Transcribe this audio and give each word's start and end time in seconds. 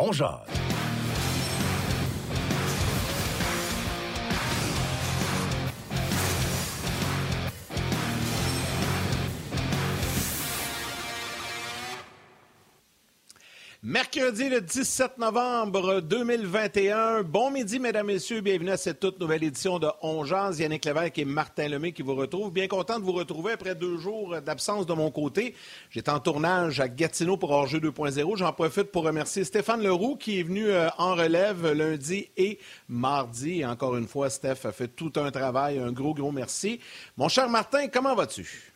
On 0.00 0.12
jase. 0.12 0.67
Mercredi 13.88 14.50
le 14.50 14.60
17 14.60 15.16
novembre 15.16 16.02
2021. 16.02 17.22
Bon 17.22 17.50
midi, 17.50 17.78
mesdames, 17.78 18.08
messieurs. 18.08 18.42
Bienvenue 18.42 18.72
à 18.72 18.76
cette 18.76 19.00
toute 19.00 19.18
nouvelle 19.18 19.42
édition 19.42 19.78
de 19.78 19.88
On 20.02 20.26
Jazz. 20.26 20.60
Yannick 20.60 20.84
Lévesque 20.84 21.16
et 21.16 21.24
Martin 21.24 21.68
Lemay 21.68 21.92
qui 21.92 22.02
vous 22.02 22.14
retrouvent. 22.14 22.52
Bien 22.52 22.68
content 22.68 22.98
de 22.98 23.04
vous 23.06 23.12
retrouver 23.12 23.52
après 23.52 23.74
deux 23.74 23.96
jours 23.96 24.42
d'absence 24.42 24.84
de 24.84 24.92
mon 24.92 25.10
côté. 25.10 25.54
J'étais 25.88 26.10
en 26.10 26.20
tournage 26.20 26.80
à 26.80 26.88
Gatineau 26.88 27.38
pour 27.38 27.50
Orgeux 27.50 27.80
2.0. 27.80 28.36
J'en 28.36 28.52
profite 28.52 28.92
pour 28.92 29.04
remercier 29.04 29.44
Stéphane 29.44 29.82
Leroux 29.82 30.16
qui 30.16 30.38
est 30.38 30.42
venu 30.42 30.68
euh, 30.68 30.90
en 30.98 31.14
relève 31.14 31.72
lundi 31.72 32.28
et 32.36 32.58
mardi. 32.90 33.64
Encore 33.64 33.96
une 33.96 34.06
fois, 34.06 34.28
Steph 34.28 34.66
a 34.66 34.72
fait 34.72 34.88
tout 34.88 35.12
un 35.16 35.30
travail. 35.30 35.78
Un 35.78 35.92
gros, 35.92 36.12
gros 36.12 36.30
merci. 36.30 36.78
Mon 37.16 37.30
cher 37.30 37.48
Martin, 37.48 37.88
comment 37.88 38.14
vas-tu? 38.14 38.67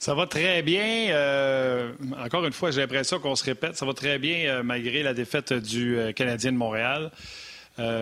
Ça 0.00 0.14
va 0.14 0.26
très 0.26 0.62
bien. 0.62 1.10
Euh, 1.10 1.92
encore 2.24 2.46
une 2.46 2.54
fois, 2.54 2.70
j'ai 2.70 2.80
l'impression 2.80 3.20
qu'on 3.20 3.36
se 3.36 3.44
répète. 3.44 3.76
Ça 3.76 3.84
va 3.84 3.92
très 3.92 4.18
bien 4.18 4.46
euh, 4.46 4.62
malgré 4.62 5.02
la 5.02 5.12
défaite 5.12 5.52
du 5.52 5.98
euh, 5.98 6.12
Canadien 6.12 6.52
de 6.52 6.56
Montréal. 6.56 7.10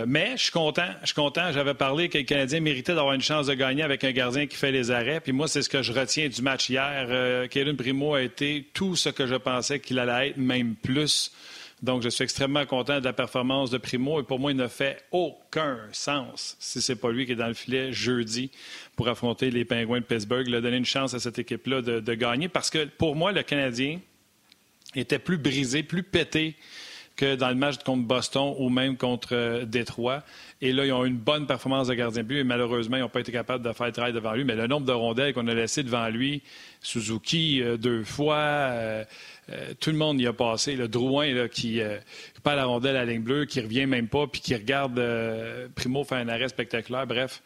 mais 0.06 0.36
je 0.36 0.44
suis 0.44 0.52
content. 0.52 0.86
Je 1.00 1.06
suis 1.06 1.16
content. 1.16 1.50
J'avais 1.50 1.74
parlé 1.74 2.08
que 2.08 2.18
le 2.18 2.22
Canadien 2.22 2.60
méritait 2.60 2.94
d'avoir 2.94 3.14
une 3.14 3.20
chance 3.20 3.48
de 3.48 3.54
gagner 3.54 3.82
avec 3.82 4.04
un 4.04 4.12
gardien 4.12 4.46
qui 4.46 4.56
fait 4.56 4.70
les 4.70 4.92
arrêts. 4.92 5.18
Puis 5.18 5.32
moi, 5.32 5.48
c'est 5.48 5.62
ce 5.62 5.68
que 5.68 5.82
je 5.82 5.92
retiens 5.92 6.28
du 6.28 6.40
match 6.40 6.70
hier. 6.70 7.48
Kevin 7.50 7.76
Primo 7.76 8.14
a 8.14 8.22
été 8.22 8.68
tout 8.74 8.94
ce 8.94 9.08
que 9.08 9.26
je 9.26 9.34
pensais 9.34 9.80
qu'il 9.80 9.98
allait 9.98 10.28
être, 10.28 10.36
même 10.36 10.76
plus. 10.76 11.32
Donc, 11.82 12.02
je 12.02 12.08
suis 12.08 12.24
extrêmement 12.24 12.66
content 12.66 12.98
de 12.98 13.04
la 13.04 13.12
performance 13.12 13.70
de 13.70 13.78
Primo 13.78 14.20
et 14.20 14.24
pour 14.24 14.40
moi, 14.40 14.50
il 14.50 14.56
ne 14.56 14.66
fait 14.66 15.04
aucun 15.12 15.78
sens 15.92 16.56
si 16.58 16.80
ce 16.80 16.92
n'est 16.92 16.98
pas 16.98 17.10
lui 17.12 17.24
qui 17.24 17.32
est 17.32 17.36
dans 17.36 17.46
le 17.46 17.54
filet 17.54 17.92
jeudi 17.92 18.50
pour 18.96 19.08
affronter 19.08 19.50
les 19.50 19.64
Pingouins 19.64 20.00
de 20.00 20.04
Pittsburgh. 20.04 20.44
Il 20.48 20.54
a 20.56 20.60
donné 20.60 20.76
une 20.76 20.84
chance 20.84 21.14
à 21.14 21.20
cette 21.20 21.38
équipe-là 21.38 21.82
de, 21.82 22.14
gagner 22.14 22.48
parce 22.48 22.70
que 22.70 22.84
pour 22.84 23.14
moi, 23.14 23.30
le 23.30 23.42
Canadien 23.42 24.00
était 24.96 25.20
plus 25.20 25.38
brisé, 25.38 25.84
plus 25.84 26.02
pété 26.02 26.56
que 27.14 27.34
dans 27.34 27.48
le 27.48 27.54
match 27.54 27.78
contre 27.84 28.04
Boston 28.04 28.54
ou 28.58 28.70
même 28.70 28.96
contre 28.96 29.34
euh, 29.34 29.64
Détroit. 29.64 30.22
Et 30.60 30.72
là, 30.72 30.86
ils 30.86 30.92
ont 30.92 31.04
eu 31.04 31.08
une 31.08 31.16
bonne 31.16 31.46
performance 31.46 31.88
de 31.88 31.94
gardien 31.94 32.22
de 32.22 32.28
but 32.28 32.38
et 32.38 32.44
malheureusement, 32.44 32.96
ils 32.96 33.00
n'ont 33.00 33.08
pas 33.08 33.20
été 33.20 33.32
capables 33.32 33.64
de 33.64 33.72
faire 33.72 33.86
le 33.86 33.92
travail 33.92 34.12
devant 34.12 34.32
lui. 34.32 34.44
Mais 34.44 34.54
le 34.54 34.68
nombre 34.68 34.86
de 34.86 34.92
rondelles 34.92 35.34
qu'on 35.34 35.48
a 35.48 35.54
laissé 35.54 35.82
devant 35.82 36.08
lui, 36.08 36.42
Suzuki 36.80 37.60
euh, 37.60 37.76
deux 37.76 38.04
fois, 38.04 39.04
euh, 39.50 39.74
tout 39.80 39.90
le 39.90 39.96
monde 39.96 40.20
y 40.20 40.26
a 40.26 40.32
passé. 40.32 40.76
Le 40.76 40.88
Drouin 40.88 41.32
là, 41.32 41.48
qui 41.48 41.80
pas 42.42 42.54
la 42.54 42.64
rondelle 42.64 42.96
à 42.96 43.04
la 43.04 43.12
ligne 43.12 43.22
bleue, 43.22 43.44
qui 43.44 43.60
revient 43.60 43.86
même 43.86 44.08
pas, 44.08 44.26
puis 44.26 44.40
qui 44.40 44.54
regarde 44.54 45.00
Primo 45.74 46.04
faire 46.04 46.18
un 46.18 46.28
arrêt 46.28 46.48
spectaculaire. 46.48 47.06
Bref, 47.06 47.42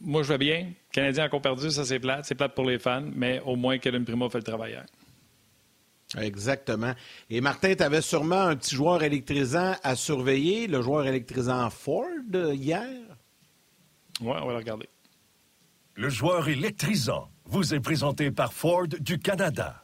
moi, 0.00 0.22
je 0.22 0.28
vais 0.28 0.38
bien. 0.38 0.72
Canadien 0.90 1.24
a 1.24 1.26
encore 1.26 1.42
perdu, 1.42 1.70
ça 1.70 1.84
c'est 1.84 2.00
plate. 2.00 2.24
C'est 2.24 2.34
plate 2.34 2.54
pour 2.54 2.64
les 2.64 2.78
fans, 2.78 3.04
mais 3.14 3.40
au 3.44 3.56
moins 3.56 3.78
Kevin 3.78 4.04
Primo 4.04 4.28
fait 4.28 4.38
le 4.38 4.44
travail 4.44 4.72
hier. 4.72 4.86
Exactement. 6.18 6.92
Et 7.30 7.40
Martin, 7.40 7.74
tu 7.74 7.82
avais 7.82 8.02
sûrement 8.02 8.42
un 8.42 8.56
petit 8.56 8.74
joueur 8.74 9.02
électrisant 9.02 9.74
à 9.82 9.96
surveiller, 9.96 10.66
le 10.66 10.82
joueur 10.82 11.06
électrisant 11.06 11.70
Ford 11.70 12.04
hier? 12.34 12.86
Oui, 14.20 14.34
on 14.40 14.46
va 14.46 14.52
le 14.52 14.58
regarder. 14.58 14.88
Le 15.94 16.08
joueur 16.08 16.48
électrisant 16.48 17.28
vous 17.44 17.74
est 17.74 17.80
présenté 17.80 18.30
par 18.30 18.52
Ford 18.52 18.88
du 18.88 19.18
Canada. 19.18 19.81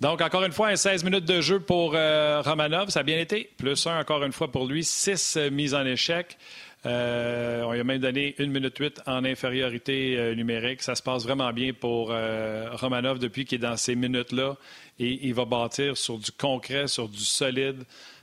Donc, 0.00 0.22
encore 0.22 0.44
une 0.44 0.52
fois, 0.52 0.68
un 0.68 0.76
16 0.76 1.04
minutes 1.04 1.26
de 1.26 1.42
jeu 1.42 1.60
pour 1.60 1.92
euh, 1.94 2.40
Romanov. 2.40 2.88
Ça 2.88 3.00
a 3.00 3.02
bien 3.02 3.18
été. 3.18 3.50
Plus 3.58 3.86
un, 3.86 4.00
encore 4.00 4.24
une 4.24 4.32
fois, 4.32 4.50
pour 4.50 4.66
lui. 4.66 4.82
Six 4.82 5.36
euh, 5.36 5.50
mises 5.50 5.74
en 5.74 5.84
échec. 5.84 6.38
Euh, 6.86 7.62
on 7.64 7.72
lui 7.72 7.80
a 7.80 7.84
même 7.84 8.00
donné 8.00 8.34
une 8.38 8.50
minute 8.50 8.78
huit 8.78 9.02
en 9.06 9.22
infériorité 9.26 10.16
euh, 10.16 10.34
numérique. 10.34 10.80
Ça 10.80 10.94
se 10.94 11.02
passe 11.02 11.24
vraiment 11.24 11.52
bien 11.52 11.74
pour 11.74 12.08
Romanov 12.08 13.18
depuis 13.18 13.44
qu'il 13.44 13.56
est 13.56 13.68
dans 13.68 13.76
ces 13.76 13.94
minutes-là. 13.94 14.56
Et 14.98 15.26
il 15.26 15.34
va 15.34 15.44
bâtir 15.44 15.98
sur 15.98 16.16
du 16.16 16.32
concret, 16.32 16.86
sur 16.86 17.06
du 17.06 17.18
solide. 17.18 17.82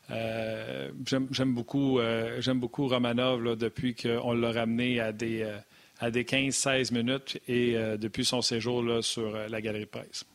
J'aime 0.10 1.54
beaucoup, 1.54 2.00
Romanov 2.00 3.56
depuis 3.56 3.94
qu'on 3.94 4.34
l'a 4.34 4.52
ramené 4.52 5.00
à 5.00 5.12
des, 5.12 5.48
à 6.00 6.10
des 6.10 6.24
15-16 6.24 6.92
minutes 6.92 7.40
et 7.48 7.76
depuis 8.00 8.26
son 8.26 8.42
séjour 8.42 9.04
sur 9.04 9.32
la 9.50 9.62
galerie 9.62 9.86
de 9.86 9.90
presse. 9.90 10.26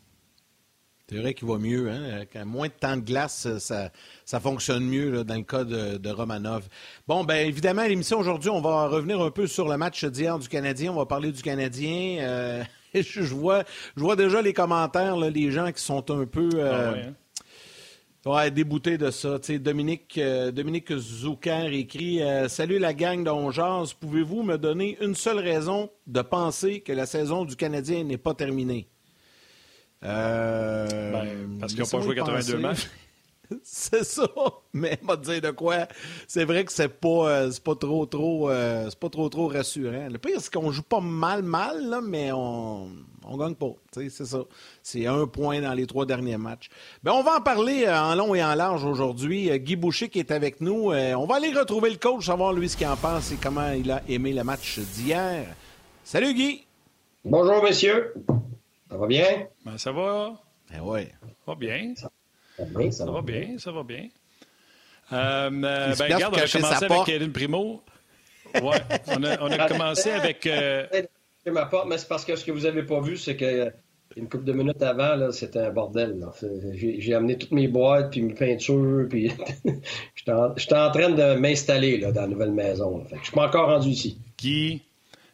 C'est 1.13 1.19
vrai 1.19 1.35
qu'il 1.35 1.47
va 1.47 1.59
mieux. 1.59 1.91
Hein? 1.91 2.25
Quand 2.33 2.47
moins 2.47 2.69
de 2.69 2.73
temps 2.73 2.97
de 2.97 3.03
glace, 3.03 3.59
ça, 3.59 3.91
ça 4.25 4.41
fonctionne 4.41 4.85
mieux 4.85 5.25
dans 5.25 5.35
le 5.35 5.43
cas 5.43 5.63
de, 5.63 6.11
Romanov. 6.11 6.67
Bon, 7.07 7.23
bien 7.23 7.41
évidemment, 7.41 7.83
à 7.83 7.89
l'émission 7.89 8.19
aujourd'hui, 8.19 8.49
on 8.49 8.63
va 8.63 8.89
revenir 8.89 9.21
un 9.21 9.31
peu 9.31 9.47
sur 9.47 9.69
le 9.69 9.77
match 9.77 10.07
d'hier 10.07 10.39
du 10.39 10.49
Canadien. 10.49 10.91
On 10.91 10.97
va 10.97 11.05
parler 11.05 11.31
du 11.31 11.43
Canadien. 11.43 12.19
Euh, 12.21 12.65
je, 12.95 13.21
vois, 13.35 13.65
je 13.95 14.03
vois 14.03 14.17
déjà 14.17 14.41
les 14.41 14.55
commentaires, 14.55 15.19
les 15.19 15.51
gens 15.51 15.71
qui 15.71 15.83
sont 15.83 16.11
un 16.11 16.25
peu. 16.25 16.49
Euh, 16.55 16.95
ah 18.25 18.45
hein? 18.45 18.51
déboutés 18.51 18.97
de 18.97 19.11
ça. 19.11 19.39
Dominique, 19.61 20.17
euh, 20.17 20.51
Dominique 20.51 20.97
Zouker 20.97 21.75
écrit 21.75 22.21
Salut 22.49 22.79
la 22.79 22.95
gang 22.95 23.23
d'Ongeaz, 23.23 23.93
pouvez-vous 24.01 24.45
me 24.45 24.57
donner 24.57 24.97
une 25.03 25.15
seule 25.15 25.41
raison 25.41 25.91
de 26.07 26.23
penser 26.23 26.81
que 26.81 26.93
la 26.93 27.05
saison 27.05 27.45
du 27.45 27.55
Canadien 27.55 28.03
n'est 28.03 28.17
pas 28.17 28.33
terminée 28.33 28.89
euh, 30.05 31.13
ben, 31.13 31.59
parce 31.61 31.73
qu'ils 31.73 31.83
n'ont 31.83 31.89
pas 31.89 32.01
joué 32.01 32.15
82 32.17 32.59
matchs. 32.59 32.89
c'est 33.63 34.05
ça. 34.05 34.27
Mais 34.73 34.99
on 35.03 35.07
va 35.07 35.17
te 35.17 35.25
dire 35.25 35.41
de 35.41 35.51
quoi. 35.51 35.87
C'est 36.27 36.45
vrai 36.45 36.65
que 36.65 36.73
c'est 36.73 36.89
pas, 36.89 37.29
euh, 37.29 37.51
pas 37.63 37.75
trop 37.75 38.07
trop 38.07 38.51
euh, 38.51 38.87
c'est 38.89 38.99
pas 38.99 39.11
trop 39.11 39.29
trop 39.29 39.49
rassurant. 39.49 40.09
Le 40.11 40.19
pire, 40.19 40.41
c'est 40.41 40.53
qu'on 40.53 40.73
joue 40.73 40.83
pas 40.83 41.01
mal 41.01 41.43
mal, 41.43 41.89
là, 41.89 42.01
mais 42.03 42.33
on 42.33 42.89
on 43.25 43.37
gagne 43.37 43.55
pas. 43.55 43.73
C'est 43.93 44.11
ça. 44.11 44.41
C'est 44.83 45.07
un 45.07 45.27
point 45.29 45.61
dans 45.61 45.75
les 45.75 45.87
trois 45.87 46.07
derniers 46.07 46.39
matchs. 46.39 46.69
Ben, 47.05 47.13
on 47.13 47.23
va 47.23 47.37
en 47.37 47.41
parler 47.41 47.89
en 47.89 48.17
long 48.17 48.35
et 48.35 48.43
en 48.43 48.55
large 48.57 48.85
aujourd'hui. 48.85 49.57
Guy 49.61 49.77
Boucher 49.77 50.09
qui 50.09 50.19
est 50.19 50.33
avec 50.33 50.61
nous. 50.61 50.91
On 50.93 51.27
va 51.27 51.37
aller 51.37 51.53
retrouver 51.53 51.91
le 51.91 51.97
coach, 51.97 52.27
savoir 52.27 52.53
lui 52.53 52.69
ce 52.69 52.77
qu'il 52.77 52.89
en 52.89 52.97
pense 52.97 53.31
et 53.31 53.37
comment 53.37 53.71
il 53.71 53.91
a 53.93 54.03
aimé 54.09 54.33
le 54.33 54.43
match 54.43 54.81
d'hier. 54.81 55.47
Salut 56.03 56.35
Guy. 56.35 56.65
Bonjour 57.25 57.63
messieurs. 57.63 58.13
Ça 58.93 58.99
va 58.99 59.07
bien? 59.07 59.47
Ben, 59.65 59.79
ça 59.79 59.91
va. 59.91 60.39
Ben 60.71 60.81
oui. 60.83 61.07
Ça 61.23 61.47
va 61.47 61.55
bien. 61.55 61.95
Ça, 61.97 62.11
va 62.59 62.65
bien. 62.67 62.91
Ça, 62.91 63.05
va 63.07 63.23
bien, 63.23 63.59
ça 63.59 63.73
va 63.73 63.83
bien. 63.85 64.09
Euh, 65.13 65.51
ben, 65.51 65.95
regarde, 65.95 66.35
on 66.35 66.39
a 66.39 66.47
commencé 66.47 66.85
avec 66.85 67.05
Kevin 67.07 67.33
Primo. 67.33 67.83
Ouais, 68.55 68.77
on 69.07 69.25
a, 69.25 69.41
on 69.41 69.51
a 69.51 69.69
commencé 69.69 70.11
avec. 70.11 70.47
Euh... 70.47 70.87
ma 71.47 71.65
porte, 71.65 71.89
mais 71.89 71.97
c'est 71.97 72.07
parce 72.07 72.27
que 72.27 72.37
ce 72.37 72.45
que 72.45 72.53
vous 72.53 72.61
n'avez 72.61 72.83
pas 72.83 73.01
vu, 73.01 73.17
c'est 73.17 73.35
que 73.35 73.73
une 74.15 74.29
couple 74.29 74.45
de 74.45 74.53
minutes 74.53 74.83
avant, 74.83 75.33
c'était 75.33 75.61
un 75.61 75.71
bordel. 75.71 76.23
J'ai 76.75 77.15
amené 77.15 77.39
toutes 77.39 77.53
mes 77.53 77.69
boîtes, 77.69 78.11
puis 78.11 78.21
mes 78.21 78.35
peintures, 78.35 79.07
puis 79.11 79.33
j'étais 80.15 80.33
en, 80.33 80.51
en, 80.51 80.91
train 80.91 81.09
de 81.09 81.35
m'installer 81.37 81.97
dans 81.97 82.13
la 82.13 82.27
nouvelle 82.27 82.53
maison. 82.53 83.07
Je 83.09 83.15
ne 83.15 83.23
suis 83.23 83.33
pas 83.33 83.47
encore 83.47 83.69
rendu 83.69 83.89
ici. 83.89 84.19
Guy, 84.37 84.83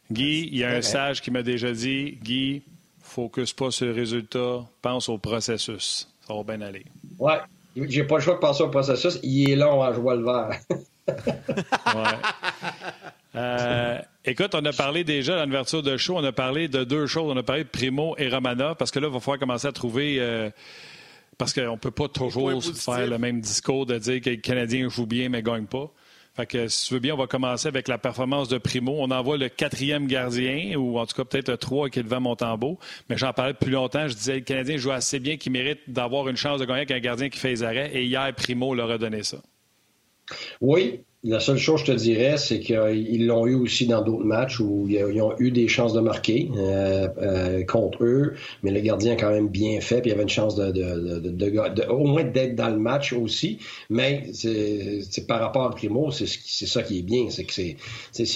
Guy, 0.09 0.47
il 0.49 0.59
y 0.59 0.63
a 0.63 0.69
un 0.69 0.81
sage 0.81 1.21
qui 1.21 1.29
m'a 1.29 1.43
déjà 1.43 1.73
dit, 1.73 2.17
Guy, 2.23 2.63
focus 3.09 3.53
pas 3.53 3.71
sur 3.71 3.87
le 3.87 3.93
résultat, 3.93 4.65
pense 4.81 5.09
au 5.09 5.17
processus. 5.17 6.07
Ça 6.27 6.33
va 6.33 6.43
bien 6.43 6.61
aller. 6.61 6.85
Ouais. 7.17 7.39
J'ai 7.75 8.03
pas 8.03 8.15
le 8.15 8.21
choix 8.21 8.35
de 8.35 8.39
penser 8.39 8.63
au 8.63 8.69
processus. 8.69 9.19
Il 9.23 9.49
est 9.49 9.55
long 9.55 9.81
à 9.81 9.93
jouer 9.93 10.15
le 10.15 10.23
vert. 10.23 10.59
ouais. 11.95 12.75
Euh, 13.35 13.99
écoute, 14.25 14.55
on 14.55 14.65
a 14.65 14.73
parlé 14.73 15.03
déjà 15.03 15.37
dans 15.37 15.45
l'ouverture 15.45 15.83
de 15.83 15.97
show, 15.97 16.17
on 16.17 16.23
a 16.23 16.31
parlé 16.31 16.67
de 16.67 16.83
deux 16.83 17.05
choses. 17.05 17.31
On 17.31 17.37
a 17.37 17.43
parlé 17.43 17.63
de 17.63 17.69
Primo 17.69 18.15
et 18.17 18.27
Romana, 18.27 18.75
parce 18.75 18.91
que 18.91 18.99
là, 18.99 19.07
il 19.07 19.13
va 19.13 19.19
falloir 19.19 19.39
commencer 19.39 19.67
à 19.67 19.71
trouver. 19.71 20.17
Euh, 20.19 20.49
parce 21.37 21.53
qu'on 21.53 21.71
ne 21.71 21.77
peut 21.77 21.91
pas 21.91 22.09
toujours 22.09 22.61
faire 22.61 23.07
le 23.07 23.17
même 23.17 23.39
discours 23.39 23.85
de 23.85 23.97
dire 23.97 24.19
que 24.19 24.29
les 24.29 24.41
Canadiens 24.41 24.89
jouent 24.89 25.05
bien 25.05 25.29
mais 25.29 25.37
ne 25.37 25.45
gagnent 25.45 25.67
pas. 25.67 25.89
Fait 26.39 26.45
que 26.45 26.69
si 26.69 26.87
tu 26.87 26.93
veux 26.93 27.01
bien, 27.01 27.15
on 27.15 27.17
va 27.17 27.27
commencer 27.27 27.67
avec 27.67 27.89
la 27.89 27.97
performance 27.97 28.47
de 28.47 28.57
Primo. 28.57 28.95
On 28.97 29.11
envoie 29.11 29.35
le 29.35 29.49
quatrième 29.49 30.07
gardien, 30.07 30.77
ou 30.77 30.97
en 30.97 31.05
tout 31.05 31.13
cas 31.13 31.25
peut-être 31.25 31.49
le 31.49 31.57
trois 31.57 31.89
qui 31.89 31.99
est 31.99 32.03
devant 32.03 32.21
Montembeau. 32.21 32.79
Mais 33.09 33.17
j'en 33.17 33.33
parlais 33.33 33.51
depuis 33.51 33.71
longtemps. 33.71 34.07
Je 34.07 34.13
disais 34.13 34.35
le 34.35 34.39
Canadien 34.39 34.77
joue 34.77 34.91
assez 34.91 35.19
bien, 35.19 35.35
qu'il 35.35 35.51
mérite 35.51 35.79
d'avoir 35.87 36.29
une 36.29 36.37
chance 36.37 36.61
de 36.61 36.65
gagner 36.65 36.83
avec 36.83 36.91
un 36.91 36.99
gardien 36.99 37.27
qui 37.27 37.37
fait 37.37 37.49
les 37.49 37.63
arrêts. 37.63 37.91
Et 37.93 38.05
hier, 38.05 38.33
Primo 38.33 38.73
leur 38.73 38.89
a 38.89 38.97
donné 38.97 39.23
ça. 39.23 39.39
Oui, 40.61 41.01
la 41.23 41.41
seule 41.41 41.57
chose 41.57 41.81
que 41.83 41.87
je 41.87 41.91
te 41.91 41.97
dirais, 41.97 42.37
c'est 42.37 42.61
qu'ils 42.61 43.25
l'ont 43.25 43.45
eu 43.45 43.55
aussi 43.55 43.87
dans 43.87 44.01
d'autres 44.01 44.23
matchs 44.23 44.61
où 44.61 44.87
ils 44.87 45.21
ont 45.21 45.33
eu 45.37 45.51
des 45.51 45.67
chances 45.67 45.91
de 45.91 45.99
marquer 45.99 46.49
euh, 46.55 47.09
euh, 47.17 47.65
contre 47.65 48.05
eux, 48.05 48.35
mais 48.63 48.71
le 48.71 48.79
gardien 48.79 49.13
a 49.13 49.15
quand 49.17 49.31
même 49.31 49.49
bien 49.49 49.81
fait, 49.81 49.99
puis 49.99 50.11
il 50.11 50.13
avait 50.13 50.23
une 50.23 50.29
chance 50.29 50.55
de, 50.55 50.71
de, 50.71 51.19
de, 51.29 51.87
au 51.89 52.05
moins 52.05 52.23
d'être 52.23 52.55
dans 52.55 52.69
le 52.69 52.77
match 52.77 53.11
aussi. 53.11 53.59
Mais 53.89 54.29
c'est 54.33 55.27
par 55.27 55.41
rapport 55.41 55.63
à 55.63 55.71
Primo, 55.71 56.09
c'est 56.11 56.25
ça 56.25 56.83
qui 56.83 56.99
est 56.99 57.03
bien, 57.03 57.29
c'est 57.29 57.43
que 57.43 57.53
c'est 57.53 57.75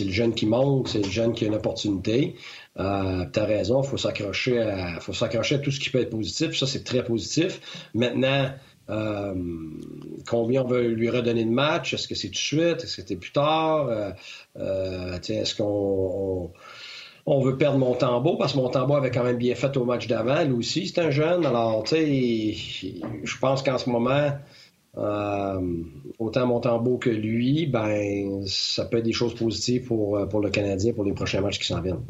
le 0.03 0.11
jeune 0.11 0.33
qui 0.33 0.45
monte, 0.45 0.89
c'est 0.89 1.05
le 1.05 1.09
jeune 1.09 1.33
qui 1.33 1.45
a 1.45 1.47
une 1.47 1.55
opportunité. 1.55 2.35
Euh, 2.79 3.25
tu 3.31 3.39
as 3.39 3.45
raison, 3.45 3.83
faut 3.83 3.97
s'accrocher 3.97 4.59
à, 4.59 4.99
faut 4.99 5.13
s'accrocher 5.13 5.55
à 5.55 5.59
tout 5.59 5.71
ce 5.71 5.79
qui 5.79 5.89
peut 5.89 5.99
être 5.99 6.09
positif. 6.09 6.57
Ça, 6.57 6.65
c'est 6.65 6.83
très 6.83 7.03
positif. 7.03 7.61
Maintenant, 7.93 8.49
euh, 8.89 9.33
combien 10.27 10.63
on 10.63 10.67
veut 10.67 10.87
lui 10.87 11.09
redonner 11.09 11.45
de 11.45 11.49
match? 11.49 11.93
Est-ce 11.93 12.07
que 12.07 12.15
c'est 12.15 12.27
tout 12.27 12.33
de 12.33 12.37
suite? 12.37 12.83
Est-ce 12.83 12.97
que 12.97 13.01
c'était 13.01 13.15
plus 13.15 13.31
tard? 13.31 13.87
Euh, 13.87 14.11
euh 14.57 15.19
est-ce 15.19 15.55
qu'on 15.55 16.51
on, 17.25 17.41
veut 17.41 17.57
perdre 17.57 17.77
Montembeau? 17.77 18.35
Parce 18.35 18.53
que 18.53 18.57
Montembeau 18.57 18.95
avait 18.95 19.11
quand 19.11 19.23
même 19.23 19.37
bien 19.37 19.55
fait 19.55 19.75
au 19.77 19.85
match 19.85 20.07
d'avant. 20.07 20.43
Lui 20.43 20.53
aussi, 20.53 20.87
c'est 20.87 20.99
un 20.99 21.11
jeune. 21.11 21.45
Alors, 21.45 21.83
tu 21.83 21.95
sais, 21.95 22.53
je 23.23 23.37
pense 23.39 23.63
qu'en 23.63 23.77
ce 23.77 23.89
moment, 23.89 24.31
euh, 24.97 25.83
autant 26.19 26.45
Montembeau 26.45 26.97
que 26.97 27.09
lui, 27.09 27.65
ben, 27.67 28.45
ça 28.47 28.85
peut 28.85 28.97
être 28.97 29.05
des 29.05 29.13
choses 29.13 29.35
positives 29.35 29.85
pour, 29.85 30.27
pour 30.27 30.41
le 30.41 30.49
Canadien 30.49 30.93
pour 30.93 31.05
les 31.05 31.13
prochains 31.13 31.41
matchs 31.41 31.59
qui 31.59 31.65
s'en 31.67 31.81
viennent. 31.81 32.03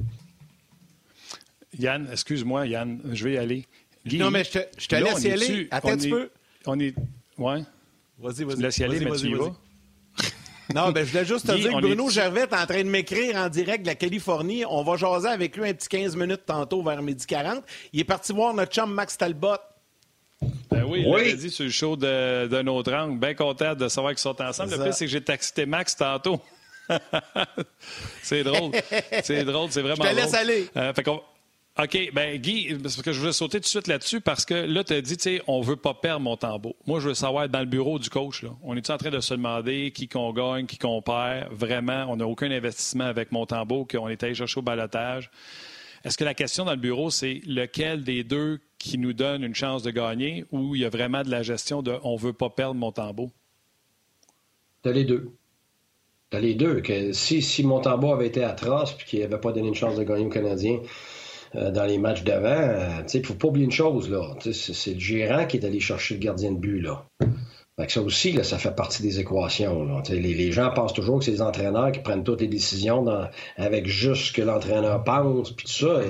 Yann, 1.77 2.07
excuse-moi, 2.11 2.67
Yann, 2.67 2.99
je 3.11 3.23
vais 3.23 3.33
y 3.33 3.37
aller. 3.37 3.65
non, 4.13 4.31
mais 4.31 4.43
je 4.43 4.51
te, 4.51 4.59
je 4.77 4.87
te 4.87 4.95
laisse 4.95 5.23
y 5.23 5.31
aller. 5.31 5.67
Attends 5.71 5.89
un 5.89 5.97
petit 5.97 6.09
peu. 6.09 6.29
On 6.65 6.80
est. 6.80 6.94
Ouais. 7.38 7.62
Vas-y, 8.19 8.44
vas-y. 8.44 8.62
Laisse 8.62 8.77
y 8.77 8.83
aller, 8.83 9.00
mais 9.00 9.12
tu 9.12 9.27
y 9.27 9.33
vas. 9.33 9.51
Non, 10.74 10.92
ben, 10.92 11.06
je 11.06 11.12
voulais 11.12 11.25
juste 11.25 11.45
te 11.45 11.51
dire 11.54 11.71
que 11.74 11.81
Bruno 11.81 12.10
Gervais 12.10 12.42
est 12.42 12.54
en 12.54 12.65
train 12.65 12.83
de 12.83 12.89
m'écrire 12.89 13.36
en 13.36 13.50
direct 13.50 13.83
de 13.83 13.88
la 13.88 13.95
Californie. 13.95 14.63
On 14.68 14.83
va 14.83 14.95
jaser 14.95 15.27
avec 15.27 15.56
lui 15.57 15.69
un 15.69 15.74
petit 15.74 15.89
15 15.89 16.15
minutes 16.15 16.45
tantôt 16.45 16.81
vers 16.81 17.01
midi 17.01 17.25
40. 17.25 17.63
Il 17.92 18.00
est 18.00 18.06
parti 18.06 18.31
voir 18.31 18.54
notre 18.54 18.71
chum 18.71 18.92
Max 18.92 19.18
Talbot. 19.18 19.57
Ben 20.71 20.83
oui, 20.86 21.06
il 21.06 21.15
a 21.15 21.36
dit 21.36 21.50
sur 21.50 21.65
le 21.65 21.69
show 21.69 21.95
de, 21.95 22.48
de 22.48 22.62
notre 22.62 22.94
angle. 22.94 23.19
Bien 23.19 23.33
content 23.33 23.75
de 23.75 23.88
savoir 23.88 24.13
qu'ils 24.13 24.21
sont 24.21 24.42
ensemble. 24.42 24.71
Le 24.71 24.83
pire, 24.83 24.94
c'est 24.94 25.06
que 25.06 25.12
j'ai 25.12 25.21
taxité 25.21 25.66
Max 25.66 25.95
tantôt. 25.95 26.42
c'est 28.24 28.44
drôle. 28.44 28.71
C'est 29.24 29.44
drôle, 29.44 29.71
c'est 29.71 29.81
vraiment 29.81 30.04
Je 30.04 30.09
te 30.09 30.16
laisse 30.16 30.33
aller. 30.33 30.69
Euh, 30.75 30.94
fait 30.94 31.04
qu'on 31.04 31.21
OK. 31.79 32.11
Ben 32.13 32.37
Guy, 32.37 32.75
parce 32.75 33.01
que 33.01 33.11
je 33.11 33.19
veux 33.19 33.31
sauter 33.31 33.57
tout 33.57 33.63
de 33.63 33.67
suite 33.67 33.87
là-dessus 33.87 34.21
parce 34.21 34.45
que 34.45 34.53
là, 34.53 34.83
tu 34.83 34.93
as 34.93 35.01
dit, 35.01 35.17
tu 35.17 35.23
sais, 35.23 35.41
on 35.47 35.61
veut 35.61 35.75
pas 35.75 35.95
perdre 35.95 36.21
mon 36.21 36.37
tambour. 36.37 36.75
Moi, 36.85 36.99
je 36.99 37.07
veux 37.07 37.13
savoir, 37.15 37.49
dans 37.49 37.61
le 37.61 37.65
bureau 37.65 37.97
du 37.97 38.09
coach, 38.11 38.43
là, 38.43 38.49
on 38.61 38.77
est 38.77 38.89
en 38.91 38.97
train 38.97 39.09
de 39.09 39.19
se 39.19 39.33
demander 39.33 39.91
qui 39.91 40.07
qu'on 40.07 40.33
gagne, 40.33 40.67
qui 40.67 40.77
qu'on 40.77 41.01
perd? 41.01 41.51
Vraiment, 41.51 42.05
on 42.09 42.17
n'a 42.17 42.27
aucun 42.27 42.51
investissement 42.51 43.05
avec 43.05 43.31
mon 43.31 43.47
tambour 43.47 43.87
qu'on 43.87 44.07
est 44.07 44.21
allé 44.21 44.35
chercher 44.35 44.59
au 44.59 44.63
balotage. 44.63 45.31
Est-ce 46.03 46.17
que 46.17 46.23
la 46.23 46.35
question 46.35 46.65
dans 46.65 46.71
le 46.71 46.77
bureau, 46.77 47.09
c'est 47.09 47.41
lequel 47.47 48.03
des 48.03 48.23
deux 48.23 48.59
qui 48.77 48.99
nous 48.99 49.13
donne 49.13 49.43
une 49.43 49.55
chance 49.55 49.81
de 49.81 49.89
gagner 49.89 50.45
ou 50.51 50.75
il 50.75 50.81
y 50.81 50.85
a 50.85 50.89
vraiment 50.89 51.23
de 51.23 51.31
la 51.31 51.41
gestion 51.41 51.81
de 51.81 51.97
on 52.03 52.17
veut 52.17 52.33
pas 52.33 52.49
perdre 52.49 52.75
mon 52.75 52.91
tambour? 52.91 53.31
T'as 54.83 54.91
les 54.91 55.05
deux. 55.05 55.31
T'as 56.29 56.39
les 56.39 56.53
deux. 56.53 56.81
Que 56.81 57.13
si, 57.13 57.41
si 57.41 57.65
tambour 57.81 58.13
avait 58.13 58.27
été 58.27 58.43
atroce 58.43 58.95
et 58.99 59.05
qu'il 59.05 59.21
n'avait 59.21 59.39
pas 59.39 59.53
donné 59.53 59.69
une 59.69 59.75
chance 59.75 59.95
de 59.95 60.03
gagner 60.03 60.25
au 60.25 60.29
Canadien, 60.29 60.79
euh, 61.55 61.71
dans 61.71 61.85
les 61.85 61.97
matchs 61.97 62.23
d'avant, 62.23 62.47
euh, 62.47 63.01
il 63.13 63.21
ne 63.21 63.25
faut 63.25 63.33
pas 63.35 63.47
oublier 63.47 63.65
une 63.65 63.71
chose, 63.71 64.09
là. 64.09 64.35
C'est 64.39 64.94
le 64.94 65.00
gérant 65.00 65.45
qui 65.45 65.57
est 65.57 65.65
allé 65.65 65.79
chercher 65.79 66.15
le 66.15 66.19
gardien 66.19 66.51
de 66.51 66.57
but, 66.57 66.81
là. 66.81 67.05
Fait 67.77 67.88
que 67.88 67.91
ça 67.91 68.01
aussi, 68.01 68.33
là, 68.33 68.44
ça 68.44 68.59
fait 68.59 68.75
partie 68.75 69.01
des 69.01 69.19
équations. 69.19 69.83
Là. 69.83 70.03
Les, 70.09 70.19
les, 70.19 70.51
gens 70.51 70.71
pensent 70.71 70.94
toujours 70.94 71.19
que 71.19 71.25
c'est 71.25 71.31
les 71.31 71.41
entraîneurs 71.41 71.91
qui 71.91 72.01
prennent 72.01 72.23
toutes 72.23 72.41
les 72.41 72.47
décisions 72.47 73.03
avec 73.57 73.88
juste 73.88 74.25
ce 74.25 74.31
que 74.31 74.44
l'entraîneur 74.44 75.03
pense, 75.03 75.51
puis 75.51 75.65
tout 75.65 75.71
ça. 75.71 76.01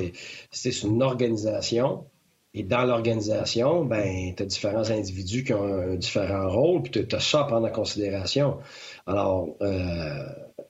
C'est 0.52 0.84
une 0.84 1.02
organisation. 1.02 2.04
Et 2.56 2.64
dans 2.64 2.84
l'organisation, 2.84 3.84
ben, 3.84 4.36
tu 4.36 4.44
as 4.44 4.46
différents 4.46 4.92
individus 4.92 5.44
qui 5.44 5.54
ont 5.54 5.64
un, 5.64 5.96
différent 5.96 6.50
rôle, 6.50 6.84
puis 6.84 7.08
tu 7.08 7.16
as 7.16 7.20
ça 7.20 7.42
à 7.42 7.44
prendre 7.46 7.66
en 7.66 7.72
considération. 7.72 8.60
Alors, 9.08 9.48
euh, 9.62 10.24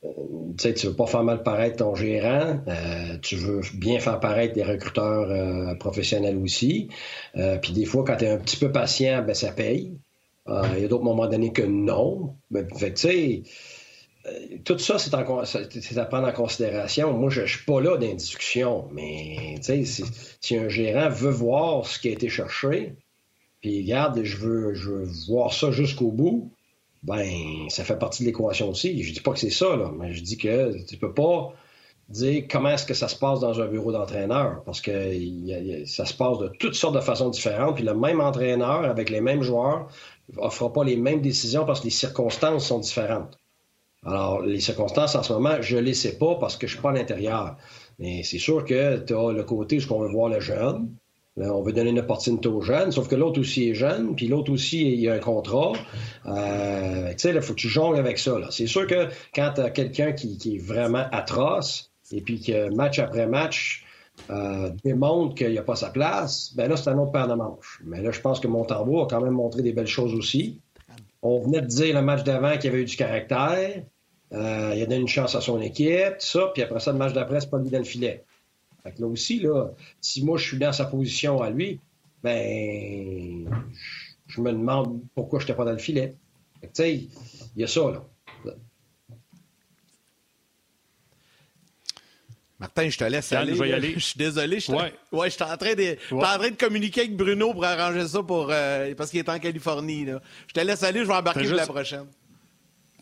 tu 0.03 0.09
sais, 0.57 0.73
tu 0.73 0.87
veux 0.87 0.95
pas 0.95 1.07
faire 1.07 1.23
mal 1.23 1.43
paraître 1.43 1.77
ton 1.77 1.95
gérant, 1.95 2.59
euh, 2.67 3.17
tu 3.21 3.35
veux 3.35 3.61
bien 3.73 3.99
faire 3.99 4.19
paraître 4.19 4.53
des 4.53 4.63
recruteurs 4.63 5.31
euh, 5.31 5.75
professionnels 5.75 6.37
aussi. 6.37 6.89
Euh, 7.37 7.57
puis 7.57 7.71
des 7.71 7.85
fois, 7.85 8.03
quand 8.03 8.17
tu 8.17 8.25
es 8.25 8.29
un 8.29 8.37
petit 8.37 8.57
peu 8.57 8.71
patient, 8.71 9.23
ben 9.23 9.33
ça 9.33 9.51
paye. 9.51 9.93
Il 10.47 10.81
y 10.81 10.85
a 10.85 10.87
d'autres 10.89 11.05
moments 11.05 11.27
donnés 11.27 11.53
que 11.53 11.61
non. 11.61 12.35
Ben, 12.51 12.67
fait 12.75 12.93
tu 12.93 13.01
sais, 13.01 13.43
tout 14.65 14.77
ça, 14.77 14.99
c'est 14.99 15.13
à 15.15 16.05
prendre 16.05 16.27
en 16.27 16.33
considération. 16.33 17.13
Moi, 17.13 17.29
je 17.29 17.41
ne 17.41 17.45
suis 17.45 17.63
pas 17.63 17.79
là 17.79 17.97
dans 17.97 18.13
discussion, 18.13 18.89
mais 18.91 19.55
si, 19.61 20.03
si 20.41 20.57
un 20.57 20.67
gérant 20.67 21.07
veut 21.07 21.31
voir 21.31 21.85
ce 21.85 21.97
qui 21.97 22.09
a 22.09 22.11
été 22.11 22.27
cherché, 22.27 22.95
puis 23.61 23.81
regarde, 23.83 24.21
je 24.21 24.35
veux, 24.35 24.73
je 24.73 24.89
veux 24.89 25.07
voir 25.29 25.53
ça 25.53 25.71
jusqu'au 25.71 26.11
bout, 26.11 26.51
ben 27.03 27.69
ça 27.69 27.83
fait 27.83 27.97
partie 27.97 28.23
de 28.23 28.27
l'équation 28.27 28.69
aussi. 28.69 29.03
Je 29.03 29.13
dis 29.13 29.21
pas 29.21 29.31
que 29.31 29.39
c'est 29.39 29.49
ça, 29.49 29.75
là, 29.75 29.91
mais 29.97 30.13
je 30.13 30.23
dis 30.23 30.37
que 30.37 30.83
tu 30.85 30.97
peux 30.97 31.13
pas 31.13 31.53
dire 32.09 32.45
comment 32.49 32.69
est-ce 32.69 32.85
que 32.85 32.93
ça 32.93 33.07
se 33.07 33.15
passe 33.15 33.39
dans 33.39 33.61
un 33.61 33.67
bureau 33.67 33.91
d'entraîneur, 33.91 34.63
parce 34.65 34.81
que 34.81 34.91
ça 35.85 36.05
se 36.05 36.13
passe 36.13 36.37
de 36.39 36.49
toutes 36.59 36.75
sortes 36.75 36.95
de 36.95 37.01
façons 37.01 37.29
différentes, 37.29 37.75
puis 37.75 37.83
le 37.83 37.93
même 37.93 38.21
entraîneur 38.21 38.85
avec 38.85 39.09
les 39.09 39.21
mêmes 39.21 39.41
joueurs 39.41 39.87
fera 40.49 40.71
pas 40.71 40.83
les 40.83 40.97
mêmes 40.97 41.21
décisions 41.21 41.65
parce 41.65 41.79
que 41.79 41.85
les 41.85 41.91
circonstances 41.91 42.67
sont 42.67 42.79
différentes. 42.79 43.39
Alors, 44.05 44.41
les 44.41 44.59
circonstances 44.59 45.15
en 45.15 45.23
ce 45.23 45.31
moment, 45.31 45.61
je 45.61 45.77
ne 45.77 45.81
les 45.81 45.93
sais 45.93 46.17
pas 46.17 46.35
parce 46.35 46.57
que 46.57 46.67
je 46.67 46.73
suis 46.73 46.81
pas 46.81 46.89
à 46.89 46.93
l'intérieur. 46.93 47.57
Mais 47.99 48.23
c'est 48.23 48.39
sûr 48.39 48.65
que 48.65 48.97
tu 48.97 49.15
as 49.15 49.31
le 49.31 49.43
côté 49.43 49.77
où 49.77 49.93
on 49.93 49.99
veut 49.99 50.09
voir 50.09 50.29
le 50.29 50.41
jeune, 50.41 50.93
on 51.37 51.61
veut 51.61 51.73
donner 51.73 51.89
une 51.89 51.99
opportunité 51.99 52.47
aux 52.47 52.61
jeunes, 52.61 52.91
sauf 52.91 53.07
que 53.07 53.15
l'autre 53.15 53.39
aussi 53.39 53.69
est 53.69 53.73
jeune, 53.73 54.15
puis 54.15 54.27
l'autre 54.27 54.51
aussi, 54.51 54.83
il 54.83 54.99
y 54.99 55.09
a 55.09 55.13
un 55.13 55.19
contrat. 55.19 55.73
Euh, 56.27 57.09
tu 57.09 57.17
sais, 57.17 57.31
il 57.31 57.41
faut 57.41 57.53
que 57.53 57.59
tu 57.59 57.69
jongles 57.69 57.97
avec 57.97 58.19
ça. 58.19 58.37
C'est 58.51 58.67
sûr 58.67 58.85
que 58.85 59.07
quand 59.33 59.53
tu 59.55 59.61
as 59.61 59.69
quelqu'un 59.71 60.11
qui, 60.11 60.37
est 60.55 60.63
vraiment 60.63 61.05
atroce, 61.11 61.91
et 62.11 62.21
puis 62.21 62.39
que 62.39 62.69
match 62.75 62.99
après 62.99 63.25
match 63.25 63.83
euh, 64.29 64.69
démontre 64.83 65.33
qu'il 65.33 65.49
n'y 65.49 65.57
a 65.57 65.63
pas 65.63 65.75
sa 65.75 65.89
place, 65.89 66.53
ben 66.55 66.69
là, 66.69 66.77
c'est 66.77 66.89
un 66.89 66.97
autre 66.99 67.11
paire 67.11 67.27
de 67.27 67.33
manches. 67.33 67.81
Mais 67.83 68.01
là, 68.01 68.11
je 68.11 68.21
pense 68.21 68.39
que 68.39 68.47
Montembeau 68.47 69.01
a 69.01 69.07
quand 69.07 69.21
même 69.21 69.33
montré 69.33 69.63
des 69.63 69.73
belles 69.73 69.87
choses 69.87 70.13
aussi. 70.13 70.61
On 71.23 71.39
venait 71.39 71.61
de 71.61 71.67
dire 71.67 71.95
le 71.95 72.01
match 72.03 72.23
d'avant 72.23 72.57
qu'il 72.57 72.69
avait 72.69 72.81
eu 72.81 72.85
du 72.85 72.95
caractère. 72.95 73.83
Euh, 74.33 74.73
il 74.75 74.81
a 74.81 74.85
donné 74.85 75.01
une 75.01 75.07
chance 75.07 75.35
à 75.35 75.41
son 75.41 75.61
équipe, 75.61 76.15
ça, 76.19 76.51
puis 76.53 76.63
après 76.63 76.79
ça, 76.79 76.91
le 76.91 76.97
match 76.97 77.13
d'après, 77.13 77.39
c'est 77.39 77.49
pas 77.49 77.59
lui 77.59 77.69
dans 77.69 77.77
le 77.77 77.83
filet. 77.83 78.23
Fait 78.83 78.99
là 78.99 79.07
aussi, 79.07 79.39
là, 79.39 79.71
si 80.01 80.23
moi 80.23 80.37
je 80.37 80.47
suis 80.47 80.57
dans 80.57 80.73
sa 80.73 80.85
position 80.85 81.41
à 81.41 81.49
lui, 81.49 81.79
ben 82.21 83.49
je 84.27 84.41
me 84.41 84.51
demande 84.51 85.01
pourquoi 85.15 85.39
je 85.39 85.45
n'étais 85.45 85.55
pas 85.55 85.65
dans 85.65 85.71
le 85.71 85.77
filet. 85.77 86.15
tu 86.61 86.69
sais, 86.73 86.95
il 86.95 87.61
y 87.61 87.63
a 87.63 87.67
ça, 87.67 87.91
là. 87.91 88.03
Martin, 92.63 92.87
je 92.87 92.97
te 92.97 93.03
laisse 93.03 93.33
aller. 93.33 93.55
Je, 93.55 93.61
aller. 93.61 93.93
je 93.95 93.99
suis 93.99 94.17
désolé. 94.17 94.61
Je 94.61 94.71
ouais. 94.71 94.93
ouais, 95.11 95.29
je 95.29 95.35
suis 95.35 95.43
en, 95.43 95.57
train 95.57 95.73
de... 95.73 95.97
en 96.11 96.21
train 96.21 96.49
de 96.49 96.55
communiquer 96.55 97.01
avec 97.01 97.17
Bruno 97.17 97.51
pour 97.51 97.65
arranger 97.65 98.07
ça 98.07 98.23
pour 98.23 98.47
euh, 98.49 98.95
parce 98.95 99.09
qu'il 99.09 99.19
est 99.19 99.27
en 99.27 99.37
Californie. 99.37 100.05
Là. 100.05 100.21
Je 100.47 100.53
te 100.53 100.61
laisse 100.61 100.81
aller, 100.81 101.01
je 101.01 101.05
vais 101.05 101.13
embarquer 101.13 101.45
pour 101.45 101.57
la 101.57 101.67
prochaine. 101.67 102.05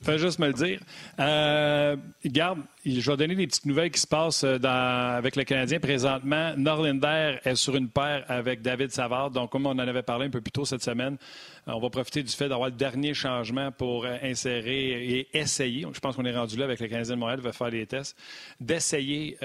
Fais 0.02 0.18
juste 0.18 0.40
me 0.40 0.48
le 0.48 0.54
dire. 0.54 0.80
Euh, 1.20 1.96
garde, 2.26 2.62
je 2.84 3.12
vais 3.12 3.18
donner 3.18 3.36
des 3.36 3.46
petites 3.46 3.66
nouvelles 3.66 3.92
qui 3.92 4.00
se 4.00 4.08
passent 4.08 4.44
euh, 4.44 4.58
avec 4.64 5.36
le 5.36 5.44
Canadien. 5.44 5.80
Présentement, 5.80 6.54
Norlinder 6.58 7.38
est 7.44 7.56
sur 7.56 7.76
une 7.76 7.90
paire 7.90 8.26
avec 8.28 8.64
David 8.64 8.92
Savard. 8.92 9.30
Donc, 9.30 9.52
comme 9.52 9.68
on 9.68 9.72
en 9.72 9.80
avait 9.80 10.02
parlé 10.02 10.26
un 10.26 10.30
peu 10.32 10.42
plus 10.42 10.52
tôt 10.52 10.66
cette 10.66 10.84
semaine, 10.84 11.18
euh, 11.68 11.74
on 11.74 11.80
va 11.80 11.92
profiter 11.92 12.24
du 12.24 12.32
fait 12.32 12.50
d'avoir 12.50 12.70
le 12.70 12.76
dernier 12.76 13.14
changement 13.14 13.72
pour 13.72 14.06
euh, 14.06 14.18
insérer 14.24 15.20
et 15.20 15.38
essayer. 15.38 15.86
Je 15.94 16.00
pense 16.00 16.16
qu'on 16.16 16.26
est 16.26 16.36
rendu 16.36 16.58
là 16.58 16.66
avec 16.66 16.80
le 16.80 16.88
Canadien 16.88 17.16
de 17.16 17.20
Montréal, 17.20 17.40
va 17.42 17.52
faire 17.52 17.70
des 17.70 17.86
tests, 17.86 18.18
d'essayer 18.60 19.38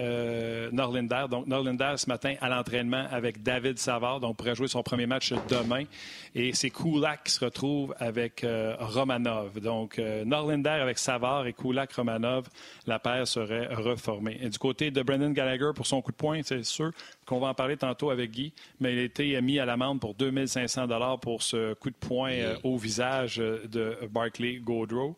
Norlinder. 0.72 1.26
Donc, 1.30 1.46
Norlinder 1.46 1.94
ce 1.96 2.08
matin 2.08 2.34
à 2.40 2.48
l'entraînement 2.48 3.06
avec 3.10 3.42
David 3.42 3.78
Savard. 3.78 4.20
Donc, 4.20 4.36
pourrait 4.36 4.54
jouer 4.54 4.68
son 4.68 4.82
premier 4.82 5.06
match 5.06 5.32
demain. 5.48 5.84
Et 6.34 6.54
c'est 6.54 6.70
Kulak 6.70 7.24
qui 7.24 7.32
se 7.32 7.44
retrouve 7.44 7.94
avec 7.98 8.46
Romanov. 8.78 9.60
Donc, 9.60 9.98
Norlinder 9.98 10.70
avec 10.70 10.98
Savard 10.98 11.46
et 11.46 11.52
Kulak-Romanov, 11.52 12.46
la 12.86 12.98
paire 12.98 13.25
serait 13.26 13.66
reformée. 13.74 14.38
Et 14.40 14.48
du 14.48 14.58
côté 14.58 14.90
de 14.90 15.02
Brendan 15.02 15.32
Gallagher, 15.32 15.70
pour 15.74 15.86
son 15.86 16.00
coup 16.00 16.12
de 16.12 16.16
poing, 16.16 16.40
c'est 16.42 16.64
sûr 16.64 16.92
qu'on 17.26 17.38
va 17.38 17.48
en 17.48 17.54
parler 17.54 17.76
tantôt 17.76 18.10
avec 18.10 18.30
Guy, 18.30 18.52
mais 18.80 18.92
il 18.92 18.98
a 18.98 19.02
été 19.02 19.40
mis 19.42 19.58
à 19.58 19.66
l'amende 19.66 20.00
pour 20.00 20.14
2500 20.14 20.86
pour 21.20 21.42
ce 21.42 21.74
coup 21.74 21.90
de 21.90 21.96
poing 21.96 22.30
euh, 22.30 22.56
au 22.62 22.76
visage 22.76 23.40
euh, 23.40 23.66
de 23.66 23.96
Barclay 24.10 24.56
Gaudreau. 24.56 25.16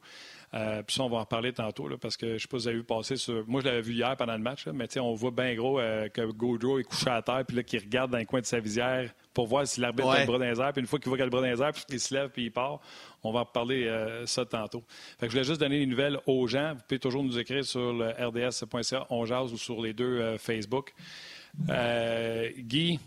Euh, 0.55 0.83
puis 0.83 0.97
ça, 0.97 1.03
on 1.03 1.09
va 1.09 1.19
en 1.19 1.21
reparler 1.21 1.53
tantôt, 1.53 1.89
parce 2.01 2.17
que 2.17 2.27
je 2.27 2.33
ne 2.33 2.39
sais 2.39 2.49
pas 2.49 2.59
si 2.59 2.63
vous 2.63 2.69
avez 2.69 2.77
vu 2.79 2.85
passer 2.85 3.17
sur. 3.17 3.47
Moi, 3.47 3.61
je 3.61 3.67
l'avais 3.67 3.83
vu 3.83 3.95
hier 3.95 4.17
pendant 4.17 4.33
le 4.33 4.39
match, 4.39 4.67
mais 4.67 4.87
on 4.99 5.15
voit 5.15 5.31
bien 5.31 5.55
gros 5.55 5.79
euh, 5.79 6.09
que 6.09 6.23
Gaudreau 6.33 6.79
est 6.79 6.85
couché 6.85 7.11
à 7.11 7.21
terre, 7.21 7.45
puis 7.47 7.57
là, 7.57 7.63
qu'il 7.63 7.81
regarde 7.81 8.11
dans 8.11 8.19
le 8.19 8.25
coin 8.25 8.41
de 8.41 8.47
sa 8.47 8.59
visière 8.59 9.13
pour 9.35 9.47
voir 9.47 9.67
si 9.67 9.81
l'arbitre 9.81 10.09
a 10.09 10.21
le 10.21 10.27
bras 10.27 10.39
dans 10.39 10.45
les 10.45 10.61
airs. 10.61 10.73
Puis 10.73 10.81
une 10.81 10.87
fois 10.87 10.99
qu'il 10.99 11.09
voit 11.09 11.19
qu'il 11.19 11.23
a 11.23 11.27
le 11.27 11.31
bras 11.31 11.43
dans 11.43 11.47
les 11.47 11.63
airs, 11.63 11.73
puis 11.73 11.85
il 11.91 12.01
se 12.01 12.15
lève, 12.15 12.31
puis 12.31 12.45
il 12.45 12.51
part. 12.51 12.81
On 13.23 13.33
va 13.33 13.41
en 13.41 13.45
reparler 13.45 13.87
euh, 13.87 14.25
ça 14.27 14.47
tantôt. 14.47 14.85
Fait 15.19 15.27
que 15.27 15.33
je 15.33 15.33
voulais 15.33 15.45
juste 15.45 15.61
donner 15.61 15.81
les 15.81 15.87
nouvelles 15.87 16.19
aux 16.27 16.47
gens. 16.47 16.75
Vous 16.75 16.81
pouvez 16.89 16.99
toujours 16.99 17.25
nous 17.25 17.39
écrire 17.39 17.65
sur 17.65 17.93
le 17.93 18.09
rds.ca, 18.11 19.07
on 19.11 19.27
jase 19.27 19.53
ou 19.53 19.59
sur 19.59 19.83
les 19.83 19.93
deux 19.93 20.37
Facebook. 20.39 20.95
Guy, 21.59 23.01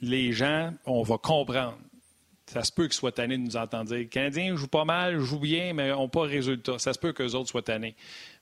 les 0.00 0.32
gens, 0.32 0.72
on 0.86 1.02
va 1.02 1.18
comprendre 1.18 1.78
ça 2.48 2.64
se 2.64 2.72
peut 2.72 2.84
qu'ils 2.84 2.94
soient 2.94 3.12
tannés 3.12 3.36
de 3.36 3.42
nous 3.42 3.56
entendre 3.56 3.94
dire. 3.94 4.08
Canadiens 4.08 4.56
jouent 4.56 4.68
pas 4.68 4.84
mal, 4.84 5.20
jouent 5.20 5.38
bien, 5.38 5.74
mais 5.74 5.90
n'ont 5.90 6.08
pas 6.08 6.26
de 6.26 6.32
résultat. 6.32 6.78
Ça 6.78 6.94
se 6.94 6.98
peut 6.98 7.12
qu'eux 7.12 7.34
autres 7.34 7.50
soient 7.50 7.62
tannés. 7.62 7.94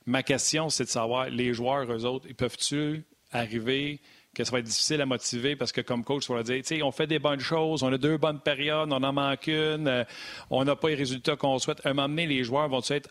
Ma 0.05 0.23
question, 0.23 0.69
c'est 0.69 0.85
de 0.85 0.89
savoir, 0.89 1.29
les 1.29 1.53
joueurs, 1.53 1.91
eux 1.91 2.05
autres, 2.05 2.25
ils 2.29 2.35
peuvent-tu 2.35 3.03
arriver 3.31 3.99
que 4.33 4.43
ça 4.43 4.51
va 4.51 4.59
être 4.59 4.65
difficile 4.65 5.01
à 5.01 5.05
motiver 5.05 5.55
parce 5.55 5.71
que 5.71 5.81
comme 5.81 6.03
coach, 6.03 6.29
on 6.29 6.35
va 6.35 6.43
dire, 6.43 6.63
on 6.83 6.91
fait 6.91 7.07
des 7.07 7.19
bonnes 7.19 7.39
choses, 7.39 7.83
on 7.83 7.91
a 7.91 7.97
deux 7.97 8.17
bonnes 8.17 8.39
périodes, 8.39 8.93
on 8.93 9.03
en 9.03 9.11
manque 9.11 9.47
une, 9.47 9.87
euh, 9.87 10.03
on 10.51 10.63
n'a 10.63 10.75
pas 10.75 10.89
les 10.89 10.95
résultats 10.95 11.35
qu'on 11.35 11.57
souhaite. 11.57 11.85
À 11.85 11.89
un 11.89 11.93
moment 11.93 12.07
donné, 12.07 12.27
les 12.27 12.43
joueurs 12.43 12.69
vont-ils 12.69 12.93
être 12.93 13.09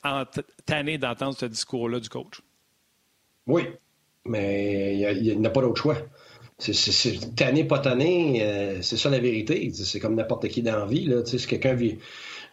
tannés 0.65 0.99
d'entendre 0.99 1.37
ce 1.37 1.47
discours-là 1.47 2.01
du 2.01 2.09
coach? 2.09 2.41
Oui, 3.47 3.65
mais 4.25 4.97
il 4.97 5.39
n'y 5.39 5.47
a, 5.47 5.51
pas 5.51 5.61
d'autre 5.61 5.83
choix. 5.83 5.97
C'est 6.59 7.35
tanné, 7.37 7.65
pas 7.65 7.81
tanné, 7.81 8.43
euh, 8.43 8.81
c'est 8.81 8.97
ça 8.97 9.11
la 9.11 9.19
vérité. 9.19 9.71
C'est 9.75 10.01
comme 10.01 10.15
n'importe 10.15 10.49
qui 10.49 10.63
dans 10.63 10.77
la 10.77 10.87
vie. 10.87 11.13
Si 11.27 11.47
quelqu'un 11.47 11.75
vit 11.75 11.99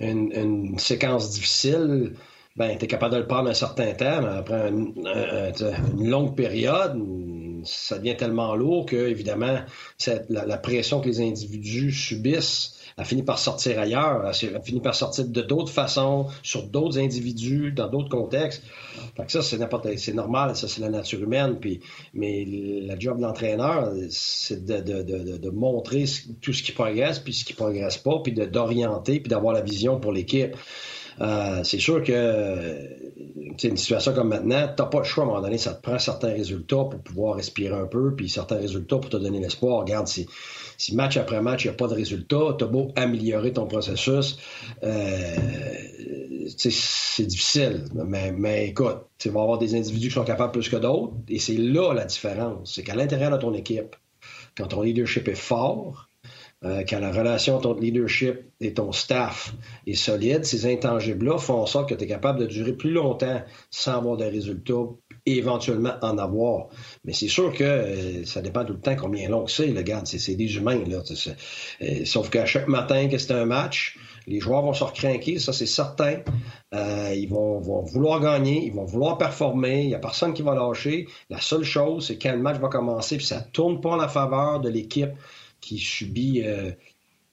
une, 0.02 0.78
séquence 0.78 1.32
difficile, 1.32 2.14
ben, 2.58 2.78
tu 2.78 2.84
es 2.84 2.88
capable 2.88 3.14
de 3.16 3.20
le 3.20 3.28
prendre 3.28 3.50
un 3.50 3.54
certain 3.54 3.94
temps, 3.94 4.22
mais 4.22 4.38
après 4.38 4.70
une, 4.70 6.10
longue 6.10 6.36
période, 6.36 7.02
ça 7.64 7.98
devient 7.98 8.18
tellement 8.18 8.56
lourd 8.56 8.86
que, 8.86 9.08
évidemment, 9.08 9.60
la, 10.30 10.46
la, 10.46 10.58
pression 10.58 11.00
que 11.00 11.08
les 11.08 11.22
individus 11.22 11.94
subissent 11.94 12.83
a 12.98 13.04
fini 13.04 13.24
par 13.24 13.40
sortir 13.40 13.80
ailleurs, 13.80 14.30
elle 14.42 14.56
a 14.56 14.62
fini 14.62 14.80
par 14.80 14.96
sortir 14.96 15.26
de 15.26 15.42
d'autres 15.42 15.72
façons, 15.72 16.28
sur 16.44 16.64
d'autres 16.64 17.00
individus, 17.00 17.72
dans 17.72 17.88
d'autres 17.88 18.10
contextes. 18.10 18.64
Fait 19.18 19.26
que 19.26 19.32
ça, 19.32 19.42
c'est 19.42 19.58
n'importe, 19.58 19.88
c'est 19.98 20.14
normal, 20.14 20.56
ça, 20.56 20.68
c'est 20.68 20.82
la 20.82 20.90
nature 20.90 21.22
humaine. 21.22 21.58
Puis, 21.60 21.82
mais 22.14 22.46
la 22.46 22.98
job 22.98 23.18
de 23.18 23.24
l'entraîneur, 23.24 23.92
c'est 24.10 24.66
de, 24.66 25.50
montrer 25.50 26.06
tout 26.42 26.54
ce 26.54 26.64
qui 26.64 26.72
progresse, 26.72 27.20
puis 27.20 27.34
ce 27.34 27.46
qui 27.46 27.54
progresse 27.54 27.98
pas, 27.98 28.20
puis 28.24 28.34
d'orienter, 28.34 29.20
puis 29.20 29.30
d'avoir 29.30 29.54
la 29.54 29.62
vision 29.62 30.00
pour 30.00 30.12
l'équipe. 30.12 30.56
Euh, 31.22 31.64
c'est 31.64 31.80
sûr 31.80 32.04
que 32.04 33.04
une 33.64 33.78
situation 33.78 34.14
comme 34.14 34.30
maintenant, 34.30 34.68
tu 34.68 34.82
n'as 34.82 34.90
pas 34.90 34.98
le 34.98 35.04
choix 35.04 35.24
à 35.24 35.28
un 35.28 35.30
moment 35.30 35.42
donné, 35.42 35.58
ça 35.58 35.74
te 35.74 35.82
prend 35.82 36.00
certains 36.00 36.34
résultats 36.34 36.86
pour 36.90 37.00
pouvoir 37.00 37.36
respirer 37.36 37.76
un 37.76 37.86
peu, 37.86 38.16
puis 38.16 38.30
certains 38.30 38.58
résultats 38.58 38.98
pour 38.98 39.10
te 39.10 39.18
donner 39.18 39.40
l'espoir. 39.40 39.82
Regarde, 39.82 40.08
si, 40.08 40.28
si 40.78 40.96
match 40.96 41.18
après 41.18 41.42
match, 41.42 41.66
il 41.66 41.68
n'y 41.68 41.74
a 41.74 41.78
pas 41.78 41.88
de 41.88 41.94
résultat, 41.94 42.56
tu 42.58 42.64
as 42.64 42.68
beau 42.68 42.92
améliorer 42.96 43.54
ton 43.54 43.68
processus, 43.68 44.38
euh, 44.84 45.36
c'est 46.58 47.26
difficile. 47.26 47.86
Mais, 47.94 48.32
mais 48.32 48.68
écoute, 48.68 48.98
tu 49.18 49.30
vas 49.30 49.42
avoir 49.42 49.58
des 49.58 49.76
individus 49.76 50.10
qui 50.10 50.14
sont 50.14 50.24
capables 50.24 50.52
plus 50.52 50.70
que 50.70 50.78
d'autres, 50.78 51.14
et 51.28 51.40
c'est 51.40 51.58
là 51.58 51.94
la 51.94 52.06
différence. 52.06 52.76
C'est 52.76 52.84
qu'à 52.84 52.96
l'intérieur 52.96 53.32
de 53.32 53.38
ton 53.38 53.54
équipe, 53.54 53.96
quand 54.56 54.68
ton 54.68 54.82
leadership 54.82 55.28
est 55.28 55.36
fort, 55.36 56.10
euh, 56.66 56.84
quand 56.88 57.00
la 57.00 57.12
relation 57.12 57.56
entre 57.56 57.74
ton 57.74 57.80
leadership 57.80 58.40
et 58.62 58.74
ton 58.74 58.94
staff 58.94 59.54
est 59.86 59.96
solide, 59.96 60.46
ces 60.46 60.72
intangibles-là 60.72 61.38
font 61.38 61.56
en 61.62 61.66
sorte 61.66 61.90
que 61.90 61.96
tu 61.96 62.06
es 62.06 62.08
capable 62.08 62.40
de 62.40 62.46
durer 62.46 62.72
plus 62.72 62.92
longtemps 62.92 63.42
sans 63.70 63.98
avoir 63.98 64.16
de 64.16 64.24
résultats 64.24 64.88
et 65.26 65.38
éventuellement 65.38 65.96
en 66.02 66.18
avoir. 66.18 66.68
Mais 67.04 67.12
c'est 67.12 67.28
sûr 67.28 67.54
que 67.54 67.64
euh, 67.64 68.26
ça 68.26 68.42
dépend 68.42 68.64
tout 68.64 68.74
le 68.74 68.80
temps 68.80 68.96
combien 68.96 69.28
long 69.28 69.46
c'est, 69.46 69.68
le 69.68 69.82
gars. 69.82 70.04
C'est 70.06 70.36
des 70.36 70.56
humains, 70.56 70.84
là. 70.88 71.00
Euh, 71.82 72.06
sauf 72.06 72.30
qu'à 72.30 72.46
chaque 72.46 72.70
matin 72.70 73.10
que 73.10 73.18
c'est 73.18 73.34
un 73.34 73.46
match, 73.46 73.98
les 74.26 74.40
joueurs 74.40 74.62
vont 74.62 74.74
se 74.74 74.86
recrinquer, 74.86 75.40
ça 75.40 75.52
c'est 75.52 75.66
certain. 75.66 76.20
ils 76.72 77.28
vont, 77.28 77.60
vont, 77.60 77.82
vouloir 77.82 78.22
gagner, 78.22 78.66
ils 78.66 78.74
vont 78.74 78.86
vouloir 78.86 79.18
performer, 79.18 79.82
il 79.82 79.88
n'y 79.90 79.96
a 79.96 80.00
personne 80.00 80.34
qui 80.34 80.44
va 80.44 80.56
lâcher. 80.56 81.08
La 81.30 81.42
seule 81.42 81.66
chose, 81.66 82.08
c'est 82.08 82.18
quand 82.18 82.32
le 82.32 82.42
match 82.42 82.58
va 82.60 82.70
commencer, 82.70 83.18
puis 83.18 83.26
ça 83.26 83.42
tourne 83.42 83.82
pas 83.82 83.90
en 83.90 83.96
la 83.98 84.08
faveur 84.08 84.62
de 84.62 84.70
l'équipe 84.70 85.12
qui 85.64 85.80
subit 85.80 86.44
euh, 86.44 86.72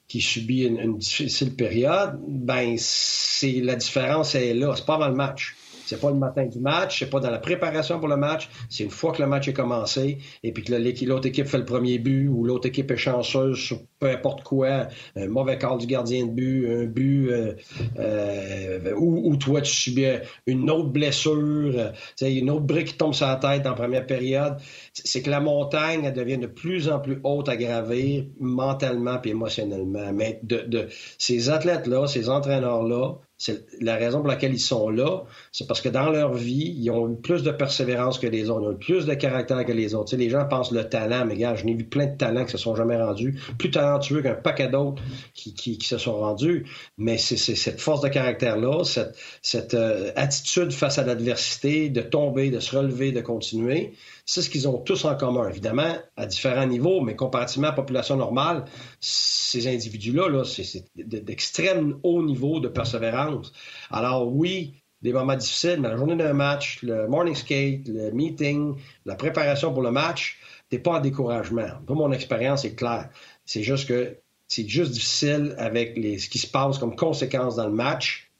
qui 0.08 0.20
subit 0.20 0.62
une, 0.64 0.98
difficile 0.98 1.54
période, 1.54 2.18
ben 2.26 2.76
c'est 2.78 3.60
la 3.60 3.76
différence 3.76 4.34
est 4.34 4.54
là. 4.54 4.74
C'est 4.76 4.86
pas 4.86 4.94
avant 4.94 5.08
le 5.08 5.14
match. 5.14 5.56
C'est 5.90 6.00
pas 6.00 6.10
le 6.10 6.16
matin 6.16 6.46
du 6.46 6.60
match, 6.60 7.00
c'est 7.00 7.10
pas 7.10 7.18
dans 7.18 7.32
la 7.32 7.40
préparation 7.40 7.98
pour 7.98 8.06
le 8.06 8.16
match, 8.16 8.48
c'est 8.68 8.84
une 8.84 8.90
fois 8.90 9.10
que 9.10 9.20
le 9.20 9.26
match 9.26 9.48
est 9.48 9.52
commencé 9.52 10.18
et 10.44 10.52
puis 10.52 10.62
que 10.62 10.72
l'autre 11.04 11.26
équipe 11.26 11.46
fait 11.46 11.58
le 11.58 11.64
premier 11.64 11.98
but 11.98 12.28
ou 12.28 12.44
l'autre 12.44 12.68
équipe 12.68 12.92
est 12.92 12.96
chanceuse 12.96 13.58
sur 13.58 13.80
peu 13.98 14.08
importe 14.08 14.44
quoi, 14.44 14.86
un 15.16 15.26
mauvais 15.26 15.58
quart 15.58 15.78
du 15.78 15.88
gardien 15.88 16.26
de 16.26 16.30
but, 16.30 16.70
un 16.70 16.84
but 16.84 17.28
euh, 17.32 17.54
euh, 17.98 18.94
ou, 18.96 19.36
toi 19.36 19.62
tu 19.62 19.72
subis 19.72 20.06
une 20.46 20.70
autre 20.70 20.90
blessure, 20.90 21.72
euh, 21.74 21.90
une 22.20 22.50
autre 22.50 22.66
brique 22.66 22.86
qui 22.86 22.96
tombe 22.96 23.12
sur 23.12 23.26
la 23.26 23.34
tête 23.34 23.66
en 23.66 23.74
première 23.74 24.06
période, 24.06 24.58
c'est 24.92 25.22
que 25.22 25.30
la 25.30 25.40
montagne 25.40 26.04
elle 26.04 26.14
devient 26.14 26.38
de 26.38 26.46
plus 26.46 26.88
en 26.88 27.00
plus 27.00 27.18
haute 27.24 27.48
à 27.48 27.56
gravir 27.56 28.26
mentalement 28.38 29.20
et 29.24 29.30
émotionnellement. 29.30 30.12
Mais 30.12 30.38
de 30.44 30.86
ces 31.18 31.50
athlètes-là, 31.50 32.06
ces 32.06 32.28
entraîneurs-là, 32.28 33.16
c'est 33.40 33.64
la 33.80 33.96
raison 33.96 34.18
pour 34.18 34.28
laquelle 34.28 34.52
ils 34.52 34.60
sont 34.60 34.90
là, 34.90 35.22
c'est 35.50 35.66
parce 35.66 35.80
que 35.80 35.88
dans 35.88 36.10
leur 36.10 36.34
vie, 36.34 36.76
ils 36.76 36.90
ont 36.90 37.10
eu 37.10 37.16
plus 37.16 37.42
de 37.42 37.50
persévérance 37.50 38.18
que 38.18 38.26
les 38.26 38.50
autres, 38.50 38.60
ils 38.64 38.68
ont 38.68 38.72
eu 38.72 38.78
plus 38.78 39.06
de 39.06 39.14
caractère 39.14 39.64
que 39.64 39.72
les 39.72 39.94
autres. 39.94 40.10
Tu 40.10 40.16
sais, 40.16 40.16
les 40.18 40.28
gens 40.28 40.44
pensent 40.44 40.72
le 40.72 40.86
talent, 40.86 41.24
mais 41.24 41.36
gars, 41.36 41.54
je 41.54 41.64
n'ai 41.64 41.72
vu 41.72 41.84
plein 41.84 42.04
de 42.04 42.18
talents 42.18 42.44
qui 42.44 42.52
se 42.52 42.58
sont 42.58 42.76
jamais 42.76 43.00
rendus, 43.02 43.40
plus 43.56 43.70
talentueux 43.70 44.20
qu'un 44.20 44.34
paquet 44.34 44.68
d'autres 44.68 45.02
qui, 45.32 45.54
qui, 45.54 45.78
qui, 45.78 45.88
se 45.88 45.96
sont 45.96 46.18
rendus. 46.18 46.66
Mais 46.98 47.16
c'est 47.16 47.38
cette 47.38 47.80
force 47.80 48.02
de 48.02 48.08
caractère-là, 48.08 48.84
cette, 48.84 49.16
cette 49.40 49.72
euh, 49.72 50.12
attitude 50.16 50.70
face 50.70 50.98
à 50.98 51.04
l'adversité, 51.04 51.88
de 51.88 52.02
tomber, 52.02 52.50
de 52.50 52.60
se 52.60 52.76
relever, 52.76 53.10
de 53.10 53.22
continuer, 53.22 53.94
c'est 54.30 54.42
ce 54.42 54.50
qu'ils 54.50 54.68
ont 54.68 54.78
tous 54.78 55.04
en 55.06 55.16
commun, 55.16 55.48
évidemment, 55.48 55.96
à 56.16 56.24
différents 56.24 56.64
niveaux, 56.64 57.00
mais 57.00 57.16
comparativement 57.16 57.66
à 57.66 57.70
la 57.70 57.76
population 57.76 58.14
normale, 58.14 58.64
ces 59.00 59.66
individus-là, 59.66 60.28
-là, 60.28 60.44
c'est 60.44 60.84
d'extrême 60.94 61.98
haut 62.04 62.22
niveau 62.22 62.60
de 62.60 62.68
persévérance. 62.68 63.52
Alors 63.90 64.32
oui, 64.32 64.84
des 65.02 65.12
moments 65.12 65.34
difficiles, 65.34 65.80
mais 65.80 65.88
la 65.88 65.96
journée 65.96 66.14
d'un 66.14 66.32
match, 66.32 66.78
le 66.84 67.08
morning 67.08 67.34
skate, 67.34 67.88
le 67.88 68.12
meeting, 68.12 68.76
la 69.04 69.16
préparation 69.16 69.72
pour 69.72 69.82
le 69.82 69.90
match, 69.90 70.38
t'es 70.68 70.78
pas 70.78 70.98
en 70.98 71.00
découragement. 71.00 71.70
Pour 71.84 71.96
mon 71.96 72.12
expérience 72.12 72.64
est 72.64 72.76
claire. 72.76 73.08
C'est 73.44 73.64
juste 73.64 73.88
que 73.88 74.16
c'est 74.46 74.68
juste 74.68 74.92
difficile 74.92 75.56
avec 75.58 75.98
les, 75.98 76.18
ce 76.18 76.28
qui 76.28 76.38
se 76.38 76.46
passe 76.46 76.78
comme 76.78 76.94
conséquence 76.94 77.56
dans 77.56 77.66
le 77.66 77.74
match 77.74 78.30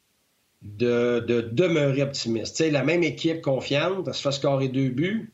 de, 0.62 1.18
de 1.26 1.40
demeurer 1.40 2.02
optimiste. 2.02 2.60
la 2.60 2.84
même 2.84 3.02
équipe 3.02 3.42
confiante, 3.42 4.06
elle 4.06 4.14
se 4.14 4.22
fait 4.22 4.30
scorer 4.30 4.68
deux 4.68 4.90
buts, 4.90 5.32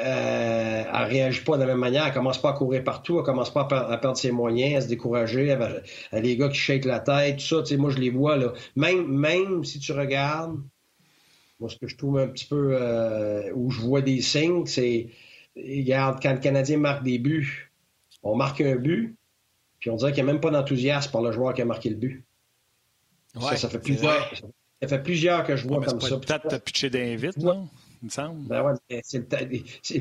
euh, 0.00 0.84
elle 0.92 1.04
réagit 1.04 1.42
pas 1.42 1.56
de 1.56 1.62
la 1.62 1.68
même 1.68 1.78
manière. 1.78 2.06
Elle 2.06 2.12
commence 2.12 2.40
pas 2.40 2.50
à 2.50 2.52
courir 2.52 2.82
partout, 2.82 3.18
elle 3.18 3.24
commence 3.24 3.52
pas 3.52 3.68
à, 3.70 3.96
perdre 3.98 4.16
ses 4.16 4.32
moyens, 4.32 4.76
à 4.76 4.80
se 4.82 4.88
décourager. 4.88 5.46
Elle, 5.46 5.82
a 6.10 6.20
les 6.20 6.36
gars 6.36 6.48
qui 6.48 6.56
shake 6.58 6.84
la 6.84 7.00
tête, 7.00 7.36
tout 7.36 7.44
ça. 7.44 7.62
Tu 7.62 7.68
sais, 7.68 7.76
moi, 7.76 7.90
je 7.90 7.98
les 7.98 8.10
vois 8.10 8.36
là. 8.36 8.52
Même, 8.74 9.06
même 9.06 9.64
si 9.64 9.78
tu 9.78 9.92
regardes, 9.92 10.58
moi, 11.60 11.70
ce 11.70 11.76
que 11.76 11.86
je 11.86 11.96
trouve 11.96 12.18
un 12.18 12.26
petit 12.26 12.46
peu 12.46 12.70
euh, 12.72 13.52
où 13.54 13.70
je 13.70 13.80
vois 13.80 14.02
des 14.02 14.20
signes, 14.20 14.66
c'est 14.66 15.10
regarde 15.56 16.18
quand 16.20 16.32
le 16.32 16.40
Canadien 16.40 16.78
marque 16.78 17.04
des 17.04 17.18
buts, 17.18 17.70
on 18.24 18.34
marque 18.34 18.60
un 18.60 18.74
but, 18.74 19.16
puis 19.78 19.90
on 19.90 19.96
dirait 19.96 20.12
qu'il 20.12 20.24
n'y 20.24 20.30
a 20.30 20.32
même 20.32 20.40
pas 20.40 20.50
d'enthousiasme 20.50 21.12
par 21.12 21.22
le 21.22 21.30
joueur 21.30 21.54
qui 21.54 21.62
a 21.62 21.64
marqué 21.64 21.90
le 21.90 21.96
but. 21.96 22.24
ça, 23.38 23.56
ça 23.56 23.68
fait 23.68 23.78
plusieurs. 23.78 24.32
Ça 24.82 24.88
fait 24.88 25.02
plusieurs 25.02 25.44
que 25.44 25.56
je 25.56 25.66
vois 25.66 25.82
comme 25.82 26.00
ça. 26.00 26.18
Peut-être 26.18 26.64
pitché 26.64 26.90
d'invite, 26.90 27.36
non? 27.38 27.68
Il 28.04 28.08
me 28.08 28.10
semble. 28.10 28.46
Ben 28.46 28.62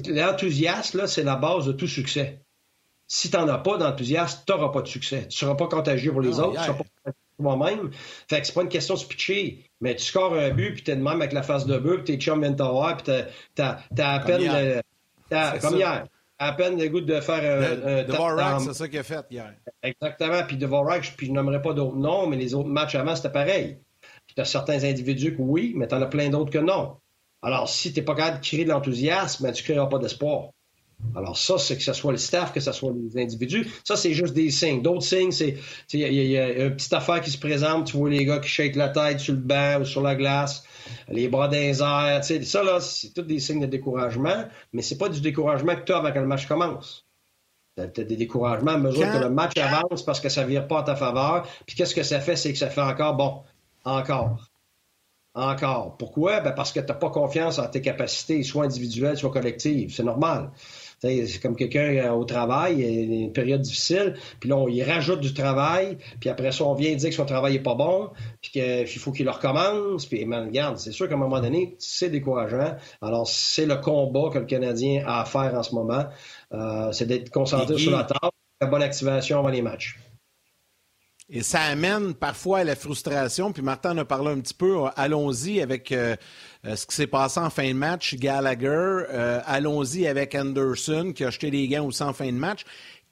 l'enthousiasme, 0.07 1.07
c'est 1.07 1.23
la 1.23 1.37
base 1.37 1.65
de 1.65 1.71
tout 1.71 1.87
succès. 1.87 2.41
Si 3.07 3.31
tu 3.31 3.37
n'en 3.37 3.47
as 3.47 3.59
pas 3.59 3.77
d'enthousiasme, 3.77 4.43
tu 4.45 4.51
n'auras 4.51 4.69
pas 4.69 4.81
de 4.81 4.87
succès. 4.87 5.21
Tu 5.21 5.27
ne 5.27 5.31
seras 5.31 5.55
pas 5.55 5.67
contagieux 5.67 6.11
pour 6.11 6.19
les 6.21 6.37
autres, 6.39 6.51
tu 6.51 6.59
ne 6.59 6.63
seras 6.63 6.73
pas 6.73 6.83
pour 7.05 7.13
toi-même. 7.37 7.91
Fait 8.29 8.41
que 8.41 8.47
c'est 8.47 8.53
pas 8.53 8.63
une 8.63 8.69
question 8.69 8.95
de 8.95 8.99
se 8.99 9.05
pitcher, 9.05 9.69
mais 9.79 9.95
tu 9.95 10.03
scores 10.03 10.33
un 10.33 10.49
but, 10.49 10.73
puis 10.73 10.83
tu 10.83 10.91
es 10.91 10.95
de 10.97 11.01
même 11.01 11.21
avec 11.21 11.31
la 11.31 11.43
face 11.43 11.65
de 11.65 11.77
bœuf, 11.77 12.03
puis 12.03 12.17
t'es 12.17 12.21
chum 12.21 12.41
viennent 12.41 12.57
t'avoir, 12.57 12.97
puis 12.97 13.13
t'as 13.55 13.77
as 13.97 14.13
à 14.13 14.19
peine... 14.19 14.81
comme 15.61 15.77
hier. 15.77 16.05
À 16.39 16.51
peine 16.51 16.77
le 16.77 16.89
goût 16.89 16.99
de 16.99 17.21
faire 17.21 17.61
un. 17.61 18.03
Dvorak, 18.03 18.59
c'est 18.61 18.73
ça 18.73 18.89
qu'il 18.89 18.99
a 18.99 19.03
fait 19.03 19.25
hier. 19.31 19.53
Exactement. 19.81 20.43
Puis 20.45 20.57
Dvorak, 20.57 21.13
puis 21.15 21.27
je 21.27 21.31
n'aimerais 21.31 21.61
pas 21.61 21.73
d'autres 21.73 21.95
noms, 21.95 22.27
mais 22.27 22.35
les 22.35 22.53
autres 22.53 22.69
matchs 22.69 22.95
avant, 22.95 23.15
c'était 23.15 23.31
pareil. 23.31 23.77
Puis 24.27 24.35
tu 24.35 24.41
as 24.41 24.45
certains 24.45 24.83
individus 24.83 25.37
que 25.37 25.41
oui, 25.41 25.73
mais 25.77 25.87
tu 25.87 25.95
en 25.95 26.01
as 26.01 26.07
plein 26.07 26.29
d'autres 26.29 26.51
que 26.51 26.57
non. 26.57 26.97
Alors, 27.43 27.69
si 27.69 27.93
tu 27.93 27.99
n'es 27.99 28.05
pas 28.05 28.15
capable 28.15 28.39
de 28.39 28.45
créer 28.45 28.63
de 28.63 28.69
l'enthousiasme, 28.69 29.43
ben, 29.43 29.51
tu 29.51 29.61
ne 29.61 29.65
créeras 29.65 29.87
pas 29.87 29.99
d'espoir. 29.99 30.49
Alors 31.15 31.37
ça, 31.37 31.57
c'est 31.57 31.77
que 31.77 31.83
ce 31.83 31.93
soit 31.93 32.11
le 32.11 32.17
staff, 32.17 32.53
que 32.53 32.59
ce 32.59 32.71
soit 32.71 32.93
les 32.95 33.21
individus. 33.21 33.69
Ça, 33.83 33.95
c'est 33.95 34.13
juste 34.13 34.33
des 34.33 34.49
signes. 34.49 34.81
D'autres 34.81 35.03
signes, 35.03 35.31
c'est 35.31 35.57
il 35.91 35.99
y, 35.99 36.37
a 36.37 36.65
une 36.65 36.75
petite 36.75 36.93
affaire 36.93 37.21
qui 37.21 37.29
se 37.29 37.37
présente, 37.37 37.87
tu 37.87 37.97
vois 37.97 38.09
les 38.09 38.25
gars 38.25 38.39
qui 38.39 38.47
shake 38.47 38.75
la 38.75 38.89
tête 38.89 39.19
sur 39.19 39.33
le 39.33 39.39
banc 39.39 39.81
ou 39.81 39.85
sur 39.85 40.01
la 40.01 40.15
glace, 40.15 40.63
les 41.09 41.27
bras 41.27 41.47
dans 41.47 41.57
les 41.57 41.81
airs. 41.81 42.23
Ça, 42.23 42.63
là, 42.63 42.79
c'est 42.79 43.13
tous 43.13 43.23
des 43.23 43.39
signes 43.39 43.59
de 43.59 43.65
découragement, 43.65 44.45
mais 44.71 44.81
c'est 44.81 44.97
pas 44.97 45.09
du 45.09 45.21
découragement 45.21 45.75
que 45.75 45.81
tu 45.81 45.91
as 45.91 45.97
avant 45.97 46.11
que 46.11 46.19
le 46.19 46.27
match 46.27 46.47
commence. 46.47 47.05
Tu 47.75 47.81
as 47.81 47.87
des 47.87 48.15
découragements 48.15 48.73
à 48.73 48.77
mesure 48.77 49.11
que 49.11 49.17
le 49.17 49.29
match 49.29 49.57
avance 49.57 50.03
parce 50.03 50.19
que 50.19 50.29
ça 50.29 50.43
ne 50.43 50.47
vire 50.47 50.67
pas 50.67 50.79
à 50.79 50.83
ta 50.83 50.95
faveur. 50.95 51.47
Puis 51.65 51.75
qu'est-ce 51.75 51.95
que 51.95 52.03
ça 52.03 52.19
fait? 52.19 52.35
C'est 52.35 52.53
que 52.53 52.59
ça 52.59 52.69
fait 52.69 52.81
encore, 52.81 53.15
bon, 53.15 53.41
encore. 53.83 54.52
Encore. 55.35 55.97
Pourquoi? 55.97 56.41
Ben 56.41 56.51
parce 56.51 56.71
que 56.71 56.79
tu 56.79 56.85
n'as 56.85 56.93
pas 56.93 57.09
confiance 57.09 57.57
en 57.57 57.67
tes 57.67 57.81
capacités, 57.81 58.43
soit 58.43 58.65
individuelles, 58.65 59.17
soit 59.17 59.31
collectives. 59.31 59.93
C'est 59.93 60.03
normal. 60.03 60.51
C'est 61.03 61.41
comme 61.41 61.55
quelqu'un 61.57 61.95
euh, 61.95 62.11
au 62.11 62.23
travail, 62.23 62.75
il 62.77 63.11
y 63.13 63.21
a 63.21 63.23
une 63.25 63.33
période 63.33 63.61
difficile, 63.61 64.15
puis 64.39 64.49
là, 64.49 64.55
on 64.55 64.69
y 64.69 64.81
rajoute 64.83 65.19
du 65.19 65.33
travail, 65.33 65.97
puis 66.21 66.29
après 66.29 66.53
ça, 66.53 66.63
on 66.63 66.75
vient 66.75 66.95
dire 66.95 67.09
que 67.09 67.15
son 67.15 67.25
travail 67.25 67.53
n'est 67.53 67.59
pas 67.59 67.75
bon, 67.75 68.11
puis 68.41 68.51
qu'il 68.51 68.99
faut 68.99 69.11
qu'il 69.11 69.25
le 69.25 69.31
recommence, 69.31 70.05
puis 70.05 70.23
man, 70.25 70.45
regarde, 70.45 70.77
c'est 70.77 70.93
sûr 70.93 71.09
qu'à 71.09 71.15
un 71.15 71.17
moment 71.17 71.41
donné, 71.41 71.75
c'est 71.77 72.09
décourageant. 72.09 72.77
Alors, 73.01 73.27
c'est 73.27 73.65
le 73.65 73.75
combat 73.75 74.29
que 74.31 74.39
le 74.39 74.45
Canadien 74.45 75.03
a 75.05 75.21
à 75.21 75.25
faire 75.25 75.53
en 75.55 75.63
ce 75.63 75.75
moment, 75.75 76.05
euh, 76.53 76.91
c'est 76.93 77.05
d'être 77.05 77.29
concentré 77.31 77.77
sur 77.77 77.91
la 77.91 78.05
table, 78.05 78.31
la 78.61 78.67
bonne 78.67 78.83
activation 78.83 79.39
avant 79.39 79.49
les 79.49 79.61
matchs. 79.61 79.99
Et 81.35 81.41
ça 81.41 81.61
amène 81.61 82.13
parfois 82.13 82.59
à 82.59 82.63
la 82.63 82.75
frustration. 82.75 83.51
Puis 83.51 83.63
Martin 83.63 83.93
en 83.93 83.97
a 83.97 84.05
parlé 84.05 84.29
un 84.29 84.39
petit 84.39 84.53
peu. 84.53 84.81
Allons-y 84.95 85.61
avec 85.61 85.91
euh, 85.91 86.15
euh, 86.63 86.75
ce 86.75 86.85
qui 86.85 86.95
s'est 86.95 87.07
passé 87.07 87.39
en 87.39 87.49
fin 87.49 87.67
de 87.67 87.73
match. 87.73 88.13
Gallagher, 88.13 88.67
euh, 88.67 89.41
allons-y 89.47 90.05
avec 90.05 90.35
Anderson 90.35 91.11
qui 91.11 91.23
a 91.23 91.29
acheté 91.29 91.49
des 91.49 91.67
gants 91.67 91.87
aussi 91.87 92.03
en 92.03 92.13
fin 92.13 92.27
de 92.27 92.37
match. 92.37 92.65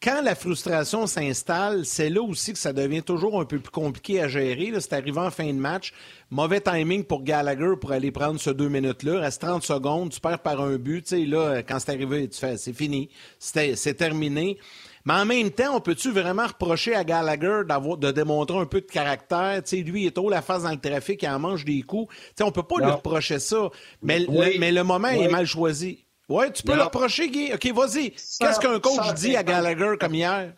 Quand 0.04 0.24
la 0.24 0.34
frustration 0.34 1.06
s'installe, 1.06 1.86
c'est 1.86 2.10
là 2.10 2.24
aussi 2.24 2.54
que 2.54 2.58
ça 2.58 2.74
devient 2.74 3.04
toujours 3.04 3.40
un 3.40 3.46
peu 3.46 3.60
plus 3.60 3.70
compliqué 3.70 4.20
à 4.20 4.28
gérer. 4.28 4.74
C'est 4.80 4.94
arrivé 4.94 5.20
en 5.20 5.30
fin 5.30 5.46
de 5.46 5.60
match. 5.60 5.94
Mauvais 6.32 6.60
timing 6.60 7.04
pour 7.04 7.22
Gallagher 7.22 7.76
pour 7.80 7.92
aller 7.92 8.10
prendre 8.10 8.40
ce 8.40 8.50
deux 8.50 8.68
minutes-là. 8.68 9.20
Reste 9.20 9.42
30 9.42 9.62
secondes, 9.62 10.10
tu 10.10 10.20
perds 10.20 10.40
par 10.40 10.60
un 10.60 10.78
but. 10.78 11.04
Tu 11.04 11.10
sais, 11.10 11.26
là, 11.28 11.62
quand 11.62 11.78
c'est 11.78 11.92
arrivé, 11.92 12.28
tu 12.28 12.40
fais, 12.40 12.58
c'est 12.58 12.74
fini. 12.74 13.10
C'est 13.38 13.94
terminé. 13.96 14.58
Mais 15.06 15.14
en 15.14 15.26
même 15.26 15.52
temps, 15.52 15.76
on 15.76 15.82
peut-tu 15.82 16.10
vraiment 16.10 16.48
reprocher 16.48 16.96
à 16.96 17.04
Gallagher 17.04 17.62
de 17.68 18.12
démontrer 18.12 18.58
un 18.58 18.66
peu 18.66 18.82
de 18.82 18.88
caractère? 18.88 19.62
sais, 19.66 19.78
lui, 19.78 20.04
il 20.04 20.08
est 20.08 20.16
trop 20.16 20.32
la 20.32 20.42
face 20.42 20.64
dans 20.64 20.72
le 20.72 20.80
trafic, 20.80 21.22
il 21.22 21.30
en 21.30 21.38
mange 21.38 21.64
des 21.64 21.84
coups. 21.84 22.12
sais, 22.36 22.44
on 22.44 22.52
peut 22.52 22.64
pas 22.64 22.78
lui 22.80 22.90
reprocher 22.90 23.38
ça. 23.38 23.70
Mais, 24.02 24.20
le, 24.20 24.60
mais 24.60 24.72
le 24.72 24.84
moment 24.84 25.10
est 25.10 25.28
mal 25.28 25.46
choisi. 25.46 26.01
Oui, 26.32 26.52
tu 26.54 26.64
peux 26.64 26.76
le 26.76 26.84
reprocher, 26.84 27.30
Guy. 27.30 27.54
OK, 27.54 27.68
vas-y. 27.74 28.12
Qu'est-ce 28.12 28.60
qu'un 28.60 28.80
coach 28.80 29.14
dit 29.16 29.36
à 29.36 29.44
Gallagher 29.44 29.98
comme 30.00 30.16
hier? 30.16 30.54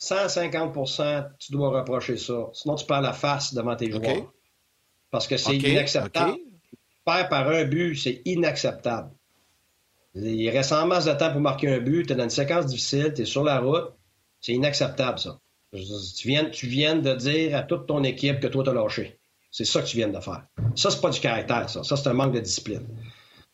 150% 0.00 1.28
tu 1.38 1.52
dois 1.52 1.78
reprocher 1.80 2.16
ça. 2.16 2.48
Sinon, 2.54 2.74
tu 2.74 2.86
perds 2.86 3.02
la 3.02 3.12
face 3.12 3.54
devant 3.54 3.76
tes 3.76 3.90
joueurs. 3.90 4.32
Parce 5.10 5.28
que 5.28 5.36
c'est 5.36 5.56
inacceptable. 5.56 6.38
Perdre 7.04 7.28
par 7.28 7.48
un 7.48 7.64
but, 7.64 7.96
c'est 7.96 8.22
inacceptable. 8.24 9.10
Il 10.14 10.48
reste 10.50 10.72
en 10.72 10.86
masse 10.86 11.04
de 11.04 11.12
temps 11.12 11.30
pour 11.30 11.40
marquer 11.40 11.72
un 11.72 11.78
but, 11.78 12.06
tu 12.06 12.12
es 12.12 12.16
dans 12.16 12.24
une 12.24 12.30
séquence 12.30 12.66
difficile, 12.66 13.12
tu 13.14 13.22
es 13.22 13.24
sur 13.24 13.44
la 13.44 13.60
route. 13.60 13.92
C'est 14.40 14.52
inacceptable, 14.52 15.18
ça. 15.18 15.38
Tu 15.72 16.28
viens, 16.28 16.50
tu 16.50 16.66
viens 16.66 16.96
de 16.96 17.14
dire 17.14 17.56
à 17.56 17.62
toute 17.62 17.86
ton 17.86 18.02
équipe 18.04 18.40
que 18.40 18.46
toi, 18.46 18.64
tu 18.64 18.70
as 18.70 18.74
lâché. 18.74 19.18
C'est 19.50 19.64
ça 19.64 19.82
que 19.82 19.86
tu 19.86 19.96
viens 19.96 20.08
de 20.08 20.20
faire. 20.20 20.44
Ça, 20.74 20.90
c'est 20.90 21.00
pas 21.00 21.10
du 21.10 21.20
caractère, 21.20 21.68
ça. 21.68 21.82
Ça, 21.82 21.96
c'est 21.96 22.08
un 22.08 22.14
manque 22.14 22.32
de 22.32 22.40
discipline. 22.40 22.86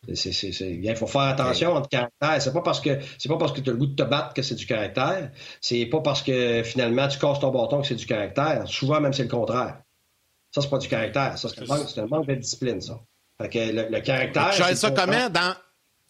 Il 0.08 0.96
faut 0.96 1.06
faire 1.06 1.20
attention 1.22 1.74
entre 1.74 1.88
caractère. 1.88 2.40
C'est 2.40 2.52
pas 2.52 2.62
parce 2.62 2.80
que 2.80 2.98
c'est 3.18 3.28
pas 3.28 3.36
parce 3.36 3.52
que 3.52 3.60
tu 3.60 3.70
as 3.70 3.72
le 3.72 3.78
goût 3.78 3.86
de 3.86 3.94
te 3.94 4.02
battre 4.02 4.34
que 4.34 4.42
c'est 4.42 4.54
du 4.54 4.66
caractère. 4.66 5.30
C'est 5.60 5.86
pas 5.86 6.00
parce 6.00 6.22
que 6.22 6.62
finalement 6.62 7.08
tu 7.08 7.18
casses 7.18 7.40
ton 7.40 7.50
bâton 7.50 7.82
que 7.82 7.86
c'est 7.86 7.94
du 7.94 8.06
caractère. 8.06 8.64
Souvent 8.66 9.00
même 9.00 9.12
c'est 9.12 9.24
le 9.24 9.28
contraire. 9.28 9.82
Ça, 10.50 10.62
c'est 10.62 10.70
pas 10.70 10.78
du 10.78 10.88
caractère. 10.88 11.38
Ça, 11.38 11.48
c'est 11.48 12.00
un, 12.00 12.06
manque, 12.06 12.26
de 12.26 12.34
discipline, 12.34 12.80
ça. 12.80 12.98
Fait 13.40 13.48
que 13.48 13.58
le, 13.58 14.00
caractère. 14.00 14.50
Tu 14.50 14.76
ça 14.76 14.90
comment? 14.90 15.28
Dans, 15.28 15.54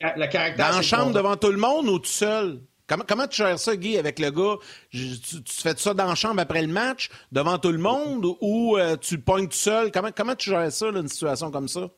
le 0.01 0.27
caractère, 0.27 0.71
Dans 0.71 0.77
la 0.77 0.83
chambre 0.83 1.13
devant 1.13 1.37
tout 1.37 1.51
le 1.51 1.59
monde 1.59 1.89
ou 1.89 1.99
tout 1.99 2.07
seul? 2.07 2.61
Comment, 2.87 3.05
comment, 3.07 3.27
tu 3.27 3.37
gères 3.37 3.59
ça, 3.59 3.77
Guy, 3.77 3.99
avec 3.99 4.19
le 4.19 4.31
gars? 4.31 4.57
tu, 4.91 5.19
fais 5.47 5.77
ça 5.77 5.93
dans 5.93 6.07
la 6.07 6.15
chambre 6.15 6.41
après 6.41 6.63
le 6.63 6.73
match, 6.73 7.11
devant 7.31 7.59
tout 7.59 7.73
le 7.73 7.79
monde, 7.79 8.27
ou 8.41 8.79
euh, 8.79 8.97
tu 8.97 9.17
le 9.17 9.23
pognes 9.23 9.49
tout 9.49 9.57
seul? 9.57 9.91
Comment, 9.93 10.11
comment 10.17 10.35
tu 10.35 10.51
gères 10.51 10.73
ça, 10.73 10.87
une 10.87 11.09
situation 11.09 11.51
comme 11.51 11.69
ça? 11.69 11.91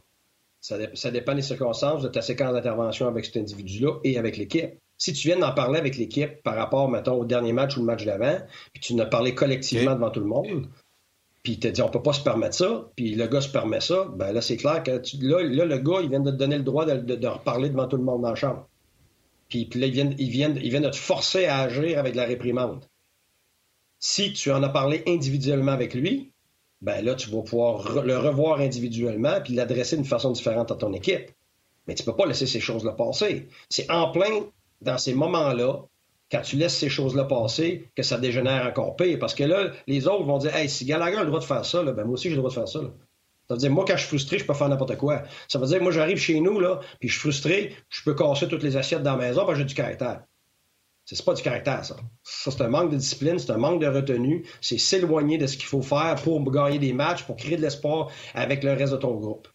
Ça? 0.60 1.10
dépend 1.10 1.34
des 1.34 1.42
circonstances, 1.42 2.02
de 2.02 2.08
ta 2.08 2.22
séquence 2.22 2.52
d'intervention 2.52 3.08
avec 3.08 3.24
cet 3.24 3.36
individu-là 3.38 3.98
et 4.04 4.18
avec 4.18 4.36
l'équipe. 4.36 4.74
Si 4.98 5.12
tu 5.12 5.28
viens 5.28 5.38
d'en 5.38 5.52
parler 5.52 5.78
avec 5.78 5.96
l'équipe 5.96 6.42
par 6.42 6.56
rapport, 6.56 6.90
mettons, 6.90 7.14
au 7.14 7.24
dernier 7.24 7.52
match 7.52 7.76
ou 7.76 7.80
le 7.80 7.86
match 7.86 8.04
d'avant, 8.04 8.38
puis 8.72 8.80
tu 8.80 8.92
en 8.92 8.98
as 8.98 9.06
parlé 9.06 9.34
collectivement 9.34 9.94
devant 9.94 10.10
tout 10.10 10.20
le 10.20 10.26
monde, 10.26 10.68
puis 11.42 11.54
il 11.54 11.58
t'a 11.58 11.70
dit 11.70 11.80
on 11.80 11.88
peut 11.88 12.02
pas 12.02 12.12
se 12.12 12.22
permettre 12.22 12.54
ça, 12.54 12.90
puis 12.96 13.14
le 13.14 13.26
gars 13.26 13.40
se 13.40 13.48
permet 13.48 13.80
ça, 13.80 14.06
ben 14.14 14.32
là, 14.32 14.42
c'est 14.42 14.58
clair 14.58 14.82
que 14.82 14.90
là, 14.90 15.64
le 15.64 15.78
gars, 15.78 16.00
il 16.02 16.10
vient 16.10 16.20
de 16.20 16.30
te 16.30 16.36
donner 16.36 16.58
le 16.58 16.64
droit 16.64 16.84
de, 16.84 17.14
de, 17.14 17.26
reparler 17.26 17.70
devant 17.70 17.88
tout 17.88 17.96
le 17.96 18.02
monde 18.02 18.22
dans 18.22 18.30
la 18.30 18.34
chambre. 18.34 18.68
Puis, 19.48 19.68
là, 19.74 19.86
il 19.86 19.92
vient, 19.92 20.10
il, 20.18 20.30
vient, 20.30 20.54
il 20.54 20.70
vient 20.70 20.80
de 20.80 20.90
te 20.90 20.96
forcer 20.96 21.46
à 21.46 21.60
agir 21.60 21.98
avec 21.98 22.14
la 22.14 22.24
réprimande. 22.24 22.84
Si 23.98 24.32
tu 24.32 24.50
en 24.52 24.62
as 24.62 24.68
parlé 24.68 25.02
individuellement 25.06 25.72
avec 25.72 25.94
lui, 25.94 26.32
ben 26.80 27.04
là, 27.04 27.14
tu 27.14 27.30
vas 27.30 27.42
pouvoir 27.42 28.02
le 28.02 28.16
revoir 28.16 28.60
individuellement 28.60 29.40
puis 29.42 29.54
l'adresser 29.54 29.96
d'une 29.96 30.04
façon 30.04 30.30
différente 30.30 30.70
à 30.70 30.76
ton 30.76 30.92
équipe. 30.92 31.30
Mais 31.86 31.94
tu 31.94 32.04
peux 32.04 32.16
pas 32.16 32.26
laisser 32.26 32.46
ces 32.46 32.60
choses-là 32.60 32.92
passer. 32.92 33.48
C'est 33.68 33.90
en 33.90 34.10
plein 34.10 34.44
dans 34.80 34.98
ces 34.98 35.14
moments-là 35.14 35.84
quand 36.30 36.42
tu 36.42 36.56
laisses 36.56 36.76
ces 36.76 36.88
choses-là 36.88 37.24
passer, 37.24 37.88
que 37.96 38.02
ça 38.02 38.16
dégénère 38.16 38.64
encore 38.64 38.96
pire. 38.96 39.18
Parce 39.18 39.34
que 39.34 39.42
là, 39.42 39.72
les 39.86 40.06
autres 40.06 40.24
vont 40.24 40.38
dire 40.38 40.54
Hey, 40.54 40.68
si 40.68 40.84
Gallagher 40.84 41.16
a 41.16 41.20
le 41.20 41.26
droit 41.26 41.40
de 41.40 41.44
faire 41.44 41.64
ça, 41.64 41.82
ben 41.82 42.04
moi 42.04 42.14
aussi 42.14 42.28
j'ai 42.28 42.36
le 42.36 42.36
droit 42.36 42.50
de 42.50 42.54
faire 42.54 42.68
ça. 42.68 42.80
Ça 43.50 43.54
veut 43.54 43.58
dire, 43.58 43.70
moi, 43.72 43.84
quand 43.84 43.96
je 43.96 44.02
suis 44.02 44.08
frustré, 44.10 44.38
je 44.38 44.46
peux 44.46 44.54
faire 44.54 44.68
n'importe 44.68 44.96
quoi. 44.96 45.24
Ça 45.48 45.58
veut 45.58 45.66
dire, 45.66 45.82
moi, 45.82 45.90
j'arrive 45.90 46.18
chez 46.18 46.38
nous, 46.38 46.60
puis 47.00 47.08
je 47.08 47.14
suis 47.14 47.20
frustré, 47.20 47.74
je 47.88 48.04
peux 48.04 48.14
casser 48.14 48.46
toutes 48.46 48.62
les 48.62 48.76
assiettes 48.76 49.02
dans 49.02 49.16
la 49.16 49.26
maison 49.26 49.40
parce 49.40 49.54
que 49.54 49.58
j'ai 49.58 49.64
du 49.64 49.74
caractère. 49.74 50.22
C'est 51.12 51.24
pas 51.24 51.34
du 51.34 51.42
caractère, 51.42 51.84
ça. 51.84 51.96
Ça, 52.22 52.50
c'est 52.50 52.62
un 52.62 52.68
manque 52.68 52.90
de 52.92 52.96
discipline, 52.96 53.38
c'est 53.38 53.50
un 53.50 53.58
manque 53.58 53.80
de 53.80 53.86
retenue, 53.86 54.44
c'est 54.60 54.78
s'éloigner 54.78 55.38
de 55.38 55.46
ce 55.46 55.56
qu'il 55.56 55.66
faut 55.66 55.82
faire 55.82 56.16
pour 56.22 56.42
gagner 56.50 56.78
des 56.78 56.92
matchs, 56.92 57.24
pour 57.24 57.36
créer 57.36 57.56
de 57.56 57.62
l'espoir 57.62 58.10
avec 58.34 58.62
le 58.62 58.72
reste 58.72 58.92
de 58.92 58.98
ton 58.98 59.14
groupe. 59.14 59.48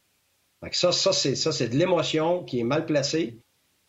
ça, 0.72 0.92
ça, 0.92 1.14
c'est, 1.14 1.36
ça, 1.36 1.52
c'est 1.52 1.70
de 1.70 1.78
l'émotion 1.78 2.44
qui 2.44 2.60
est 2.60 2.64
mal 2.64 2.86
placée, 2.86 3.40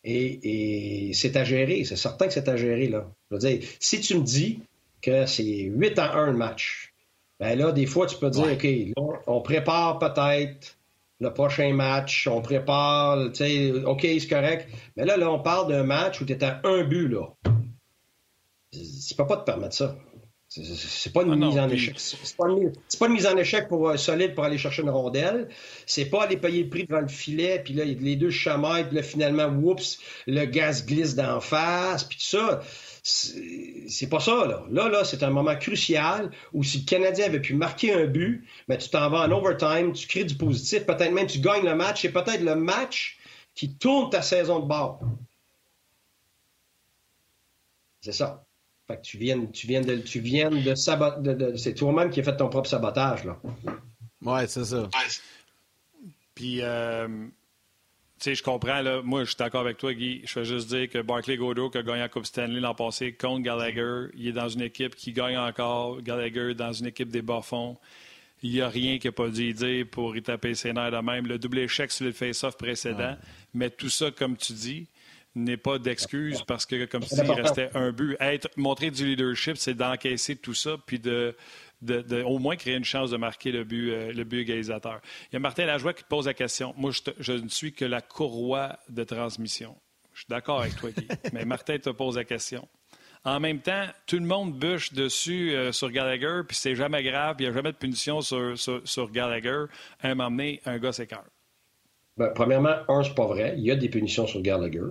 et, 0.03 1.11
c'est 1.13 1.35
à 1.35 1.43
gérer. 1.43 1.83
C'est 1.83 1.95
certain 1.95 2.27
que 2.27 2.33
c'est 2.33 2.47
à 2.47 2.55
gérer. 2.55 2.87
Là. 2.87 3.11
Je 3.29 3.35
veux 3.35 3.39
dire, 3.39 3.67
si 3.79 3.99
tu 3.99 4.15
me 4.15 4.23
dis 4.23 4.59
que 5.01 5.25
c'est 5.25 5.43
8 5.43 5.99
à 5.99 6.15
1 6.15 6.31
le 6.31 6.37
match, 6.37 6.93
ben 7.39 7.57
là, 7.57 7.71
des 7.71 7.85
fois, 7.85 8.07
tu 8.07 8.17
peux 8.17 8.29
dire, 8.29 8.53
OK, 8.53 8.63
là, 8.63 9.19
on 9.27 9.41
prépare 9.41 9.99
peut-être 9.99 10.77
le 11.19 11.33
prochain 11.33 11.73
match, 11.73 12.27
on 12.27 12.41
prépare, 12.41 13.31
tu 13.31 13.35
sais, 13.35 13.71
OK, 13.85 14.01
c'est 14.01 14.27
correct. 14.27 14.67
Mais 14.95 15.05
là, 15.05 15.17
là, 15.17 15.31
on 15.31 15.39
parle 15.39 15.67
d'un 15.67 15.83
match 15.83 16.21
où 16.21 16.25
tu 16.25 16.33
es 16.33 16.43
à 16.43 16.61
un 16.63 16.83
but, 16.83 17.07
là. 17.07 17.33
Tu 18.71 19.15
peux 19.15 19.25
pas 19.25 19.37
te 19.37 19.45
permettre 19.45 19.75
ça. 19.75 19.95
C'est 20.49 21.11
pas 21.11 21.23
une 21.23 21.33
ah 21.33 21.35
mise 21.35 21.59
en 21.59 21.69
échec. 21.69 21.95
C'est 21.99 22.37
pas, 22.37 22.47
une 22.47 23.13
mise 23.13 23.27
en 23.27 23.35
échec 23.35 23.67
pour 23.67 23.89
euh, 23.89 23.97
solide 23.97 24.33
pour 24.33 24.45
aller 24.45 24.57
chercher 24.57 24.81
une 24.81 24.89
rondelle. 24.89 25.49
C'est 25.85 26.05
pas 26.05 26.23
aller 26.23 26.37
payer 26.37 26.63
le 26.63 26.69
prix 26.69 26.85
devant 26.85 27.01
le 27.01 27.09
filet, 27.09 27.61
puis 27.63 27.73
là, 27.73 27.83
les 27.83 28.15
deux 28.15 28.29
chamaillent, 28.29 28.87
puis 28.87 28.95
là, 28.95 29.03
finalement, 29.03 29.47
oups, 29.47 29.99
le 30.25 30.45
gaz 30.45 30.85
glisse 30.85 31.15
d'en 31.15 31.41
face, 31.41 32.05
puis 32.05 32.17
tout 32.17 32.37
ça. 32.37 32.61
C'est 33.03 34.07
pas 34.09 34.21
ça, 34.21 34.45
là. 34.45 34.65
Là, 34.71 34.87
là, 34.89 35.03
c'est 35.03 35.23
un 35.23 35.29
moment 35.31 35.55
crucial 35.57 36.31
où 36.53 36.63
si 36.63 36.79
le 36.79 36.85
Canadien 36.85 37.25
avait 37.25 37.41
pu 37.41 37.53
marquer 37.53 37.93
un 37.93 38.05
but, 38.05 38.47
mais 38.69 38.77
tu 38.77 38.89
t'en 38.89 39.09
vas 39.09 39.27
en 39.27 39.31
overtime, 39.31 39.91
tu 39.91 40.07
crées 40.07 40.23
du 40.23 40.35
positif, 40.35 40.85
peut-être 40.85 41.11
même 41.11 41.27
tu 41.27 41.39
gagnes 41.39 41.65
le 41.65 41.75
match, 41.75 42.01
c'est 42.01 42.11
peut-être 42.11 42.41
le 42.41 42.55
match 42.55 43.17
qui 43.53 43.75
tourne 43.75 44.09
ta 44.09 44.21
saison 44.21 44.59
de 44.59 44.65
bord. 44.67 45.01
C'est 48.01 48.13
ça. 48.13 48.46
Fait 48.87 48.95
que 48.97 49.01
tu 49.01 49.17
viens, 49.17 49.45
tu 49.47 49.67
viens 49.67 49.81
de, 49.81 49.97
tu 49.97 50.19
viens 50.19 50.49
de 50.49 50.75
saboter. 50.75 51.57
c'est 51.57 51.73
toi-même 51.73 52.09
qui 52.09 52.21
as 52.21 52.23
fait 52.23 52.37
ton 52.37 52.47
propre 52.47 52.69
sabotage, 52.69 53.25
là. 53.25 53.37
Ouais, 54.21 54.47
c'est 54.47 54.63
ça. 54.63 54.89
Puis, 56.33 56.61
euh, 56.61 57.07
tu 57.07 58.23
sais, 58.23 58.35
je 58.35 58.43
comprends, 58.43 58.81
là. 58.81 59.01
Moi, 59.01 59.25
je 59.25 59.29
suis 59.29 59.37
d'accord 59.37 59.61
avec 59.61 59.77
toi, 59.77 59.93
Guy. 59.93 60.21
Je 60.25 60.39
veux 60.39 60.45
juste 60.45 60.69
dire 60.69 60.89
que 60.89 61.01
Barclay 61.01 61.35
Godot, 61.35 61.69
qui 61.69 61.79
a 61.79 61.83
gagné 61.83 61.99
la 61.99 62.09
Coupe 62.09 62.25
Stanley 62.25 62.61
l'an 62.61 62.75
passé 62.75 63.11
contre 63.13 63.43
Gallagher, 63.43 64.07
il 64.15 64.29
est 64.29 64.33
dans 64.33 64.47
une 64.47 64.61
équipe 64.61 64.95
qui 64.95 65.11
gagne 65.11 65.37
encore. 65.37 66.01
Gallagher 66.01 66.53
dans 66.53 66.71
une 66.71 66.87
équipe 66.87 67.09
des 67.09 67.21
bas-fonds. 67.21 67.77
Il 68.41 68.51
n'y 68.51 68.61
a 68.61 68.69
rien 68.69 68.99
qu'il 68.99 69.09
n'a 69.09 69.13
pas 69.13 69.29
dû 69.29 69.51
dire 69.53 69.85
pour 69.91 70.15
y 70.15 70.21
taper 70.21 70.53
ses 70.53 70.71
nerfs 70.71 70.91
de 70.91 70.97
même. 70.97 71.27
Le 71.27 71.37
double 71.39 71.59
échec 71.59 71.91
sur 71.91 72.05
le 72.05 72.13
face-off 72.13 72.55
précédent. 72.55 73.17
Mais 73.53 73.69
tout 73.69 73.89
ça, 73.89 74.11
comme 74.11 74.37
tu 74.37 74.53
dis, 74.53 74.87
n'est 75.37 75.57
pas 75.57 75.79
d'excuse 75.79 76.41
parce 76.43 76.65
que, 76.65 76.85
comme 76.85 77.03
tu 77.03 77.15
dis, 77.15 77.21
il 77.23 77.31
restait 77.31 77.69
un 77.73 77.91
but. 77.91 78.17
Être, 78.19 78.49
montrer 78.57 78.91
du 78.91 79.05
leadership, 79.05 79.57
c'est 79.57 79.73
d'encaisser 79.73 80.35
tout 80.35 80.53
ça, 80.53 80.77
puis 80.85 80.99
de, 80.99 81.35
de, 81.81 82.23
au 82.23 82.39
moins 82.39 82.55
créer 82.55 82.75
une 82.75 82.85
chance 82.85 83.11
de 83.11 83.17
marquer 83.17 83.51
le 83.51 83.63
but, 83.63 83.91
euh, 83.91 84.13
le 84.13 84.23
but 84.23 84.41
égalisateur. 84.41 84.99
Il 85.31 85.33
y 85.33 85.35
a 85.37 85.39
Martin 85.39 85.65
Lajoie 85.65 85.93
qui 85.93 86.03
te 86.03 86.07
pose 86.07 86.25
la 86.25 86.33
question. 86.33 86.73
Moi, 86.77 86.91
je, 87.19 87.31
ne 87.33 87.49
suis 87.49 87.73
que 87.73 87.85
la 87.85 88.01
courroie 88.01 88.79
de 88.89 89.03
transmission. 89.03 89.75
Je 90.13 90.19
suis 90.21 90.27
d'accord 90.29 90.61
avec 90.61 90.75
toi, 90.75 90.89
Guy. 90.91 91.07
mais 91.33 91.45
Martin 91.45 91.77
te 91.77 91.89
pose 91.89 92.17
la 92.17 92.23
question. 92.23 92.67
En 93.23 93.39
même 93.39 93.59
temps, 93.59 93.85
tout 94.05 94.17
le 94.17 94.25
monde 94.25 94.57
bûche 94.57 94.93
dessus 94.93 95.53
euh, 95.53 95.71
sur 95.71 95.91
Gallagher, 95.91 96.41
puis 96.47 96.55
c'est 96.55 96.75
jamais 96.75 97.03
grave, 97.03 97.35
il 97.39 97.43
n'y 97.43 97.49
a 97.49 97.53
jamais 97.53 97.71
de 97.71 97.77
punition 97.77 98.21
sur, 98.21 98.57
sur, 98.57 99.11
Gallagher. 99.11 99.65
À 100.01 100.09
un 100.09 100.15
moment 100.15 100.31
donné, 100.31 100.61
un 100.65 100.77
gars 100.77 100.93
s'écarte. 100.93 101.27
Ben, 102.17 102.31
premièrement, 102.33 102.75
un, 102.87 103.03
c'est 103.03 103.13
pas 103.13 103.27
vrai. 103.27 103.53
Il 103.57 103.63
y 103.63 103.69
a 103.69 103.75
des 103.75 103.89
punitions 103.89 104.25
sur 104.25 104.41
Gallagher. 104.41 104.81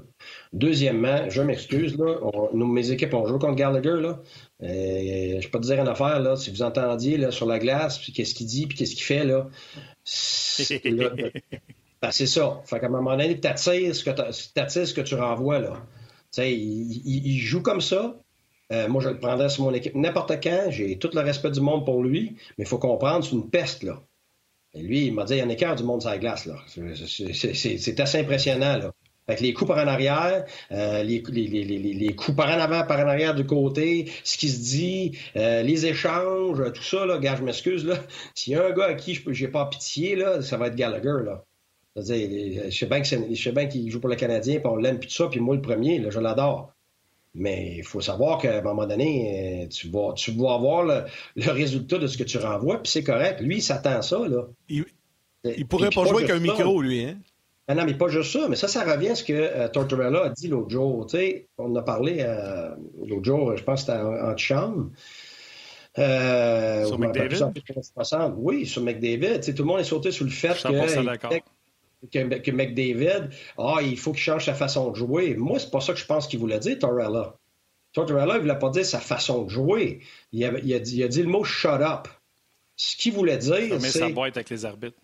Deuxièmement, 0.53 1.29
je 1.29 1.43
m'excuse, 1.43 1.99
là, 1.99 2.21
nous, 2.55 2.67
mes 2.67 2.93
équipes 2.93 3.15
ont 3.15 3.27
joué 3.27 3.41
contre 3.41 3.57
Gallagher. 3.57 4.01
Là. 4.01 4.21
Euh, 4.62 5.41
je 5.41 5.49
peux 5.49 5.59
te 5.59 5.67
dire 5.67 5.81
une 5.81 5.89
affaire, 5.89 6.21
là, 6.21 6.37
si 6.37 6.51
vous 6.51 6.62
entendiez 6.62 7.17
là, 7.17 7.33
sur 7.33 7.47
la 7.47 7.59
glace, 7.59 7.99
puis 7.99 8.12
qu'est-ce 8.12 8.35
qu'il 8.35 8.47
dit, 8.47 8.67
puis 8.67 8.79
qu'est-ce 8.79 8.95
qu'il 8.95 9.05
fait, 9.05 9.25
là. 9.25 9.49
C'est, 10.05 10.83
ben, 12.03 12.11
c'est 12.12 12.27
ça. 12.27 12.62
Fait 12.65 12.79
qu'à 12.79 12.87
un 12.87 12.91
moment 12.91 13.17
donné, 13.17 13.41
tu 13.41 13.49
ce 13.57 14.05
que, 14.05 14.85
ce 14.85 14.95
que 14.95 15.01
tu 15.01 15.15
renvoies, 15.17 15.59
là. 15.59 15.83
Il, 16.39 17.03
il, 17.07 17.39
joue 17.41 17.62
comme 17.62 17.81
ça. 17.81 18.17
Euh, 18.73 18.89
moi, 18.89 19.03
je 19.03 19.09
le 19.09 19.19
prendrais 19.19 19.49
sur 19.49 19.65
mon 19.65 19.73
équipe 19.73 19.95
n'importe 19.95 20.33
quand. 20.43 20.71
J'ai 20.71 20.99
tout 20.99 21.11
le 21.12 21.21
respect 21.21 21.51
du 21.51 21.61
monde 21.61 21.85
pour 21.85 22.03
lui, 22.03 22.37
mais 22.57 22.65
il 22.65 22.69
faut 22.69 22.79
comprendre, 22.79 23.25
c'est 23.25 23.33
une 23.33 23.49
peste, 23.49 23.83
là. 23.83 24.01
Lui, 24.77 25.07
il 25.07 25.15
m'a 25.15 25.25
dit, 25.25 25.35
il 25.35 25.39
y 25.39 25.43
en 25.43 25.51
a 25.51 25.55
qu'un 25.55 25.75
du 25.75 25.85
monde 25.85 26.01
sur 26.01 26.11
la 26.11 26.19
glace. 26.19 26.49
C'est 26.67 28.01
assez 28.01 28.19
impressionnant, 28.19 28.79
là. 28.79 28.93
Fait 29.27 29.41
les 29.41 29.53
coups 29.53 29.69
par 29.69 29.85
en 29.85 29.89
arrière, 29.89 30.45
euh, 30.71 31.03
les, 31.03 31.21
les, 31.21 32.15
coups 32.15 32.37
par 32.37 32.47
en 32.47 32.61
avant, 32.61 32.85
par 32.85 33.01
en 33.01 33.09
arrière 33.09 33.35
du 33.35 33.45
côté, 33.45 34.09
ce 34.23 34.39
qui 34.39 34.49
se 34.49 34.61
dit, 34.61 35.19
euh, 35.35 35.62
les 35.62 35.85
échanges, 35.87 36.62
tout 36.73 36.83
ça, 36.83 37.05
là, 37.07 37.19
gars, 37.19 37.35
je 37.35 37.43
m'excuse. 37.43 37.93
S'il 38.35 38.53
y 38.53 38.57
a 38.57 38.65
un 38.65 38.71
gars 38.71 38.85
à 38.85 38.95
qui 38.95 39.15
je 39.15 39.45
n'ai 39.45 39.51
pas 39.51 39.67
pitié, 39.67 40.15
là, 40.15 40.43
ça 40.43 40.57
va 40.57 40.69
être 40.69 40.77
Gallagher, 40.77 41.25
là. 41.25 41.45
Je 41.97 42.71
sais 42.71 43.53
bien 43.53 43.67
qu'il 43.67 43.91
joue 43.91 44.01
pour 44.01 44.11
le 44.11 44.17
Canadien, 44.17 44.61
puis 44.61 44.67
on 44.67 44.77
l'aime, 44.77 45.01
puis 45.01 45.09
tout 45.09 45.15
ça, 45.15 45.27
puis 45.29 45.41
moi, 45.41 45.57
le 45.57 45.62
premier, 45.62 45.99
là, 45.99 46.11
je 46.11 46.21
l'adore. 46.21 46.76
Mais 47.38 47.75
il 47.77 47.85
faut 47.85 48.01
savoir 48.01 48.38
qu'à 48.38 48.59
un 48.59 48.62
moment 48.62 48.87
donné, 48.87 49.64
euh, 49.64 49.68
tu 49.68 49.88
vas, 49.88 50.14
tu 50.14 50.33
vas 50.33 50.55
avoir 50.55 50.85
le, 50.85 51.05
résultat 51.51 51.99
de 51.99 52.07
ce 52.07 52.16
que 52.16 52.25
tu 52.25 52.38
renvoies, 52.38 52.83
puis 52.83 52.90
c'est 52.90 53.05
correct. 53.05 53.40
Lui, 53.40 53.57
il 53.57 53.62
s'attend 53.62 53.99
à 53.99 54.03
ça. 54.03 54.27
Là. 54.27 54.46
Il, 54.68 54.87
il 55.44 55.66
pourrait 55.66 55.90
pas 55.90 56.05
jouer 56.05 56.25
avec 56.25 56.31
un 56.31 56.38
micro, 56.38 56.81
lui. 56.81 57.05
Hein? 57.05 57.18
Ah 57.68 57.75
non, 57.75 57.85
mais 57.85 57.94
pas 57.94 58.09
juste 58.09 58.33
ça. 58.33 58.49
Mais 58.49 58.57
ça, 58.57 58.68
ça 58.68 58.85
revient 58.85 59.09
à 59.11 59.14
ce 59.14 59.25
que 59.25 59.35
euh, 59.35 59.68
Tortorella 59.68 60.25
a 60.25 60.29
dit 60.31 60.49
l'autre 60.49 60.70
jour. 60.70 61.07
on 61.59 61.77
a 61.77 61.83
parlé 61.83 62.18
euh, 62.20 62.70
l'autre 63.05 63.25
jour, 63.25 63.57
je 63.57 63.62
pense 63.62 63.85
que 63.85 63.92
c'était 63.92 64.03
en, 64.03 64.33
en 64.33 64.37
chambre. 64.37 64.90
sur 65.96 66.99
McDavid? 66.99 67.51
Oui, 68.37 68.66
sur 68.66 68.83
McDavid. 68.83 69.40
tout 69.40 69.62
le 69.62 69.64
monde 69.64 69.81
est 69.81 69.85
sauté 69.85 70.11
sur 70.11 70.25
le 70.25 70.31
fait 70.31 70.55
que 70.62 71.56
que, 72.13 72.39
que, 72.39 72.51
McDavid, 72.51 73.31
ah, 73.59 73.77
il 73.83 73.99
faut 73.99 74.13
qu'il 74.13 74.23
change 74.23 74.45
sa 74.45 74.55
façon 74.55 74.91
de 74.91 74.97
jouer. 74.97 75.35
Moi, 75.35 75.59
c'est 75.59 75.71
pas 75.71 75.81
ça 75.81 75.93
que 75.93 75.99
je 75.99 76.07
pense 76.07 76.27
qu'il 76.27 76.39
voulait 76.39 76.59
dire, 76.59 76.79
Torella. 76.79 77.37
Torella, 77.93 78.37
il 78.37 78.41
voulait 78.43 78.59
pas 78.59 78.71
dire 78.71 78.85
sa 78.85 79.01
façon 79.01 79.45
de 79.45 79.51
jouer. 79.51 80.01
Il 80.33 80.45
a, 80.45 80.53
il 80.63 80.75
a, 80.75 80.79
dit, 80.79 80.97
il 80.97 81.03
a 81.03 81.09
dit, 81.09 81.23
le 81.23 81.29
mot 81.29 81.45
shut 81.45 81.81
up. 81.81 82.09
Ce 82.77 82.97
qu'il 82.97 83.13
voulait 83.13 83.39
dire, 83.39 83.81
c'est. 83.81 83.99
sa 83.99 84.09
boîte 84.11 84.37
avec 84.37 84.51
les 84.51 84.65
arbitres. 84.65 84.99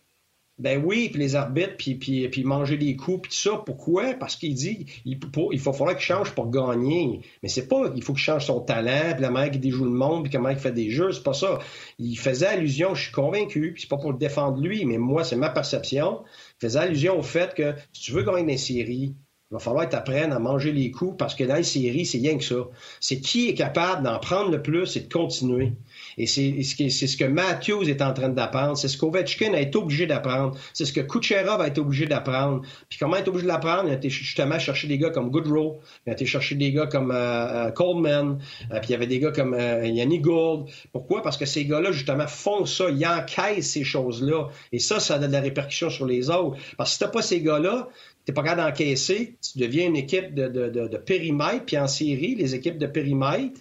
Ben 0.58 0.80
oui, 0.84 1.08
puis 1.08 1.18
les 1.18 1.34
arbitres, 1.34 1.76
puis, 1.78 1.94
puis, 1.94 2.28
puis 2.28 2.44
manger 2.44 2.76
des 2.76 2.94
coups, 2.94 3.22
puis 3.22 3.30
tout 3.30 3.50
ça. 3.50 3.62
Pourquoi? 3.64 4.12
Parce 4.14 4.36
qu'il 4.36 4.54
dit 4.54 4.86
il, 5.06 5.18
il 5.50 5.58
faut 5.58 5.72
falloir 5.72 5.96
qu'il 5.96 6.04
change 6.04 6.34
pour 6.34 6.50
gagner. 6.50 7.22
Mais 7.42 7.48
c'est 7.48 7.66
pas 7.66 7.90
il 7.96 8.02
faut 8.02 8.12
qu'il 8.12 8.22
change 8.22 8.44
son 8.44 8.60
talent, 8.60 9.12
puis 9.14 9.22
la 9.22 9.30
manière 9.30 9.50
qu'il 9.50 9.60
déjoue 9.60 9.84
le 9.84 9.90
monde, 9.90 10.24
puis 10.24 10.32
comment 10.32 10.50
il 10.50 10.58
fait 10.58 10.72
des 10.72 10.90
jeux, 10.90 11.10
c'est 11.10 11.22
pas 11.22 11.32
ça. 11.32 11.58
Il 11.98 12.16
faisait 12.16 12.46
allusion, 12.46 12.94
je 12.94 13.04
suis 13.04 13.12
convaincu, 13.12 13.72
puis 13.72 13.82
c'est 13.82 13.88
pas 13.88 13.96
pour 13.96 14.12
le 14.12 14.18
défendre 14.18 14.60
lui, 14.60 14.84
mais 14.84 14.98
moi, 14.98 15.24
c'est 15.24 15.36
ma 15.36 15.48
perception. 15.48 16.22
Faisait 16.62 16.78
allusion 16.78 17.18
au 17.18 17.24
fait 17.24 17.54
que 17.54 17.74
si 17.92 18.02
tu 18.02 18.12
veux 18.12 18.22
gagner 18.22 18.44
des 18.44 18.56
séries, 18.56 19.16
il 19.50 19.54
va 19.54 19.58
falloir 19.58 19.88
que 19.88 19.96
tu 19.96 20.12
à 20.14 20.38
manger 20.38 20.70
les 20.70 20.92
coups 20.92 21.16
parce 21.18 21.34
que 21.34 21.42
dans 21.42 21.56
les 21.56 21.64
séries, 21.64 22.06
c'est 22.06 22.18
rien 22.18 22.38
que 22.38 22.44
ça. 22.44 22.68
C'est 23.00 23.20
qui 23.20 23.48
est 23.48 23.54
capable 23.54 24.04
d'en 24.04 24.20
prendre 24.20 24.52
le 24.52 24.62
plus 24.62 24.96
et 24.96 25.00
de 25.00 25.12
continuer. 25.12 25.72
Et 26.18 26.26
c'est 26.26 26.62
ce 26.62 27.16
que 27.16 27.24
Matthews 27.24 27.88
est 27.88 28.02
en 28.02 28.12
train 28.12 28.28
d'apprendre. 28.28 28.76
C'est 28.76 28.88
ce 28.88 28.98
qu'Ovechkin 28.98 29.54
a 29.54 29.60
été 29.60 29.76
obligé 29.76 30.06
d'apprendre. 30.06 30.56
C'est 30.72 30.84
ce 30.84 30.92
que 30.92 31.00
Kucherov 31.00 31.60
a 31.60 31.68
été 31.68 31.80
obligé 31.80 32.06
d'apprendre. 32.06 32.62
Puis 32.88 32.98
comment 32.98 33.16
il 33.16 33.24
est 33.24 33.28
obligé 33.28 33.44
de 33.44 33.48
l'apprendre? 33.48 33.84
Il 33.86 33.92
a 33.92 33.94
été 33.94 34.10
justement 34.10 34.58
chercher 34.58 34.88
des 34.88 34.98
gars 34.98 35.10
comme 35.10 35.30
Goodrow. 35.30 35.80
Il 36.06 36.10
a 36.10 36.12
été 36.12 36.26
chercher 36.26 36.54
des 36.54 36.72
gars 36.72 36.86
comme 36.86 37.10
euh, 37.10 37.66
euh, 37.66 37.70
Coleman. 37.70 38.38
Euh, 38.70 38.80
puis 38.80 38.90
il 38.90 38.92
y 38.92 38.94
avait 38.94 39.06
des 39.06 39.18
gars 39.18 39.32
comme 39.32 39.54
Yannick 39.54 40.22
Gould. 40.22 40.68
Pourquoi? 40.92 41.22
Parce 41.22 41.36
que 41.36 41.46
ces 41.46 41.64
gars-là, 41.64 41.92
justement, 41.92 42.26
font 42.26 42.66
ça. 42.66 42.90
Ils 42.90 43.06
encaissent 43.06 43.70
ces 43.70 43.84
choses-là. 43.84 44.48
Et 44.72 44.78
ça, 44.78 45.00
ça 45.00 45.14
a 45.14 45.18
de 45.18 45.26
la 45.26 45.40
répercussion 45.40 45.90
sur 45.90 46.06
les 46.06 46.30
autres. 46.30 46.58
Parce 46.76 46.90
que 46.90 46.94
si 46.94 46.98
t'as 47.00 47.08
pas 47.08 47.22
ces 47.22 47.40
gars-là, 47.40 47.88
t'es 48.24 48.32
pas 48.32 48.42
capable 48.42 48.62
d'encaisser, 48.62 49.36
tu 49.42 49.58
deviens 49.58 49.86
une 49.86 49.96
équipe 49.96 50.34
de, 50.34 50.48
de, 50.48 50.68
de, 50.68 50.88
de 50.88 50.96
périmètre, 50.96 51.64
puis 51.64 51.78
en 51.78 51.88
série, 51.88 52.34
les 52.34 52.54
équipes 52.54 52.78
de 52.78 52.86
périmètre, 52.86 53.60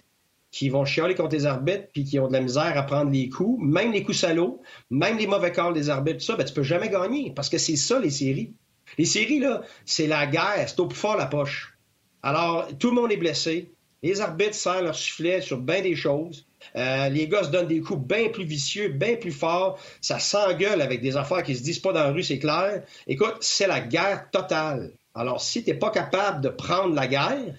qui 0.52 0.68
vont 0.68 0.84
chialer 0.84 1.14
contre 1.14 1.34
les 1.34 1.46
arbitres 1.46 1.88
puis 1.92 2.04
qui 2.04 2.20
ont 2.20 2.28
de 2.28 2.34
la 2.34 2.40
misère 2.40 2.76
à 2.76 2.82
prendre 2.82 3.10
les 3.10 3.28
coups, 3.30 3.58
même 3.64 3.90
les 3.90 4.04
coups 4.04 4.18
salauds, 4.18 4.60
même 4.90 5.16
les 5.16 5.26
mauvais 5.26 5.50
calls 5.50 5.72
des 5.72 5.88
arbitres, 5.88 6.18
tout 6.18 6.26
ça, 6.26 6.36
ben, 6.36 6.44
tu 6.44 6.52
peux 6.52 6.62
jamais 6.62 6.90
gagner 6.90 7.32
parce 7.34 7.48
que 7.48 7.58
c'est 7.58 7.76
ça 7.76 7.98
les 7.98 8.10
séries. 8.10 8.52
Les 8.98 9.06
séries, 9.06 9.40
là, 9.40 9.62
c'est 9.86 10.06
la 10.06 10.26
guerre, 10.26 10.68
c'est 10.68 10.78
au 10.78 10.86
plus 10.86 10.98
fort 10.98 11.16
la 11.16 11.26
poche. 11.26 11.76
Alors, 12.22 12.68
tout 12.78 12.90
le 12.90 13.00
monde 13.00 13.10
est 13.10 13.16
blessé. 13.16 13.72
Les 14.02 14.20
arbitres 14.20 14.54
serrent 14.54 14.82
leur 14.82 14.94
sifflet 14.94 15.40
sur 15.40 15.58
bien 15.58 15.80
des 15.80 15.96
choses. 15.96 16.46
Euh, 16.76 17.08
les 17.08 17.28
gars 17.28 17.42
donnent 17.42 17.68
des 17.68 17.80
coups 17.80 18.06
bien 18.06 18.28
plus 18.28 18.44
vicieux, 18.44 18.88
bien 18.88 19.16
plus 19.16 19.32
forts. 19.32 19.78
Ça 20.02 20.18
s'engueule 20.18 20.82
avec 20.82 21.00
des 21.00 21.16
affaires 21.16 21.42
qui 21.42 21.56
se 21.56 21.62
disent 21.62 21.78
pas 21.78 21.92
dans 21.92 22.04
la 22.04 22.10
rue, 22.10 22.22
c'est 22.22 22.38
clair. 22.38 22.82
Écoute, 23.06 23.36
c'est 23.40 23.66
la 23.66 23.80
guerre 23.80 24.28
totale. 24.30 24.92
Alors, 25.14 25.40
si 25.40 25.64
tu 25.64 25.70
n'es 25.70 25.76
pas 25.76 25.90
capable 25.90 26.42
de 26.42 26.48
prendre 26.48 26.94
la 26.94 27.06
guerre, 27.06 27.54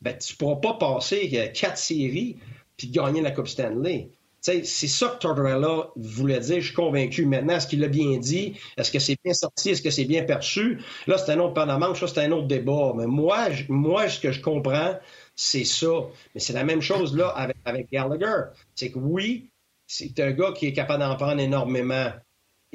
ben, 0.00 0.16
tu 0.18 0.34
ne 0.34 0.36
pourras 0.36 0.56
pas 0.56 0.74
passer 0.74 1.30
euh, 1.34 1.48
quatre 1.48 1.78
séries 1.78 2.36
puis 2.76 2.88
gagner 2.88 3.22
la 3.22 3.30
Coupe 3.30 3.48
Stanley. 3.48 4.10
C'est 4.40 4.62
ça 4.64 5.08
que 5.08 5.18
Tortorella 5.18 5.88
voulait 5.96 6.38
dire, 6.38 6.60
je 6.60 6.66
suis 6.66 6.74
convaincu. 6.74 7.26
Maintenant, 7.26 7.56
est-ce 7.56 7.66
qu'il 7.66 7.80
l'a 7.80 7.88
bien 7.88 8.16
dit? 8.18 8.54
Est-ce 8.76 8.92
que 8.92 9.00
c'est 9.00 9.16
bien 9.24 9.34
sorti? 9.34 9.70
Est-ce 9.70 9.82
que 9.82 9.90
c'est 9.90 10.04
bien 10.04 10.22
perçu? 10.22 10.78
Là, 11.08 11.18
c'est 11.18 11.32
un 11.32 11.40
autre 11.40 11.54
pan 11.54 11.94
ça, 11.94 12.06
c'est 12.06 12.20
un 12.20 12.30
autre 12.30 12.46
débat. 12.46 12.92
Mais 12.94 13.06
moi, 13.06 13.48
moi, 13.68 14.08
ce 14.08 14.20
que 14.20 14.30
je 14.30 14.40
comprends, 14.40 14.94
c'est 15.34 15.64
ça. 15.64 15.88
Mais 16.32 16.40
c'est 16.40 16.52
la 16.52 16.62
même 16.62 16.80
chose 16.80 17.16
là 17.16 17.28
avec 17.64 17.90
Gallagher. 17.90 18.52
C'est 18.76 18.92
que 18.92 19.00
oui, 19.00 19.50
c'est 19.88 20.18
un 20.20 20.30
gars 20.30 20.52
qui 20.52 20.66
est 20.66 20.72
capable 20.72 21.02
d'en 21.02 21.16
prendre 21.16 21.40
énormément. 21.40 22.12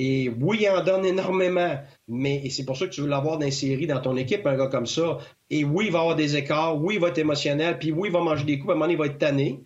Et 0.03 0.29
oui, 0.29 0.57
il 0.61 0.69
en 0.69 0.83
donne 0.83 1.05
énormément, 1.05 1.79
mais 2.07 2.49
c'est 2.49 2.65
pour 2.65 2.75
ça 2.75 2.87
que 2.87 2.91
tu 2.91 3.01
veux 3.01 3.07
l'avoir 3.07 3.37
dans 3.37 3.47
dans 3.47 4.01
ton 4.01 4.17
équipe, 4.17 4.47
un 4.47 4.57
gars 4.57 4.65
comme 4.65 4.87
ça. 4.87 5.19
Et 5.51 5.63
oui, 5.63 5.85
il 5.85 5.91
va 5.91 5.99
avoir 5.99 6.15
des 6.15 6.35
écarts, 6.37 6.81
oui, 6.81 6.95
il 6.95 6.99
va 6.99 7.09
être 7.09 7.19
émotionnel, 7.19 7.77
puis 7.77 7.91
oui, 7.91 8.09
il 8.09 8.11
va 8.11 8.19
manger 8.19 8.43
des 8.43 8.57
coups, 8.57 8.71
à 8.71 8.73
un 8.73 8.75
moment 8.77 8.85
donné, 8.85 8.95
il 8.95 8.97
va 8.97 9.05
être 9.05 9.19
tanné. 9.19 9.63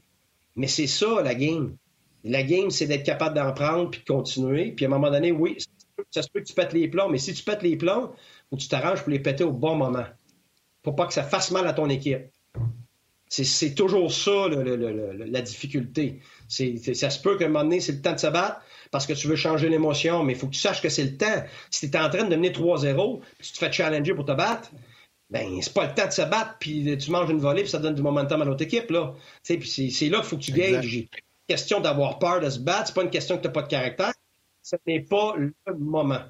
Mais 0.57 0.67
c'est 0.67 0.87
ça, 0.87 1.21
la 1.23 1.35
game. 1.35 1.77
La 2.25 2.43
game, 2.43 2.69
c'est 2.69 2.85
d'être 2.85 3.05
capable 3.05 3.33
d'en 3.33 3.53
prendre 3.53 3.89
puis 3.89 4.01
de 4.01 4.05
continuer. 4.05 4.73
Puis 4.73 4.83
à 4.83 4.89
un 4.89 4.91
moment 4.91 5.09
donné, 5.09 5.31
oui, 5.31 5.55
ça 6.11 6.21
se 6.21 6.27
peut 6.29 6.41
que 6.41 6.45
tu 6.47 6.53
pètes 6.53 6.73
les 6.73 6.89
plombs, 6.89 7.07
mais 7.07 7.17
si 7.17 7.33
tu 7.33 7.41
pètes 7.41 7.63
les 7.63 7.77
plombs, 7.77 8.11
que 8.51 8.57
tu 8.57 8.67
t'arranges 8.67 9.03
pour 9.03 9.11
les 9.11 9.19
péter 9.19 9.45
au 9.45 9.53
bon 9.53 9.75
moment. 9.75 10.03
Pour 10.83 10.97
pas 10.97 11.07
que 11.07 11.13
ça 11.13 11.23
fasse 11.23 11.49
mal 11.51 11.65
à 11.65 11.71
ton 11.71 11.87
équipe. 11.89 12.25
C'est 13.29 13.73
toujours 13.73 14.11
ça, 14.11 14.49
la 14.49 15.41
difficulté. 15.41 16.19
ça 16.49 17.09
se 17.09 17.21
peut 17.21 17.37
qu'à 17.37 17.45
un 17.45 17.47
moment 17.47 17.63
donné, 17.63 17.79
c'est 17.79 17.93
le 17.93 18.01
temps 18.01 18.13
de 18.13 18.19
se 18.19 18.27
battre 18.27 18.59
parce 18.91 19.05
que 19.05 19.13
tu 19.13 19.27
veux 19.27 19.35
changer 19.35 19.69
l'émotion, 19.69 20.23
mais 20.23 20.33
il 20.33 20.39
faut 20.39 20.47
que 20.47 20.53
tu 20.53 20.59
saches 20.59 20.81
que 20.81 20.89
c'est 20.89 21.03
le 21.03 21.17
temps. 21.17 21.43
Si 21.69 21.89
tu 21.89 21.97
es 21.97 21.99
en 21.99 22.09
train 22.09 22.23
de 22.23 22.35
mener 22.35 22.49
3-0, 22.49 23.19
puis 23.19 23.47
tu 23.47 23.53
te 23.53 23.57
fais 23.57 23.71
challenger 23.71 24.13
pour 24.13 24.25
te 24.25 24.31
battre, 24.31 24.71
ben 25.29 25.59
c'est 25.61 25.73
pas 25.73 25.87
le 25.87 25.93
temps 25.93 26.07
de 26.07 26.11
se 26.11 26.21
battre, 26.21 26.55
puis 26.59 26.97
tu 26.97 27.11
manges 27.11 27.29
une 27.29 27.39
volée, 27.39 27.63
puis 27.63 27.71
ça 27.71 27.79
donne 27.79 27.95
du 27.95 28.01
momentum 28.01 28.41
à 28.41 28.45
l'autre 28.45 28.63
équipe. 28.63 28.91
Là. 28.91 29.13
Puis 29.43 29.91
c'est 29.91 30.09
là 30.09 30.19
qu'il 30.19 30.27
faut 30.27 30.37
que 30.37 30.43
tu 30.43 30.51
gages. 30.51 31.07
question 31.47 31.79
d'avoir 31.79 32.19
peur 32.19 32.39
de 32.41 32.49
se 32.49 32.59
battre, 32.59 32.87
c'est 32.87 32.95
pas 32.95 33.03
une 33.03 33.09
question 33.09 33.37
que 33.37 33.41
tu 33.41 33.47
n'as 33.47 33.53
pas 33.53 33.63
de 33.63 33.67
caractère. 33.67 34.13
Ce 34.61 34.75
n'est 34.87 35.01
pas 35.01 35.35
le 35.37 35.53
moment. 35.77 36.21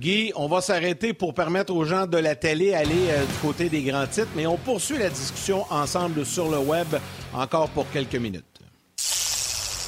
Guy, 0.00 0.32
on 0.34 0.48
va 0.48 0.60
s'arrêter 0.60 1.12
pour 1.12 1.34
permettre 1.34 1.74
aux 1.74 1.84
gens 1.84 2.06
de 2.06 2.16
la 2.16 2.34
télé 2.34 2.70
d'aller 2.70 3.10
euh, 3.10 3.24
du 3.24 3.32
côté 3.42 3.68
des 3.68 3.82
grands 3.82 4.06
titres, 4.06 4.30
mais 4.34 4.46
on 4.46 4.56
poursuit 4.56 4.98
la 4.98 5.10
discussion 5.10 5.64
ensemble 5.70 6.24
sur 6.24 6.50
le 6.50 6.58
web 6.58 6.88
encore 7.34 7.68
pour 7.70 7.90
quelques 7.90 8.16
minutes. 8.16 8.49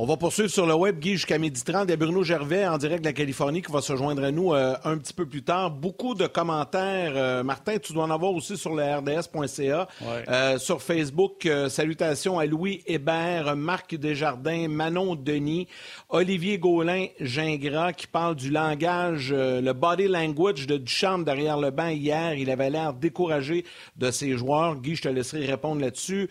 On 0.00 0.06
va 0.06 0.16
poursuivre 0.16 0.48
sur 0.48 0.64
le 0.64 0.76
web, 0.76 1.00
Guy, 1.00 1.14
jusqu'à 1.14 1.38
midi 1.38 1.60
30. 1.64 1.86
Il 1.88 1.90
y 1.90 1.92
a 1.92 1.96
Bruno 1.96 2.22
Gervais 2.22 2.64
en 2.64 2.78
direct 2.78 3.02
de 3.02 3.08
la 3.08 3.12
Californie 3.12 3.62
qui 3.62 3.72
va 3.72 3.80
se 3.80 3.96
joindre 3.96 4.22
à 4.22 4.30
nous 4.30 4.54
euh, 4.54 4.76
un 4.84 4.96
petit 4.96 5.12
peu 5.12 5.26
plus 5.26 5.42
tard. 5.42 5.72
Beaucoup 5.72 6.14
de 6.14 6.28
commentaires. 6.28 7.14
Euh, 7.16 7.42
Martin, 7.42 7.78
tu 7.78 7.92
dois 7.92 8.04
en 8.04 8.10
avoir 8.12 8.32
aussi 8.32 8.56
sur 8.56 8.76
le 8.76 8.84
rds.ca. 8.84 9.88
Euh, 10.28 10.56
sur 10.58 10.82
Facebook, 10.82 11.48
salutations 11.68 12.38
à 12.38 12.46
Louis 12.46 12.80
Hébert, 12.86 13.56
Marc 13.56 13.96
Desjardins, 13.96 14.68
Manon 14.68 15.16
Denis, 15.16 15.66
Olivier 16.10 16.58
Gaulin 16.58 17.06
Gingras 17.18 17.92
qui 17.92 18.06
parle 18.06 18.36
du 18.36 18.50
langage, 18.50 19.34
le 19.34 19.72
body 19.72 20.06
language 20.06 20.68
de 20.68 20.76
Duchamp 20.76 21.18
derrière 21.18 21.58
le 21.58 21.72
banc 21.72 21.88
hier. 21.88 22.34
Il 22.34 22.52
avait 22.52 22.70
l'air 22.70 22.92
découragé 22.92 23.64
de 23.96 24.12
ses 24.12 24.36
joueurs. 24.36 24.76
Guy, 24.76 24.94
je 24.94 25.02
te 25.02 25.08
laisserai 25.08 25.44
répondre 25.44 25.80
là-dessus. 25.80 26.28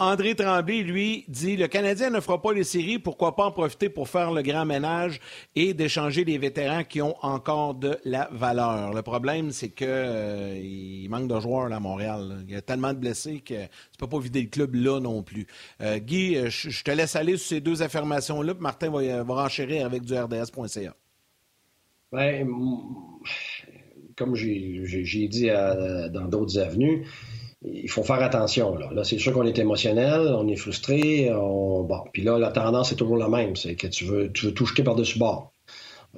André 0.00 0.34
Tremblay, 0.34 0.82
lui, 0.82 1.24
dit 1.28 1.56
le 1.56 1.68
Canadien 1.68 2.10
ne 2.10 2.18
fera 2.18 2.42
pas 2.42 2.52
les 2.52 2.64
séries 2.64 2.98
pourquoi 3.04 3.36
pas 3.36 3.44
en 3.44 3.52
profiter 3.52 3.88
pour 3.88 4.08
faire 4.08 4.32
le 4.32 4.42
grand 4.42 4.64
ménage 4.64 5.20
et 5.54 5.74
d'échanger 5.74 6.24
les 6.24 6.38
vétérans 6.38 6.82
qui 6.82 7.00
ont 7.00 7.14
encore 7.22 7.74
de 7.74 7.98
la 8.04 8.28
valeur. 8.32 8.92
Le 8.92 9.02
problème, 9.02 9.50
c'est 9.50 9.68
qu'il 9.68 9.86
euh, 9.88 11.08
manque 11.08 11.28
de 11.28 11.38
joueurs 11.38 11.72
à 11.72 11.78
Montréal. 11.78 12.44
Il 12.48 12.54
y 12.54 12.56
a 12.56 12.62
tellement 12.62 12.92
de 12.92 12.98
blessés 12.98 13.40
que 13.40 13.64
tu 13.64 13.98
peux 13.98 14.08
pas 14.08 14.18
vider 14.18 14.42
le 14.42 14.48
club 14.48 14.74
là 14.74 14.98
non 14.98 15.22
plus. 15.22 15.46
Euh, 15.80 15.98
Guy, 15.98 16.36
euh, 16.36 16.48
je 16.48 16.82
te 16.82 16.90
laisse 16.90 17.14
aller 17.14 17.36
sur 17.36 17.48
ces 17.48 17.60
deux 17.60 17.82
affirmations-là, 17.82 18.54
Martin 18.58 18.90
va, 18.90 19.22
va 19.22 19.34
renchérir 19.34 19.86
avec 19.86 20.02
du 20.02 20.14
RDS.ca. 20.14 20.96
Ben, 22.10 22.48
comme 24.16 24.34
j'ai 24.34 25.28
dit 25.28 25.48
dans 25.48 26.28
d'autres 26.28 26.58
avenues, 26.58 27.06
il 27.64 27.90
faut 27.90 28.02
faire 28.02 28.22
attention. 28.22 28.76
Là, 28.76 29.04
c'est 29.04 29.18
sûr 29.18 29.32
qu'on 29.32 29.46
est 29.46 29.58
émotionnel, 29.58 30.34
on 30.36 30.46
est 30.48 30.56
frustré. 30.56 31.30
Bon, 31.30 32.04
puis 32.12 32.22
là, 32.22 32.38
la 32.38 32.50
tendance 32.50 32.92
est 32.92 32.96
toujours 32.96 33.16
la 33.16 33.28
même. 33.28 33.56
C'est 33.56 33.74
que 33.74 33.86
tu 33.86 34.04
veux, 34.04 34.30
tu 34.32 34.52
tout 34.52 34.66
jeter 34.66 34.82
par-dessus 34.82 35.18
bord. 35.18 35.52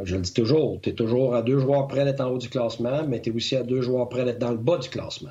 Je 0.02 0.16
le 0.16 0.22
dis 0.22 0.32
toujours, 0.34 0.78
tu 0.82 0.90
es 0.90 0.92
toujours 0.92 1.34
à 1.34 1.42
deux 1.42 1.58
joueurs 1.58 1.86
près 1.86 2.04
d'être 2.04 2.20
en 2.20 2.28
haut 2.28 2.38
du 2.38 2.48
classement, 2.48 3.06
mais 3.08 3.20
tu 3.22 3.30
es 3.30 3.32
aussi 3.32 3.56
à 3.56 3.62
deux 3.62 3.80
joueurs 3.80 4.08
près 4.08 4.24
d'être 4.24 4.38
dans 4.38 4.50
le 4.50 4.58
bas 4.58 4.76
du 4.76 4.88
classement. 4.90 5.30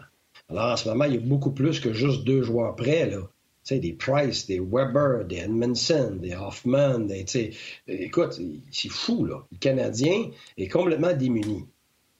Alors, 0.49 0.71
en 0.71 0.75
ce 0.78 0.89
moment, 0.89 1.06
il 1.06 1.13
y 1.13 1.17
a 1.17 1.19
beaucoup 1.19 1.51
plus 1.51 1.80
que 1.80 1.93
juste 1.93 2.23
deux 2.23 2.41
joueurs 2.41 2.75
près. 2.75 3.10
Là. 3.10 3.17
Tu 3.17 3.75
sais, 3.75 3.80
des 3.80 3.93
Price, 3.93 4.47
des 4.47 4.60
Weber, 4.60 5.25
des 5.25 5.38
Edmondson, 5.38 6.17
des 6.19 6.36
Hoffman, 6.36 6.99
des, 6.99 7.25
écoute, 7.88 8.39
c'est 8.71 8.89
fou, 8.89 9.25
là. 9.25 9.43
Le 9.51 9.58
Canadien 9.58 10.30
est 10.58 10.67
complètement 10.67 11.13
démuni. 11.13 11.65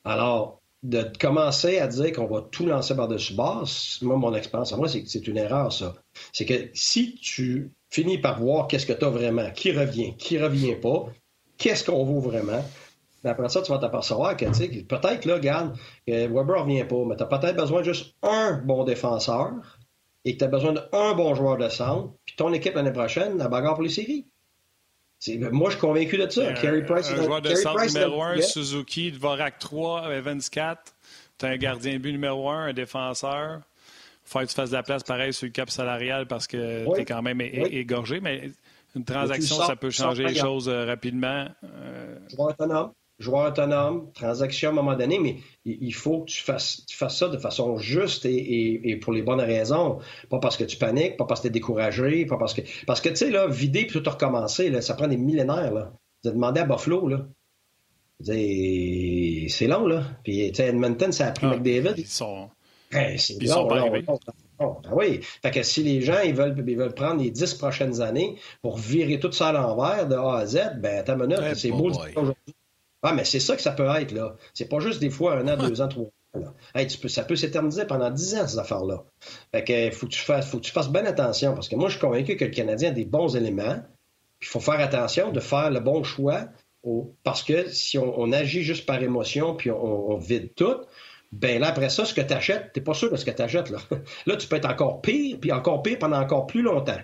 Alors, 0.04 0.60
de 0.90 1.12
commencer 1.20 1.80
à 1.80 1.88
dire 1.88 2.12
qu'on 2.14 2.28
va 2.28 2.42
tout 2.42 2.66
lancer 2.66 2.96
par-dessus 2.96 3.34
bord, 3.34 3.68
moi, 4.04 4.18
mon 4.18 4.36
expérience 4.36 4.72
moi, 4.78 4.88
c'est 4.88 5.02
que 5.04 5.10
c'est 5.10 5.28
une 5.28 5.38
erreur, 5.38 5.74
ça. 5.74 5.96
C'est 6.32 6.46
que 6.46 6.70
si 6.74 7.16
tu 7.16 7.72
finis 7.90 8.20
par 8.20 8.40
voir 8.40 8.68
qu'est-ce 8.68 8.86
que 8.86 8.94
tu 8.94 9.04
as 9.04 9.10
vraiment, 9.10 9.50
qui 9.52 9.72
revient, 9.72 10.16
qui 10.18 10.38
revient 10.38 10.76
pas, 10.76 11.08
qu'est-ce 11.58 11.84
qu'on 11.84 12.04
vaut 12.04 12.20
vraiment, 12.20 12.64
après 13.24 13.50
ça, 13.50 13.64
tu 13.64 13.72
vas 13.72 13.80
t'apercevoir 13.80 14.38
que, 14.38 14.46
peut-être, 14.46 15.26
là, 15.26 15.34
regarde, 15.34 15.76
Weber 16.08 16.62
revient 16.62 16.84
pas, 16.84 17.04
mais 17.06 17.16
tu 17.16 17.24
as 17.24 17.26
peut-être 17.26 17.58
besoin 17.58 17.80
de 17.80 17.86
juste 17.86 18.14
un 18.22 18.62
bon 18.64 18.84
défenseur 18.84 19.80
et 20.24 20.34
que 20.34 20.38
tu 20.38 20.44
as 20.44 20.48
besoin 20.48 20.74
d'un 20.74 21.14
bon 21.16 21.34
joueur 21.34 21.58
de 21.58 21.68
centre, 21.70 22.14
puis 22.26 22.36
ton 22.36 22.54
équipe 22.54 22.76
l'année 22.76 22.92
prochaine, 22.92 23.38
la 23.38 23.48
bagarre 23.48 23.74
pour 23.74 23.84
les 23.84 23.90
séries. 23.90 24.28
Moi, 25.52 25.70
je 25.70 25.76
suis 25.76 25.82
convaincu 25.82 26.18
de 26.18 26.30
ça. 26.30 26.42
Euh, 26.42 26.54
Carey 26.54 26.86
Price, 26.86 27.10
un, 27.10 27.24
joueur 27.24 27.42
de 27.42 27.56
centre 27.56 27.86
numéro 27.86 28.22
1, 28.22 28.42
Suzuki, 28.42 29.12
Dvorak 29.12 29.60
3, 29.60 30.14
Evans 30.14 30.42
4. 30.42 30.96
Tu 31.38 31.46
as 31.46 31.50
un 31.50 31.58
gardien 31.58 31.94
de 31.94 31.98
but 32.00 32.12
numéro 32.12 32.50
1, 32.50 32.68
un 32.68 32.74
défenseur. 32.74 33.62
Il 34.26 34.30
faut 34.30 34.40
que 34.40 34.46
tu 34.46 34.56
fasses 34.56 34.72
de 34.72 34.76
la 34.76 34.84
place 34.84 35.04
pareil 35.04 35.34
sur 35.34 35.46
le 35.46 35.52
cap 35.52 35.70
salarial 35.70 36.28
parce 36.28 36.48
que 36.48 36.86
tu 36.94 37.02
es 37.02 37.06
quand 37.06 37.22
même 37.22 37.42
égorgé. 37.42 38.20
Mais 38.20 38.50
une 38.96 39.06
transaction, 39.06 39.58
ça 39.58 39.76
peut 39.76 39.92
changer 39.92 40.26
les 40.26 40.36
choses 40.36 40.70
euh, 40.70 40.86
rapidement. 40.86 41.48
Euh... 41.64 42.18
autonome 42.38 42.92
joueur 43.20 43.50
autonome, 43.50 44.12
transaction 44.14 44.70
à 44.70 44.72
un 44.74 44.76
moment 44.76 44.96
donné, 44.96 45.20
mais 45.20 45.38
il 45.64 45.94
faut 45.94 46.22
que 46.22 46.32
tu 46.32 46.42
fasses, 46.44 46.86
ça 46.88 47.30
de 47.30 47.38
façon 47.38 47.78
juste 47.78 48.26
et, 48.26 49.00
pour 49.02 49.14
les 49.14 49.22
bonnes 49.22 49.42
raisons. 49.42 50.00
Pas 50.30 50.40
parce 50.40 50.58
que 50.58 50.64
tu 50.64 50.78
paniques, 50.78 51.18
pas 51.18 51.26
parce 51.26 51.42
que 51.42 51.48
tu 51.48 51.50
es 51.50 51.52
découragé, 51.52 52.26
pas 52.26 52.38
parce 52.38 52.54
que. 52.54 52.62
Parce 52.86 53.02
que, 53.02 53.10
tu 53.10 53.16
sais, 53.16 53.32
là, 53.32 53.48
vider 53.48 53.86
puis 53.86 54.02
tout 54.02 54.10
recommencer, 54.10 54.70
là, 54.70 54.82
ça 54.82 54.94
prend 54.96 55.08
des 55.08 55.18
millénaires, 55.18 55.74
là. 55.74 55.94
Vous 56.24 56.30
avez 56.30 56.36
demandé 56.36 56.62
à 56.62 56.66
Buffalo, 56.66 57.08
là. 57.08 57.26
C'est 58.22 59.68
long, 59.68 59.88
là. 59.88 60.04
Puis, 60.24 60.52
tu 60.52 60.56
sais, 60.56 60.68
Edmonton, 60.68 61.12
ça 61.12 61.28
a 61.28 61.32
pris 61.32 61.48
ah, 61.50 61.56
McDavid. 61.56 61.94
Ils 61.98 62.08
sont. 62.08 62.50
c'est 62.92 63.42
long, 63.44 63.70
là, 63.70 63.90
ben 63.90 64.74
oui. 64.94 65.20
Fait 65.42 65.52
que 65.52 65.64
si 65.64 65.84
les 65.84 66.02
gens 66.02 66.22
ils 66.24 66.34
veulent, 66.34 66.56
ils 66.66 66.78
veulent 66.78 66.94
prendre 66.94 67.22
les 67.22 67.30
dix 67.30 67.54
prochaines 67.54 68.02
années 68.02 68.38
pour 68.62 68.78
virer 68.78 69.20
tout 69.20 69.32
ça 69.32 69.50
à 69.50 69.52
l'envers 69.52 70.08
de 70.08 70.16
A 70.16 70.38
à 70.38 70.46
Z, 70.46 70.78
ben 70.78 71.04
ta 71.04 71.16
minute, 71.16 71.40
c'est 71.56 71.72
beau 71.72 71.90
aujourd'hui. 71.90 72.36
Ah, 73.06 73.14
mais 73.14 73.24
c'est 73.24 73.40
ça 73.40 73.56
que 73.56 73.62
ça 73.62 73.72
peut 73.72 73.88
être, 73.88 74.12
là. 74.12 74.36
C'est 74.54 74.68
pas 74.68 74.80
juste 74.80 75.00
des 75.00 75.12
fois 75.12 75.38
un 75.38 75.48
an, 75.48 75.58
deux 75.58 75.80
ans, 75.82 75.88
trois 75.88 76.06
ans. 76.06 76.54
Tu 76.76 76.98
peux, 76.98 77.08
ça 77.08 77.24
peut 77.24 77.36
s'éterniser 77.36 77.86
pendant 77.86 78.10
dix 78.10 78.36
ans, 78.36 78.48
ces 78.48 78.58
affaires-là. 78.58 79.04
Fait 79.52 79.64
que 79.64 79.92
faut 79.92 80.08
que 80.08 80.12
tu 80.12 80.20
fasses, 80.20 80.50
faut 80.50 80.60
tu 80.60 80.72
bien 80.90 81.06
attention, 81.06 81.54
parce 81.54 81.70
que 81.70 81.76
moi, 81.76 81.88
je 81.90 81.94
suis 81.94 82.02
convaincu 82.02 82.36
que 82.36 82.46
le 82.46 82.52
Canadien 82.52 82.90
a 82.90 82.94
des 82.94 83.06
bons 83.06 83.36
éléments. 83.36 83.78
Il 84.42 84.48
faut 84.48 84.60
faire 84.60 84.80
attention 84.80 85.32
de 85.32 85.40
faire 85.40 85.70
le 85.70 85.80
bon 85.80 86.04
choix, 86.04 86.48
parce 87.24 87.44
que 87.44 87.70
si 87.70 87.98
on, 87.98 88.32
agit 88.32 88.64
juste 88.64 88.86
par 88.86 89.02
émotion, 89.02 89.56
puis 89.56 89.72
on, 89.72 90.18
vide 90.18 90.54
tout, 90.56 90.76
ben 91.32 91.60
là, 91.60 91.68
après 91.68 91.90
ça, 91.90 92.06
ce 92.06 92.14
que 92.14 92.22
tu 92.22 92.34
achètes, 92.34 92.74
t'es 92.74 92.82
pas 92.82 92.94
sûr 92.94 93.12
de 93.12 93.18
ce 93.18 93.26
que 93.26 93.32
tu 93.32 93.42
achètes, 93.42 93.70
là. 93.70 93.80
Là, 94.26 94.36
tu 94.36 94.48
peux 94.48 94.56
être 94.56 94.70
encore 94.70 95.02
pire, 95.02 95.38
puis 95.40 95.52
encore 95.52 95.82
pire 95.84 96.00
pendant 96.00 96.20
encore 96.20 96.48
plus 96.48 96.62
longtemps. 96.62 97.00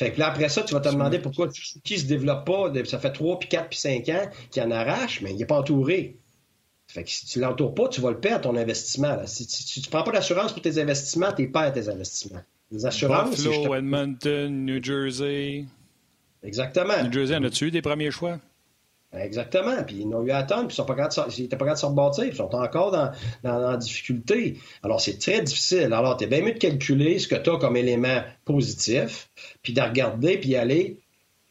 Fait 0.00 0.12
que 0.12 0.18
là, 0.18 0.28
après 0.28 0.48
ça, 0.48 0.62
tu 0.62 0.72
vas 0.72 0.80
te 0.80 0.88
demander 0.88 1.18
pourquoi 1.18 1.48
qui 1.84 1.98
se 1.98 2.06
développe 2.06 2.46
pas. 2.46 2.72
Ça 2.86 2.98
fait 2.98 3.12
3, 3.12 3.38
puis 3.38 3.50
4, 3.50 3.68
puis 3.68 3.78
5 3.78 4.08
ans 4.08 4.30
qu'il 4.50 4.62
en 4.62 4.70
arrache, 4.70 5.20
mais 5.20 5.30
il 5.32 5.36
n'est 5.36 5.44
pas 5.44 5.58
entouré. 5.58 6.16
Fait 6.88 7.04
que 7.04 7.10
si 7.10 7.26
tu 7.26 7.38
l'entoures 7.38 7.74
pas, 7.74 7.86
tu 7.88 8.00
vas 8.00 8.10
le 8.10 8.18
perdre, 8.18 8.50
ton 8.50 8.56
investissement. 8.56 9.18
Si, 9.26 9.46
tu 9.46 9.80
ne 9.80 9.90
prends 9.90 10.02
pas 10.02 10.12
d'assurance 10.12 10.54
pour 10.54 10.62
tes 10.62 10.80
investissements, 10.80 11.34
tu 11.34 11.52
perds 11.52 11.74
tes 11.74 11.90
investissements. 11.90 12.40
Les 12.70 12.86
assurances. 12.86 13.44
Buffalo, 13.44 13.74
Edmonton, 13.74 14.64
New 14.64 14.82
Jersey. 14.82 15.66
Exactement. 16.42 17.02
New 17.04 17.12
Jersey, 17.12 17.36
en 17.36 17.44
as-tu 17.44 17.66
eu 17.66 17.70
des 17.70 17.82
premiers 17.82 18.10
choix? 18.10 18.38
Exactement. 19.12 19.82
Puis 19.84 19.96
ils 20.00 20.08
n'ont 20.08 20.22
eu 20.24 20.30
à 20.30 20.38
attendre, 20.38 20.68
puis 20.68 20.76
ils 20.76 21.42
n'étaient 21.42 21.56
pas 21.56 21.64
capables 21.64 21.74
de 21.74 21.80
se 21.80 21.86
rebâtir, 21.86 22.24
ils 22.24 22.34
sont 22.34 22.54
encore 22.54 22.92
dans, 22.92 23.10
la 23.42 23.76
difficulté. 23.76 24.58
Alors, 24.82 25.00
c'est 25.00 25.18
très 25.18 25.42
difficile. 25.42 25.92
Alors, 25.92 26.16
tu 26.16 26.24
es 26.24 26.26
bien 26.26 26.42
mieux 26.42 26.52
de 26.52 26.58
calculer 26.58 27.18
ce 27.18 27.26
que 27.26 27.34
tu 27.34 27.50
as 27.50 27.56
comme 27.56 27.76
élément 27.76 28.22
positif, 28.44 29.30
puis 29.62 29.72
de 29.72 29.80
regarder, 29.80 30.38
puis 30.38 30.54
aller 30.54 30.98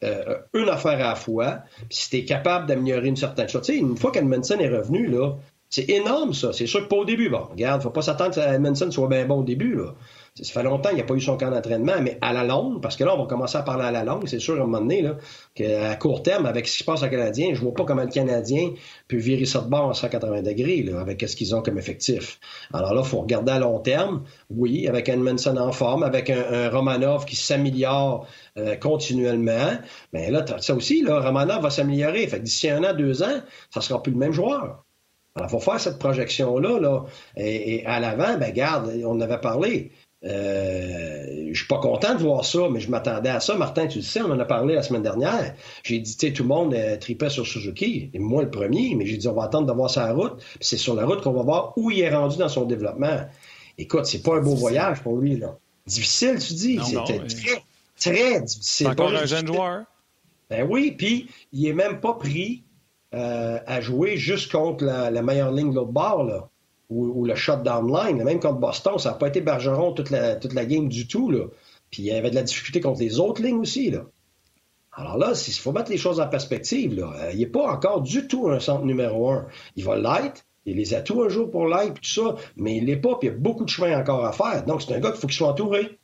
euh, 0.04 0.38
une 0.54 0.70
affaire 0.70 0.94
à 1.06 1.10
la 1.10 1.16
fois. 1.16 1.60
Puis 1.90 1.98
si 1.98 2.10
tu 2.10 2.18
es 2.18 2.26
capable 2.26 2.66
d'améliorer 2.68 3.08
une 3.08 3.18
certaine 3.18 3.50
chose. 3.50 3.64
Tu 3.66 3.74
sais, 3.74 3.80
une 3.80 3.98
fois 3.98 4.12
qu'Edmondson 4.12 4.58
est 4.60 4.70
revenu, 4.70 5.08
là, 5.08 5.34
c'est 5.70 5.90
énorme, 5.90 6.34
ça. 6.34 6.54
C'est 6.54 6.66
sûr 6.66 6.82
que 6.84 6.88
pas 6.88 6.96
au 6.96 7.06
début. 7.06 7.30
Bon, 7.30 7.44
regarde, 7.52 7.82
faut 7.82 7.90
pas 7.90 8.02
s'attendre 8.02 8.34
que 8.34 8.40
Edmondson 8.40 8.90
soit 8.90 9.08
bien 9.10 9.26
bon 9.26 9.42
au 9.42 9.44
début, 9.44 9.76
là. 9.76 9.94
Ça 10.42 10.54
fait 10.54 10.64
longtemps 10.64 10.90
qu'il 10.90 10.98
n'y 10.98 11.04
a 11.04 11.06
pas 11.06 11.16
eu 11.16 11.22
son 11.22 11.38
camp 11.38 11.50
d'entraînement, 11.50 12.02
mais 12.02 12.18
à 12.22 12.34
la 12.34 12.44
longue, 12.44 12.82
parce 12.82 12.96
que 12.96 13.04
là, 13.04 13.16
on 13.16 13.20
va 13.20 13.26
commencer 13.26 13.58
à 13.58 13.64
parler 13.64 13.86
à 13.86 13.92
la 13.92 14.04
longue, 14.04 14.28
c'est 14.28 14.40
sûr, 14.40 14.56
à 14.56 14.58
un 14.58 14.62
moment 14.62 14.80
donné, 14.80 15.02
là, 15.02 15.18
qu'à 15.56 15.96
court 15.96 16.24
terme, 16.24 16.46
avec 16.46 16.68
ce 16.68 16.74
qui 16.74 16.80
se 16.80 16.84
passe 16.84 17.04
au 17.04 17.10
Canadien, 17.10 17.54
je 17.54 17.62
vois 17.62 17.74
pas 17.74 17.86
comment 17.86 18.04
le 18.04 18.10
Canadien 18.10 18.72
peut 19.08 19.18
virer 19.18 19.46
ça 19.46 19.60
de 19.62 19.70
bord 19.70 19.90
à 19.90 19.94
180 19.94 20.42
degrés, 20.44 20.86
avec 21.00 21.22
ce 21.28 21.36
qu'ils 21.36 21.56
ont 21.56 21.62
comme 21.62 21.78
effectif. 21.78 22.40
Alors 22.74 22.94
là, 22.94 23.02
il 23.04 23.08
faut 23.08 23.22
regarder 23.22 23.52
à 23.52 23.60
long 23.60 23.80
terme. 23.80 24.24
Oui, 24.50 24.88
avec 24.88 25.10
Edmondson 25.10 25.58
en 25.58 25.72
forme, 25.72 26.04
avec 26.04 26.30
un, 26.30 26.70
Romanov 26.70 27.26
qui 27.26 27.36
s'améliore 27.36 28.28
euh, 28.58 28.76
continuellement. 28.76 29.78
Mais 30.14 30.32
là, 30.32 30.46
ça 30.60 30.76
aussi, 30.76 31.02
là, 31.02 31.20
Romanov 31.20 31.62
va 31.62 31.70
s'améliorer. 31.70 32.28
Fait 32.28 32.40
d'ici 32.40 32.70
un 32.70 32.84
an, 32.84 32.94
deux 32.94 33.24
ans, 33.24 33.42
ça 33.70 33.82
sera 33.82 34.02
plus 34.02 34.12
le 34.12 34.18
même 34.18 34.34
joueur. 34.34 34.84
Alors, 35.36 35.48
il 35.48 35.52
faut 35.52 35.60
faire 35.60 35.80
cette 35.80 36.00
projection-là, 36.00 36.80
là, 36.80 37.06
et, 37.38 37.86
à 37.86 38.00
l'avant, 38.00 38.38
ben, 38.38 38.52
garde, 38.52 38.92
on 39.06 39.22
avait 39.22 39.40
parlé. 39.40 39.92
Euh, 40.26 41.50
je 41.52 41.58
suis 41.58 41.68
pas 41.68 41.80
content 41.80 42.14
de 42.14 42.20
voir 42.20 42.44
ça, 42.44 42.68
mais 42.70 42.80
je 42.80 42.92
m'attendais 42.92 43.30
à 43.30 43.40
ça. 43.40 43.56
Martin, 43.56 43.88
tu 43.88 44.00
le 44.00 44.04
sais, 44.04 44.22
on 44.22 44.32
en 44.32 44.40
a 44.40 44.46
parlé 44.46 44.76
la 44.76 44.84
semaine 44.84 45.02
dernière. 45.02 45.56
J'ai 45.84 46.00
dit, 46.00 46.18
tu 46.18 46.28
sais, 46.28 46.34
tout 46.34 46.44
le 46.44 46.50
monde 46.50 46.74
euh, 46.74 46.98
tripait 46.98 47.30
sur 47.30 47.48
Suzuki, 47.48 48.10
et 48.14 48.20
moi 48.20 48.44
le 48.44 48.50
premier, 48.50 48.96
mais 48.96 49.06
j'ai 49.06 49.18
dit, 49.18 49.28
on 49.28 49.34
va 49.34 49.44
attendre 49.44 49.68
de 49.68 49.72
voir 49.72 49.90
sa 49.90 50.12
route. 50.12 50.44
c'est 50.60 50.78
sur 50.78 50.94
la 50.94 51.06
route 51.06 51.22
qu'on 51.22 51.32
va 51.32 51.44
voir 51.44 51.74
où 51.78 51.90
il 51.90 52.02
est 52.02 52.14
rendu 52.14 52.38
dans 52.38 52.50
son 52.50 52.66
développement. 52.66 53.28
Écoute, 53.78 54.06
c'est 54.06 54.22
pas 54.22 54.36
un 54.36 54.42
beau 54.42 54.56
voyage 54.56 55.02
pour 55.02 55.18
lui, 55.18 55.38
là. 55.38 55.58
Difficile, 55.88 56.38
tu 56.40 56.54
dis. 56.54 56.80
C'était 56.84 57.26
très, 57.26 57.64
très 57.98 58.42
difficile. 58.42 58.88
Encore 58.88 59.16
un 59.16 59.26
jeune 59.26 59.48
joueur. 59.48 59.84
Ben 60.50 60.68
oui, 60.70 60.92
puis 60.98 61.30
il 61.54 61.68
est 61.68 61.74
même 61.74 62.00
pas 62.00 62.16
pris 62.16 62.64
euh, 63.14 63.60
à 63.66 63.82
jouer 63.82 64.18
juste 64.18 64.52
contre 64.52 64.84
la, 64.84 65.10
la 65.10 65.22
meilleure 65.22 65.52
ligne 65.52 65.70
de 65.70 65.76
l'autre 65.76 65.92
bord, 65.92 66.24
là 66.24 66.49
ou, 66.90 67.26
le 67.26 67.36
shot 67.36 67.64
line. 67.64 68.24
Même 68.24 68.40
contre 68.40 68.60
Boston, 68.60 68.98
ça 68.98 69.12
n'a 69.12 69.16
pas 69.16 69.28
été 69.28 69.42
Bergeron 69.42 69.94
toute 69.94 70.10
la, 70.10 70.36
toute 70.36 70.54
la 70.54 70.66
game 70.66 70.90
du 70.90 71.08
tout. 71.08 71.30
Là. 71.30 71.46
Puis 71.92 72.04
il 72.04 72.06
y 72.06 72.12
avait 72.12 72.30
de 72.30 72.36
la 72.36 72.44
difficulté 72.44 72.82
contre 72.82 73.00
les 73.00 73.20
autres 73.20 73.42
lignes 73.42 73.60
aussi. 73.60 73.92
Là. 73.92 74.06
Alors 74.92 75.18
là, 75.18 75.34
il 75.48 75.54
faut 75.54 75.72
mettre 75.72 75.92
les 75.92 75.98
choses 75.98 76.20
en 76.20 76.28
perspective. 76.28 77.00
Euh, 77.00 77.32
il 77.32 77.40
n'est 77.40 77.46
pas 77.46 77.72
encore 77.72 78.02
du 78.02 78.28
tout 78.28 78.50
un 78.50 78.60
centre 78.60 78.86
numéro 78.86 79.30
un. 79.30 79.48
Il 79.76 79.86
va 79.86 79.96
l'être. 79.96 80.46
Il 80.66 80.76
les 80.76 80.94
a 80.94 81.02
tous 81.02 81.24
un 81.24 81.30
jour 81.30 81.50
pour 81.50 81.68
l'être, 81.68 81.96
tout 81.96 82.10
ça, 82.10 82.36
mais 82.56 82.78
il 82.78 82.86
l'est 82.86 82.98
pas, 82.98 83.16
puis 83.16 83.30
il 83.30 83.32
y 83.32 83.34
a 83.34 83.38
beaucoup 83.38 83.64
de 83.64 83.70
chemin 83.70 83.98
encore 83.98 84.26
à 84.26 84.34
faire. 84.34 84.66
Donc, 84.66 84.82
c'est 84.82 84.94
un 84.94 85.00
gars 85.00 85.12
qu'il 85.12 85.20
faut 85.20 85.28
qu'il 85.28 85.38
soit 85.38 85.48
entouré. 85.48 85.98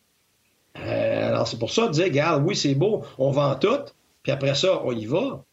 Euh, 0.79 1.27
alors, 1.27 1.47
c'est 1.47 1.59
pour 1.59 1.71
ça 1.71 1.87
de 1.87 1.91
dire, 1.91 2.05
regarde, 2.05 2.43
oui, 2.45 2.55
c'est 2.55 2.73
beau, 2.73 3.03
on 3.17 3.31
vend 3.31 3.53
tout, 3.55 3.91
puis 4.23 4.31
après 4.31 4.55
ça, 4.55 4.81
on 4.83 4.91
y 4.91 5.05
va. 5.05 5.43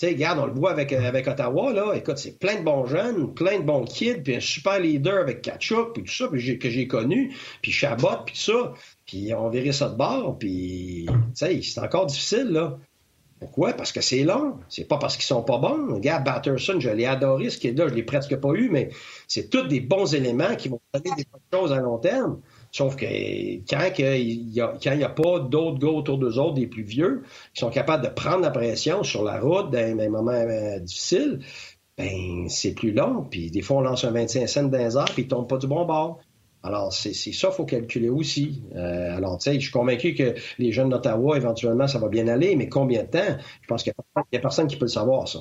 Tu 0.00 0.06
sais, 0.06 0.12
regarde, 0.14 0.38
on 0.38 0.46
le 0.46 0.54
voit 0.54 0.70
avec, 0.70 0.94
avec 0.94 1.28
Ottawa, 1.28 1.74
là. 1.74 1.92
Écoute, 1.94 2.16
c'est 2.16 2.38
plein 2.38 2.56
de 2.56 2.64
bons 2.64 2.86
jeunes, 2.86 3.34
plein 3.34 3.58
de 3.58 3.64
bons 3.64 3.84
kids, 3.84 4.22
puis 4.24 4.34
un 4.34 4.40
super 4.40 4.80
leader 4.80 5.20
avec 5.20 5.42
Kachuk, 5.42 5.92
puis 5.92 6.04
tout 6.04 6.10
ça, 6.10 6.26
puis 6.28 6.58
que 6.58 6.70
j'ai 6.70 6.86
connu, 6.86 7.36
puis 7.60 7.70
Chabot, 7.70 8.24
puis 8.24 8.34
tout 8.34 8.52
ça. 8.52 8.72
Puis 9.04 9.34
on 9.34 9.50
verrait 9.50 9.72
ça 9.72 9.90
de 9.90 9.96
bord, 9.96 10.38
puis, 10.38 11.04
tu 11.06 11.14
sais, 11.34 11.60
c'est 11.60 11.80
encore 11.80 12.06
difficile, 12.06 12.48
là. 12.48 12.78
Pourquoi? 13.40 13.74
Parce 13.74 13.92
que 13.92 14.00
c'est 14.00 14.22
long. 14.22 14.54
C'est 14.70 14.88
pas 14.88 14.96
parce 14.96 15.16
qu'ils 15.16 15.26
sont 15.26 15.42
pas 15.42 15.58
bons. 15.58 15.94
Regarde, 15.94 16.24
Batterson, 16.24 16.78
je 16.78 16.88
l'ai 16.88 17.06
adoré, 17.06 17.50
ce 17.50 17.58
qui 17.58 17.68
est 17.68 17.72
là, 17.72 17.86
je 17.88 17.94
l'ai 17.94 18.02
presque 18.02 18.36
pas 18.36 18.52
eu, 18.54 18.70
mais 18.70 18.88
c'est 19.28 19.50
tous 19.50 19.66
des 19.66 19.80
bons 19.80 20.14
éléments 20.14 20.56
qui 20.56 20.70
vont 20.70 20.80
donner 20.94 21.14
des 21.14 21.26
bonnes 21.30 21.60
choses 21.60 21.72
à 21.72 21.80
long 21.80 21.98
terme. 21.98 22.40
Sauf 22.72 22.96
que 22.96 23.04
quand 23.68 23.90
il 23.98 24.48
n'y 24.48 24.60
a, 24.60 25.08
pas 25.08 25.40
d'autres 25.40 25.78
gars 25.78 25.88
autour 25.88 26.18
d'eux 26.18 26.38
autres, 26.38 26.54
des 26.54 26.66
plus 26.66 26.84
vieux, 26.84 27.22
qui 27.52 27.60
sont 27.60 27.70
capables 27.70 28.04
de 28.04 28.10
prendre 28.10 28.40
la 28.40 28.50
pression 28.50 29.02
sur 29.02 29.24
la 29.24 29.40
route 29.40 29.70
dans 29.70 29.96
des 29.96 30.08
moments 30.08 30.30
euh, 30.32 30.78
difficiles, 30.78 31.40
ben 31.98 32.48
c'est 32.48 32.72
plus 32.72 32.92
long. 32.92 33.26
Puis 33.28 33.50
des 33.50 33.62
fois, 33.62 33.78
on 33.78 33.80
lance 33.80 34.04
un 34.04 34.12
25 34.12 34.48
cents 34.48 34.62
dans 34.64 34.78
les 34.78 35.12
puis 35.12 35.22
ils 35.22 35.24
ne 35.24 35.30
tombent 35.30 35.48
pas 35.48 35.58
du 35.58 35.66
bon 35.66 35.84
bord. 35.84 36.20
Alors, 36.62 36.92
c'est 36.92 37.14
ça 37.14 37.48
qu'il 37.48 37.56
faut 37.56 37.64
calculer 37.64 38.10
aussi. 38.10 38.62
Euh, 38.76 39.16
alors, 39.16 39.38
tu 39.38 39.44
sais, 39.44 39.54
je 39.54 39.60
suis 39.60 39.70
convaincu 39.70 40.14
que 40.14 40.34
les 40.58 40.72
jeunes 40.72 40.90
d'Ottawa, 40.90 41.36
éventuellement, 41.36 41.88
ça 41.88 41.98
va 41.98 42.08
bien 42.08 42.28
aller, 42.28 42.54
mais 42.54 42.68
combien 42.68 43.02
de 43.02 43.08
temps? 43.08 43.38
Je 43.62 43.66
pense 43.66 43.82
qu'il 43.82 43.94
n'y 44.30 44.38
a, 44.38 44.40
personne 44.40 44.66
qui 44.66 44.76
peut 44.76 44.84
le 44.84 44.90
savoir, 44.90 45.26
ça. 45.26 45.40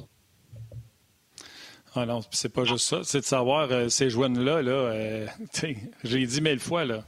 Ah 1.95 2.05
non, 2.05 2.21
c'est 2.31 2.53
pas 2.53 2.63
juste 2.63 2.87
ça. 2.87 3.01
C'est 3.03 3.19
de 3.19 3.25
savoir 3.25 3.69
euh, 3.71 3.89
ces 3.89 4.09
jeunes-là, 4.09 4.61
là, 4.61 4.71
euh, 4.71 5.25
j'ai 6.03 6.25
dit 6.25 6.41
mille 6.41 6.59
fois, 6.59 6.85
là. 6.85 7.03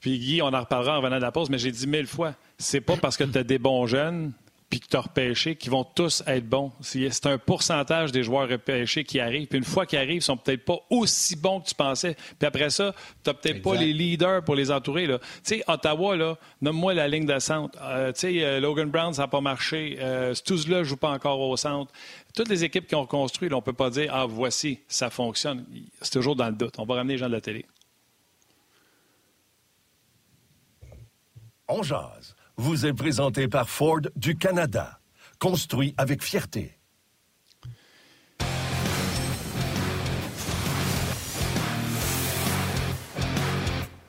Puis 0.00 0.18
Guy, 0.18 0.42
on 0.42 0.48
en 0.48 0.60
reparlera 0.60 0.98
en 0.98 1.02
venant 1.02 1.16
de 1.16 1.22
la 1.22 1.32
pause, 1.32 1.50
mais 1.50 1.58
j'ai 1.58 1.72
dit 1.72 1.86
mille 1.86 2.06
fois, 2.06 2.34
c'est 2.58 2.80
pas 2.80 2.96
parce 2.96 3.16
que 3.16 3.24
tu 3.24 3.38
as 3.38 3.44
des 3.44 3.58
bons 3.58 3.86
jeunes 3.86 4.32
puis 4.70 4.80
que 4.80 4.86
tu 4.86 4.96
as 4.96 5.00
repêché, 5.00 5.56
qui 5.56 5.70
vont 5.70 5.84
tous 5.84 6.22
être 6.26 6.46
bons. 6.46 6.72
C'est 6.80 7.26
un 7.26 7.38
pourcentage 7.38 8.12
des 8.12 8.22
joueurs 8.22 8.48
repêchés 8.48 9.02
qui 9.02 9.18
arrivent. 9.18 9.46
Puis 9.46 9.58
une 9.58 9.64
fois 9.64 9.86
qu'ils 9.86 9.98
arrivent, 9.98 10.16
ils 10.16 10.22
sont 10.22 10.36
peut-être 10.36 10.64
pas 10.64 10.78
aussi 10.90 11.36
bons 11.36 11.60
que 11.60 11.68
tu 11.68 11.74
pensais. 11.74 12.16
Puis 12.38 12.46
après 12.46 12.68
ça, 12.68 12.94
tu 13.24 13.30
n'as 13.30 13.34
peut-être 13.34 13.62
pas 13.62 13.76
les 13.76 13.92
leaders 13.94 14.44
pour 14.44 14.54
les 14.54 14.70
entourer. 14.70 15.06
Tu 15.06 15.14
sais, 15.42 15.64
Ottawa, 15.66 16.16
là, 16.16 16.36
nomme-moi 16.60 16.92
la 16.92 17.08
ligne 17.08 17.24
de 17.24 17.38
centre. 17.38 17.78
Euh, 17.82 18.12
tu 18.12 18.20
sais, 18.20 18.44
euh, 18.44 18.60
Logan 18.60 18.90
Brown, 18.90 19.14
ça 19.14 19.22
n'a 19.22 19.28
pas 19.28 19.40
marché. 19.40 19.96
Euh, 20.00 20.34
ne 20.50 20.84
joue 20.84 20.96
pas 20.96 21.10
encore 21.10 21.40
au 21.40 21.56
centre. 21.56 21.90
Toutes 22.34 22.48
les 22.50 22.62
équipes 22.62 22.86
qui 22.86 22.94
ont 22.94 23.06
construit, 23.06 23.48
on 23.52 23.56
ne 23.56 23.62
peut 23.62 23.72
pas 23.72 23.88
dire, 23.88 24.10
ah, 24.14 24.26
voici, 24.26 24.80
ça 24.86 25.08
fonctionne. 25.08 25.64
C'est 26.02 26.12
toujours 26.12 26.36
dans 26.36 26.48
le 26.48 26.54
doute. 26.54 26.74
On 26.78 26.84
va 26.84 26.96
ramener 26.96 27.14
les 27.14 27.18
gens 27.18 27.28
de 27.28 27.32
la 27.32 27.40
télé. 27.40 27.64
On 31.70 31.82
jase 31.82 32.34
vous 32.56 32.86
est 32.86 32.94
présenté 32.94 33.46
par 33.46 33.68
Ford 33.68 34.00
du 34.16 34.36
Canada. 34.36 34.98
Construit 35.38 35.94
avec 35.98 36.22
fierté. 36.22 36.78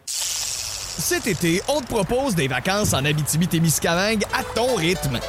Cet 0.05 1.27
été, 1.27 1.61
on 1.67 1.81
te 1.81 1.87
propose 1.87 2.33
des 2.33 2.47
vacances 2.47 2.93
en 2.93 3.03
Abitibi-Témiscamingue 3.03 4.23
à 4.33 4.43
ton 4.55 4.75
rythme. 4.75 5.19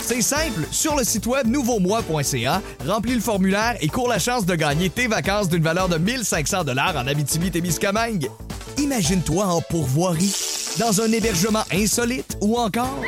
C'est 0.00 0.22
simple, 0.22 0.64
sur 0.70 0.96
le 0.96 1.02
site 1.02 1.26
web 1.26 1.48
nouveaumois.ca, 1.48 2.62
remplis 2.86 3.14
le 3.14 3.20
formulaire 3.20 3.76
et 3.80 3.88
cours 3.88 4.08
la 4.08 4.20
chance 4.20 4.46
de 4.46 4.54
gagner 4.54 4.90
tes 4.90 5.08
vacances 5.08 5.48
d'une 5.48 5.62
valeur 5.62 5.88
de 5.88 5.98
1500 5.98 6.64
dollars 6.64 6.96
en 6.96 7.06
Abitibi-Témiscamingue. 7.06 8.30
Imagine-toi 8.78 9.44
en 9.44 9.60
pourvoirie 9.60 10.34
dans 10.78 11.00
un 11.00 11.12
hébergement 11.12 11.64
insolite 11.72 12.36
ou 12.40 12.56
encore 12.56 13.02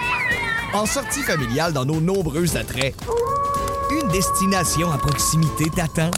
en 0.74 0.86
sortie 0.86 1.22
familiale 1.22 1.72
dans 1.72 1.84
nos 1.84 2.00
nombreux 2.00 2.56
attraits. 2.56 2.94
Une 3.90 4.08
destination 4.08 4.90
à 4.90 4.98
proximité 4.98 5.64
t'attend. 5.74 6.10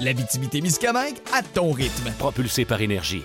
L'habitabilité-Miscamingue 0.00 1.16
à 1.32 1.42
ton 1.42 1.72
rythme. 1.72 2.10
Propulsé 2.18 2.64
par 2.64 2.80
énergie. 2.80 3.22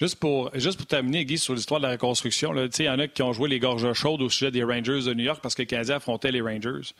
Juste 0.00 0.16
pour, 0.16 0.50
juste 0.54 0.76
pour 0.76 0.86
terminer, 0.86 1.24
Guy, 1.24 1.38
sur 1.38 1.54
l'histoire 1.54 1.80
de 1.80 1.86
la 1.86 1.92
reconstruction, 1.92 2.52
il 2.54 2.84
y 2.84 2.88
en 2.88 2.98
a 2.98 3.06
qui 3.06 3.22
ont 3.22 3.32
joué 3.32 3.48
les 3.48 3.60
gorges 3.60 3.92
chaudes 3.92 4.22
au 4.22 4.28
sujet 4.28 4.50
des 4.50 4.64
Rangers 4.64 5.02
de 5.02 5.14
New 5.14 5.24
York 5.24 5.38
parce 5.42 5.54
que 5.54 5.62
le 5.62 5.66
Canadien 5.66 5.96
affrontait 5.96 6.32
les 6.32 6.40
Rangers. 6.40 6.92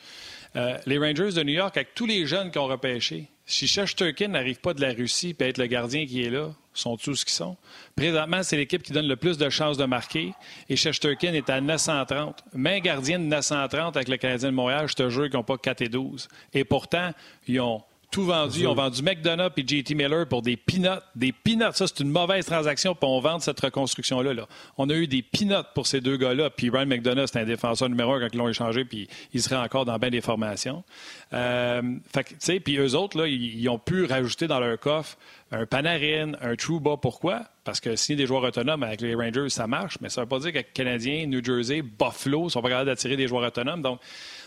Euh, 0.57 0.76
les 0.87 0.98
Rangers 0.98 1.33
de 1.33 1.42
New 1.42 1.54
York, 1.54 1.76
avec 1.76 1.94
tous 1.94 2.07
les 2.07 2.26
jeunes 2.26 2.52
qui 2.52 2.59
ont 2.59 2.66
repêché, 2.66 3.28
si 3.46 3.66
Turkin 3.94 4.28
n'arrive 4.28 4.61
pas 4.61 4.74
de 4.74 4.80
la 4.80 4.92
Russie 4.92 5.37
et 5.38 5.44
être 5.44 5.59
le 5.59 5.66
gardien 5.66 6.07
qui 6.07 6.22
est 6.22 6.30
là, 6.30 6.50
sont 6.72 6.96
tous 6.96 7.14
ce 7.16 7.24
qu'ils 7.24 7.35
sont? 7.35 7.57
Présentement, 7.94 8.42
c'est 8.42 8.57
l'équipe 8.57 8.83
qui 8.83 8.92
donne 8.92 9.07
le 9.07 9.16
plus 9.16 9.38
de 9.38 9.48
chances 9.50 9.76
de 9.76 9.85
marquer 9.85 10.33
et 10.68 10.74
Turkin 10.74 11.35
est 11.35 11.50
à 11.50 11.61
930. 11.61 12.44
Main 12.54 12.80
gardien 12.80 13.18
de 13.18 13.24
930 13.24 13.96
avec 13.96 14.09
le 14.09 14.16
Canadien 14.16 14.50
de 14.50 14.54
Montréal, 14.54 14.88
je 14.88 14.94
te 14.94 15.09
jure 15.09 15.24
qu'ils 15.24 15.35
n'ont 15.35 15.44
pas 15.44 15.59
4 15.59 15.83
et 15.83 15.88
12. 15.88 16.28
Et 16.52 16.64
pourtant, 16.64 17.12
ils 17.46 17.61
ont 17.61 17.83
tout 18.14 18.22
vendu. 18.22 18.61
Ils 18.61 18.68
ont 18.68 18.74
vendu 18.74 19.03
McDonough 19.03 19.50
et 19.57 19.66
JT 19.66 19.96
Miller 19.96 20.29
pour 20.29 20.40
des 20.40 20.57
peanuts. 20.57 21.03
Des 21.16 21.33
peanuts, 21.33 21.72
ça, 21.72 21.88
c'est 21.88 21.98
une 21.98 22.11
mauvaise 22.11 22.46
transaction 22.46 22.94
pour 22.94 23.11
on 23.11 23.18
vendre 23.18 23.42
cette 23.42 23.59
reconstruction-là. 23.59 24.33
Là. 24.35 24.46
On 24.79 24.88
a 24.88 24.94
eu 24.94 25.09
des 25.09 25.20
peanuts 25.20 25.66
pour 25.74 25.88
ces 25.88 26.00
deux 26.00 26.16
gars-là. 26.16 26.48
Puis 26.50 26.70
Ryan 26.70 26.87
McDonough, 26.87 27.27
c'est 27.27 27.40
un 27.40 27.44
défenseur 27.44 27.88
numéro 27.88 28.12
un 28.12 28.20
quand 28.20 28.29
ils 28.33 28.38
l'ont 28.38 28.48
échangé, 28.48 28.85
puis 28.85 29.09
il 29.33 29.42
serait 29.42 29.57
encore 29.57 29.85
dans 29.85 29.98
bien 29.98 30.11
des 30.11 30.20
formations. 30.20 30.85
Euh, 31.33 31.83
fait 32.12 32.61
puis 32.61 32.77
eux 32.77 32.94
autres, 32.94 33.18
là, 33.18 33.27
ils, 33.27 33.68
ont 33.68 33.81
pu 33.81 34.05
rajouter 34.05 34.46
dans 34.46 34.61
leur 34.61 34.79
coffre 34.79 35.18
un 35.50 35.66
Panarin, 35.66 36.35
un 36.40 36.55
Trouba. 36.55 36.96
Pourquoi? 36.96 37.42
Parce 37.64 37.81
que 37.81 37.96
signer 37.96 38.16
des 38.16 38.27
joueurs 38.27 38.44
autonomes 38.44 38.85
avec 38.85 39.00
les 39.00 39.16
Rangers, 39.16 39.48
ça 39.48 39.66
marche, 39.66 39.98
mais 40.00 40.09
ça 40.09 40.20
ne 40.20 40.27
veut 40.27 40.29
pas 40.29 40.38
dire 40.38 40.53
que 40.53 40.61
Canadiens, 40.72 41.27
New 41.27 41.42
Jersey, 41.44 41.83
Buffalo 41.83 42.48
sont 42.48 42.62
pas 42.62 42.68
capables 42.68 42.87
d'attirer 42.87 43.16
des 43.16 43.27
joueurs 43.27 43.44
autonomes. 43.44 43.83
Donc, 43.83 43.98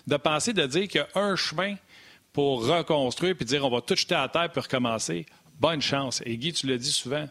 de 0.08 0.16
penser 0.16 0.54
de 0.54 0.66
dire 0.66 0.88
qu'il 0.88 1.02
y 1.02 1.20
a 1.20 1.22
un 1.22 1.36
chemin 1.36 1.76
pour 2.38 2.68
reconstruire 2.68 3.36
puis 3.36 3.46
dire 3.46 3.66
on 3.66 3.70
va 3.72 3.82
tout 3.82 3.96
jeter 3.96 4.14
à 4.14 4.30
terre 4.30 4.52
pour 4.52 4.62
recommencer, 4.62 5.26
bonne 5.60 5.82
chance. 5.82 6.22
Et 6.24 6.38
Guy, 6.38 6.54
tu 6.54 6.68
le 6.68 6.78
dis 6.78 6.92
souvent, 6.92 7.26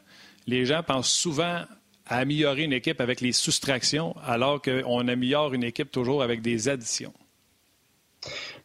les 0.49 0.65
gens 0.65 0.83
pensent 0.83 1.13
souvent 1.13 1.61
à 2.07 2.17
améliorer 2.17 2.65
une 2.65 2.73
équipe 2.73 3.01
avec 3.01 3.21
les 3.21 3.31
soustractions, 3.31 4.17
alors 4.25 4.61
qu'on 4.61 5.07
améliore 5.07 5.55
une 5.55 5.63
équipe 5.63 5.93
toujours 5.93 6.25
avec 6.25 6.43
des 6.43 6.69
additions. 6.69 7.13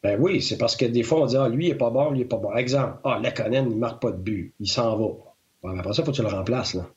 Ben 0.02 0.20
oui, 0.20 0.42
c'est 0.42 0.58
parce 0.58 0.76
que 0.76 0.86
des 0.86 1.04
fois, 1.04 1.22
on 1.22 1.26
dit 1.28 1.38
Ah, 1.38 1.48
lui, 1.48 1.66
il 1.66 1.70
n'est 1.70 1.76
pas 1.76 1.92
bon, 1.92 2.10
lui, 2.10 2.18
il 2.18 2.22
n'est 2.24 2.28
pas 2.28 2.38
bon. 2.38 2.56
Exemple, 2.56 2.98
Ah, 3.04 3.20
Lekonen, 3.24 3.68
il 3.70 3.76
ne 3.76 3.80
marque 3.80 4.02
pas 4.02 4.10
de 4.10 4.18
but, 4.18 4.56
il 4.60 4.68
s'en 4.68 4.98
va. 4.98 5.14
Bon, 5.62 5.78
après 5.78 5.94
ça, 5.94 6.02
il 6.02 6.06
faut 6.06 6.12
que 6.12 6.16
tu 6.16 6.24
le 6.24 6.28
remplaces. 6.28 6.74
Là. 6.74 6.90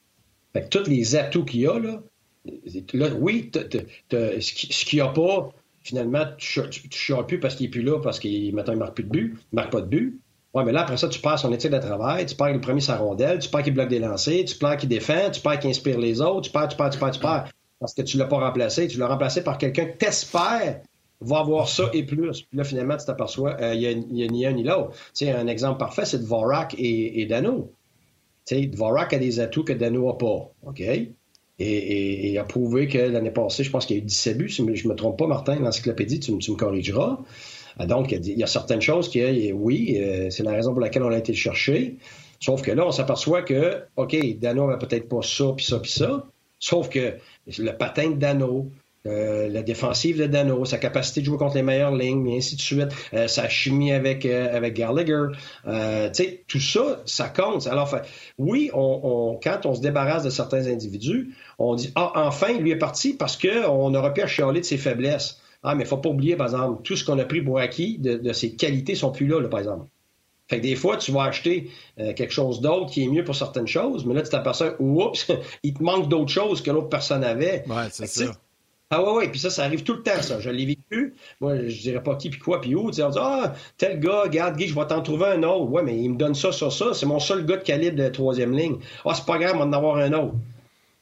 Fait 0.54 0.62
que 0.62 0.68
tous 0.68 0.88
les 0.88 1.16
atouts 1.16 1.44
qu'il 1.44 1.60
y 1.60 1.66
a, 1.66 1.78
là, 1.78 2.00
oui, 3.20 3.50
ce 3.54 4.84
qu'il 4.86 4.96
n'y 4.96 5.02
a 5.02 5.08
pas, 5.08 5.50
finalement, 5.84 6.24
tu 6.38 6.60
ne 6.60 7.22
plus 7.22 7.38
parce 7.38 7.54
qu'il 7.54 7.66
n'est 7.66 7.70
plus 7.70 7.82
là, 7.82 8.00
parce 8.00 8.18
qu'il 8.18 8.54
ne 8.54 8.74
marque 8.74 8.94
plus 8.94 9.04
de 9.04 9.10
but, 9.10 9.36
il 9.52 9.56
marque 9.56 9.70
pas 9.70 9.82
de 9.82 9.86
but. 9.86 10.18
Ouais, 10.54 10.64
mais 10.64 10.72
là, 10.72 10.82
après 10.82 10.96
ça, 10.96 11.08
tu 11.08 11.20
perds 11.20 11.38
son 11.38 11.52
éthique 11.52 11.72
de 11.72 11.78
travail, 11.78 12.26
tu 12.26 12.36
perds 12.36 12.52
le 12.52 12.60
premier 12.60 12.80
sa 12.80 12.96
rondelle, 12.96 13.40
tu 13.40 13.48
perds 13.48 13.64
qu'il 13.64 13.74
bloque 13.74 13.88
des 13.88 13.98
lancers, 13.98 14.44
tu 14.44 14.56
perds 14.56 14.76
qu'il 14.76 14.88
défend, 14.88 15.30
tu 15.30 15.40
perds 15.40 15.58
qu'il 15.58 15.70
inspire 15.70 15.98
les 15.98 16.20
autres, 16.20 16.42
tu 16.42 16.50
perds, 16.50 16.68
tu 16.68 16.76
perds, 16.76 16.90
tu 16.90 16.98
perds, 16.98 17.10
tu 17.10 17.20
perds. 17.20 17.48
Parce 17.80 17.92
que 17.92 18.02
tu 18.02 18.16
ne 18.16 18.22
l'as 18.22 18.28
pas 18.28 18.38
remplacé. 18.38 18.88
Tu 18.88 18.98
l'as 18.98 19.08
remplacé 19.08 19.42
par 19.42 19.58
quelqu'un 19.58 19.86
que 19.86 20.06
espères 20.06 20.80
va 21.20 21.38
avoir 21.38 21.68
ça 21.68 21.90
et 21.92 22.04
plus. 22.04 22.42
Puis 22.42 22.56
là, 22.56 22.64
finalement, 22.64 22.96
tu 22.96 23.04
t'aperçois, 23.04 23.56
euh, 23.60 23.74
il 23.74 24.04
n'y 24.12 24.24
a, 24.24 24.26
ni 24.28 24.46
un 24.46 24.52
ni 24.52 24.62
l'autre. 24.62 24.92
Tu 24.92 25.26
sais, 25.26 25.32
un 25.32 25.48
exemple 25.48 25.78
parfait, 25.78 26.04
c'est 26.04 26.20
Dvorak 26.20 26.74
et, 26.78 27.20
et 27.20 27.26
Dano. 27.26 27.72
Tu 28.46 28.54
sais, 28.54 28.66
Dvorak 28.66 29.12
a 29.12 29.18
des 29.18 29.40
atouts 29.40 29.64
que 29.64 29.72
Dano 29.72 30.06
n'a 30.06 30.14
pas. 30.14 30.50
OK? 30.62 30.82
Et, 31.58 32.32
et, 32.32 32.38
a 32.38 32.44
prouvé 32.44 32.88
que 32.88 32.98
l'année 32.98 33.30
passée, 33.30 33.62
je 33.62 33.70
pense 33.70 33.86
qu'il 33.86 33.96
y 33.96 33.98
a 34.00 34.02
eu 34.02 34.06
17 34.06 34.38
buts, 34.38 34.50
si 34.50 34.56
je 34.74 34.84
ne 34.84 34.92
me 34.92 34.96
trompe 34.96 35.18
pas, 35.18 35.26
Martin, 35.26 35.56
l'encyclopédie, 35.56 36.18
tu, 36.20 36.32
me 36.32 36.56
corrigeras. 36.56 37.18
Euh, 37.80 37.86
donc, 37.86 38.12
il 38.12 38.38
y 38.38 38.42
a 38.42 38.46
certaines 38.46 38.80
choses 38.80 39.08
qui, 39.08 39.52
oui, 39.52 39.96
euh, 40.00 40.30
c'est 40.30 40.42
la 40.42 40.52
raison 40.52 40.72
pour 40.72 40.80
laquelle 40.80 41.04
on 41.04 41.10
a 41.10 41.18
été 41.18 41.32
chercher. 41.32 41.96
Sauf 42.40 42.62
que 42.62 42.72
là, 42.72 42.86
on 42.86 42.90
s'aperçoit 42.90 43.42
que, 43.42 43.82
OK, 43.96 44.16
Dano 44.38 44.68
n'a 44.68 44.76
peut-être 44.76 45.08
pas 45.08 45.22
ça, 45.22 45.52
puis 45.56 45.64
ça, 45.64 45.78
puis 45.78 45.92
ça. 45.92 46.26
Sauf 46.58 46.88
que 46.88 47.14
le 47.58 47.70
patin 47.72 48.10
de 48.10 48.16
Dano, 48.16 48.70
euh, 49.06 49.50
la 49.50 49.62
défensive 49.62 50.18
de 50.18 50.26
Dano, 50.26 50.64
sa 50.64 50.78
capacité 50.78 51.20
de 51.20 51.26
jouer 51.26 51.36
contre 51.36 51.56
les 51.56 51.62
meilleures 51.62 51.94
lignes, 51.94 52.26
et 52.26 52.38
ainsi 52.38 52.56
de 52.56 52.60
suite, 52.62 52.88
euh, 53.12 53.28
sa 53.28 53.50
chimie 53.50 53.92
avec, 53.92 54.24
euh, 54.24 54.56
avec 54.56 54.72
Gallagher. 54.74 55.26
tout 56.48 56.60
ça, 56.60 57.02
ça 57.04 57.28
compte. 57.28 57.66
Alors, 57.66 57.94
oui, 58.38 58.70
on, 58.72 59.38
quand 59.42 59.66
on 59.66 59.74
se 59.74 59.82
débarrasse 59.82 60.22
de 60.22 60.30
certains 60.30 60.66
individus, 60.68 61.34
on 61.58 61.74
dit 61.74 61.92
Ah, 61.96 62.12
enfin, 62.14 62.54
lui 62.54 62.70
est 62.70 62.78
parti 62.78 63.12
parce 63.12 63.36
qu'on 63.36 63.94
aurait 63.94 64.14
pu 64.14 64.22
achialer 64.22 64.60
de 64.60 64.64
ses 64.64 64.78
faiblesses. 64.78 65.38
Ah, 65.62 65.74
mais 65.74 65.84
il 65.84 65.86
faut 65.86 65.98
pas 65.98 66.08
oublier, 66.08 66.36
par 66.36 66.46
exemple, 66.46 66.82
tout 66.82 66.96
ce 66.96 67.04
qu'on 67.04 67.18
a 67.18 67.24
pris 67.26 67.42
pour 67.42 67.58
acquis 67.58 67.98
de, 67.98 68.32
ses 68.32 68.54
qualités 68.54 68.94
sont 68.94 69.12
plus 69.12 69.26
là, 69.26 69.38
là, 69.38 69.48
par 69.48 69.60
exemple. 69.60 69.86
Fait 70.48 70.58
que 70.58 70.62
des 70.62 70.76
fois, 70.76 70.96
tu 70.96 71.12
vas 71.12 71.24
acheter 71.24 71.70
quelque 71.96 72.32
chose 72.32 72.62
d'autre 72.62 72.90
qui 72.90 73.04
est 73.04 73.08
mieux 73.08 73.24
pour 73.24 73.34
certaines 73.34 73.66
choses, 73.66 74.06
mais 74.06 74.14
là, 74.14 74.22
tu 74.22 74.30
t'aperçois, 74.30 74.76
oups, 74.78 75.30
il 75.62 75.74
te 75.74 75.82
manque 75.82 76.08
d'autres 76.08 76.32
choses 76.32 76.62
que 76.62 76.70
l'autre 76.70 76.88
personne 76.88 77.24
avait. 77.24 77.64
Ouais, 77.66 77.88
c'est 77.90 78.06
ça. 78.06 78.32
Ah 78.90 79.02
ouais, 79.02 79.12
ouais, 79.12 79.28
puis 79.28 79.40
ça, 79.40 79.50
ça 79.50 79.64
arrive 79.64 79.82
tout 79.82 79.94
le 79.94 80.02
temps, 80.02 80.20
ça. 80.20 80.38
Je 80.40 80.50
l'ai 80.50 80.66
vécu. 80.66 81.14
Moi, 81.40 81.68
je 81.68 81.80
dirais 81.80 82.02
pas 82.02 82.16
qui, 82.16 82.30
puis 82.30 82.38
quoi, 82.38 82.60
puis 82.60 82.74
où. 82.74 82.90
Tu 82.90 82.96
dis, 82.96 83.02
ah, 83.02 83.54
tel 83.76 83.98
gars, 83.98 84.22
regarde, 84.22 84.56
Guy, 84.56 84.68
je 84.68 84.74
vais 84.74 84.86
t'en 84.86 85.02
trouver 85.02 85.26
un 85.26 85.42
autre. 85.42 85.70
Ouais, 85.70 85.82
mais 85.82 85.96
il 85.96 86.10
me 86.10 86.16
donne 86.16 86.34
ça 86.34 86.52
sur 86.52 86.72
ça. 86.72 86.94
C'est 86.94 87.06
mon 87.06 87.18
seul 87.18 87.44
gars 87.44 87.56
de 87.56 87.62
calibre 87.62 87.96
de 87.96 88.08
troisième 88.08 88.56
ligne. 88.56 88.76
Ah, 89.04 89.14
c'est 89.14 89.26
pas 89.26 89.38
grave, 89.38 89.52
on 89.56 89.60
va 89.60 89.64
en 89.64 89.72
avoir 89.72 89.96
un 89.96 90.12
autre. 90.12 90.34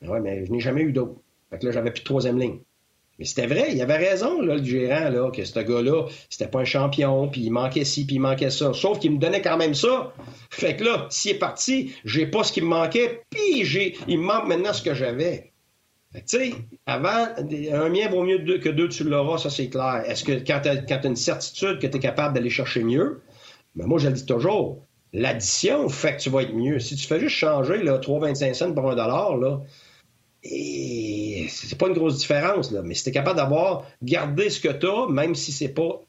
Ouais, 0.02 0.20
mais 0.20 0.46
je 0.46 0.52
n'ai 0.52 0.60
jamais 0.60 0.82
eu 0.82 0.92
d'autre. 0.92 1.14
Fait 1.50 1.58
que 1.58 1.66
là, 1.66 1.72
j'avais 1.72 1.90
plus 1.90 2.00
de 2.00 2.06
troisième 2.06 2.38
ligne. 2.38 2.58
Mais 3.18 3.26
c'était 3.26 3.46
vrai, 3.46 3.66
il 3.72 3.82
avait 3.82 3.98
raison, 3.98 4.40
là, 4.40 4.56
le 4.56 4.64
gérant, 4.64 5.10
là, 5.10 5.30
que 5.30 5.44
ce 5.44 5.60
gars-là, 5.60 6.06
c'était 6.30 6.48
pas 6.48 6.60
un 6.60 6.64
champion, 6.64 7.28
puis 7.28 7.42
il 7.42 7.50
manquait 7.50 7.84
ci, 7.84 8.06
puis 8.06 8.16
il 8.16 8.20
manquait 8.20 8.50
ça. 8.50 8.72
Sauf 8.72 8.98
qu'il 8.98 9.12
me 9.12 9.18
donnait 9.18 9.42
quand 9.42 9.58
même 9.58 9.74
ça. 9.74 10.14
Fait 10.50 10.76
que 10.76 10.84
là, 10.84 11.06
s'il 11.10 11.32
est 11.32 11.38
parti, 11.38 11.94
j'ai 12.04 12.26
pas 12.26 12.42
ce 12.42 12.52
qui 12.52 12.62
me 12.62 12.68
manquait, 12.68 13.22
puis 13.28 13.66
il 14.08 14.18
me 14.18 14.24
manque 14.24 14.48
maintenant 14.48 14.72
ce 14.72 14.82
que 14.82 14.94
j'avais. 14.94 15.51
Tu 16.14 16.22
sais, 16.26 16.54
avant, 16.84 17.28
un 17.38 17.88
mien 17.88 18.08
vaut 18.10 18.22
mieux 18.22 18.58
que 18.58 18.68
deux, 18.68 18.88
tu 18.88 19.04
l'auras, 19.04 19.38
ça 19.38 19.48
c'est 19.48 19.68
clair. 19.68 20.02
Est-ce 20.06 20.24
que 20.24 20.32
quand 20.32 20.60
tu 20.62 20.68
as, 20.68 21.06
une 21.06 21.16
certitude 21.16 21.78
que 21.78 21.86
tu 21.86 21.96
es 21.96 22.00
capable 22.00 22.34
d'aller 22.34 22.50
chercher 22.50 22.84
mieux, 22.84 23.22
ben, 23.74 23.86
moi 23.86 23.98
je 23.98 24.08
le 24.08 24.14
dis 24.14 24.26
toujours, 24.26 24.84
l'addition 25.14 25.88
fait 25.88 26.16
que 26.16 26.22
tu 26.22 26.30
vas 26.30 26.42
être 26.42 26.54
mieux. 26.54 26.78
Si 26.80 26.96
tu 26.96 27.06
fais 27.06 27.18
juste 27.18 27.36
changer 27.36 27.78
3,25 27.78 28.54
cents 28.54 28.72
pour 28.74 28.90
un 28.90 28.94
dollar, 28.94 29.36
là, 29.38 29.60
c'est 30.42 31.78
pas 31.78 31.86
une 31.88 31.94
grosse 31.94 32.18
différence, 32.18 32.72
mais 32.72 32.94
si 32.94 33.04
tu 33.04 33.10
es 33.10 33.12
capable 33.12 33.36
d'avoir 33.36 33.86
gardé 34.02 34.50
ce 34.50 34.60
que 34.60 34.68
tu 34.68 34.86
as, 34.86 35.06
même 35.08 35.34
si 35.34 35.52
c'est 35.52 35.72
pas 35.72 36.00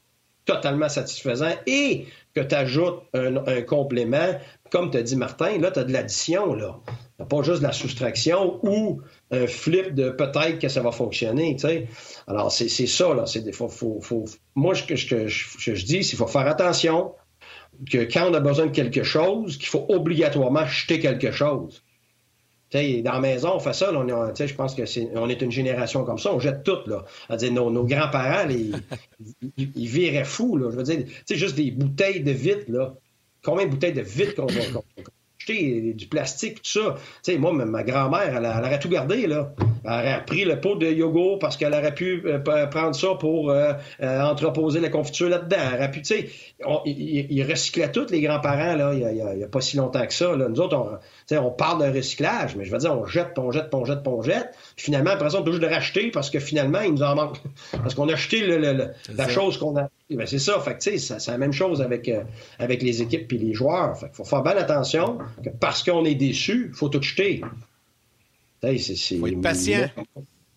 totalement 0.44 0.88
satisfaisant, 0.88 1.52
et 1.66 2.06
que 2.34 2.40
tu 2.40 2.54
ajoutes 2.54 3.02
un, 3.14 3.62
complément, 3.62 4.38
comme 4.70 4.90
tu 4.90 4.98
as 4.98 5.02
dit 5.02 5.16
Martin, 5.16 5.58
là, 5.58 5.70
tu 5.70 5.78
as 5.78 5.84
de 5.84 5.92
l'addition, 5.92 6.54
là. 6.54 6.80
Pas 7.18 7.42
juste 7.42 7.62
la 7.62 7.72
soustraction 7.72 8.58
ou 8.64 9.00
un 9.30 9.46
flip 9.46 9.94
de 9.94 10.10
peut-être 10.10 10.58
que 10.58 10.68
ça 10.68 10.82
va 10.82 10.90
fonctionner. 10.90 11.56
Alors, 12.26 12.50
c'est 12.50 12.68
ça, 12.68 13.14
là. 13.14 13.24
Faut, 13.52 13.68
faut, 13.68 14.00
faut... 14.00 14.24
Moi, 14.54 14.74
ce 14.74 14.82
que, 14.82 14.96
je, 14.96 15.84
dis, 15.84 16.02
c'est 16.02 16.10
qu'il 16.10 16.18
faut 16.18 16.26
faire 16.26 16.46
attention 16.46 17.12
que 17.90 17.98
quand 17.98 18.30
on 18.30 18.34
a 18.34 18.40
besoin 18.40 18.66
de 18.66 18.72
quelque 18.72 19.02
chose, 19.02 19.56
qu'il 19.58 19.68
faut 19.68 19.86
obligatoirement 19.88 20.60
acheter 20.60 20.98
quelque 21.00 21.30
chose 21.30 21.82
dans 22.72 23.12
la 23.12 23.20
maison, 23.20 23.52
on 23.54 23.60
fait 23.60 23.72
ça. 23.72 23.92
on 23.92 24.34
je 24.34 24.54
pense 24.54 24.74
que 24.74 24.84
c'est, 24.84 25.08
on 25.14 25.28
est 25.28 25.40
une 25.42 25.52
génération 25.52 26.04
comme 26.04 26.18
ça. 26.18 26.34
On 26.34 26.40
jette 26.40 26.64
tout. 26.64 26.78
Là. 26.86 27.04
dire, 27.36 27.52
nos, 27.52 27.84
grands-parents, 27.84 28.48
ils, 28.50 28.74
ils, 29.56 29.88
viraient 29.88 30.24
fous. 30.24 30.56
Là. 30.56 30.70
Je 30.72 30.76
veux 30.76 30.82
dire, 30.82 31.06
juste 31.30 31.54
des 31.54 31.70
bouteilles 31.70 32.22
de 32.22 32.32
vitre. 32.32 32.64
Là. 32.68 32.94
Combien 33.44 33.66
de 33.66 33.70
bouteilles 33.70 33.92
de 33.92 34.00
vitre 34.00 34.34
qu'on 34.34 34.46
du 35.52 36.06
plastique, 36.06 36.62
tout 36.62 36.80
ça. 36.80 36.94
Tu 37.22 37.32
sais, 37.32 37.38
moi, 37.38 37.52
ma 37.52 37.82
grand-mère, 37.82 38.36
elle, 38.36 38.44
aurait 38.46 38.78
tout 38.78 38.88
gardé, 38.88 39.26
là. 39.26 39.52
Elle 39.84 39.90
aurait 39.90 40.24
pris 40.24 40.44
le 40.44 40.60
pot 40.60 40.76
de 40.76 40.86
yogourt 40.86 41.38
parce 41.38 41.56
qu'elle 41.56 41.74
aurait 41.74 41.94
pu 41.94 42.22
euh, 42.24 42.38
prendre 42.66 42.94
ça 42.94 43.08
pour 43.20 43.50
euh, 43.50 43.72
euh, 44.02 44.22
entreposer 44.22 44.80
la 44.80 44.88
confiture 44.88 45.28
là-dedans. 45.28 45.56
Elle 45.72 45.78
aurait 45.78 45.90
pu, 45.90 46.02
tu 46.02 46.14
sais, 46.14 46.30
ils 46.86 47.46
recyclaient 47.48 47.92
tous 47.92 48.10
les 48.10 48.22
grands-parents, 48.22 48.76
là, 48.76 48.92
il 48.94 49.36
n'y 49.36 49.44
a, 49.44 49.48
pas 49.48 49.60
si 49.60 49.76
longtemps 49.76 50.06
que 50.06 50.14
ça. 50.14 50.34
Là. 50.34 50.48
Nous 50.48 50.60
autres, 50.60 50.76
on, 50.76 51.36
on 51.36 51.50
parle 51.50 51.80
d'un 51.80 51.92
recyclage, 51.92 52.56
mais 52.56 52.64
je 52.64 52.72
veux 52.72 52.78
dire, 52.78 52.96
on 52.98 53.06
jette, 53.06 53.38
on 53.38 53.50
jette, 53.50 53.74
on 53.74 53.84
jette, 53.84 54.06
on 54.06 54.22
jette. 54.22 54.54
finalement, 54.76 55.10
après 55.10 55.30
ça, 55.30 55.40
on 55.40 55.46
juste 55.46 55.60
de 55.60 55.66
racheter 55.66 56.10
parce 56.10 56.30
que 56.30 56.38
finalement, 56.38 56.80
il 56.80 56.92
nous 56.92 57.02
en 57.02 57.14
manque. 57.14 57.36
parce 57.72 57.94
qu'on 57.94 58.08
a 58.08 58.14
acheté 58.14 58.40
le, 58.40 58.92
la 59.14 59.28
chose 59.28 59.58
qu'on 59.58 59.76
a. 59.76 59.88
Ben, 60.10 60.26
c'est 60.26 60.38
ça. 60.38 60.60
Fait 60.60 60.76
que, 60.76 60.98
c'est 60.98 61.26
la 61.28 61.38
même 61.38 61.52
chose 61.52 61.80
avec, 61.80 62.10
avec 62.58 62.82
les 62.82 63.02
équipes 63.02 63.32
et 63.32 63.38
les 63.38 63.54
joueurs. 63.54 63.98
Fait 63.98 64.10
faut 64.12 64.24
faire 64.24 64.42
bien 64.42 64.56
attention 64.56 65.18
parce 65.60 65.82
qu'on 65.82 66.04
est 66.04 66.14
déçu, 66.14 66.68
il 66.70 66.74
faut 66.74 66.88
tout 66.88 67.02
jeter. 67.02 67.42
Il 68.62 69.18
faut 69.18 69.26
être 69.26 69.40
patient. 69.40 69.88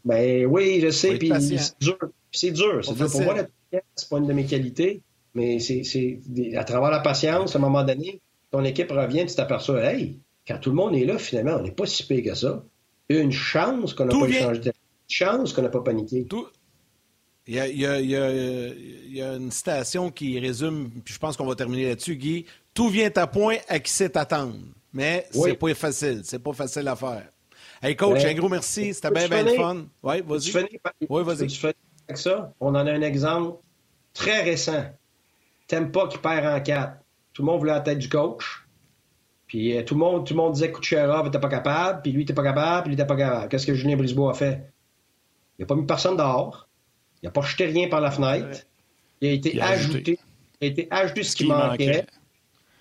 Ben 0.05 0.45
oui, 0.45 0.79
je 0.81 0.89
sais. 0.89 1.17
Puis 1.17 1.31
c'est 1.39 1.79
dur. 1.79 1.97
C'est 2.31 2.51
dur. 2.51 2.79
C'est 2.83 2.93
dur. 2.93 3.09
Pour 3.09 3.21
moi, 3.21 3.35
la 3.35 3.43
patience, 3.43 3.83
c'est 3.95 4.09
pas 4.09 4.17
une 4.17 4.27
de 4.27 4.33
mes 4.33 4.45
qualités. 4.45 5.01
Mais 5.33 5.59
c'est 5.59 6.19
à 6.55 6.63
travers 6.63 6.89
la 6.89 6.99
patience, 6.99 7.55
à 7.55 7.59
un 7.59 7.61
moment 7.61 7.83
donné, 7.83 8.21
ton 8.49 8.63
équipe 8.63 8.91
revient, 8.91 9.25
tu 9.27 9.35
t'aperçois, 9.35 9.83
hey, 9.83 10.19
quand 10.47 10.57
tout 10.57 10.69
le 10.69 10.75
monde 10.75 10.95
est 10.95 11.05
là, 11.05 11.17
finalement, 11.17 11.57
on 11.59 11.61
n'est 11.61 11.71
pas 11.71 11.85
si 11.85 12.03
pire 12.07 12.23
que 12.23 12.33
ça. 12.33 12.63
Une 13.09 13.31
chance 13.31 13.93
qu'on 13.93 14.05
n'a 14.05 14.17
pas 14.17 14.31
changé 14.31 14.59
de 14.59 14.67
Une 14.67 14.73
chance 15.07 15.53
qu'on 15.53 15.61
n'a 15.61 15.69
pas 15.69 15.81
paniqué. 15.81 16.25
Tout... 16.25 16.47
Il 17.47 17.55
y, 17.55 17.59
a, 17.59 17.67
il, 17.67 17.79
y 17.79 17.85
a, 17.85 17.99
il 18.01 19.15
y, 19.15 19.21
a, 19.21 19.35
une 19.35 19.51
citation 19.51 20.11
qui 20.11 20.37
résume, 20.37 20.91
puis 21.05 21.13
je 21.13 21.19
pense 21.19 21.37
qu'on 21.37 21.45
va 21.45 21.55
terminer 21.55 21.87
là-dessus, 21.87 22.17
Guy. 22.17 22.45
Tout 22.73 22.89
vient 22.89 23.09
à 23.15 23.25
point 23.25 23.55
à 23.69 23.79
qui 23.79 23.89
sait 23.89 24.17
attendre 24.17 24.57
mais 24.97 25.27
c'est 25.31 25.53
pas 25.53 25.73
facile. 25.75 26.21
C'est 26.23 26.39
pas 26.39 26.53
facile 26.53 26.87
à 26.87 26.95
faire. 26.95 27.29
Hey, 27.81 27.95
coach, 27.95 28.25
un 28.25 28.33
gros 28.33 28.49
merci. 28.49 28.93
C'était 28.93 29.11
bien, 29.11 29.27
bien 29.27 29.55
fun. 29.55 29.85
Oui, 30.01 30.21
vas-y. 30.25 30.79
Oui, 31.07 31.23
vas-y. 31.23 31.73
avec 32.07 32.17
ça? 32.17 32.51
On 32.59 32.69
en 32.69 32.87
a 32.87 32.91
un 32.91 33.01
exemple 33.01 33.59
très 34.13 34.41
récent. 34.41 34.85
T'aimes 35.67 35.91
pas 35.91 36.07
qui 36.07 36.17
perd 36.17 36.45
en 36.47 36.59
quatre. 36.61 36.97
Tout 37.33 37.43
le 37.43 37.45
monde 37.45 37.59
voulait 37.59 37.73
la 37.73 37.81
tête 37.81 37.99
du 37.99 38.09
coach. 38.09 38.65
Puis 39.45 39.77
euh, 39.77 39.83
tout, 39.83 39.93
le 39.93 39.99
monde, 39.99 40.25
tout 40.25 40.33
le 40.33 40.37
monde 40.37 40.53
disait 40.53 40.71
que 40.71 40.79
Kucherov 40.79 41.25
n'était 41.25 41.39
pas 41.39 41.49
capable, 41.49 42.01
puis 42.01 42.11
lui 42.11 42.21
n'était 42.21 42.33
pas 42.33 42.43
capable, 42.43 42.83
puis 42.83 42.89
lui 42.89 42.97
n'était 42.97 43.07
pas 43.07 43.15
capable. 43.15 43.49
Qu'est-ce 43.49 43.67
que 43.67 43.75
Julien 43.75 43.95
Brisebois 43.95 44.31
a 44.31 44.33
fait? 44.33 44.73
Il 45.57 45.61
n'a 45.61 45.67
pas 45.67 45.75
mis 45.75 45.85
personne 45.85 46.17
dehors. 46.17 46.66
Il 47.27 47.29
n'a 47.29 47.41
pas 47.41 47.41
jeté 47.41 47.65
rien 47.65 47.89
par 47.89 47.99
la 47.99 48.09
fenêtre. 48.09 48.65
Il 49.19 49.27
a 49.27 49.31
été 49.33 49.61
ajouté. 49.61 50.17
Il 50.61 50.65
a 50.65 50.71
été 50.71 50.87
ajouté 50.89 51.23
ce, 51.23 51.35
qui 51.35 51.45
manquait. 51.45 52.05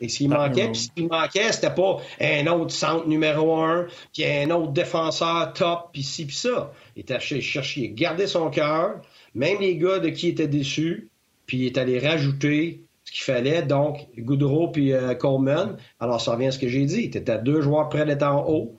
Et 0.00 0.08
s'il 0.08 0.28
manquait, 0.28 0.68
puis 0.68 0.90
s'il 0.94 1.08
manquait, 1.08 1.50
c'était 1.52 1.74
pas 1.74 1.96
un 2.20 2.46
autre 2.46 2.72
centre 2.72 3.08
numéro 3.08 3.56
un, 3.56 3.86
puis 4.12 4.24
un 4.24 4.50
autre 4.50 4.72
défenseur 4.72 5.52
top, 5.54 5.90
puis 5.92 6.02
ci, 6.02 6.26
puis 6.26 6.36
ça. 6.36 6.72
Il 6.94 7.00
était 7.00 7.18
chercher, 7.18 7.80
il 7.80 7.94
gardait 7.94 8.28
son 8.28 8.50
cœur, 8.50 9.00
même 9.34 9.58
les 9.60 9.76
gars 9.76 9.98
de 9.98 10.10
qui 10.10 10.28
étaient 10.28 10.46
déçus, 10.46 11.08
puis 11.46 11.58
il 11.58 11.66
est 11.66 11.78
allé 11.78 11.98
rajouter 11.98 12.82
ce 13.04 13.12
qu'il 13.12 13.22
fallait, 13.22 13.62
donc 13.62 14.06
Goudreau 14.16 14.68
puis 14.68 14.92
euh, 14.92 15.14
Coleman. 15.14 15.76
Alors, 15.98 16.20
ça 16.20 16.32
revient 16.32 16.48
à 16.48 16.52
ce 16.52 16.58
que 16.58 16.68
j'ai 16.68 16.84
dit. 16.84 17.10
Tu 17.10 17.18
étais 17.18 17.38
deux 17.38 17.62
joueurs 17.62 17.88
près 17.88 18.04
d'être 18.04 18.24
en 18.24 18.46
haut 18.48 18.78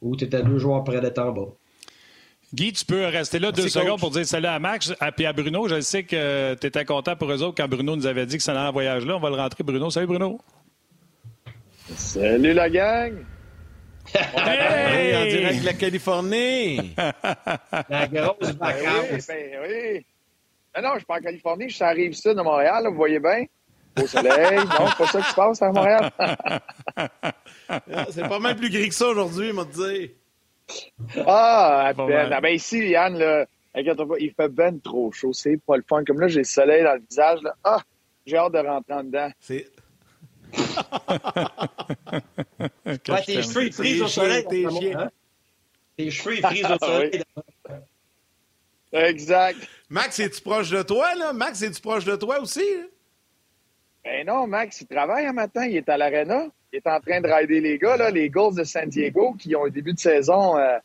ou 0.00 0.16
tu 0.16 0.24
étais 0.24 0.42
deux 0.42 0.58
joueurs 0.58 0.84
près 0.84 1.00
d'être 1.00 1.18
en 1.18 1.32
bas. 1.32 1.48
Guy, 2.54 2.72
tu 2.72 2.84
peux 2.84 3.06
rester 3.06 3.38
là 3.38 3.50
deux 3.50 3.68
secondes 3.68 3.98
pour 3.98 4.10
dire 4.10 4.24
salut 4.24 4.46
à 4.46 4.58
Max 4.58 4.92
et 5.18 5.26
à 5.26 5.32
Bruno. 5.32 5.66
Je 5.68 5.80
sais 5.80 6.04
que 6.04 6.54
tu 6.54 6.66
étais 6.66 6.84
content 6.84 7.16
pour 7.16 7.30
eux 7.30 7.42
autres 7.42 7.56
quand 7.56 7.68
Bruno 7.68 7.96
nous 7.96 8.06
avait 8.06 8.24
dit 8.24 8.36
que 8.36 8.42
ça 8.42 8.52
allait 8.52 8.68
en 8.68 8.72
voyage-là. 8.72 9.16
On 9.16 9.20
va 9.20 9.30
le 9.30 9.36
rentrer, 9.36 9.64
Bruno. 9.64 9.90
Salut, 9.90 10.06
Bruno. 10.06 10.40
Salut, 11.96 12.52
la 12.52 12.70
gang. 12.70 13.24
hey! 14.14 15.16
En 15.16 15.24
direct 15.24 15.60
de 15.60 15.66
la 15.66 15.72
Californie. 15.72 16.94
la 17.88 18.06
grosse 18.06 18.52
ben 18.52 18.56
vacances. 18.58 19.26
Ben 19.26 19.36
oui, 19.36 19.50
ben 19.50 19.58
oui. 19.68 20.06
Non, 20.76 20.82
non, 20.82 20.90
je 20.94 20.98
suis 20.98 21.06
pas 21.06 21.16
en 21.16 21.22
Californie. 21.22 21.68
Je 21.68 21.74
suis 21.74 21.84
à 21.84 21.90
Rive-Sud 21.90 22.36
de 22.36 22.42
Montréal. 22.42 22.86
vous 22.88 22.94
voyez 22.94 23.18
bien. 23.18 23.44
Au 24.00 24.06
soleil. 24.06 24.56
non, 24.78 24.86
c'est 24.88 24.98
pas 24.98 25.06
ça 25.06 25.20
qui 25.20 25.30
se 25.30 25.34
passe 25.34 25.62
à 25.62 25.72
Montréal. 25.72 26.12
c'est 28.10 28.28
pas 28.28 28.38
mal 28.38 28.56
plus 28.56 28.70
gris 28.70 28.88
que 28.88 28.94
ça 28.94 29.08
aujourd'hui, 29.08 29.52
m'a 29.52 29.64
dit. 29.64 30.12
Ah, 31.26 31.92
ben, 31.96 32.32
ah, 32.32 32.40
ben 32.40 32.54
ici, 32.54 32.88
Yann, 32.88 33.18
là, 33.18 33.46
il 33.74 34.32
fait 34.34 34.48
ben 34.48 34.80
trop 34.80 35.12
chaud. 35.12 35.32
C'est 35.32 35.58
pas 35.58 35.76
le 35.76 35.84
fun. 35.88 36.04
Comme 36.04 36.20
là, 36.20 36.28
j'ai 36.28 36.40
le 36.40 36.44
soleil 36.44 36.82
dans 36.82 36.94
le 36.94 37.02
visage. 37.08 37.40
Là. 37.42 37.54
Ah, 37.62 37.82
j'ai 38.24 38.36
hâte 38.36 38.52
de 38.52 38.58
rentrer 38.58 38.94
en 38.94 39.04
dedans. 39.04 39.30
C'est. 39.40 39.68
ouais, 42.86 43.22
tes 43.24 43.42
cheveux, 43.42 43.66
ils 43.66 43.72
frisent 43.72 44.02
au 44.02 44.08
soleil. 44.08 44.46
Tes, 44.48 44.66
hein? 44.94 45.10
tes 45.96 46.10
cheveux, 46.10 46.38
ils 46.38 46.46
frisent 46.46 46.70
au 46.70 46.78
soleil. 46.78 47.22
Exact. 48.92 49.58
Max, 49.90 50.18
es-tu 50.18 50.40
proche 50.40 50.70
de 50.70 50.82
toi, 50.82 51.14
là? 51.14 51.32
Max, 51.32 51.62
es-tu 51.62 51.80
proche 51.80 52.04
de 52.04 52.16
toi 52.16 52.40
aussi? 52.40 52.64
Ben 54.04 54.26
non, 54.26 54.46
Max, 54.46 54.80
il 54.80 54.86
travaille 54.86 55.26
un 55.26 55.32
matin. 55.32 55.66
Il 55.66 55.76
est 55.76 55.88
à 55.88 55.96
l'aréna 55.96 56.46
il 56.72 56.76
est 56.76 56.86
en 56.86 57.00
train 57.00 57.20
de 57.20 57.28
rider 57.28 57.60
les 57.60 57.78
gars, 57.78 57.96
là, 57.96 58.10
les 58.10 58.28
Gulls 58.28 58.54
de 58.54 58.64
San 58.64 58.88
Diego, 58.88 59.34
qui 59.38 59.54
ont 59.56 59.66
un 59.66 59.70
début 59.70 59.92
de 59.92 59.98
saison 59.98 60.56
euh, 60.56 60.78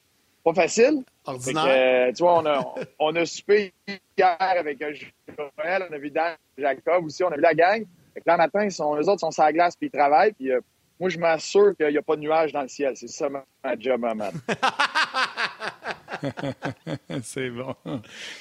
pas 0.43 0.53
facile. 0.53 1.03
Ordinaire. 1.25 1.65
Euh, 1.67 2.11
tu 2.13 2.23
vois, 2.23 2.39
on 2.39 2.45
a, 2.45 2.75
on 2.99 3.15
a 3.15 3.25
soupé 3.25 3.73
hier 3.87 4.37
avec 4.39 4.81
un 4.81 4.91
Joël, 4.93 5.87
on 5.89 5.93
a 5.93 5.97
vu 5.97 6.09
Dan 6.09 6.35
Jacob 6.57 7.05
aussi, 7.05 7.23
on 7.23 7.29
a 7.29 7.35
vu 7.35 7.41
la 7.41 7.53
gang. 7.53 7.85
Fait 8.13 8.19
que 8.19 8.25
là, 8.27 8.37
matin, 8.37 8.65
ils 8.65 8.71
sont, 8.71 8.95
eux 8.95 9.07
autres 9.07 9.21
sont 9.21 9.31
sur 9.31 9.43
la 9.43 9.53
glace 9.53 9.75
puis 9.75 9.87
ils 9.87 9.91
travaillent. 9.91 10.33
Puis, 10.33 10.51
euh, 10.51 10.59
moi, 10.99 11.09
je 11.09 11.17
m'assure 11.17 11.75
qu'il 11.75 11.87
n'y 11.87 11.97
a 11.97 12.01
pas 12.01 12.15
de 12.15 12.21
nuages 12.21 12.51
dans 12.51 12.61
le 12.61 12.67
ciel. 12.67 12.95
C'est 12.95 13.07
ça 13.07 13.29
ma, 13.29 13.43
job, 13.79 14.01
maman. 14.01 14.29
C'est 17.23 17.49
bon. 17.49 17.75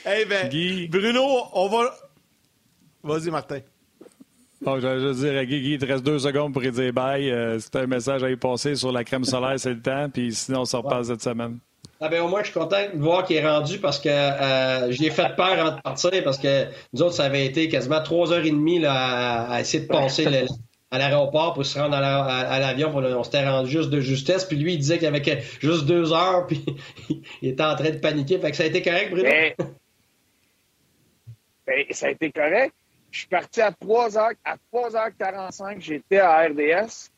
Eh 0.05 0.27
bien, 0.27 0.89
Bruno, 0.91 1.25
on 1.55 1.69
va. 1.69 1.95
Vas-y, 3.03 3.31
Martin. 3.31 3.61
Bon, 4.63 4.79
je 4.79 4.87
vais 4.87 5.01
juste 5.01 5.21
dire 5.21 5.39
à 5.39 5.45
Guy, 5.47 5.73
il 5.73 5.79
te 5.79 5.87
reste 5.87 6.05
deux 6.05 6.19
secondes 6.19 6.53
pour 6.53 6.63
y 6.63 6.71
dire 6.71 6.93
bye. 6.93 7.31
Euh, 7.31 7.59
un 7.75 7.87
message 7.87 8.23
à 8.23 8.31
y 8.31 8.37
passer 8.37 8.75
sur 8.75 8.93
la 8.93 9.05
crème 9.05 9.25
solaire, 9.25 9.59
c'est 9.59 9.71
le 9.71 9.81
temps. 9.81 10.11
Puis 10.13 10.35
sinon, 10.35 10.61
on 10.61 10.65
se 10.67 10.77
repasse 10.77 11.07
cette 11.07 11.23
semaine. 11.23 11.59
Ah 11.99 12.09
ben, 12.09 12.23
au 12.23 12.29
moins, 12.29 12.41
je 12.43 12.51
suis 12.51 12.59
content 12.59 12.77
de 12.93 12.99
voir 12.99 13.25
qu'il 13.25 13.37
est 13.37 13.47
rendu 13.47 13.79
parce 13.79 13.99
que 13.99 14.09
euh, 14.09 14.91
j'ai 14.91 15.11
fait 15.11 15.35
peur 15.35 15.53
avant 15.53 15.77
de 15.77 15.81
partir 15.81 16.11
parce 16.25 16.39
que 16.39 16.67
nous 16.93 17.03
autres, 17.03 17.15
ça 17.15 17.25
avait 17.25 17.47
été 17.47 17.69
quasiment 17.69 18.03
trois 18.03 18.33
heures 18.33 18.45
et 18.45 18.51
demie 18.51 18.79
là, 18.79 19.51
à, 19.51 19.61
essayer 19.61 19.83
de 19.83 19.89
passer 19.89 20.27
à 20.91 20.99
l'aéroport 20.99 21.55
pour 21.55 21.65
se 21.65 21.79
rendre 21.79 21.97
à 21.97 22.59
l'avion. 22.59 22.95
on 22.95 23.23
s'était 23.23 23.47
rendu 23.47 23.71
juste 23.71 23.91
de 23.91 24.01
justesse. 24.01 24.45
Puis 24.45 24.57
lui, 24.57 24.75
il 24.75 24.79
disait 24.79 24.99
qu'il 24.99 25.05
y 25.05 25.07
avait 25.09 25.43
juste 25.61 25.87
deux 25.87 26.13
heures. 26.13 26.47
Puis 26.49 26.65
il 27.41 27.51
était 27.51 27.63
en 27.63 27.77
train 27.77 27.91
de 27.91 27.99
paniquer. 27.99 28.39
Fait 28.39 28.51
que 28.51 28.57
ça 28.57 28.65
a 28.65 28.67
été 28.67 28.83
correct, 28.83 29.11
Bruno? 29.11 29.25
Ben, 29.25 29.55
ben, 31.67 31.85
ça 31.91 32.07
a 32.07 32.11
été 32.11 32.31
correct. 32.31 32.75
Je 33.11 33.21
suis 33.21 33.29
parti 33.29 33.61
à 33.61 33.71
3h, 33.71 34.35
à 34.45 34.57
3h45, 34.73 35.81
j'étais 35.81 36.19
à 36.19 36.47
RDS. 36.47 37.11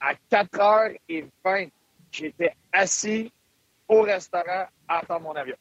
À 0.00 0.14
4h20, 0.30 1.70
j'étais 2.10 2.52
assis 2.72 3.32
au 3.88 4.02
restaurant 4.02 4.66
à 4.88 4.98
attendre 4.98 5.22
mon 5.22 5.32
avion. 5.32 5.56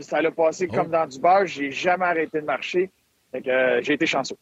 ça 0.00 0.22
l'a 0.22 0.30
passé 0.30 0.68
comme 0.68 0.90
dans 0.90 1.06
du 1.06 1.18
beurre. 1.18 1.46
J'ai 1.46 1.70
jamais 1.70 2.06
arrêté 2.06 2.40
de 2.40 2.46
marcher. 2.46 2.90
Fait 3.32 3.42
que 3.42 3.50
euh, 3.50 3.82
j'ai 3.82 3.94
été 3.94 4.06
chanceux. 4.06 4.36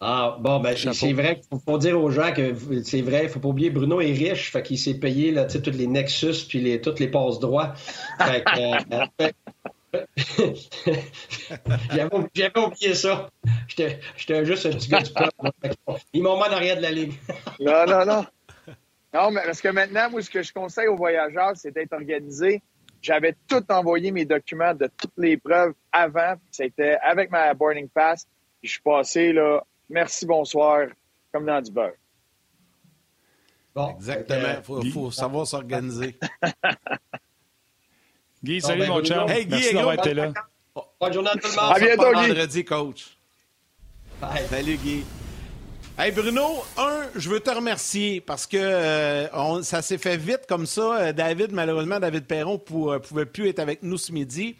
Ah, 0.00 0.36
bon, 0.38 0.60
ben, 0.60 0.76
c'est 0.76 1.12
vrai 1.12 1.40
qu'il 1.40 1.58
faut, 1.60 1.78
dire 1.78 1.98
aux 1.98 2.10
gens 2.10 2.32
que 2.32 2.54
c'est 2.82 3.00
vrai, 3.00 3.20
il 3.20 3.24
ne 3.24 3.28
faut 3.28 3.40
pas 3.40 3.48
oublier, 3.48 3.70
Bruno 3.70 4.00
est 4.00 4.12
riche, 4.12 4.50
fait 4.50 4.62
qu'il 4.62 4.78
s'est 4.78 4.98
payé 4.98 5.30
là, 5.30 5.46
tous 5.46 5.70
les 5.70 5.86
Nexus 5.86 6.46
puis 6.48 6.60
les, 6.60 6.80
toutes 6.80 7.00
les 7.00 7.08
passes 7.08 7.38
droits. 7.38 7.72
Euh, 8.20 8.40
j'avais 11.90 12.58
oublié 12.58 12.94
ça. 12.94 13.30
J'étais 13.68 14.44
juste 14.44 14.66
un 14.66 14.70
petit 14.70 14.88
gars 14.88 15.02
du 15.02 15.12
peuple. 15.12 15.32
Ils 16.12 16.22
m'ont 16.22 16.36
mis 16.36 16.42
en 16.42 16.52
arrière 16.52 16.76
de 16.76 16.82
la 16.82 16.90
ligne. 16.90 17.14
non, 17.60 17.86
non, 17.86 18.04
non. 18.04 18.26
Non, 19.12 19.30
mais 19.30 19.42
parce 19.44 19.60
que 19.60 19.68
maintenant, 19.68 20.10
moi, 20.10 20.22
ce 20.22 20.30
que 20.30 20.42
je 20.42 20.52
conseille 20.52 20.88
aux 20.88 20.96
voyageurs, 20.96 21.52
c'est 21.54 21.70
d'être 21.70 21.92
organisé. 21.92 22.62
J'avais 23.00 23.36
tout 23.46 23.62
envoyé 23.68 24.10
mes 24.10 24.24
documents 24.24 24.74
de 24.74 24.88
toutes 24.96 25.12
les 25.18 25.36
preuves 25.36 25.74
avant. 25.92 26.34
C'était 26.50 26.96
avec 27.02 27.30
ma 27.30 27.52
boarding 27.54 27.88
pass. 27.88 28.26
je 28.62 28.70
suis 28.70 28.80
passé, 28.80 29.32
là, 29.32 29.62
merci, 29.88 30.26
bonsoir, 30.26 30.88
comme 31.32 31.46
dans 31.46 31.60
du 31.60 31.70
beurre. 31.70 31.92
Bon, 33.74 33.94
Exactement. 33.96 34.80
Il 34.82 34.92
faut, 34.92 35.10
savoir 35.10 35.46
s'organiser. 35.46 36.18
Guy, 38.44 38.60
salut 38.60 38.86
mon 38.86 39.02
chum. 39.02 39.26
Hey, 39.26 39.46
Guy, 39.46 39.52
Merci 39.52 39.74
d'avoir 39.74 39.94
été 39.94 40.12
là. 40.12 40.32
Bonne 41.00 41.12
journée 41.14 41.30
à 41.30 41.32
tout 41.32 41.48
le 41.48 41.62
monde. 41.62 41.72
À 41.72 41.78
bientôt, 41.78 42.12
Guy. 42.12 42.28
vendredi, 42.28 42.64
coach. 42.64 43.16
Salut, 44.50 44.76
Guy. 44.76 45.02
Hey 45.96 46.10
Bruno, 46.10 46.62
un, 46.76 47.04
je 47.14 47.30
veux 47.30 47.40
te 47.40 47.50
remercier 47.50 48.20
parce 48.20 48.46
que 48.46 48.56
euh, 48.56 49.62
ça 49.62 49.80
s'est 49.80 49.96
fait 49.96 50.16
vite 50.18 50.42
comme 50.46 50.66
ça. 50.66 50.96
Euh, 50.96 51.12
David, 51.12 51.52
malheureusement, 51.52 52.00
David 52.00 52.26
Perron 52.26 52.60
ne 52.70 52.90
euh, 52.90 52.98
pouvait 52.98 53.26
plus 53.26 53.48
être 53.48 53.60
avec 53.60 53.82
nous 53.82 53.96
ce 53.96 54.12
midi. 54.12 54.56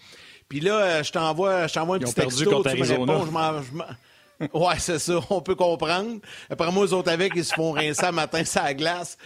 Puis 0.48 0.60
là, 0.60 1.02
je 1.02 1.10
t'envoie, 1.10 1.66
je 1.66 1.74
t'envoie 1.74 1.96
un 1.96 1.98
petit 1.98 2.14
texto, 2.14 2.62
tu 2.62 2.76
me 2.78 2.86
réponds, 2.86 3.26
je 3.26 3.82
Ouais, 4.52 4.78
c'est 4.78 4.98
ça, 4.98 5.20
on 5.30 5.40
peut 5.40 5.54
comprendre. 5.54 6.20
Après 6.50 6.70
moi, 6.72 6.84
les 6.84 6.92
autres 6.92 7.10
avec, 7.10 7.32
ils 7.36 7.44
se 7.44 7.54
font 7.54 7.72
rincer 7.72 8.10
matin 8.12 8.44
ça 8.44 8.74
glace. 8.74 9.16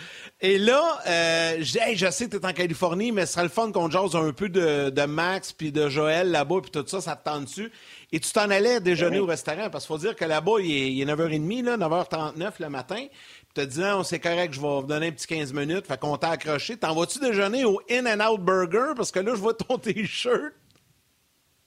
Et 0.41 0.59
là, 0.59 0.83
euh, 1.07 1.57
je 1.61 2.11
sais 2.11 2.27
que 2.29 2.37
tu 2.37 2.43
es 2.43 2.47
en 2.47 2.53
Californie, 2.53 3.13
mais 3.13 3.27
ce 3.27 3.35
serait 3.35 3.45
le 3.45 3.49
fun 3.49 3.73
qu'on 3.73 3.91
jase 3.91 4.15
un 4.15 4.33
peu 4.33 4.49
de, 4.49 4.91
de 4.91 5.03
Max 5.03 5.53
puis 5.53 5.73
de 5.73 5.89
Joël 5.89 6.31
là-bas, 6.31 6.57
puis 6.63 6.71
tout 6.71 6.85
ça, 6.87 7.01
ça 7.01 7.17
te 7.17 7.25
tente 7.25 7.45
dessus. 7.45 7.73
Et 8.13 8.21
tu 8.21 8.33
t'en 8.33 8.51
allais 8.51 8.81
déjeuner 8.81 9.19
au 9.19 9.27
restaurant, 9.27 9.69
parce 9.71 9.87
qu'il 9.87 9.95
faut 9.95 10.01
dire 10.01 10.17
que 10.17 10.25
là-bas, 10.25 10.61
il 10.61 11.01
est, 11.01 11.05
9h30, 11.05 11.65
là, 11.65 11.77
9h39 11.77 12.53
le 12.61 12.69
matin. 12.69 13.07
Puis 13.55 13.55
te 13.55 13.61
dit, 13.63 13.81
non, 13.81 14.03
c'est 14.03 14.21
correct, 14.21 14.55
je 14.55 14.61
vais 14.61 14.67
vous 14.67 14.83
donner 14.83 15.09
un 15.09 15.13
petit 15.13 15.27
15 15.27 15.53
minutes. 15.53 15.87
Fait 15.87 15.99
qu'on 15.99 16.17
t'a 16.17 16.31
accroché. 16.31 16.77
T'en 16.77 16.95
vas-tu 16.95 17.19
déjeuner 17.19 17.65
au 17.65 17.81
In-N-Out 17.91 18.41
Burger? 18.41 18.93
Parce 18.97 19.11
que 19.11 19.21
là, 19.21 19.35
je 19.35 19.41
vois 19.41 19.55
ton 19.55 19.79
T-shirt. 19.79 20.53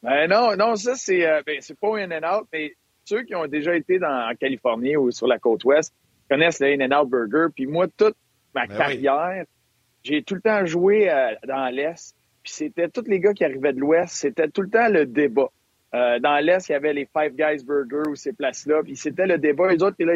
Ben 0.02 0.28
non, 0.28 0.56
non, 0.56 0.76
ça, 0.76 0.96
c'est 0.96 1.28
euh, 1.28 1.44
ben, 1.46 1.60
pas 1.80 1.98
In-N-Out, 2.00 2.48
mais 2.52 2.76
ceux 3.06 3.24
qui 3.24 3.36
ont 3.36 3.48
déjà 3.48 3.76
été 3.76 4.00
dans, 4.00 4.30
en 4.30 4.36
Californie 4.36 4.96
ou 4.96 5.12
sur 5.12 5.28
la 5.28 5.40
côte 5.40 5.64
ouest 5.64 5.94
connaissent 6.30 6.60
le 6.60 6.68
In-N-Out 6.68 7.10
Burger. 7.10 7.48
Puis 7.54 7.66
moi, 7.66 7.88
toute 7.88 8.16
ma 8.56 8.66
ben 8.66 8.78
carrière, 8.78 9.46
j'ai 10.04 10.24
tout 10.24 10.36
le 10.36 10.42
temps 10.42 10.66
joué 10.66 11.10
euh, 11.10 11.34
dans 11.48 11.74
l'Est. 11.74 12.16
Puis 12.44 12.54
c'était 12.54 12.90
tous 12.90 13.06
les 13.08 13.20
gars 13.20 13.34
qui 13.34 13.44
arrivaient 13.44 13.74
de 13.74 13.80
l'Ouest, 13.80 14.16
c'était 14.16 14.48
tout 14.48 14.62
le 14.62 14.70
temps 14.70 14.88
le 14.88 15.06
débat. 15.06 15.50
Euh, 15.94 16.20
dans 16.20 16.44
l'Est, 16.44 16.70
il 16.70 16.72
y 16.72 16.76
avait 16.76 16.94
les 16.94 17.06
Five 17.06 17.36
Guys 17.36 17.64
Burger 17.64 18.10
ou 18.10 18.16
ces 18.16 18.34
places-là. 18.34 18.82
Puis 18.84 18.96
c'était 18.96 19.28
le 19.28 19.38
débat. 19.38 19.72
Les 19.72 19.84
autres, 19.84 19.98
là, 20.00 20.14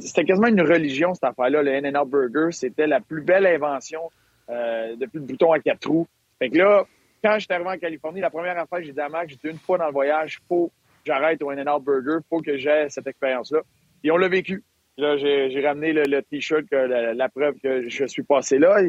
c'était 0.00 0.24
quasiment 0.24 0.48
une 0.48 0.60
religion, 0.60 1.14
cette 1.14 1.24
affaire-là. 1.24 1.62
Le 1.62 1.72
In-N-Out 1.72 2.08
Burger, 2.08 2.48
c'était 2.50 2.86
la 2.86 3.00
plus 3.00 3.22
belle 3.22 3.46
invention 3.46 4.10
euh, 4.50 4.96
depuis 4.96 5.18
le 5.18 5.24
bouton 5.24 5.52
à 5.52 5.60
quatre 5.60 5.80
trous. 5.80 6.06
Fait 6.38 6.50
que 6.50 6.58
là, 6.58 6.84
quand 7.22 7.38
j'étais 7.38 7.54
arrivé 7.54 7.70
en 7.70 7.78
Californie, 7.78 8.20
la 8.20 8.30
première 8.30 8.58
affaire 8.58 8.80
que 8.80 8.84
j'ai 8.84 8.92
dit 8.92 9.00
à 9.00 9.08
Mac, 9.08 9.30
j'étais 9.30 9.50
une 9.50 9.58
fois 9.58 9.78
dans 9.78 9.86
le 9.86 9.92
voyage, 9.92 10.40
faut 10.48 10.70
j'arrête 11.04 11.42
au 11.42 11.50
In-N-Out 11.50 11.82
Burger, 11.84 12.18
faut 12.28 12.40
que 12.40 12.56
j'aie 12.56 12.88
cette 12.88 13.06
expérience-là. 13.06 13.60
Et 14.02 14.10
on 14.10 14.16
l'a 14.16 14.28
vécu. 14.28 14.62
Là, 14.96 15.16
j'ai 15.16 15.66
ramené 15.66 15.92
le, 15.92 16.22
T-shirt, 16.22 16.64
la, 16.70 17.28
preuve 17.28 17.54
que 17.62 17.88
je 17.88 18.04
suis 18.06 18.22
passé 18.22 18.58
là. 18.58 18.80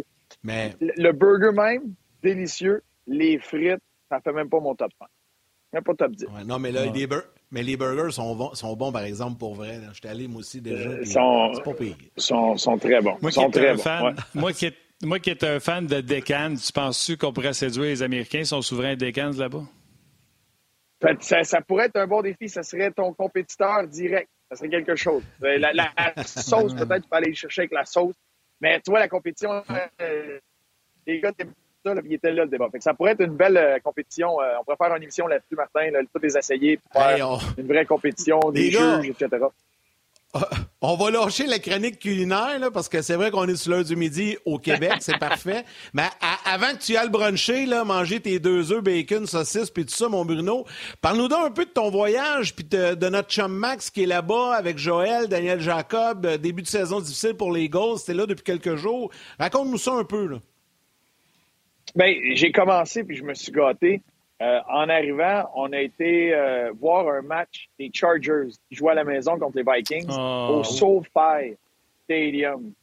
Mais... 0.43 0.73
Le, 0.79 1.11
burger 1.11 1.51
même, 1.51 1.93
délicieux. 2.21 2.81
Les 3.07 3.39
frites, 3.39 3.81
ça 4.09 4.19
fait 4.19 4.33
même 4.33 4.49
pas 4.49 4.59
mon 4.59 4.75
top 4.75 4.91
5. 4.99 5.07
Même 5.73 5.83
pas 5.83 5.93
top 5.93 6.11
10. 6.11 6.25
non, 6.45 6.59
mais 6.59 6.71
là, 6.71 6.85
les, 6.85 7.07
mais 7.51 7.63
les 7.63 7.77
burgers 7.77 8.11
sont 8.11 8.35
bons, 8.35 8.53
sont 8.53 8.75
bons, 8.75 8.91
par 8.91 9.03
exemple, 9.03 9.37
pour 9.37 9.55
vrai. 9.55 9.79
J'étais 9.93 10.09
allé, 10.09 10.27
moi 10.27 10.39
aussi, 10.39 10.61
déjà. 10.61 10.89
Ils 10.99 11.07
sont, 11.07 11.51
pas 11.63 11.73
pire. 11.73 11.95
Sont, 12.17 12.57
sont 12.57 12.77
très 12.77 13.01
bons. 13.01 13.17
Moi, 13.21 13.31
sont 13.31 13.49
très 13.49 13.73
bons. 13.73 13.81
Fan, 13.81 14.15
moi, 14.33 14.53
qui 14.53 14.65
est, 14.67 14.75
moi 15.03 15.19
qui 15.19 15.29
est 15.29 15.43
un 15.43 15.59
fan 15.59 15.85
de 15.87 16.01
Deccan, 16.01 16.53
tu 16.55 16.71
penses-tu 16.71 17.17
qu'on 17.17 17.33
pourrait 17.33 17.53
séduire 17.53 17.85
les 17.85 18.03
Américains, 18.03 18.43
sont 18.43 18.61
souverains 18.61 18.95
Deccan 18.95 19.31
là-bas? 19.37 19.63
Ça, 21.19 21.61
pourrait 21.61 21.85
être 21.85 21.97
un 21.97 22.07
bon 22.07 22.21
défi. 22.21 22.49
Ça 22.49 22.63
serait 22.63 22.91
ton 22.91 23.13
compétiteur 23.13 23.87
direct. 23.87 24.29
Ça 24.49 24.57
serait 24.57 24.69
quelque 24.69 24.95
chose. 24.95 25.23
Euh, 25.43 25.57
la, 25.57 25.91
sauce, 26.25 26.73
peut-être, 26.75 27.03
tu 27.03 27.09
peux 27.09 27.15
aller 27.15 27.33
chercher 27.33 27.61
avec 27.61 27.71
la 27.71 27.85
sauce. 27.85 28.15
Mais 28.61 28.79
tu 28.81 28.91
vois, 28.91 28.99
la 28.99 29.07
compétition, 29.07 29.63
euh, 30.01 30.39
les 31.05 31.19
gars, 31.19 31.31
ça, 31.83 31.93
là, 31.93 32.01
ils 32.05 32.13
étaient 32.13 32.31
là, 32.31 32.45
le 32.45 32.49
débat. 32.49 32.67
ça 32.79 32.93
pourrait 32.93 33.11
être 33.11 33.21
une 33.21 33.35
belle 33.35 33.57
euh, 33.57 33.79
compétition. 33.83 34.37
on 34.37 34.63
pourrait 34.63 34.77
faire 34.77 34.95
une 34.95 35.03
émission 35.03 35.27
là-dessus, 35.27 35.55
Martin, 35.55 35.91
là, 35.91 35.99
tous 36.13 36.21
les 36.21 36.37
essayer, 36.37 36.79
faire 36.91 37.39
une 37.57 37.67
vraie 37.67 37.85
compétition, 37.85 38.39
des 38.51 38.71
juges, 38.71 39.09
etc. 39.09 39.45
On 40.81 40.95
va 40.95 41.09
lâcher 41.09 41.47
la 41.47 41.59
chronique 41.59 41.99
culinaire, 41.99 42.59
là, 42.59 42.69
parce 42.69 42.89
que 42.89 43.01
c'est 43.01 43.15
vrai 43.15 43.31
qu'on 43.31 43.47
est 43.47 43.55
sur 43.55 43.71
l'heure 43.71 43.83
du 43.83 43.95
midi 43.95 44.37
au 44.45 44.59
Québec, 44.59 44.93
c'est 44.99 45.17
parfait. 45.19 45.63
Mais 45.93 46.07
avant 46.45 46.73
que 46.73 46.79
tu 46.79 46.95
ailles 46.95 47.09
bruncher, 47.09 47.65
là, 47.65 47.83
manger 47.83 48.19
tes 48.19 48.39
deux 48.39 48.71
œufs, 48.71 48.83
bacon, 48.83 49.25
saucisses, 49.25 49.71
puis 49.71 49.85
tout 49.85 49.93
ça, 49.93 50.09
mon 50.09 50.25
Bruno, 50.25 50.65
parle-nous 51.01 51.27
donc 51.27 51.45
un 51.45 51.51
peu 51.51 51.65
de 51.65 51.71
ton 51.71 51.89
voyage, 51.89 52.55
puis 52.55 52.65
de, 52.65 53.09
notre 53.09 53.29
chum 53.29 53.53
Max 53.53 53.89
qui 53.89 54.03
est 54.03 54.07
là-bas 54.07 54.55
avec 54.55 54.77
Joël, 54.77 55.27
Daniel 55.27 55.59
Jacob, 55.59 56.25
euh, 56.25 56.37
début 56.37 56.61
de 56.61 56.67
saison 56.67 56.99
difficile 56.99 57.35
pour 57.35 57.51
les 57.51 57.69
Gauls, 57.69 57.97
c'était 57.97 58.13
là 58.13 58.25
depuis 58.25 58.43
quelques 58.43 58.75
jours. 58.75 59.11
Raconte-nous 59.39 59.77
ça 59.77 59.93
un 59.93 60.03
peu. 60.03 60.27
Là. 60.27 60.37
Bien, 61.95 62.13
j'ai 62.33 62.51
commencé, 62.51 63.03
puis 63.03 63.15
je 63.15 63.23
me 63.23 63.33
suis 63.33 63.51
gâté. 63.51 64.01
Euh, 64.41 64.59
en 64.67 64.89
arrivant, 64.89 65.49
on 65.55 65.71
a 65.71 65.79
été 65.79 66.33
euh, 66.33 66.71
voir 66.77 67.07
un 67.07 67.21
match 67.21 67.69
des 67.79 67.89
Chargers 67.93 68.49
qui 68.67 68.75
jouaient 68.75 68.91
à 68.91 68.95
la 68.95 69.05
maison 69.05 69.39
contre 69.39 69.57
les 69.57 69.63
Vikings 69.63 70.09
oh. 70.09 70.57
au 70.57 70.63
SoFi 70.63 71.55
Stadium. 72.03 72.73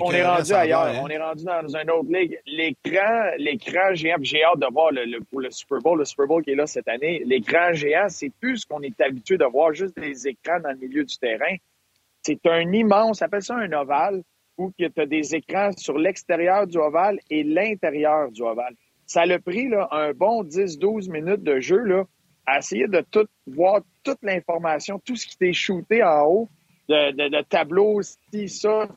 on 0.00 0.10
est 0.10 0.26
rendu 0.26 0.52
ailleurs. 0.52 0.86
Hein? 0.86 1.00
On 1.04 1.08
est 1.08 1.18
rendu 1.18 1.44
dans 1.44 1.76
une 1.76 1.88
autre 1.88 2.12
ligue. 2.12 2.40
L'écran, 2.46 3.30
l'écran 3.38 3.94
géant, 3.94 4.16
j'ai 4.22 4.42
hâte 4.42 4.58
de 4.58 4.66
voir 4.72 4.90
le, 4.90 5.04
le, 5.04 5.50
Super 5.52 5.78
Bowl, 5.78 6.00
le 6.00 6.04
Super 6.04 6.26
Bowl 6.26 6.42
qui 6.42 6.50
est 6.50 6.56
là 6.56 6.66
cette 6.66 6.88
année. 6.88 7.22
L'écran 7.24 7.72
géant, 7.72 8.08
c'est 8.08 8.32
plus 8.40 8.58
ce 8.58 8.66
qu'on 8.66 8.82
est 8.82 9.00
habitué 9.00 9.38
de 9.38 9.44
voir, 9.44 9.72
juste 9.72 9.96
des 9.96 10.26
écrans 10.26 10.58
dans 10.58 10.70
le 10.70 10.78
milieu 10.78 11.04
du 11.04 11.16
terrain. 11.16 11.54
C'est 12.22 12.44
un 12.46 12.72
immense, 12.72 13.22
on 13.22 13.24
appelle 13.24 13.42
ça 13.42 13.54
un 13.54 13.72
ovale, 13.72 14.22
où 14.58 14.72
tu 14.76 14.90
as 14.96 15.06
des 15.06 15.36
écrans 15.36 15.70
sur 15.76 15.96
l'extérieur 15.96 16.66
du 16.66 16.78
ovale 16.78 17.20
et 17.30 17.44
l'intérieur 17.44 18.32
du 18.32 18.42
ovale 18.42 18.74
ça 19.06 19.22
a 19.22 19.38
pris 19.38 19.68
là, 19.68 19.88
un 19.90 20.12
bon 20.12 20.44
10-12 20.44 21.10
minutes 21.10 21.42
de 21.42 21.60
jeu 21.60 21.78
là, 21.78 22.04
à 22.46 22.58
essayer 22.58 22.86
de 22.86 23.02
tout 23.10 23.26
voir 23.46 23.80
toute 24.02 24.18
l'information, 24.22 25.00
tout 25.04 25.16
ce 25.16 25.26
qui 25.26 25.36
t'est 25.36 25.52
shooté 25.52 26.02
en 26.02 26.24
haut, 26.26 26.48
de, 26.88 27.12
de, 27.12 27.28
de 27.28 27.42
tableau, 27.42 28.00
si 28.02 28.48
ça, 28.48 28.88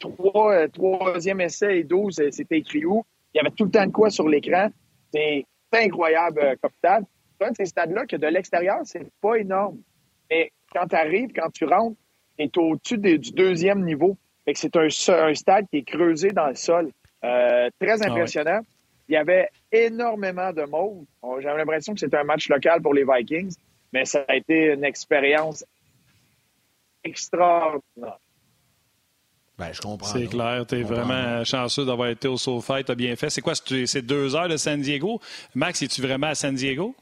trois, 0.00 0.54
euh, 0.54 0.68
troisième 0.68 1.40
essai 1.40 1.78
et 1.78 1.84
12, 1.84 2.18
euh, 2.18 2.30
c'était 2.30 2.58
écrit 2.58 2.84
où? 2.84 3.04
Il 3.32 3.38
y 3.38 3.40
avait 3.40 3.50
tout 3.50 3.66
le 3.66 3.70
temps 3.70 3.86
de 3.86 3.92
quoi 3.92 4.10
sur 4.10 4.28
l'écran. 4.28 4.68
C'est 5.12 5.44
incroyable 5.72 6.40
euh, 6.40 6.54
comme 6.60 6.72
stade. 6.78 7.04
C'est 7.38 7.46
un 7.46 7.50
de 7.50 7.56
ces 7.56 7.66
stades-là 7.66 8.06
que 8.06 8.16
de 8.16 8.26
l'extérieur, 8.26 8.78
c'est 8.84 9.06
pas 9.20 9.36
énorme. 9.36 9.78
Mais 10.30 10.50
quand 10.72 10.86
tu 10.88 10.96
arrives, 10.96 11.30
quand 11.34 11.50
tu 11.50 11.64
rentres, 11.66 11.96
tu 12.38 12.44
es 12.44 12.58
au-dessus 12.58 12.98
du 12.98 13.32
deuxième 13.32 13.84
niveau. 13.84 14.16
c'est 14.54 14.74
un, 14.76 14.88
un, 15.08 15.34
stade 15.34 15.66
qui 15.70 15.78
est 15.78 15.82
creusé 15.82 16.30
dans 16.30 16.48
le 16.48 16.54
sol. 16.54 16.90
Euh, 17.24 17.68
très 17.80 18.02
ah 18.02 18.10
impressionnant. 18.10 18.60
Il 19.08 19.12
y 19.12 19.16
avait 19.16 19.48
énormément 19.70 20.52
de 20.52 20.62
monde. 20.64 21.06
J'avais 21.40 21.58
l'impression 21.58 21.94
que 21.94 22.00
c'était 22.00 22.16
un 22.16 22.24
match 22.24 22.48
local 22.48 22.82
pour 22.82 22.94
les 22.94 23.04
Vikings, 23.04 23.54
mais 23.92 24.04
ça 24.04 24.24
a 24.26 24.34
été 24.34 24.72
une 24.72 24.84
expérience 24.84 25.64
extraordinaire. 27.04 28.18
Ben, 29.58 29.72
je 29.72 29.80
comprends. 29.80 30.08
C'est 30.08 30.26
clair. 30.26 30.66
Tu 30.68 30.80
es 30.80 30.82
vraiment 30.82 31.42
chanceux 31.44 31.86
d'avoir 31.86 32.08
été 32.08 32.28
au 32.28 32.36
SoFi. 32.36 32.84
Tu 32.84 32.92
as 32.92 32.94
bien 32.94 33.16
fait. 33.16 33.30
C'est 33.30 33.40
quoi? 33.40 33.54
C'est 33.54 34.02
deux 34.02 34.36
heures 34.36 34.48
de 34.48 34.56
San 34.56 34.80
Diego? 34.80 35.20
Max, 35.54 35.80
es-tu 35.80 36.02
vraiment 36.02 36.26
à 36.26 36.34
San 36.34 36.54
Diego? 36.54 36.94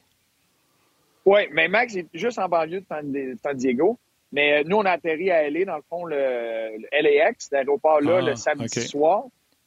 Oui, 1.25 1.41
mais 1.51 1.67
Max 1.67 1.95
est 1.95 2.07
juste 2.13 2.39
en 2.39 2.47
banlieue 2.47 2.81
de 2.81 3.37
San 3.41 3.57
Diego. 3.57 3.99
Mais 4.31 4.59
euh, 4.59 4.63
nous, 4.65 4.77
on 4.77 4.85
a 4.85 4.91
atterri 4.91 5.31
à 5.31 5.49
LA, 5.49 5.65
dans 5.65 5.77
le 5.77 5.83
fond, 5.89 6.05
le, 6.05 6.77
LAX, 6.91 7.49
l'aéroport-là, 7.51 8.21
le 8.21 8.31
ah, 8.31 8.35
samedi 8.35 8.81
soir. 8.81 9.23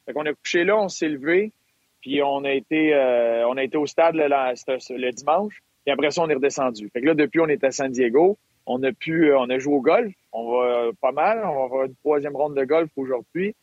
Fait 0.07 0.13
qu'on 0.13 0.27
a 0.27 0.33
couché 0.33 0.65
là, 0.65 0.77
on 0.77 0.89
s'est 0.89 1.09
levé. 1.09 1.53
Puis 2.01 2.23
on 2.23 2.45
a 2.45 2.53
été, 2.53 2.95
euh, 2.95 3.47
on 3.49 3.57
a 3.57 3.63
été 3.63 3.77
au 3.77 3.87
stade 3.87 4.15
le, 4.15 4.27
le, 4.27 5.11
dimanche. 5.11 5.61
Et 5.87 5.91
après 5.91 6.11
ça, 6.11 6.23
on 6.23 6.29
est 6.29 6.35
redescendu. 6.35 6.89
Fait 6.93 7.01
que 7.01 7.07
là, 7.07 7.15
depuis, 7.15 7.41
on 7.41 7.49
est 7.49 7.63
à 7.65 7.71
San 7.71 7.91
Diego. 7.91 8.39
On 8.67 8.83
a 8.83 8.93
pu, 8.93 9.31
euh, 9.31 9.39
on 9.39 9.49
a 9.51 9.59
joué 9.59 9.75
au 9.75 9.81
golf. 9.81 10.13
On 10.33 10.53
va 10.53 10.91
pas 11.01 11.13
mal. 11.13 11.43
On 11.45 11.55
va 11.55 11.65
avoir 11.65 11.85
une 11.85 11.97
troisième 11.97 12.37
ronde 12.37 12.55
de 12.55 12.65
golf 12.65 12.91
aujourd'hui. 12.97 13.55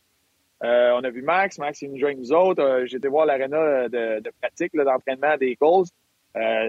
on 0.62 1.04
a 1.04 1.10
vu 1.10 1.22
Max. 1.22 1.58
Max, 1.58 1.82
il 1.82 1.92
nous 1.92 1.98
joint 1.98 2.14
nous 2.14 2.32
autres. 2.32 2.84
J'ai 2.86 2.96
été 2.98 3.08
voir 3.08 3.26
l'aréna 3.26 3.88
de, 3.88 4.30
pratique, 4.40 4.74
d'entraînement 4.74 5.36
des 5.38 5.56
Colts. 5.56 5.88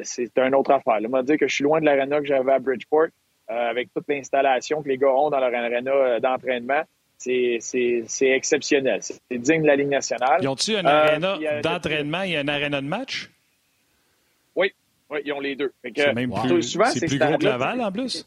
c'est 0.03 0.38
un 0.38 0.53
autre 0.53 0.72
affaire. 0.72 0.99
Là, 0.99 1.09
m'a 1.09 1.24
dit 1.24 1.38
que 1.38 1.47
je 1.47 1.55
suis 1.55 1.63
loin 1.63 1.80
de 1.80 1.86
l'aréna 1.86 2.20
que 2.20 2.28
j'avais 2.28 2.53
à 2.53 2.59
Bridgeport, 2.59 3.07
avec 3.47 3.89
toute 3.93 4.07
l'installation 4.07 4.84
que 4.84 4.89
les 4.89 4.97
gars 4.97 5.13
ont 5.13 5.30
dans 5.32 5.39
leur 5.39 5.53
aréna 5.53 6.20
d'entraînement 6.20 6.84
c'est 7.18 8.05
exceptionnel. 8.22 9.01
C'est 9.01 9.20
digne 9.32 9.61
de 9.61 9.68
la 9.68 9.76
Ligue 9.76 9.89
nationale. 9.89 10.39
Ils 10.41 10.47
ont-ils 10.47 10.78
un 10.78 10.86
euh, 10.86 11.61
d'entraînement 11.61 12.24
et 12.24 12.38
un 12.38 12.47
aréna 12.47 12.82
de 12.82 12.88
match? 12.88 13.30
Oui, 14.55 14.72
oui, 15.09 15.20
ils 15.26 15.34
ont 15.34 15.39
les 15.39 15.55
deux. 15.55 15.74
C'est 15.84 16.13
même 16.13 16.32
plus, 16.32 16.78
plus 16.78 17.20
gros 17.20 17.38
que 17.38 17.45
Laval, 17.45 17.82
en 17.82 17.91
plus? 17.91 18.26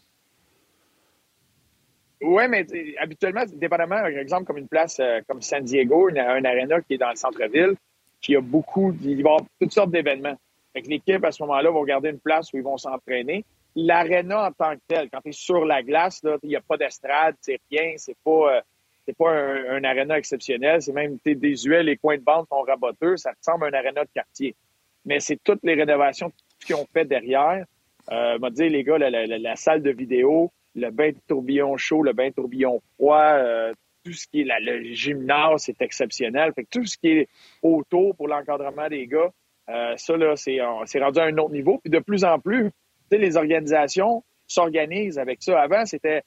Oui, 2.22 2.42
mais 2.48 2.66
habituellement, 2.98 3.44
dépendamment, 3.50 3.96
par 3.96 4.06
exemple, 4.08 4.44
comme 4.44 4.58
une 4.58 4.68
place 4.68 5.00
euh, 5.00 5.20
comme 5.26 5.40
San 5.40 5.64
Diego, 5.64 6.10
un 6.14 6.44
aréna 6.44 6.82
qui 6.82 6.94
est 6.94 6.98
dans 6.98 7.10
le 7.10 7.16
centre-ville, 7.16 7.74
qui 8.20 8.36
a 8.36 8.40
beaucoup, 8.42 8.94
il 9.02 9.14
va 9.14 9.16
y 9.16 9.20
avoir 9.20 9.40
toutes 9.58 9.72
sortes 9.72 9.90
d'événements. 9.90 10.36
l'équipe, 10.74 11.24
à 11.24 11.32
ce 11.32 11.42
moment-là, 11.44 11.70
va 11.70 11.78
regarder 11.78 12.10
une 12.10 12.18
place 12.18 12.52
où 12.52 12.58
ils 12.58 12.62
vont 12.62 12.76
s'entraîner. 12.76 13.44
L'aréna 13.74 14.48
en 14.48 14.52
tant 14.52 14.74
que 14.74 14.80
tel, 14.86 15.08
quand 15.10 15.20
tu 15.22 15.30
es 15.30 15.32
sur 15.32 15.64
la 15.64 15.82
glace, 15.82 16.20
il 16.42 16.48
n'y 16.50 16.56
a 16.56 16.60
pas 16.60 16.76
d'estrade, 16.76 17.36
c'est 17.40 17.58
rien, 17.70 17.94
c'est 17.96 18.16
pas... 18.22 18.56
Euh, 18.56 18.60
c'est 19.06 19.16
pas 19.16 19.30
un, 19.30 19.82
aréna 19.84 20.18
exceptionnel, 20.18 20.82
c'est 20.82 20.92
même 20.92 21.18
désuet, 21.24 21.82
les 21.82 21.96
coins 21.96 22.16
de 22.16 22.22
bande 22.22 22.46
sont 22.48 22.60
raboteux, 22.62 23.16
ça 23.16 23.32
ressemble 23.36 23.64
à 23.64 23.68
un 23.68 23.72
aréna 23.72 24.04
de 24.04 24.10
quartier. 24.14 24.54
Mais 25.04 25.20
c'est 25.20 25.38
toutes 25.42 25.62
les 25.62 25.74
rénovations 25.74 26.32
qu'ils 26.64 26.76
ont 26.76 26.86
fait 26.92 27.04
derrière. 27.04 27.64
Euh, 28.10 28.38
m'a 28.38 28.50
dit 28.50 28.68
les 28.68 28.84
gars, 28.84 28.98
la, 28.98 29.56
salle 29.56 29.82
de 29.82 29.90
vidéo, 29.90 30.50
le 30.74 30.90
bain 30.90 31.10
de 31.10 31.16
tourbillon 31.26 31.76
chaud, 31.76 32.02
le 32.02 32.12
bain 32.12 32.28
de 32.28 32.34
tourbillon 32.34 32.80
froid, 32.94 33.18
euh, 33.18 33.72
tout 34.04 34.12
ce 34.12 34.26
qui 34.26 34.42
est 34.42 34.60
le 34.60 34.94
gymnase, 34.94 35.62
c'est 35.64 35.80
exceptionnel. 35.82 36.52
Fait 36.54 36.64
que 36.64 36.70
tout 36.70 36.86
ce 36.86 36.96
qui 36.98 37.08
est 37.08 37.28
autour 37.62 38.16
pour 38.16 38.28
l'encadrement 38.28 38.88
des 38.88 39.06
gars, 39.06 39.30
euh, 39.68 39.94
ça 39.96 40.16
là, 40.16 40.34
c'est 40.36 40.60
rendu 40.60 41.18
à 41.18 41.24
un 41.24 41.36
autre 41.38 41.52
niveau. 41.52 41.78
Puis 41.78 41.90
de 41.90 41.98
plus 41.98 42.24
en 42.24 42.38
plus, 42.38 42.70
les 43.10 43.36
organisations 43.36 44.22
s'organisent 44.46 45.18
avec 45.18 45.42
ça. 45.42 45.60
Avant, 45.60 45.84
c'était 45.84 46.22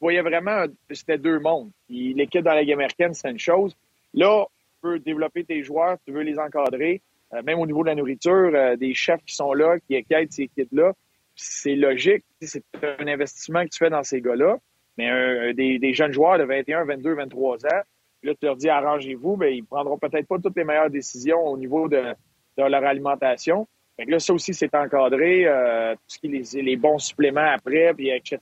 voyais 0.00 0.22
vraiment, 0.22 0.64
c'était 0.90 1.18
deux 1.18 1.38
mondes. 1.38 1.70
L'équipe 1.88 2.42
dans 2.42 2.52
la 2.52 2.62
Ligue 2.62 2.72
américaine, 2.72 3.14
c'est 3.14 3.30
une 3.30 3.38
chose. 3.38 3.76
Là, 4.14 4.46
tu 4.46 4.74
peux 4.82 4.98
développer 4.98 5.44
tes 5.44 5.62
joueurs, 5.62 5.96
tu 6.04 6.12
veux 6.12 6.22
les 6.22 6.38
encadrer, 6.38 7.02
euh, 7.32 7.42
même 7.42 7.58
au 7.58 7.66
niveau 7.66 7.82
de 7.82 7.88
la 7.88 7.94
nourriture, 7.94 8.50
euh, 8.54 8.76
des 8.76 8.94
chefs 8.94 9.24
qui 9.24 9.34
sont 9.34 9.52
là, 9.52 9.78
qui 9.80 9.94
aident 9.94 10.32
ces 10.32 10.48
kids-là. 10.48 10.92
C'est 11.34 11.74
logique, 11.74 12.24
c'est 12.40 12.64
un 12.82 13.06
investissement 13.06 13.64
que 13.64 13.70
tu 13.70 13.78
fais 13.78 13.90
dans 13.90 14.02
ces 14.02 14.20
gars-là. 14.20 14.58
Mais 14.96 15.52
des, 15.52 15.92
jeunes 15.92 16.12
joueurs 16.12 16.38
de 16.38 16.44
21, 16.44 16.86
22, 16.86 17.14
23 17.14 17.66
ans, 17.66 17.82
là, 18.22 18.34
tu 18.34 18.46
leur 18.46 18.56
dis 18.56 18.68
arrangez-vous, 18.68 19.36
ben, 19.36 19.52
ils 19.52 19.64
prendront 19.64 19.98
peut-être 19.98 20.26
pas 20.26 20.38
toutes 20.38 20.56
les 20.56 20.64
meilleures 20.64 20.90
décisions 20.90 21.46
au 21.46 21.56
niveau 21.56 21.88
de, 21.88 22.14
leur 22.56 22.84
alimentation. 22.84 23.66
Fait 23.96 24.04
là, 24.06 24.18
ça 24.18 24.32
aussi, 24.32 24.52
c'est 24.52 24.74
encadré, 24.74 25.46
euh, 25.46 25.94
tout 25.94 26.00
ce 26.06 26.18
qui 26.18 26.28
les, 26.28 26.62
les 26.62 26.76
bons 26.76 26.98
suppléments 26.98 27.52
après, 27.52 27.94
puis 27.94 28.10
etc. 28.10 28.38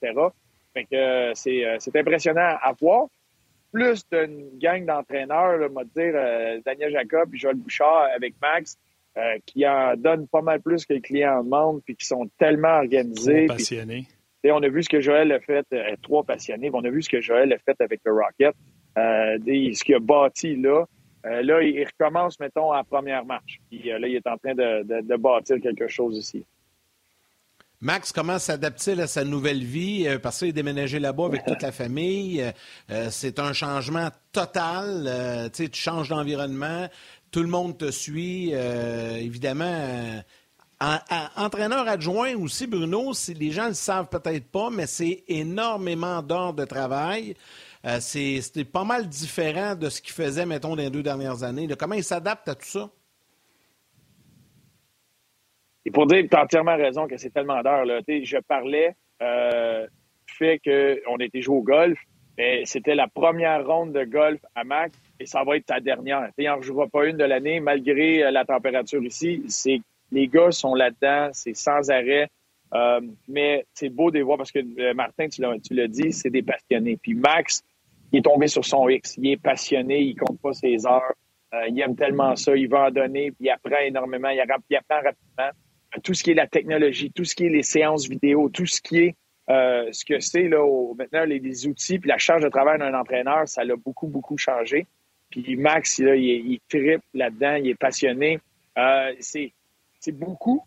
Fait 0.74 0.84
que 0.84 0.96
euh, 0.96 1.32
euh, 1.32 1.76
c'est, 1.78 1.96
impressionnant 1.96 2.56
à 2.60 2.72
voir. 2.78 3.06
Plus 3.72 4.04
d'une 4.12 4.58
gang 4.58 4.84
d'entraîneurs, 4.84 5.56
là, 5.56 5.68
dire 5.68 6.12
euh, 6.14 6.60
Daniel 6.64 6.92
Jacob 6.92 7.34
et 7.34 7.38
Joël 7.38 7.56
Bouchard 7.56 8.08
avec 8.14 8.34
Max, 8.42 8.76
qui 9.46 9.66
en 9.66 9.94
donnent 9.96 10.26
pas 10.26 10.42
mal 10.42 10.60
plus 10.60 10.84
que 10.84 10.92
les 10.92 11.00
clients 11.00 11.38
en 11.38 11.44
demandent, 11.44 11.82
puis 11.84 11.94
qui 11.94 12.04
sont 12.04 12.28
tellement 12.36 12.78
organisés. 12.78 13.46
passionnés. 13.46 14.08
on 14.44 14.60
a 14.60 14.68
vu 14.68 14.82
ce 14.82 14.88
que 14.88 15.00
Joël 15.00 15.30
a 15.30 15.38
fait, 15.38 15.64
trois 16.02 16.24
passionnés, 16.24 16.68
on 16.72 16.84
a 16.84 16.90
vu 16.90 17.00
ce 17.00 17.08
que 17.08 17.20
Joël 17.20 17.52
a 17.52 17.58
fait 17.58 17.80
avec 17.80 18.00
le 18.04 18.12
Rocket, 18.12 18.54
ce 18.96 19.84
qu'il 19.84 19.94
a 19.94 20.00
bâti 20.00 20.56
là. 20.56 20.84
là, 21.22 21.62
il, 21.62 21.84
recommence, 21.84 22.40
mettons, 22.40 22.74
en 22.74 22.82
première 22.82 23.24
marche. 23.24 23.60
Puis 23.70 23.84
là, 23.84 24.04
il 24.08 24.16
est 24.16 24.26
en 24.26 24.36
train 24.36 24.54
de, 24.54 24.82
de 24.82 25.16
bâtir 25.16 25.60
quelque 25.60 25.86
chose 25.86 26.18
ici. 26.18 26.44
Max, 27.84 28.12
comment 28.12 28.38
s'adapter 28.38 28.98
à 28.98 29.06
sa 29.06 29.24
nouvelle 29.24 29.62
vie? 29.62 30.08
Euh, 30.08 30.18
parce 30.18 30.38
qu'il 30.38 30.48
est 30.48 30.52
déménagé 30.52 30.98
là-bas 30.98 31.26
avec 31.26 31.44
toute 31.44 31.60
la 31.60 31.70
famille. 31.70 32.40
Euh, 32.40 32.50
euh, 32.90 33.08
c'est 33.10 33.38
un 33.38 33.52
changement 33.52 34.08
total. 34.32 35.50
tu 35.52 35.68
changes 35.74 36.08
d'environnement. 36.08 36.88
Tout 37.30 37.42
le 37.42 37.48
monde 37.48 37.76
te 37.76 37.90
suit. 37.90 38.52
évidemment, 38.52 40.22
entraîneur 41.36 41.86
adjoint 41.86 42.34
aussi, 42.36 42.66
Bruno, 42.66 43.12
les 43.38 43.50
gens 43.50 43.64
ne 43.64 43.68
le 43.68 43.74
savent 43.74 44.08
peut-être 44.08 44.46
pas, 44.46 44.70
mais 44.70 44.86
c'est 44.86 45.22
énormément 45.28 46.22
d'heures 46.22 46.54
de 46.54 46.64
travail. 46.64 47.36
c'est 48.00 48.64
pas 48.72 48.84
mal 48.84 49.08
différent 49.10 49.74
de 49.74 49.90
ce 49.90 50.00
qu'il 50.00 50.14
faisait, 50.14 50.46
mettons, 50.46 50.70
dans 50.70 50.76
les 50.76 50.90
deux 50.90 51.02
dernières 51.02 51.42
années. 51.42 51.68
comment 51.78 51.96
il 51.96 52.04
s'adapte 52.04 52.48
à 52.48 52.54
tout 52.54 52.66
ça? 52.66 52.88
Et 55.84 55.90
pour 55.90 56.06
dire, 56.06 56.24
tu 56.30 56.36
as 56.36 56.42
entièrement 56.42 56.76
raison 56.76 57.06
que 57.06 57.16
c'est 57.16 57.30
tellement 57.30 57.62
d'heures. 57.62 57.84
Je 57.86 58.38
parlais 58.46 58.94
euh, 59.22 59.86
du 60.26 60.34
fait 60.34 60.58
qu'on 60.58 61.16
était 61.18 61.42
joué 61.42 61.56
au 61.56 61.62
golf, 61.62 61.98
mais 62.38 62.62
c'était 62.64 62.94
la 62.94 63.06
première 63.06 63.66
ronde 63.66 63.92
de 63.92 64.04
golf 64.04 64.40
à 64.54 64.64
Mac 64.64 64.92
et 65.20 65.26
ça 65.26 65.44
va 65.44 65.56
être 65.56 65.66
ta 65.66 65.80
dernière. 65.80 66.30
Il 66.38 66.46
n'en 66.46 66.56
rejouera 66.56 66.88
pas 66.88 67.06
une 67.06 67.16
de 67.16 67.24
l'année 67.24 67.60
malgré 67.60 68.24
euh, 68.24 68.30
la 68.30 68.44
température 68.44 69.02
ici. 69.04 69.42
C'est 69.48 69.80
Les 70.10 70.26
gars 70.26 70.50
sont 70.50 70.74
là-dedans, 70.74 71.30
c'est 71.32 71.54
sans 71.54 71.90
arrêt. 71.90 72.28
Euh, 72.74 73.00
mais 73.28 73.66
c'est 73.72 73.88
beau 73.88 74.10
de 74.10 74.20
voir 74.20 74.38
parce 74.38 74.50
que 74.50 74.58
euh, 74.58 74.94
Martin, 74.94 75.28
tu 75.28 75.42
l'as 75.74 75.88
dit, 75.88 76.12
c'est 76.12 76.30
des 76.30 76.42
passionnés. 76.42 76.96
Puis 76.96 77.14
Max, 77.14 77.62
il 78.10 78.18
est 78.18 78.22
tombé 78.22 78.48
sur 78.48 78.64
son 78.64 78.88
X. 78.88 79.16
Il 79.18 79.30
est 79.30 79.40
passionné, 79.40 80.00
il 80.00 80.16
compte 80.16 80.40
pas 80.40 80.52
ses 80.54 80.86
heures. 80.86 81.14
Euh, 81.54 81.68
il 81.68 81.80
aime 81.80 81.94
tellement 81.94 82.34
ça, 82.34 82.56
il 82.56 82.68
va 82.68 82.86
en 82.86 82.90
donner, 82.90 83.30
puis 83.30 83.46
il 83.46 83.50
apprend 83.50 83.80
énormément, 83.84 84.28
il 84.30 84.40
apprend 84.40 84.96
rapidement 84.96 85.50
tout 86.02 86.14
ce 86.14 86.22
qui 86.22 86.32
est 86.32 86.34
la 86.34 86.46
technologie, 86.46 87.10
tout 87.12 87.24
ce 87.24 87.34
qui 87.34 87.46
est 87.46 87.50
les 87.50 87.62
séances 87.62 88.08
vidéo, 88.08 88.48
tout 88.48 88.66
ce 88.66 88.80
qui 88.80 88.98
est 88.98 89.14
euh, 89.50 89.88
ce 89.92 90.06
que 90.06 90.20
c'est 90.20 90.48
là 90.48 90.64
maintenant 90.96 91.24
les, 91.26 91.66
outils 91.66 91.98
puis 91.98 92.08
la 92.08 92.16
charge 92.16 92.42
de 92.42 92.48
travail 92.48 92.78
d'un 92.78 92.94
entraîneur, 92.94 93.46
ça 93.46 93.62
l'a 93.62 93.76
beaucoup 93.76 94.06
beaucoup 94.06 94.38
changé. 94.38 94.86
Puis 95.30 95.56
Max, 95.56 95.98
là, 95.98 96.14
il, 96.14 96.24
il 96.24 96.60
tripe 96.68 97.02
là-dedans, 97.12 97.56
il 97.56 97.68
est 97.68 97.74
passionné. 97.74 98.40
Euh, 98.78 99.12
c'est 99.20 99.52
beaucoup, 100.12 100.62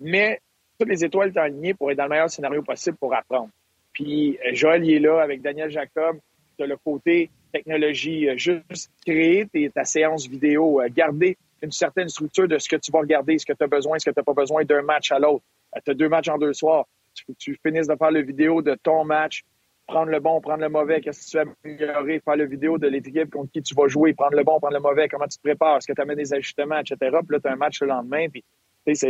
mais 0.00 0.40
toutes 0.78 0.88
les 0.88 1.04
étoiles 1.04 1.32
sont 1.32 1.40
alignées 1.40 1.74
pour 1.74 1.90
être 1.90 1.98
dans 1.98 2.04
le 2.04 2.10
meilleur 2.10 2.30
scénario 2.30 2.62
possible 2.62 2.96
pour 2.96 3.14
apprendre. 3.14 3.50
Puis 3.92 4.38
euh, 4.46 4.54
Joël, 4.54 4.84
il 4.84 4.94
est 4.94 5.00
là 5.00 5.20
avec 5.20 5.42
Daniel 5.42 5.70
Jacob. 5.70 6.18
Tu 6.58 6.66
le 6.66 6.76
côté 6.76 7.30
technologie, 7.52 8.28
juste 8.36 8.90
créer 9.04 9.46
ta 9.74 9.84
séance 9.84 10.26
vidéo, 10.26 10.80
garder 10.94 11.36
une 11.62 11.72
certaine 11.72 12.08
structure 12.08 12.48
de 12.48 12.58
ce 12.58 12.68
que 12.68 12.76
tu 12.76 12.90
vas 12.90 13.00
regarder, 13.00 13.38
ce 13.38 13.46
que 13.46 13.52
tu 13.52 13.62
as 13.62 13.68
besoin, 13.68 13.98
ce 13.98 14.10
que 14.10 14.14
tu 14.14 14.20
n'as 14.20 14.24
pas 14.24 14.34
besoin 14.34 14.64
d'un 14.64 14.82
match 14.82 15.12
à 15.12 15.18
l'autre. 15.18 15.44
Euh, 15.76 15.80
tu 15.84 15.92
as 15.92 15.94
deux 15.94 16.08
matchs 16.08 16.28
en 16.28 16.38
deux 16.38 16.52
soirs. 16.52 16.86
Tu, 17.14 17.24
tu 17.38 17.58
finisses 17.64 17.86
de 17.86 17.96
faire 17.96 18.10
le 18.10 18.22
vidéo 18.22 18.62
de 18.62 18.74
ton 18.74 19.04
match, 19.04 19.44
prendre 19.86 20.10
le 20.10 20.20
bon, 20.20 20.40
prendre 20.40 20.62
le 20.62 20.68
mauvais, 20.68 21.00
qu'est-ce 21.00 21.26
que 21.26 21.30
tu 21.30 21.44
veux 21.44 21.54
améliorer, 21.64 22.20
faire 22.20 22.36
le 22.36 22.46
vidéo 22.46 22.78
de 22.78 22.88
l'équipe 22.88 23.30
contre 23.30 23.52
qui 23.52 23.62
tu 23.62 23.74
vas 23.74 23.88
jouer, 23.88 24.14
prendre 24.14 24.36
le 24.36 24.44
bon, 24.44 24.58
prendre 24.58 24.74
le 24.74 24.80
mauvais, 24.80 25.08
comment 25.08 25.26
tu 25.26 25.36
te 25.36 25.42
prépares, 25.42 25.76
est-ce 25.76 25.86
que 25.86 25.92
tu 25.92 26.00
amènes 26.00 26.16
des 26.16 26.32
ajustements, 26.32 26.78
etc. 26.78 26.96
Puis 27.00 27.10
là, 27.36 27.40
tu 27.40 27.48
as 27.48 27.52
un 27.52 27.56
match 27.56 27.80
le 27.80 27.88
lendemain, 27.88 28.26
puis 28.28 28.44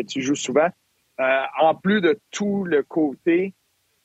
tu 0.07 0.21
joues 0.21 0.35
souvent. 0.35 0.69
Euh, 1.21 1.43
en 1.61 1.75
plus 1.75 2.01
de 2.01 2.19
tout 2.31 2.65
le 2.65 2.83
côté, 2.83 3.55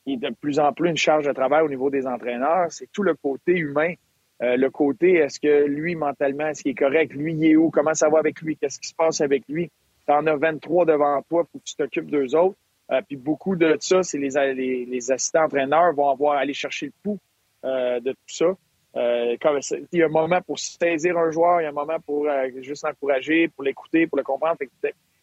qui 0.04 0.14
est 0.14 0.16
de 0.16 0.30
plus 0.40 0.58
en 0.58 0.72
plus 0.72 0.90
une 0.90 0.96
charge 0.96 1.26
de 1.26 1.32
travail 1.32 1.62
au 1.62 1.68
niveau 1.68 1.90
des 1.90 2.06
entraîneurs, 2.06 2.70
c'est 2.70 2.90
tout 2.92 3.02
le 3.02 3.14
côté 3.14 3.52
humain 3.52 3.94
euh, 4.40 4.56
le 4.56 4.70
côté, 4.70 5.14
est-ce 5.14 5.40
que 5.40 5.66
lui, 5.66 5.96
mentalement, 5.96 6.46
est-ce 6.48 6.62
qu'il 6.62 6.72
est 6.72 6.76
correct? 6.76 7.12
Lui, 7.12 7.34
il 7.34 7.44
est 7.44 7.56
où? 7.56 7.70
Comment 7.70 7.94
ça 7.94 8.08
va 8.08 8.18
avec 8.18 8.40
lui? 8.40 8.56
Qu'est-ce 8.56 8.78
qui 8.78 8.88
se 8.88 8.94
passe 8.94 9.20
avec 9.20 9.42
lui? 9.48 9.70
Tu 10.06 10.12
en 10.12 10.26
as 10.26 10.36
23 10.36 10.86
devant 10.86 11.20
toi, 11.22 11.44
faut 11.50 11.58
que 11.58 11.64
tu 11.64 11.74
t'occupes 11.74 12.10
d'eux 12.10 12.34
autres. 12.36 12.56
Euh, 12.90 13.02
puis 13.06 13.16
beaucoup 13.16 13.56
de 13.56 13.76
ça, 13.80 14.02
c'est 14.02 14.18
les, 14.18 14.84
les, 14.86 15.10
assistants 15.10 15.44
entraîneurs 15.44 15.92
vont 15.92 16.08
avoir 16.08 16.38
aller 16.38 16.54
chercher 16.54 16.86
le 16.86 16.92
pouls 17.02 17.18
euh, 17.64 18.00
de 18.00 18.12
tout 18.12 18.18
ça. 18.28 18.54
Il 18.94 19.86
y 19.92 20.02
a 20.02 20.06
un 20.06 20.08
moment 20.08 20.40
pour 20.40 20.58
saisir 20.58 21.18
un 21.18 21.30
joueur, 21.30 21.60
il 21.60 21.64
y 21.64 21.66
a 21.66 21.68
un 21.68 21.72
moment 21.72 22.00
pour 22.04 22.26
juste 22.62 22.84
l'encourager, 22.84 23.48
pour 23.48 23.62
l'écouter, 23.62 24.06
pour 24.06 24.16
le 24.16 24.24
comprendre. 24.24 24.56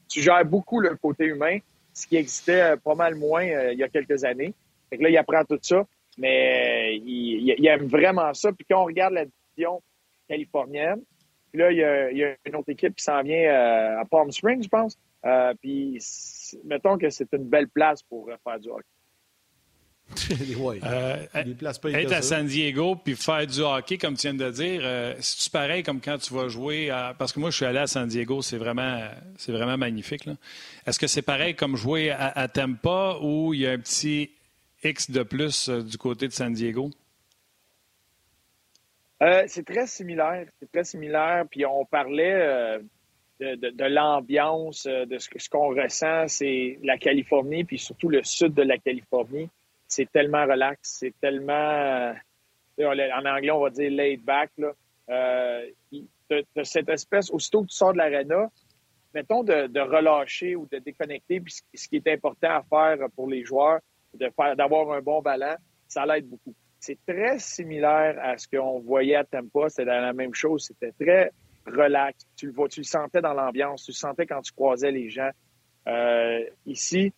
tu 0.08 0.22
gères 0.22 0.46
beaucoup 0.46 0.80
le 0.80 0.96
côté 0.96 1.26
humain, 1.26 1.58
ce 1.92 2.06
qui 2.06 2.16
existait 2.16 2.76
pas 2.78 2.96
mal 2.96 3.16
moins 3.16 3.44
il 3.44 3.78
y 3.78 3.84
a 3.84 3.90
quelques 3.90 4.24
années. 4.24 4.54
Fait 4.90 4.98
que 4.98 5.04
là, 5.04 5.10
il 5.10 5.18
apprend 5.18 5.44
tout 5.44 5.60
ça 5.62 5.86
mais 6.18 6.98
il, 6.98 7.68
aime 7.68 7.88
vraiment 7.88 8.34
ça. 8.34 8.52
Puis 8.52 8.66
quand 8.70 8.82
on 8.82 8.86
regarde 8.86 9.14
la 9.14 9.26
division 9.26 9.82
californienne, 10.28 11.02
puis 11.52 11.62
là, 11.62 11.72
il 11.72 12.18
y, 12.18 12.24
a, 12.24 12.36
une 12.46 12.56
autre 12.56 12.70
équipe 12.70 12.96
qui 12.96 13.04
s'en 13.04 13.22
vient 13.24 13.50
euh, 13.50 14.02
à 14.02 14.06
Palm 14.06 14.32
Springs, 14.32 14.64
je 14.64 14.70
pense. 14.70 14.98
Euh, 15.26 15.54
puis 15.62 16.00
mettons 16.66 16.98
que 16.98 17.10
c'est 17.10 17.32
une 17.34 17.46
belle 17.46 17.68
place 17.68 18.04
pour 18.04 18.30
faire 18.44 18.60
du 18.60 18.70
hockey. 18.70 18.84
Euh, 20.86 21.26
être 21.34 22.14
à 22.14 22.22
San 22.22 22.46
Diego 22.46 22.96
puis 22.96 23.16
faire 23.16 23.48
du 23.48 23.62
hockey, 23.62 23.98
comme 23.98 24.16
tu 24.16 24.28
viens 24.28 24.36
de 24.36 24.52
dire, 24.52 24.82
c'est-tu 25.20 25.50
pareil 25.50 25.82
comme 25.82 26.00
quand 26.00 26.20
tu 26.20 26.32
vas 26.32 26.48
jouer 26.48 26.90
Parce 27.18 27.34
que 27.34 27.40
moi, 27.40 27.50
je 27.50 27.56
suis 27.56 27.66
allé 27.66 27.80
à 27.80 27.88
San 27.88 28.08
Diego, 28.08 28.44
c'est 28.44 28.58
vraiment, 28.58 29.00
c'est 29.38 29.52
vraiment 29.52 29.78
magnifique. 29.78 30.30
Est-ce 30.86 31.00
que 31.00 31.08
c'est 31.08 31.24
pareil 31.24 31.56
comme 31.56 31.76
jouer 31.76 32.12
à, 32.12 32.28
à 32.28 32.48
Tampa 32.48 33.18
où 33.22 33.56
il 33.56 33.62
y 33.62 33.68
a 33.68 33.72
un 33.72 33.80
petit 33.80 34.30
X 34.86 35.10
de 35.10 35.24
plus 35.24 35.70
euh, 35.70 35.82
du 35.82 35.98
côté 35.98 36.28
de 36.28 36.34
San 36.34 36.54
Diego? 36.54 36.90
Euh, 39.24 39.44
c'est 39.48 39.66
très 39.66 39.88
similaire. 39.88 40.46
C'est 40.60 40.72
très 40.72 40.84
similaire. 40.84 41.46
Puis 41.50 41.66
on 41.66 41.86
parlait 41.86 42.34
euh, 42.34 42.80
de, 43.40 43.86
l'ambiance, 43.86 44.86
de 44.86 45.18
ce, 45.18 45.30
ce 45.36 45.50
qu'on 45.50 45.70
ressent. 45.70 46.28
C'est 46.28 46.80
la 46.84 46.98
Californie, 46.98 47.64
puis 47.64 47.80
surtout 47.80 48.10
le 48.10 48.24
sud 48.24 48.54
de 48.54 48.62
la 48.62 48.78
Californie. 48.78 49.50
C'est 49.88 50.12
tellement 50.12 50.46
relax. 50.46 50.98
C'est 51.00 51.14
tellement. 51.20 52.14
en 52.80 53.26
anglais, 53.26 53.52
on 53.52 53.62
va 53.62 53.70
dire 53.72 53.90
laid 53.90 54.18
back. 54.18 54.52
Là. 54.58 54.74
de, 56.30 56.64
cette 56.64 56.90
espèce, 56.90 57.32
aussitôt 57.32 57.64
que 57.64 57.68
tu 57.68 57.76
sors 57.76 57.94
de 57.94 57.98
l'aréna, 57.98 58.50
mettons 59.16 59.44
de, 59.44 59.80
relâcher 59.80 60.56
ou 60.56 60.68
de 60.72 60.78
déconnecter, 60.78 61.40
puis 61.40 61.56
ce 61.74 61.88
qui 61.88 61.96
est 61.96 62.08
important 62.08 62.50
à 62.50 62.64
faire 62.64 63.08
pour 63.16 63.30
les 63.30 63.44
joueurs, 63.44 63.80
de 64.16 64.30
faire 64.36 64.56
d'avoir 64.56 64.92
un 64.92 65.02
bon 65.02 65.22
ballon, 65.22 65.56
ça 65.88 66.06
l'aide 66.06 66.28
beaucoup. 66.28 66.54
C'est 66.80 67.00
très 67.08 67.40
similaire 67.40 68.18
à 68.22 68.38
ce 68.38 68.48
qu'on 68.48 68.80
voyait 68.80 69.16
à 69.16 69.24
Tampa. 69.24 69.70
C'était 69.70 69.86
la 69.86 70.14
même 70.14 70.34
chose. 70.34 70.66
C'était 70.68 70.92
très 70.92 71.32
relax. 71.66 72.26
Tu 72.38 72.48
le 72.48 72.54
vois, 72.54 72.68
tu 72.68 72.82
le 72.82 72.86
sentais 72.86 73.22
dans 73.22 73.34
l'ambiance. 73.34 73.86
Tu 73.86 73.92
le 73.92 73.96
sentais 73.96 74.26
quand 74.26 74.42
tu 74.42 74.54
croisais 74.54 74.92
les 74.92 75.10
gens. 75.10 75.32
Euh, 75.88 76.44
ici, 76.66 77.12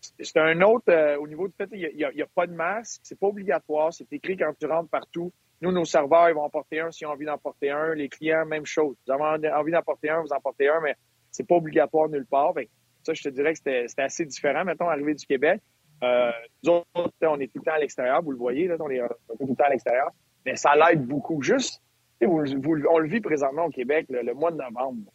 c'est 0.00 0.38
un 0.38 0.60
autre, 0.62 0.90
euh, 0.90 1.16
au 1.18 1.26
niveau 1.26 1.48
du 1.48 1.54
fait, 1.54 1.68
il 1.72 1.94
n'y 1.96 2.22
a, 2.22 2.26
pas 2.34 2.46
de 2.46 2.52
masque. 2.52 3.00
C'est 3.04 3.18
pas 3.18 3.26
obligatoire. 3.26 3.92
C'est 3.92 4.10
écrit 4.12 4.36
quand 4.36 4.52
tu 4.58 4.66
rentres 4.66 4.90
partout. 4.90 5.32
Nous, 5.60 5.72
nos 5.72 5.84
serveurs, 5.84 6.28
ils 6.28 6.34
vont 6.34 6.42
en 6.42 6.50
porter 6.50 6.80
un 6.80 6.90
s'ils 6.90 7.06
ont 7.06 7.10
envie 7.10 7.26
d'en 7.26 7.38
porter 7.38 7.70
un. 7.70 7.94
Les 7.94 8.08
clients, 8.08 8.44
même 8.44 8.66
chose. 8.66 8.96
Vous 9.06 9.12
avez 9.12 9.50
envie 9.50 9.72
d'en 9.72 9.82
porter 9.82 10.10
un, 10.10 10.20
vous 10.20 10.32
en 10.32 10.40
portez 10.40 10.68
un, 10.68 10.80
mais 10.80 10.94
c'est 11.30 11.46
pas 11.46 11.56
obligatoire 11.56 12.08
nulle 12.08 12.26
part. 12.26 12.54
ça, 13.02 13.14
je 13.14 13.22
te 13.22 13.28
dirais 13.28 13.52
que 13.52 13.58
c'était 13.58 13.86
assez 14.02 14.24
différent. 14.24 14.64
Mettons, 14.64 14.88
arrivé 14.88 15.14
du 15.14 15.26
Québec, 15.26 15.60
euh, 16.04 16.30
nous 16.62 16.72
autres, 16.72 17.12
on 17.22 17.40
est 17.40 17.46
tout 17.46 17.58
le 17.58 17.64
temps 17.64 17.74
à 17.74 17.78
l'extérieur, 17.78 18.22
vous 18.22 18.32
le 18.32 18.36
voyez, 18.36 18.68
là, 18.68 18.76
on 18.78 18.90
est 18.90 19.00
tout 19.00 19.46
le 19.46 19.54
temps 19.54 19.64
à 19.64 19.70
l'extérieur. 19.70 20.10
Mais 20.44 20.56
ça 20.56 20.74
l'aide 20.74 21.06
beaucoup. 21.06 21.42
Juste, 21.42 21.80
on 22.22 22.98
le 22.98 23.08
vit 23.08 23.20
présentement 23.20 23.64
au 23.64 23.70
Québec, 23.70 24.06
le 24.08 24.34
mois 24.34 24.50
de 24.50 24.56
novembre. 24.56 25.10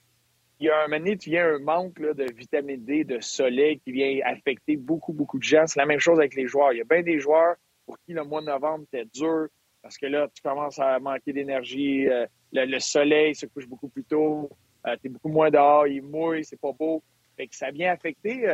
Il 0.59 0.65
y 0.65 0.69
a 0.69 0.83
un 0.83 0.87
moment 0.87 1.15
tu 1.17 1.37
un 1.37 1.59
manque 1.59 2.01
de 2.01 2.25
vitamine 2.33 2.83
D, 2.83 3.05
de 3.05 3.21
soleil 3.21 3.79
qui 3.79 3.93
vient 3.93 4.19
affecter 4.25 4.75
beaucoup, 4.75 5.13
beaucoup 5.13 5.37
de 5.37 5.43
gens. 5.43 5.65
C'est 5.67 5.79
la 5.79 5.85
même 5.85 5.99
chose 5.99 6.19
avec 6.19 6.35
les 6.35 6.47
joueurs. 6.47 6.73
Il 6.73 6.79
y 6.79 6.81
a 6.81 6.83
bien 6.83 7.01
des 7.01 7.19
joueurs 7.19 7.55
pour 7.85 7.97
qui 7.99 8.11
le 8.11 8.23
mois 8.25 8.41
de 8.41 8.47
novembre 8.47 8.83
était 8.91 9.05
dur 9.05 9.47
parce 9.81 9.97
que 9.97 10.07
là, 10.07 10.27
tu 10.33 10.41
commences 10.41 10.77
à 10.79 10.99
manquer 10.99 11.31
d'énergie. 11.31 12.09
Euh, 12.09 12.25
le, 12.51 12.79
soleil 12.79 13.35
se 13.35 13.45
couche 13.45 13.67
beaucoup 13.67 13.87
plus 13.87 14.03
tôt. 14.03 14.49
Euh, 14.85 14.97
tu 15.01 15.07
es 15.07 15.09
beaucoup 15.09 15.29
moins 15.29 15.49
dehors, 15.49 15.87
il 15.87 16.01
mouille, 16.01 16.43
c'est 16.43 16.59
pas 16.59 16.73
beau. 16.73 17.01
Fait 17.37 17.47
que 17.47 17.55
ça 17.55 17.71
vient 17.71 17.93
affecter 17.93 18.45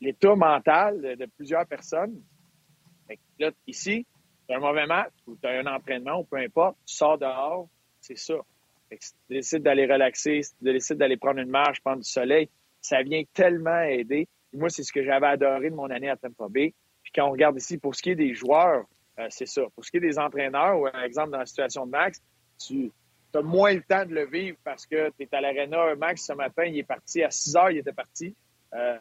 l'état 0.00 0.34
mental 0.34 1.00
de, 1.00 1.26
plusieurs 1.36 1.66
personnes. 1.66 2.20
là, 3.38 3.50
ici, 3.66 4.06
tu 4.48 4.54
un 4.54 4.60
mauvais 4.60 4.86
match 4.86 5.12
ou 5.26 5.36
tu 5.36 5.46
as 5.46 5.60
un 5.60 5.66
entraînement 5.66 6.20
ou 6.20 6.24
peu 6.24 6.36
importe, 6.36 6.76
tu 6.86 6.94
sors 6.94 7.18
dehors, 7.18 7.68
c'est 8.00 8.16
ça. 8.16 8.34
si 8.98 9.12
tu 9.12 9.34
décides 9.34 9.62
d'aller 9.62 9.86
relaxer, 9.86 10.42
si 10.42 10.56
tu 10.56 10.64
décides 10.64 10.98
d'aller 10.98 11.16
prendre 11.16 11.40
une 11.40 11.50
marche, 11.50 11.80
prendre 11.80 12.02
du 12.02 12.08
soleil, 12.08 12.48
ça 12.80 13.02
vient 13.02 13.22
tellement 13.34 13.80
aider. 13.80 14.28
moi, 14.52 14.70
c'est 14.70 14.82
ce 14.82 14.92
que 14.92 15.04
j'avais 15.04 15.26
adoré 15.26 15.70
de 15.70 15.74
mon 15.74 15.90
année 15.90 16.08
à 16.08 16.16
Tampa 16.16 16.46
Bay. 16.48 16.72
Puis 17.02 17.12
quand 17.14 17.26
on 17.26 17.32
regarde 17.32 17.56
ici, 17.56 17.78
pour 17.78 17.94
ce 17.94 18.02
qui 18.02 18.10
est 18.10 18.16
des 18.16 18.34
joueurs, 18.34 18.84
euh, 19.18 19.26
c'est 19.30 19.46
ça. 19.46 19.62
Pour 19.74 19.84
ce 19.84 19.90
qui 19.90 19.96
est 19.96 20.00
des 20.00 20.18
entraîneurs, 20.18 20.78
ou 20.78 20.90
par 20.90 21.02
exemple 21.02 21.30
dans 21.30 21.38
la 21.38 21.46
situation 21.46 21.86
de 21.86 21.90
Max, 21.90 22.20
tu 22.64 22.92
as 23.34 23.42
moins 23.42 23.74
le 23.74 23.82
temps 23.82 24.04
de 24.04 24.14
le 24.14 24.26
vivre 24.26 24.56
parce 24.64 24.86
que 24.86 25.10
tu 25.10 25.24
es 25.24 25.28
à 25.34 25.40
l'aréna. 25.40 25.94
Max, 25.96 26.24
ce 26.26 26.32
matin, 26.32 26.64
il 26.64 26.78
est 26.78 26.84
parti. 26.84 27.22
À 27.22 27.30
6 27.30 27.56
heures, 27.56 27.70
il 27.70 27.78
était 27.78 27.92
parti. 27.92 28.34
Euh, 28.74 28.98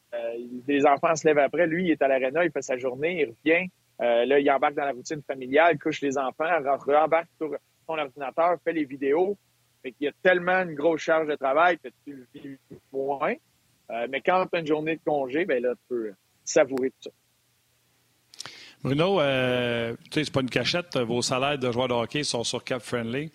les 0.68 0.86
enfants 0.86 1.16
se 1.16 1.28
lèvent 1.28 1.39
après. 1.39 1.68
Lui, 1.68 1.86
il 1.86 1.91
est 1.91 2.01
à 2.01 2.07
l'aréna, 2.07 2.45
il 2.45 2.51
fait 2.51 2.61
sa 2.61 2.78
journée, 2.78 3.22
il 3.22 3.26
revient. 3.26 3.70
Euh, 4.01 4.26
là, 4.26 4.39
il 4.39 4.51
embarque 4.51 4.76
dans 4.76 4.86
la 4.86 4.91
routine 4.91 5.22
familiale, 5.26 5.80
couche 5.80 6.01
les 6.01 6.18
enfants, 6.18 6.49
rembarque 6.86 7.30
sur 7.38 7.55
son 7.88 7.97
ordinateur, 7.97 8.57
fait 8.63 8.74
les 8.74 8.86
vidéos. 8.86 9.38
Fait 9.82 9.91
qu'il 9.91 10.05
y 10.05 10.09
a 10.09 10.13
tellement 10.24 10.63
une 10.63 10.74
grosse 10.74 11.01
charge 11.01 11.28
de 11.28 11.36
travail 11.36 11.78
que 11.78 11.89
tu 12.03 12.13
le 12.13 12.28
vis 12.34 12.57
moins. 12.91 13.36
Euh, 13.91 14.07
mais 14.09 14.22
quand 14.22 14.45
tu 14.47 14.57
as 14.57 14.59
une 14.59 14.68
journée 14.68 14.95
de 14.95 15.01
congé, 15.05 15.45
ben 15.45 15.61
là, 15.61 15.74
tu 15.74 15.82
peux 15.88 16.13
savourer 16.43 16.89
tout 16.89 17.09
ça. 17.09 17.11
Bruno, 18.84 19.20
euh, 19.20 19.95
tu 20.05 20.11
sais, 20.11 20.24
c'est 20.26 20.34
pas 20.34 20.41
une 20.41 20.49
cachette. 20.49 20.97
Vos 20.97 21.22
salaires 21.22 21.57
de 21.57 21.72
joueurs 21.72 21.88
de 21.88 21.93
hockey 21.93 22.24
sont 22.24 22.43
sur 22.43 22.63
Cap 22.63 22.82
Friendly. 22.82 23.32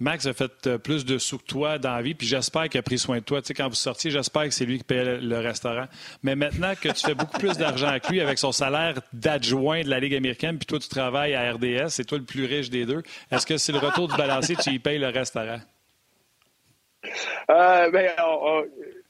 Max 0.00 0.26
a 0.26 0.32
fait 0.32 0.66
euh, 0.66 0.78
plus 0.78 1.04
de 1.04 1.18
sous 1.18 1.38
que 1.38 1.44
toi 1.44 1.78
dans 1.78 1.94
la 1.94 2.02
vie, 2.02 2.14
puis 2.14 2.26
j'espère 2.26 2.68
qu'il 2.68 2.78
a 2.78 2.82
pris 2.82 2.98
soin 2.98 3.18
de 3.18 3.24
toi. 3.24 3.40
Tu 3.42 3.48
sais, 3.48 3.54
quand 3.54 3.68
vous 3.68 3.74
sortiez, 3.74 4.10
j'espère 4.10 4.44
que 4.44 4.50
c'est 4.50 4.64
lui 4.64 4.78
qui 4.78 4.84
paye 4.84 5.20
le 5.20 5.38
restaurant. 5.38 5.86
Mais 6.22 6.34
maintenant 6.34 6.72
que 6.74 6.88
tu 6.88 7.06
fais 7.06 7.14
beaucoup 7.14 7.38
plus 7.38 7.56
d'argent 7.58 7.88
avec 7.88 8.08
lui, 8.08 8.20
avec 8.20 8.38
son 8.38 8.52
salaire 8.52 9.00
d'adjoint 9.12 9.82
de 9.82 9.90
la 9.90 10.00
Ligue 10.00 10.14
américaine, 10.14 10.58
puis 10.58 10.66
toi, 10.66 10.78
tu 10.78 10.88
travailles 10.88 11.34
à 11.34 11.52
RDS, 11.52 11.88
c'est 11.90 12.04
toi 12.04 12.18
le 12.18 12.24
plus 12.24 12.46
riche 12.46 12.70
des 12.70 12.86
deux, 12.86 13.02
est-ce 13.30 13.46
que 13.46 13.58
c'est 13.58 13.72
le 13.72 13.78
retour 13.78 14.08
du 14.08 14.16
balancier, 14.16 14.56
tu 14.56 14.70
y 14.70 14.78
payes 14.78 14.98
le 14.98 15.08
restaurant? 15.08 15.60
Euh, 17.50 17.90
ben, 17.90 18.10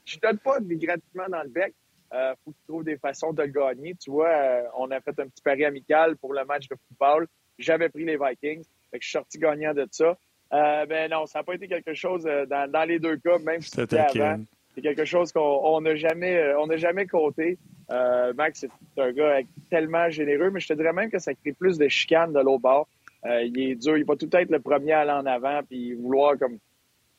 je 0.05 0.15
ne 0.15 0.21
donne 0.21 0.39
pas 0.39 0.57
gratuitement 0.59 1.29
dans 1.29 1.43
le 1.43 1.49
bec. 1.49 1.73
Il 2.11 2.17
euh, 2.17 2.33
faut 2.43 2.51
que 2.51 2.57
tu 2.57 2.67
trouves 2.67 2.83
des 2.83 2.97
façons 2.97 3.31
de 3.31 3.43
le 3.43 3.49
gagner. 3.49 3.95
Tu 3.95 4.11
vois, 4.11 4.27
euh, 4.27 4.63
on 4.77 4.91
a 4.91 4.99
fait 4.99 5.17
un 5.19 5.27
petit 5.27 5.41
pari 5.41 5.63
amical 5.63 6.17
pour 6.17 6.33
le 6.33 6.43
match 6.43 6.67
de 6.67 6.75
football. 6.75 7.27
J'avais 7.57 7.87
pris 7.89 8.03
les 8.03 8.17
Vikings. 8.17 8.65
Fait 8.91 8.99
que 8.99 9.03
je 9.03 9.07
suis 9.07 9.17
sorti 9.17 9.37
gagnant 9.37 9.73
de 9.73 9.87
ça. 9.91 10.17
Euh, 10.53 10.85
ben 10.85 11.09
non, 11.09 11.25
ça 11.25 11.39
n'a 11.39 11.43
pas 11.43 11.55
été 11.55 11.67
quelque 11.67 11.93
chose 11.93 12.25
euh, 12.27 12.45
dans, 12.45 12.69
dans, 12.69 12.83
les 12.83 12.99
deux 12.99 13.17
cas, 13.17 13.37
même 13.39 13.61
si 13.61 13.69
c'était 13.71 13.99
avant. 13.99 14.37
C'est 14.75 14.81
quelque 14.81 15.05
chose 15.05 15.31
qu'on 15.31 15.81
n'a 15.81 15.95
jamais, 15.95 16.37
euh, 16.37 16.59
on 16.59 16.67
n'a 16.67 16.77
jamais 16.77 17.05
compté. 17.05 17.57
Euh, 17.91 18.33
Max, 18.33 18.65
c'est 18.95 19.01
un 19.01 19.11
gars 19.11 19.39
tellement 19.69 20.09
généreux, 20.09 20.49
mais 20.49 20.61
je 20.61 20.67
te 20.67 20.73
dirais 20.73 20.93
même 20.93 21.09
que 21.09 21.19
ça 21.19 21.33
crée 21.33 21.51
plus 21.51 21.77
de 21.77 21.87
chicanes 21.89 22.31
de 22.31 22.39
l'autre 22.39 22.61
bord. 22.61 22.87
Euh, 23.25 23.43
il 23.43 23.59
est 23.59 23.75
dur, 23.75 23.97
il 23.97 24.05
va 24.05 24.15
tout 24.15 24.29
être 24.33 24.49
le 24.49 24.59
premier 24.59 24.93
à 24.93 25.01
aller 25.01 25.11
en 25.11 25.25
avant, 25.25 25.61
puis 25.67 25.93
vouloir 25.93 26.37
comme 26.37 26.57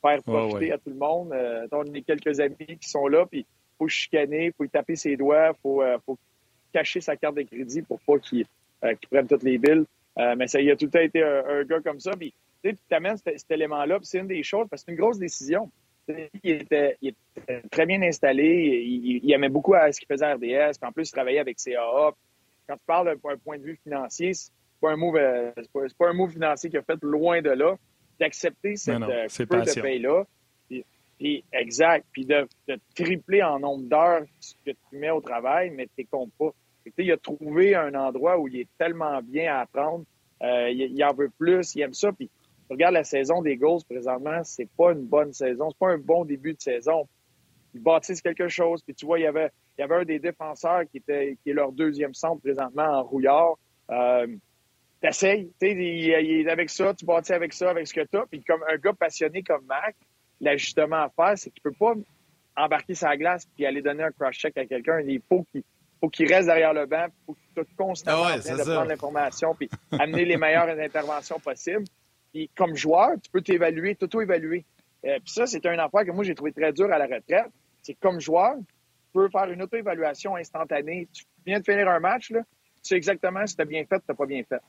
faire 0.00 0.22
profiter 0.22 0.72
à 0.72 0.78
tout 0.78 0.90
le 0.90 0.96
monde. 0.96 1.32
Euh, 1.32 1.66
on 1.72 1.82
a 1.82 2.00
quelques 2.00 2.40
amis 2.40 2.78
qui 2.80 2.88
sont 2.88 3.06
là, 3.06 3.26
puis 3.26 3.44
faut 3.78 3.86
chicaner, 3.86 4.52
faut 4.56 4.64
y 4.64 4.70
taper 4.70 4.96
ses 4.96 5.16
doigts, 5.16 5.52
faut, 5.62 5.82
faut 6.06 6.18
cacher 6.72 7.00
sa 7.00 7.16
carte 7.16 7.36
de 7.36 7.42
crédit 7.42 7.82
pour 7.82 8.00
pas 8.00 8.18
qu'il 8.18 8.46
prenne 9.10 9.26
toutes 9.26 9.42
les 9.42 9.58
billes. 9.58 9.84
mais 10.36 10.46
ça, 10.48 10.60
il 10.60 10.70
a 10.70 10.76
tout 10.76 10.86
le 10.86 10.90
temps 10.90 11.00
été 11.00 11.22
un, 11.22 11.44
un 11.46 11.64
gars 11.64 11.80
comme 11.80 12.00
ça. 12.00 12.12
Puis 12.12 12.32
tu 12.62 12.94
amènes 12.94 13.16
cet, 13.16 13.50
élément-là, 13.50 13.98
c'est 14.02 14.18
une 14.18 14.28
des 14.28 14.42
choses, 14.42 14.66
parce 14.70 14.82
que 14.82 14.86
c'est 14.86 14.92
une 14.92 14.98
grosse 14.98 15.18
décision. 15.18 15.70
Il 16.08 16.52
était, 16.52 16.96
très 17.70 17.86
bien 17.86 18.02
installé, 18.02 18.82
il, 19.22 19.32
aimait 19.32 19.48
beaucoup 19.48 19.74
ce 19.74 19.98
qu'il 19.98 20.08
faisait 20.08 20.26
à 20.26 20.34
RDS, 20.34 20.78
puis 20.78 20.88
en 20.88 20.92
plus, 20.92 21.08
il 21.08 21.12
travaillait 21.12 21.38
avec 21.38 21.58
CAA. 21.58 22.12
Quand 22.68 22.74
tu 22.74 22.82
parles 22.86 23.18
d'un 23.22 23.36
point 23.36 23.58
de 23.58 23.62
vue 23.62 23.78
financier, 23.82 24.34
c'est 24.34 24.50
pas 24.80 24.92
un 24.92 24.96
move, 24.96 25.16
euh, 25.16 25.52
pas, 25.72 26.08
un 26.08 26.12
move 26.12 26.32
financier 26.32 26.70
qu'il 26.70 26.78
a 26.78 26.82
fait 26.82 27.02
loin 27.02 27.40
de 27.40 27.50
là, 27.50 27.76
d'accepter 28.18 28.76
cette 28.76 28.98
non, 28.98 29.08
euh, 29.08 29.26
de 29.26 29.80
paye-là. 29.80 30.24
Puis, 31.18 31.44
exact. 31.52 32.06
Puis 32.10 32.24
de, 32.26 32.48
tripler 32.96 33.42
en 33.42 33.60
nombre 33.60 33.84
d'heures 33.84 34.24
ce 34.40 34.54
que 34.66 34.72
tu 34.72 34.96
mets 34.96 35.10
au 35.10 35.20
travail, 35.20 35.70
mais 35.70 35.88
tu 35.96 36.04
comptes 36.06 36.32
pas. 36.36 36.50
il 36.98 37.12
a 37.12 37.16
trouvé 37.16 37.76
un 37.76 37.94
endroit 37.94 38.38
où 38.38 38.48
il 38.48 38.60
est 38.60 38.68
tellement 38.76 39.22
bien 39.22 39.54
à 39.54 39.60
apprendre. 39.60 40.04
Euh, 40.42 40.68
il, 40.70 40.80
il, 40.80 41.04
en 41.04 41.14
veut 41.14 41.30
plus, 41.38 41.76
il 41.76 41.82
aime 41.82 41.94
ça. 41.94 42.10
Puis 42.12 42.28
regarde 42.72 42.94
la 42.94 43.04
saison 43.04 43.42
des 43.42 43.56
Goals 43.56 43.82
présentement, 43.88 44.42
c'est 44.44 44.68
pas 44.76 44.92
une 44.92 45.06
bonne 45.06 45.32
saison, 45.32 45.70
c'est 45.70 45.78
pas 45.78 45.92
un 45.92 45.98
bon 45.98 46.24
début 46.24 46.54
de 46.54 46.60
saison. 46.60 47.08
Ils 47.74 47.82
bâtissent 47.82 48.20
quelque 48.20 48.48
chose, 48.48 48.82
puis 48.82 48.94
tu 48.94 49.06
vois, 49.06 49.18
il 49.18 49.22
y 49.22 49.26
avait, 49.26 49.50
il 49.76 49.80
y 49.80 49.84
avait 49.84 49.96
un 49.96 50.04
des 50.04 50.18
défenseurs 50.18 50.82
qui 50.90 50.98
était 50.98 51.36
qui 51.42 51.50
est 51.50 51.54
leur 51.54 51.72
deuxième 51.72 52.14
centre 52.14 52.42
présentement 52.42 52.84
en 52.84 53.02
rouillard. 53.02 53.54
Euh, 53.90 54.26
T'essayes, 55.00 55.50
tu 55.60 55.68
sais, 55.68 56.48
avec 56.48 56.70
ça, 56.70 56.94
tu 56.94 57.04
bâtis 57.04 57.32
avec 57.32 57.52
ça, 57.52 57.70
avec 57.70 57.88
ce 57.88 57.94
que 57.94 58.06
tu 58.06 58.16
as. 58.16 58.24
Puis 58.26 58.40
comme 58.44 58.62
un 58.72 58.76
gars 58.76 58.92
passionné 58.92 59.42
comme 59.42 59.64
Mac, 59.66 59.96
l'ajustement 60.40 61.02
à 61.02 61.08
faire, 61.08 61.36
c'est 61.36 61.50
qu'il 61.50 61.60
peut 61.60 61.72
pas 61.72 61.94
embarquer 62.56 62.94
sa 62.94 63.16
glace 63.16 63.44
puis 63.56 63.66
aller 63.66 63.82
donner 63.82 64.04
un 64.04 64.12
cross-check 64.12 64.56
à 64.56 64.64
quelqu'un. 64.64 65.00
Il 65.00 65.20
faut 65.28 65.44
qu'il 65.50 65.64
faut 66.00 66.08
qu'il 66.08 66.32
reste 66.32 66.46
derrière 66.46 66.72
le 66.72 66.86
banc, 66.86 67.06
faut 67.26 67.34
qu'il 67.34 67.52
soit 67.52 67.66
constamment 67.76 68.26
ah 68.26 68.38
de 68.38 68.62
prendre 68.62 68.84
l'information 68.84 69.54
puis 69.56 69.68
amener 69.90 70.24
les 70.24 70.36
meilleures 70.36 70.68
interventions 70.78 71.40
possibles. 71.40 71.84
Puis 72.32 72.50
comme 72.56 72.74
joueur, 72.74 73.12
tu 73.22 73.30
peux 73.30 73.42
t'évaluer, 73.42 73.94
t'auto-évaluer. 73.94 74.64
Euh, 75.04 75.18
puis 75.18 75.32
ça, 75.32 75.46
c'est 75.46 75.64
un 75.66 75.78
affaire 75.78 76.04
que 76.04 76.10
moi, 76.12 76.24
j'ai 76.24 76.34
trouvé 76.34 76.52
très 76.52 76.72
dur 76.72 76.90
à 76.92 76.98
la 76.98 77.04
retraite. 77.04 77.50
C'est 77.82 77.94
comme 77.94 78.20
joueur, 78.20 78.56
tu 78.56 79.12
peux 79.12 79.28
faire 79.28 79.50
une 79.50 79.62
auto-évaluation 79.62 80.36
instantanée. 80.36 81.08
Tu 81.12 81.24
viens 81.44 81.58
de 81.58 81.64
finir 81.64 81.88
un 81.88 82.00
match, 82.00 82.30
là, 82.30 82.40
tu 82.40 82.80
sais 82.82 82.96
exactement 82.96 83.46
si 83.46 83.56
tu 83.56 83.62
as 83.62 83.64
bien 83.64 83.84
fait 83.84 83.96
ou 83.96 84.02
tu 84.08 84.14
pas 84.14 84.26
bien 84.26 84.42
fait. 84.44 84.60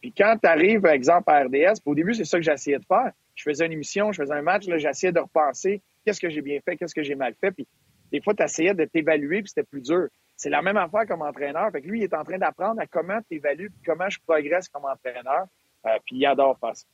Puis 0.00 0.12
quand 0.12 0.36
tu 0.40 0.48
arrives, 0.48 0.80
par 0.80 0.92
exemple, 0.92 1.30
à 1.30 1.44
RDS, 1.44 1.80
au 1.84 1.94
début, 1.94 2.14
c'est 2.14 2.24
ça 2.24 2.38
que 2.38 2.44
j'essayais 2.44 2.78
de 2.78 2.84
faire. 2.84 3.12
Je 3.34 3.42
faisais 3.42 3.66
une 3.66 3.72
émission, 3.72 4.12
je 4.12 4.22
faisais 4.22 4.34
un 4.34 4.42
match, 4.42 4.64
j'essayais 4.66 5.12
de 5.12 5.20
repenser 5.20 5.82
qu'est-ce 6.04 6.20
que 6.20 6.30
j'ai 6.30 6.42
bien 6.42 6.58
fait, 6.64 6.76
qu'est-ce 6.76 6.94
que 6.94 7.02
j'ai 7.02 7.14
mal 7.14 7.34
fait. 7.40 7.50
Puis 7.50 7.66
des 8.12 8.20
fois, 8.20 8.34
tu 8.34 8.42
essayais 8.42 8.74
de 8.74 8.84
t'évaluer, 8.84 9.42
puis 9.42 9.48
c'était 9.48 9.66
plus 9.66 9.82
dur. 9.82 10.08
C'est 10.36 10.50
la 10.50 10.62
même 10.62 10.76
affaire 10.76 11.06
comme 11.06 11.22
entraîneur. 11.22 11.70
Fait 11.72 11.80
que 11.80 11.88
lui, 11.88 12.00
il 12.00 12.04
est 12.04 12.14
en 12.14 12.24
train 12.24 12.38
d'apprendre 12.38 12.80
à 12.80 12.86
comment 12.86 13.20
t'évaluer, 13.28 13.68
puis 13.68 13.82
comment 13.84 14.08
je 14.08 14.18
progresse 14.26 14.68
comme 14.68 14.84
entraîneur. 14.84 15.46
Euh, 15.86 15.98
puis 16.04 16.16
il 16.16 16.26
adore 16.26 16.58
faire 16.58 16.76
ça. 16.76 16.86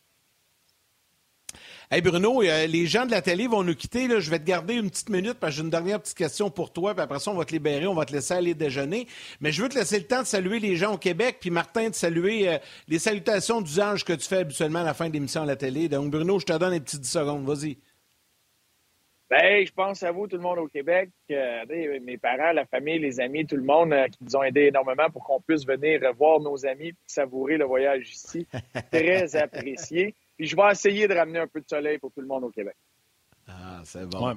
Hey 1.90 2.00
Bruno, 2.00 2.42
euh, 2.42 2.66
les 2.66 2.86
gens 2.86 3.06
de 3.06 3.10
la 3.10 3.22
télé 3.22 3.46
vont 3.46 3.62
nous 3.62 3.74
quitter. 3.74 4.08
Là. 4.08 4.20
Je 4.20 4.30
vais 4.30 4.38
te 4.38 4.44
garder 4.44 4.74
une 4.74 4.90
petite 4.90 5.08
minute 5.10 5.34
parce 5.34 5.52
que 5.52 5.56
j'ai 5.58 5.62
une 5.62 5.70
dernière 5.70 6.00
petite 6.00 6.16
question 6.16 6.50
pour 6.50 6.72
toi. 6.72 6.94
Puis 6.94 7.02
après 7.02 7.18
ça, 7.18 7.30
on 7.30 7.34
va 7.34 7.44
te 7.44 7.52
libérer, 7.52 7.86
on 7.86 7.94
va 7.94 8.04
te 8.04 8.12
laisser 8.12 8.34
aller 8.34 8.54
déjeuner. 8.54 9.06
Mais 9.40 9.52
je 9.52 9.62
veux 9.62 9.68
te 9.68 9.78
laisser 9.78 9.98
le 9.98 10.06
temps 10.06 10.20
de 10.20 10.26
saluer 10.26 10.58
les 10.58 10.76
gens 10.76 10.94
au 10.94 10.98
Québec. 10.98 11.38
Puis 11.40 11.50
Martin, 11.50 11.90
de 11.90 11.94
saluer 11.94 12.48
euh, 12.48 12.58
les 12.88 12.98
salutations 12.98 13.60
d'usage 13.60 14.04
que 14.04 14.12
tu 14.12 14.26
fais 14.26 14.38
habituellement 14.38 14.80
à 14.80 14.84
la 14.84 14.94
fin 14.94 15.08
de 15.08 15.12
l'émission 15.12 15.42
à 15.42 15.46
la 15.46 15.56
télé. 15.56 15.88
Donc 15.88 16.10
Bruno, 16.10 16.38
je 16.38 16.46
te 16.46 16.56
donne 16.56 16.74
une 16.74 16.82
petite 16.82 17.00
10 17.00 17.10
secondes. 17.10 17.44
Vas-y. 17.44 17.76
Ben, 19.32 19.66
je 19.66 19.72
pense 19.72 20.02
à 20.02 20.12
vous, 20.12 20.26
tout 20.26 20.36
le 20.36 20.42
monde 20.42 20.58
au 20.58 20.68
Québec, 20.68 21.08
euh, 21.30 21.64
mes 22.02 22.18
parents, 22.18 22.52
la 22.52 22.66
famille, 22.66 22.98
les 22.98 23.18
amis, 23.18 23.46
tout 23.46 23.56
le 23.56 23.62
monde 23.62 23.94
qui 24.10 24.24
nous 24.24 24.36
ont 24.36 24.42
aidés 24.42 24.66
énormément 24.66 25.08
pour 25.10 25.24
qu'on 25.24 25.40
puisse 25.40 25.66
venir 25.66 26.02
voir 26.18 26.38
nos 26.38 26.66
amis 26.66 26.88
et 26.88 26.94
savourer 27.06 27.56
le 27.56 27.64
voyage 27.64 28.10
ici. 28.10 28.46
Très 28.92 29.34
apprécié. 29.34 30.14
Puis 30.42 30.48
je 30.48 30.56
vais 30.56 30.72
essayer 30.72 31.06
de 31.06 31.14
ramener 31.14 31.38
un 31.38 31.46
peu 31.46 31.60
de 31.60 31.68
soleil 31.68 31.98
pour 31.98 32.10
tout 32.10 32.20
le 32.20 32.26
monde 32.26 32.42
au 32.42 32.50
Québec. 32.50 32.74
Ah, 33.46 33.80
c'est 33.84 34.04
bon. 34.06 34.34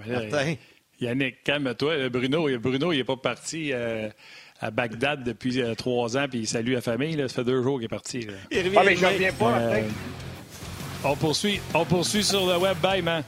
Yannick, 1.00 1.44
calme-toi. 1.44 2.10
Bruno, 2.10 2.48
Bruno, 2.60 2.92
il 2.92 2.98
n'est 2.98 3.04
pas 3.04 3.18
parti 3.18 3.72
euh, 3.74 4.08
à 4.60 4.70
Bagdad 4.70 5.24
depuis 5.24 5.60
euh, 5.60 5.74
trois 5.74 6.16
ans, 6.16 6.28
puis 6.30 6.42
il 6.42 6.48
salue 6.48 6.74
la 6.74 6.82
famille. 6.82 7.18
Ça 7.28 7.30
fait 7.30 7.44
deux 7.44 7.64
jours 7.64 7.78
qu'il 7.78 7.86
est 7.86 7.88
parti. 7.88 8.28
Il 8.52 8.60
revient 8.60 8.78
ah, 8.78 8.84
mais 8.86 8.96
je 8.96 9.04
reviens 9.04 9.34
pas, 9.34 9.58
euh, 9.58 9.82
On 11.06 11.16
poursuit, 11.16 11.60
on 11.74 11.86
poursuit 11.86 12.24
sur 12.24 12.46
le 12.46 12.60
web. 12.60 12.78
Bye, 12.84 13.02
man. 13.02 13.24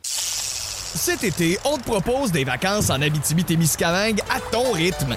Cet 0.00 1.24
été, 1.24 1.58
on 1.64 1.76
te 1.76 1.82
propose 1.82 2.30
des 2.30 2.44
vacances 2.44 2.88
en 2.90 3.02
Abitibi-Témiscamingue 3.02 4.20
à 4.30 4.38
ton 4.52 4.70
rythme. 4.70 5.16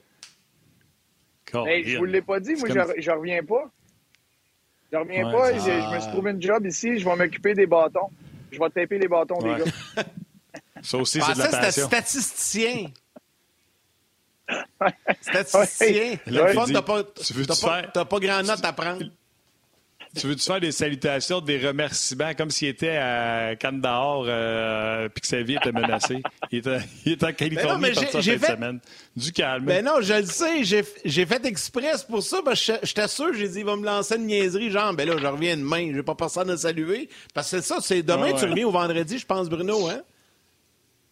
Hey, 1.53 1.83
je 1.83 1.97
vous 1.97 2.05
l'ai 2.05 2.21
pas 2.21 2.39
dit, 2.39 2.55
moi, 2.55 2.69
je, 2.69 3.01
je 3.01 3.11
reviens 3.11 3.43
pas. 3.43 3.69
Je 4.91 4.97
reviens 4.97 5.31
pas. 5.31 5.53
Je, 5.53 5.95
me 5.95 5.99
suis 5.99 6.11
trouvé 6.11 6.31
une 6.31 6.41
job 6.41 6.65
ici. 6.65 6.97
Je 6.99 7.05
vais 7.05 7.15
m'occuper 7.15 7.53
des 7.53 7.67
bâtons. 7.67 8.09
Je 8.51 8.59
vais 8.59 8.69
taper 8.69 8.97
les 8.99 9.07
bâtons 9.07 9.39
des 9.39 9.63
gars. 9.63 10.03
Ça 10.81 10.97
aussi, 10.97 11.21
c'est 11.21 11.33
de 11.33 11.39
la 11.39 11.47
passion. 11.47 11.85
statisticien. 11.85 12.87
statisticien. 15.21 16.17
Le 16.25 16.47
fun, 16.53 16.65
t'as 16.65 16.81
pas, 16.81 17.03
pas, 17.93 18.05
pas 18.05 18.19
grand 18.19 18.43
note 18.43 18.65
à 18.65 18.73
prendre. 18.73 19.05
Tu 20.17 20.27
veux-tu 20.27 20.43
faire 20.43 20.59
des 20.59 20.73
salutations, 20.73 21.39
des 21.39 21.57
remerciements, 21.57 22.33
comme 22.33 22.49
s'il 22.49 22.67
était 22.67 22.97
à 22.97 23.55
Kandahar 23.55 24.23
euh, 24.25 25.07
puis 25.07 25.21
que 25.21 25.27
sa 25.27 25.41
vie 25.41 25.55
était 25.55 25.71
menacée? 25.71 26.21
Il 26.51 26.59
était, 26.59 26.79
il 27.05 27.13
était 27.13 27.25
en 27.27 27.33
Californie 27.33 27.81
ben 27.81 27.95
non, 27.95 28.19
j'ai, 28.19 28.37
fait... 28.37 28.47
semaine. 28.47 28.79
Du 29.15 29.31
calme. 29.31 29.63
Ben 29.63 29.85
non, 29.85 30.01
je 30.01 30.13
le 30.13 30.25
sais. 30.25 30.63
J'ai, 30.65 31.25
fait 31.25 31.45
express 31.45 32.03
pour 32.03 32.21
ça. 32.23 32.41
Parce 32.43 32.65
que 32.65 32.73
j'étais 32.83 33.07
sûr, 33.07 33.33
j'ai 33.33 33.47
dit, 33.47 33.59
il 33.59 33.65
va 33.65 33.77
me 33.77 33.85
lancer 33.85 34.17
une 34.17 34.25
niaiserie. 34.25 34.69
Genre, 34.69 34.93
ben 34.93 35.07
là, 35.07 35.15
je 35.17 35.27
reviens 35.27 35.55
demain. 35.55 35.87
Je 35.91 35.97
n'ai 35.97 36.03
pas 36.03 36.15
personne 36.15 36.49
à 36.49 36.57
saluer. 36.57 37.07
Parce 37.33 37.49
que 37.49 37.61
c'est 37.61 37.65
ça, 37.65 37.77
c'est 37.79 38.03
demain, 38.03 38.31
ah 38.35 38.37
tu 38.37 38.45
reviens 38.45 38.67
au 38.67 38.71
vendredi, 38.71 39.17
je 39.17 39.25
pense, 39.25 39.49
Bruno, 39.49 39.87
hein? 39.87 40.01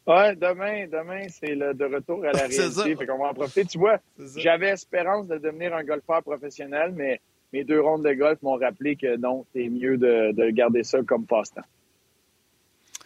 Ouais, 0.06 0.36
demain, 0.36 0.88
demain, 0.88 1.28
c'est 1.30 1.56
le 1.56 1.74
de 1.74 1.86
retour 1.86 2.26
à 2.26 2.32
la 2.32 2.40
réalité. 2.48 2.96
Fait 2.96 3.06
qu'on 3.06 3.20
va 3.20 3.30
en 3.30 3.34
profiter. 3.34 3.64
Tu 3.64 3.78
vois, 3.78 4.00
j'avais 4.36 4.70
espérance 4.70 5.28
de 5.28 5.38
devenir 5.38 5.74
un 5.74 5.84
golfeur 5.84 6.22
professionnel, 6.24 6.92
mais 6.96 7.22
mes 7.54 7.64
deux 7.64 7.82
rondes 7.82 8.04
de 8.04 8.14
golf 8.14 8.42
m'ont 8.42 8.58
rappelé 8.58 8.96
que 8.96 9.18
non, 9.18 9.46
c'est 9.54 9.70
mieux 9.70 9.98
de, 9.98 10.50
garder 10.52 10.84
ça 10.84 11.02
comme 11.04 11.26
passe-temps. 11.26 11.62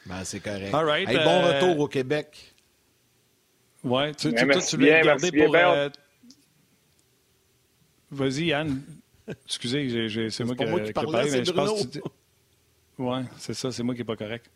Ben, 0.06 0.24
c'est 0.24 0.42
correct. 0.42 0.72
bon 0.72 0.80
euh, 0.80 1.54
retour 1.54 1.80
au 1.80 1.88
Québec. 1.88 2.54
Oui, 3.84 4.14
tu, 4.16 4.34
tu, 4.34 4.46
tu 4.70 4.78
l'as 4.78 5.02
gardé 5.02 5.32
pour. 5.32 5.56
Euh, 5.56 5.90
vas-y, 8.12 8.46
Yann. 8.46 8.82
Excusez, 9.46 10.30
c'est 10.30 10.44
moi, 10.44 10.56
qui, 10.56 10.66
moi 10.66 10.80
qui 10.82 10.92
parlais, 10.92 11.32
mais 11.32 11.46
je 11.46 11.52
pense 11.52 11.88
que 11.88 12.00
Oui, 12.98 13.20
c'est 13.38 13.54
ça, 13.54 13.72
c'est 13.72 13.84
moi 13.84 13.96
qui 13.96 14.02
n'ai 14.02 14.06
pas 14.06 14.18
correct. 14.18 14.50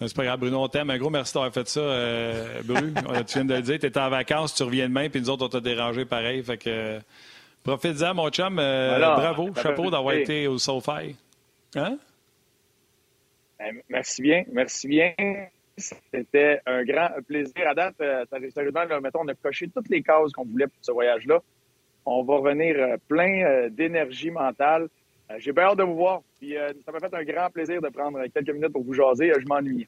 C'est 0.00 0.16
pas 0.16 0.24
grave, 0.24 0.40
Bruno, 0.40 0.62
on 0.62 0.68
t'aime. 0.68 0.88
Un 0.88 0.96
gros 0.96 1.10
merci 1.10 1.34
d'avoir 1.34 1.52
fait 1.52 1.68
ça, 1.68 1.80
euh, 1.80 2.62
Bru. 2.62 2.94
tu 3.26 3.34
viens 3.34 3.44
de 3.44 3.54
le 3.54 3.62
dire, 3.62 3.78
tu 3.78 3.86
étais 3.86 4.00
en 4.00 4.08
vacances, 4.08 4.54
tu 4.54 4.62
reviens 4.62 4.88
demain, 4.88 5.10
puis 5.10 5.20
nous 5.20 5.28
autres, 5.28 5.44
on 5.44 5.48
t'a 5.48 5.60
dérangé 5.60 6.06
pareil. 6.06 6.42
Fait 6.42 6.56
que 6.56 7.00
Profite-en, 7.62 8.14
mon 8.14 8.30
chum. 8.30 8.58
Euh, 8.58 8.98
bravo, 8.98 9.50
chapeau 9.54 9.90
d'avoir 9.90 10.14
été 10.14 10.46
au 10.46 10.58
SoFi. 10.58 11.14
Hein? 11.76 11.98
Ben, 13.58 13.80
merci 13.88 14.22
bien, 14.22 14.44
merci 14.50 14.88
bien. 14.88 15.12
C'était 15.76 16.60
un 16.66 16.84
grand 16.84 17.08
plaisir. 17.26 17.68
À 17.68 17.74
date, 17.74 17.94
euh, 18.00 18.24
sérieusement, 18.52 19.00
mettons, 19.02 19.20
on 19.22 19.28
a 19.28 19.34
coché 19.34 19.68
toutes 19.68 19.88
les 19.90 20.02
cases 20.02 20.32
qu'on 20.32 20.44
voulait 20.44 20.66
pour 20.66 20.78
ce 20.80 20.92
voyage-là. 20.92 21.40
On 22.06 22.22
va 22.22 22.36
revenir 22.36 22.76
euh, 22.78 22.96
plein 23.08 23.68
d'énergie 23.70 24.30
mentale. 24.30 24.88
J'ai 25.38 25.52
bien 25.52 25.64
hâte 25.64 25.78
de 25.78 25.84
vous 25.84 25.96
voir. 25.96 26.22
Puis, 26.40 26.54
ça 26.84 26.90
m'a 26.90 26.98
fait 26.98 27.14
un 27.14 27.22
grand 27.22 27.50
plaisir 27.50 27.80
de 27.80 27.88
prendre 27.88 28.20
quelques 28.34 28.50
minutes 28.50 28.72
pour 28.72 28.82
vous 28.82 28.94
jaser. 28.94 29.32
Je 29.38 29.46
m'ennuie. 29.46 29.86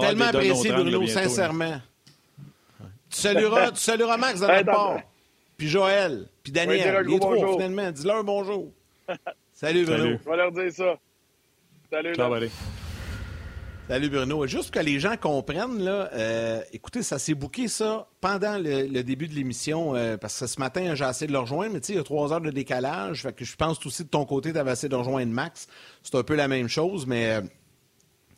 Tellement 0.00 0.26
apprécié, 0.26 0.70
Bruno, 0.70 1.06
sincèrement. 1.06 1.80
Tu 3.10 3.16
salueras, 3.16 3.70
tu 3.72 3.80
salueras 3.80 4.18
Max 4.18 4.40
dans 4.40 4.48
notre 4.48 4.66
part 4.66 5.00
puis 5.58 5.68
Joël, 5.68 6.28
puis 6.42 6.52
Daniel. 6.52 7.04
les 7.04 7.18
trois, 7.18 7.34
bonjour. 7.34 7.52
finalement. 7.54 7.90
Dis-leur 7.90 8.24
bonjour. 8.24 8.72
Salut, 9.52 9.84
Bruno. 9.84 10.04
Salut. 10.04 10.18
Je 10.24 10.30
vais 10.30 10.36
leur 10.36 10.52
dire 10.52 10.72
ça. 10.72 10.98
Salut. 11.90 12.14
Ciao, 12.14 12.34
Salut 13.88 14.10
Bruno. 14.10 14.46
Juste 14.46 14.70
que 14.70 14.78
les 14.78 15.00
gens 15.00 15.16
comprennent, 15.16 15.82
là, 15.82 16.10
euh, 16.12 16.60
écoutez, 16.72 17.02
ça 17.02 17.18
s'est 17.18 17.34
bouqué 17.34 17.68
ça 17.68 18.06
pendant 18.20 18.58
le, 18.58 19.02
début 19.02 19.26
de 19.26 19.34
l'émission, 19.34 19.96
euh, 19.96 20.18
parce 20.18 20.38
que 20.38 20.46
ce 20.46 20.60
matin, 20.60 20.94
j'ai 20.94 21.06
essayé 21.06 21.26
de 21.26 21.32
le 21.32 21.38
rejoindre, 21.38 21.72
mais 21.72 21.80
tu 21.80 21.86
sais, 21.86 21.92
il 21.94 21.96
y 21.96 21.98
a 21.98 22.04
trois 22.04 22.32
heures 22.32 22.42
de 22.42 22.50
décalage, 22.50 23.22
fait 23.22 23.32
que 23.32 23.46
je 23.46 23.56
pense 23.56 23.84
aussi 23.86 24.04
de 24.04 24.10
ton 24.10 24.26
côté, 24.26 24.52
tu 24.52 24.58
avais 24.58 24.72
essayé 24.72 24.90
de 24.90 24.94
rejoindre 24.94 25.32
Max. 25.32 25.68
C'est 26.02 26.14
un 26.16 26.22
peu 26.22 26.34
la 26.34 26.48
même 26.48 26.68
chose, 26.68 27.06
mais 27.06 27.30
euh, 27.30 27.40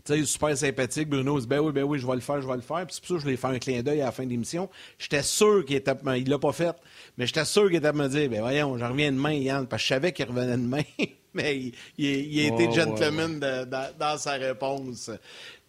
sais, 0.05 0.24
super 0.24 0.57
sympathique. 0.57 1.09
Bruno 1.09 1.38
dit 1.40 1.46
Ben 1.46 1.61
oui, 1.61 1.72
ben 1.72 1.84
oui, 1.84 1.98
je 1.98 2.07
vais 2.07 2.14
le 2.14 2.20
faire, 2.20 2.40
je 2.40 2.46
vais 2.46 2.57
le 2.57 2.62
faire. 2.62 2.86
Puis 2.86 2.94
c'est 2.94 3.01
pour 3.01 3.09
ça 3.09 3.14
que 3.14 3.20
je 3.20 3.26
lui 3.26 3.34
ai 3.34 3.36
fait 3.36 3.46
un 3.46 3.59
clin 3.59 3.82
d'œil 3.82 4.03
à 4.03 4.07
la 4.07 4.12
fin 4.12 4.24
de 4.24 4.30
l'émission. 4.30 4.68
J'étais 4.98 5.22
sûr 5.22 5.64
qu'il 5.64 5.76
était. 5.76 5.94
Il 6.16 6.28
l'a 6.28 6.38
pas 6.38 6.53
fait, 6.53 6.76
mais 7.16 7.26
j'étais 7.26 7.44
sûr 7.44 7.66
qu'il 7.66 7.76
était 7.76 7.88
à 7.88 7.92
me 7.92 8.09
dire 8.09 8.28
Ben 8.28 8.40
voyons, 8.40 8.78
je 8.78 8.84
reviens 8.84 9.12
demain, 9.12 9.32
Yann, 9.32 9.66
parce 9.66 9.82
que 9.82 9.88
je 9.88 9.94
savais 9.94 10.12
qu'il 10.12 10.26
revenait 10.26 10.57
demain. 10.57 10.82
mais 11.34 11.72
il, 11.98 12.40
a 12.40 12.55
été 12.55 12.72
gentleman 12.72 13.38
dans 13.38 14.18
sa 14.18 14.32
réponse. 14.32 15.11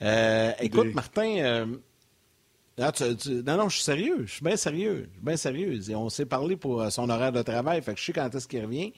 Euh, 0.01 0.51
écoute, 0.59 0.93
Martin. 0.93 1.37
Euh, 1.37 1.65
ah, 2.79 2.91
non, 3.45 3.57
non, 3.57 3.69
je 3.69 3.75
suis 3.75 3.83
sérieux. 3.83 4.23
Je 4.25 4.31
suis 4.31 4.43
bien 4.43 4.55
sérieux. 4.55 5.09
Je 5.09 5.13
suis 5.13 5.25
bien 5.25 5.37
sérieux. 5.37 5.79
On 5.95 6.09
s'est 6.09 6.25
parlé 6.25 6.55
pour 6.55 6.89
son 6.91 7.09
horaire 7.09 7.31
de 7.31 7.41
travail, 7.41 7.81
fait 7.81 7.93
que 7.93 7.99
je 7.99 8.05
sais 8.05 8.13
quand 8.13 8.33
est-ce 8.33 8.47
qu'il 8.47 8.63
revient. 8.63 8.93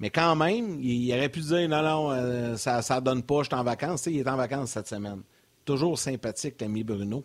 Mais 0.00 0.10
quand 0.10 0.36
même, 0.36 0.78
il, 0.80 1.12
aurait 1.12 1.28
pu 1.28 1.40
dire 1.40 1.68
non, 1.68 1.82
non, 1.82 2.10
euh, 2.12 2.56
ça 2.56 2.80
ne 2.80 3.00
donne 3.00 3.22
pas, 3.22 3.42
je 3.42 3.48
suis 3.48 3.54
en 3.54 3.64
vacances. 3.64 4.06
il 4.06 4.18
est 4.18 4.28
en 4.28 4.36
vacances 4.36 4.70
cette 4.70 4.88
semaine. 4.88 5.22
Toujours 5.64 5.98
sympathique, 5.98 6.60
l'ami 6.60 6.84
Bruno. 6.84 7.24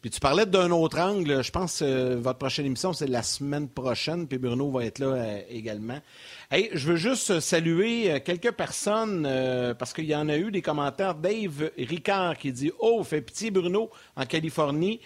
Puis 0.00 0.08
tu 0.08 0.18
parlais 0.18 0.46
d'un 0.46 0.70
autre 0.70 0.98
angle. 0.98 1.42
Je 1.44 1.50
pense 1.50 1.80
que 1.80 1.84
euh, 1.84 2.16
votre 2.18 2.38
prochaine 2.38 2.64
émission, 2.64 2.94
c'est 2.94 3.06
la 3.06 3.22
semaine 3.22 3.68
prochaine. 3.68 4.26
Puis 4.26 4.38
Bruno 4.38 4.70
va 4.70 4.86
être 4.86 4.98
là 4.98 5.08
euh, 5.08 5.40
également. 5.50 5.98
Hey, 6.50 6.70
je 6.72 6.88
veux 6.88 6.96
juste 6.96 7.38
saluer 7.40 8.20
quelques 8.24 8.52
personnes 8.52 9.22
parce 9.78 9.92
qu'il 9.92 10.06
y 10.06 10.16
en 10.16 10.28
a 10.28 10.36
eu 10.36 10.50
des 10.50 10.62
commentaires. 10.62 11.14
Dave 11.14 11.70
Ricard 11.78 12.36
qui 12.38 12.50
dit 12.50 12.72
Oh, 12.80 13.04
fait 13.04 13.20
pitié 13.20 13.52
Bruno 13.52 13.88
en 14.16 14.26
Californie. 14.26 15.00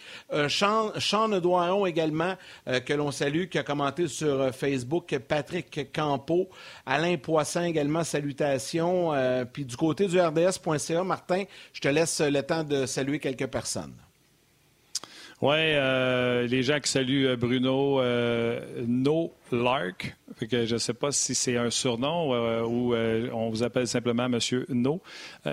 Sean, 0.48 0.92
Sean 0.98 1.28
Doiron 1.28 1.84
également, 1.84 2.34
que 2.64 2.94
l'on 2.94 3.10
salue, 3.10 3.44
qui 3.48 3.58
a 3.58 3.62
commenté 3.62 4.08
sur 4.08 4.54
Facebook. 4.54 5.14
Patrick 5.18 5.92
Campo. 5.92 6.48
Alain 6.86 7.18
Poisson 7.18 7.64
également, 7.64 8.04
salutations. 8.04 9.12
puis 9.52 9.66
du 9.66 9.76
côté 9.76 10.06
du 10.06 10.18
RDS.ca, 10.18 11.04
Martin, 11.04 11.44
je 11.74 11.80
te 11.82 11.88
laisse 11.88 12.22
le 12.22 12.42
temps 12.42 12.64
de 12.64 12.86
saluer 12.86 13.18
quelques 13.18 13.48
personnes. 13.48 13.92
Oui, 15.42 15.56
euh, 15.56 16.46
les 16.46 16.62
gens 16.62 16.78
qui 16.78 16.88
saluent 16.90 17.26
euh, 17.26 17.36
Bruno 17.36 18.00
euh, 18.00 18.60
No 18.86 19.32
Lark. 19.50 20.16
je 20.40 20.72
ne 20.72 20.78
sais 20.78 20.94
pas 20.94 21.10
si 21.10 21.34
c'est 21.34 21.56
un 21.56 21.70
surnom 21.70 22.62
ou 22.64 22.94
on 22.94 23.50
vous 23.50 23.62
appelle 23.62 23.86
simplement 23.86 24.28
Monsieur 24.28 24.66
No. 24.68 25.00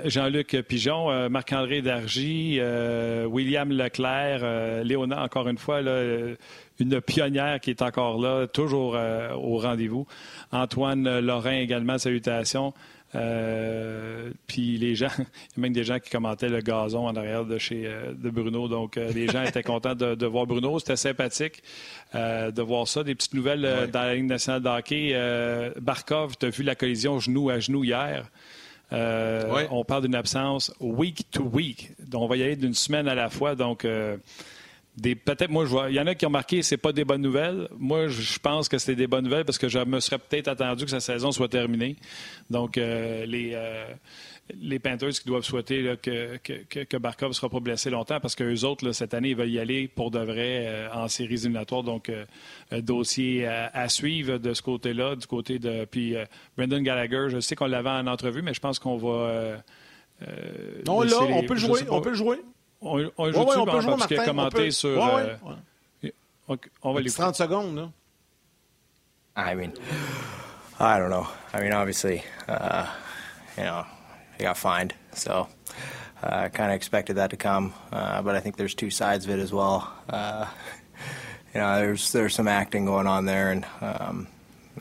Jean-Luc 0.05 0.55
Pigeon, 0.67 1.29
Marc-André 1.29 1.81
Dargy, 1.81 2.59
William 3.27 3.71
Leclerc, 3.71 4.83
Léona, 4.83 5.23
encore 5.23 5.47
une 5.49 5.59
fois, 5.59 5.81
une 5.81 7.01
pionnière 7.01 7.59
qui 7.59 7.69
est 7.69 7.83
encore 7.83 8.19
là, 8.19 8.47
toujours 8.47 8.97
au 9.35 9.57
rendez-vous. 9.57 10.07
Antoine 10.51 11.19
Lorrain 11.19 11.59
également, 11.59 11.99
salutations. 11.99 12.73
Euh, 13.15 14.31
puis 14.47 14.77
les 14.77 14.95
gens, 14.95 15.09
il 15.17 15.21
y 15.21 15.59
a 15.59 15.61
même 15.61 15.73
des 15.73 15.83
gens 15.83 15.99
qui 15.99 16.09
commentaient 16.09 16.49
le 16.49 16.61
gazon 16.61 17.07
en 17.07 17.15
arrière 17.15 17.45
de 17.45 17.57
chez 17.57 17.83
euh, 17.85 18.13
de 18.13 18.29
Bruno. 18.29 18.67
Donc, 18.67 18.97
euh, 18.97 19.11
les 19.11 19.27
gens 19.27 19.43
étaient 19.43 19.63
contents 19.63 19.95
de, 19.95 20.25
voir 20.25 20.45
Bruno. 20.45 20.79
C'était 20.79 20.95
sympathique 20.95 21.61
de 22.13 22.61
voir 22.61 22.87
ça. 22.87 23.03
Des 23.03 23.15
petites 23.15 23.33
nouvelles 23.33 23.89
dans 23.91 24.01
la 24.01 24.15
Ligue 24.15 24.25
nationale 24.25 24.61
de 24.61 24.69
hockey. 24.69 25.71
Barkov, 25.81 26.37
tu 26.37 26.45
as 26.45 26.49
vu 26.49 26.63
la 26.63 26.75
collision 26.75 27.19
genou 27.19 27.49
à 27.49 27.59
genou 27.59 27.83
hier? 27.83 28.29
On 28.91 29.83
parle 29.85 30.03
d'une 30.03 30.15
absence 30.15 30.73
week 30.79 31.29
to 31.31 31.43
week. 31.43 31.91
Donc, 32.07 32.23
on 32.23 32.27
va 32.27 32.37
y 32.37 32.43
aller 32.43 32.55
d'une 32.55 32.73
semaine 32.73 33.07
à 33.07 33.15
la 33.15 33.29
fois. 33.29 33.55
Donc, 33.55 33.85
peut-être 34.99 35.49
moi 35.49 35.65
je 35.65 35.69
vois 35.69 35.89
il 35.89 35.95
y 35.95 35.99
en 35.99 36.07
a 36.07 36.15
qui 36.15 36.25
ont 36.25 36.31
marqué 36.31 36.61
c'est 36.61 36.77
pas 36.77 36.91
des 36.91 37.05
bonnes 37.05 37.21
nouvelles 37.21 37.69
moi 37.77 38.07
je 38.07 38.39
pense 38.39 38.67
que 38.67 38.77
c'est 38.77 38.95
des 38.95 39.07
bonnes 39.07 39.23
nouvelles 39.23 39.45
parce 39.45 39.57
que 39.57 39.69
je 39.69 39.79
me 39.79 39.99
serais 39.99 40.19
peut-être 40.19 40.49
attendu 40.49 40.83
que 40.83 40.91
sa 40.91 40.99
saison 40.99 41.31
soit 41.31 41.47
terminée 41.47 41.95
donc 42.49 42.77
euh, 42.77 43.25
les 43.25 43.51
euh, 43.53 43.85
les 44.59 44.79
Panthers 44.79 45.11
qui 45.11 45.27
doivent 45.27 45.43
souhaiter 45.43 45.95
que, 46.01 46.35
que, 46.37 46.83
que, 46.83 46.97
Barkov 46.97 47.29
ne 47.29 47.33
sera 47.33 47.47
pas 47.47 47.61
blessé 47.61 47.89
longtemps 47.89 48.19
parce 48.19 48.35
qu'eux 48.35 48.65
autres, 48.65 48.91
cette 48.91 49.13
année, 49.13 49.29
ils 49.29 49.35
veulent 49.35 49.49
y 49.49 49.59
aller 49.59 49.87
pour 49.87 50.11
de 50.11 50.19
vrai 50.19 50.65
euh, 50.67 50.89
en 50.91 51.07
séries 51.07 51.35
éliminatoires. 51.35 51.83
Donc, 51.83 52.11
dossier 52.71 53.45
à, 53.47 53.87
suivre 53.87 54.39
de 54.39 54.53
ce 54.53 54.61
côté-là, 54.61 55.15
du 55.15 55.25
côté 55.25 55.57
de. 55.57 55.85
Puis, 55.85 56.15
Brendan 56.57 56.83
Gallagher, 56.83 57.27
je 57.29 57.39
sais 57.39 57.55
qu'on 57.55 57.67
l'avait 57.67 57.91
en 57.91 58.07
entrevue, 58.07 58.41
mais 58.41 58.53
je 58.53 58.59
pense 58.59 58.77
qu'on 58.77 58.97
va. 58.97 59.63
non, 60.85 61.01
là, 61.01 61.17
on 61.21 61.43
peut 61.43 61.53
le 61.53 61.59
jouer. 61.59 61.79
On 61.89 62.01
peut 62.01 62.09
le 62.09 62.15
jouer. 62.15 62.39
On, 62.81 63.11
on 63.17 63.31
joue 63.31 63.39
ouais, 63.39 63.45
ouais, 63.45 63.57
on 63.57 63.65
peut 63.65 63.81
jouer, 63.81 63.95
Martin, 63.95 64.19
a 64.19 64.25
commenté 64.25 64.57
peut... 64.57 64.71
sur... 64.71 64.97
Ouais, 64.97 65.37
euh... 66.49 66.57
on 66.81 66.93
va 66.93 67.03
30 67.03 67.35
secondes, 67.35 67.75
là. 67.75 67.89
I 69.35 69.55
mean, 69.55 69.73
I 70.79 70.99
don't 70.99 71.09
know. 71.09 71.27
I 71.53 71.61
mean, 71.61 71.71
obviously, 71.71 72.23
uh, 72.49 72.87
you 73.57 73.63
know, 73.63 73.85
he 74.37 74.43
got 74.43 74.57
fined, 74.57 74.93
so 75.13 75.47
I 76.21 76.45
uh, 76.45 76.49
kind 76.49 76.71
of 76.71 76.75
expected 76.75 77.15
that 77.15 77.29
to 77.29 77.37
come. 77.37 77.73
Uh, 77.91 78.21
but 78.21 78.35
I 78.35 78.41
think 78.41 78.57
there's 78.57 78.75
two 78.75 78.89
sides 78.89 79.25
of 79.25 79.31
it 79.31 79.39
as 79.39 79.53
well. 79.53 79.91
Uh, 80.09 80.47
you 81.53 81.61
know, 81.61 81.75
there's 81.77 82.11
there's 82.11 82.35
some 82.35 82.47
acting 82.47 82.85
going 82.85 83.07
on 83.07 83.25
there, 83.25 83.51
and 83.51 83.65
um, 83.79 84.27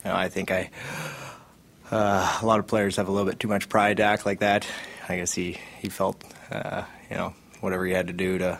you 0.05 0.11
know, 0.11 0.17
I 0.17 0.29
think 0.29 0.51
I 0.51 0.71
uh, 1.91 2.39
a 2.43 2.47
lot 2.47 2.59
of 2.59 2.67
players 2.67 2.97
have 2.97 3.09
a 3.09 3.13
little 3.13 3.29
bit 3.29 3.39
too 3.39 3.49
much 3.49 3.69
pride 3.69 3.99
to 3.99 4.03
act 4.03 4.27
like 4.27 4.41
that. 4.41 4.67
I 5.09 5.17
guess 5.17 5.33
he 5.33 5.59
he 5.81 5.89
felt, 5.89 6.25
uh, 6.51 6.83
you 7.09 7.17
know, 7.17 7.35
whatever 7.61 7.85
he 7.87 7.93
had 7.93 8.07
to 8.09 8.13
do 8.13 8.39
to, 8.39 8.59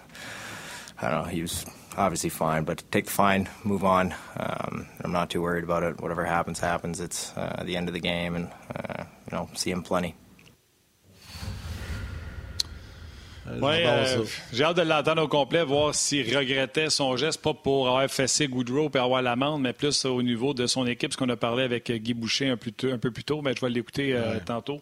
I 1.01 1.11
don't 1.11 1.25
know, 1.25 1.31
he 1.31 1.43
was 1.43 1.65
obviously 1.97 2.31
fine, 2.31 2.65
but 2.65 2.83
take 2.91 3.07
the 3.07 3.11
fine, 3.11 3.49
move 3.65 3.85
on. 3.85 4.15
Um, 4.37 4.87
I'm 5.03 5.13
not 5.13 5.31
too 5.31 5.43
worried 5.43 5.65
about 5.65 5.83
it. 5.83 6.01
Whatever 6.01 6.25
happens, 6.25 6.61
happens. 6.61 7.01
It's 7.01 7.37
uh, 7.37 7.63
the 7.65 7.77
end 7.77 7.89
of 7.89 7.95
the 7.95 8.01
game, 8.01 8.37
and 8.37 8.49
uh, 8.75 9.05
you 9.31 9.37
know, 9.37 9.49
see 9.55 9.71
him 9.71 9.83
plenty. 9.83 10.15
Oui, 13.61 13.85
euh, 13.85 14.25
j'ai 14.53 14.65
hâte 14.65 14.77
de 14.77 14.83
l'entendre 14.83 15.23
au 15.23 15.29
complet, 15.29 15.65
voir 15.65 15.95
s'il 15.95 16.37
regrettait 16.37 16.89
son 16.89 17.17
geste, 17.17 17.43
pas 17.43 17.55
pour 17.55 17.89
avoir 17.89 18.09
fessé 18.09 18.47
Goudreau 18.47 18.91
et 18.95 18.99
avoir 18.99 19.23
l'amende, 19.23 19.63
mais 19.63 19.73
plus 19.73 20.05
au 20.05 20.23
niveau 20.23 20.55
de 20.55 20.67
son 20.67 20.87
équipe, 20.87 21.13
ce 21.13 21.17
qu'on 21.17 21.29
a 21.31 21.37
parlé 21.37 21.65
avec 21.65 21.91
Guy 21.91 22.15
Boucher 22.15 22.49
un, 22.49 22.53
un 22.93 22.99
peu 22.99 23.11
plus 23.11 23.25
tôt, 23.25 23.43
mais 23.43 23.55
je 23.57 23.61
vais 23.61 23.71
l'écouter 23.71 24.15
euh, 24.15 24.35
ouais. 24.35 24.41
tantôt. 24.41 24.81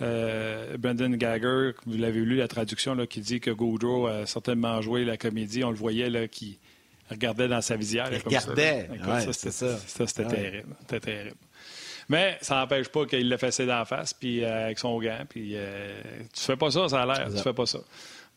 Euh, 0.00 0.76
Brendan 0.76 1.16
Gagger, 1.16 1.72
vous 1.86 1.98
l'avez 1.98 2.20
lu, 2.20 2.36
la 2.36 2.48
traduction 2.48 2.94
là, 2.94 3.06
qui 3.06 3.20
dit 3.20 3.40
que 3.40 3.50
Goudreau 3.50 4.06
a 4.06 4.26
certainement 4.26 4.80
joué 4.80 5.04
la 5.04 5.16
comédie. 5.16 5.64
On 5.64 5.70
le 5.70 5.76
voyait 5.76 6.10
là, 6.10 6.28
qui 6.28 6.58
regardait 7.10 7.48
dans 7.48 7.62
sa 7.62 7.76
visière. 7.76 8.08
Il 8.12 8.18
regardait. 8.18 8.88
ça, 9.20 9.32
c'était 9.32 9.50
ça. 9.50 10.06
c'était 10.06 10.26
terrible. 10.26 10.76
C'était 10.80 11.00
terrible. 11.00 11.36
Mais 12.08 12.38
ça 12.40 12.56
n'empêche 12.56 12.88
pas 12.88 13.04
qu'il 13.04 13.28
l'a 13.28 13.36
fessé 13.36 13.66
d'en 13.66 13.84
face, 13.84 14.14
puis 14.14 14.42
euh, 14.42 14.66
avec 14.66 14.78
son 14.78 14.98
gant. 14.98 15.20
Puis 15.28 15.52
euh, 15.54 16.00
tu 16.32 16.42
fais 16.42 16.56
pas 16.56 16.70
ça, 16.70 16.88
ça 16.88 17.02
a 17.02 17.06
l'air. 17.06 17.28
Tu 17.34 17.42
fais 17.42 17.52
pas 17.52 17.66
ça. 17.66 17.80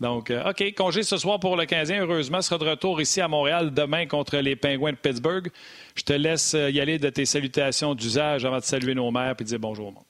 Donc, 0.01 0.31
euh, 0.31 0.49
OK, 0.49 0.73
congé 0.75 1.03
ce 1.03 1.15
soir 1.15 1.39
pour 1.39 1.55
le 1.55 1.63
15e. 1.63 2.01
Heureusement, 2.01 2.41
sera 2.41 2.57
de 2.57 2.67
retour 2.67 2.99
ici 3.01 3.21
à 3.21 3.27
Montréal 3.27 3.73
demain 3.73 4.07
contre 4.07 4.37
les 4.37 4.55
Pingouins 4.55 4.91
de 4.91 4.97
Pittsburgh. 4.97 5.49
Je 5.95 6.03
te 6.03 6.13
laisse 6.13 6.53
y 6.53 6.79
aller 6.79 6.97
de 6.99 7.09
tes 7.09 7.25
salutations 7.25 7.93
d'usage 7.93 8.43
avant 8.43 8.57
de 8.57 8.63
saluer 8.63 8.95
nos 8.95 9.11
mères 9.11 9.35
et 9.39 9.43
de 9.43 9.47
dire 9.47 9.59
bonjour 9.59 9.89
au 9.89 9.91
monde. 9.91 10.03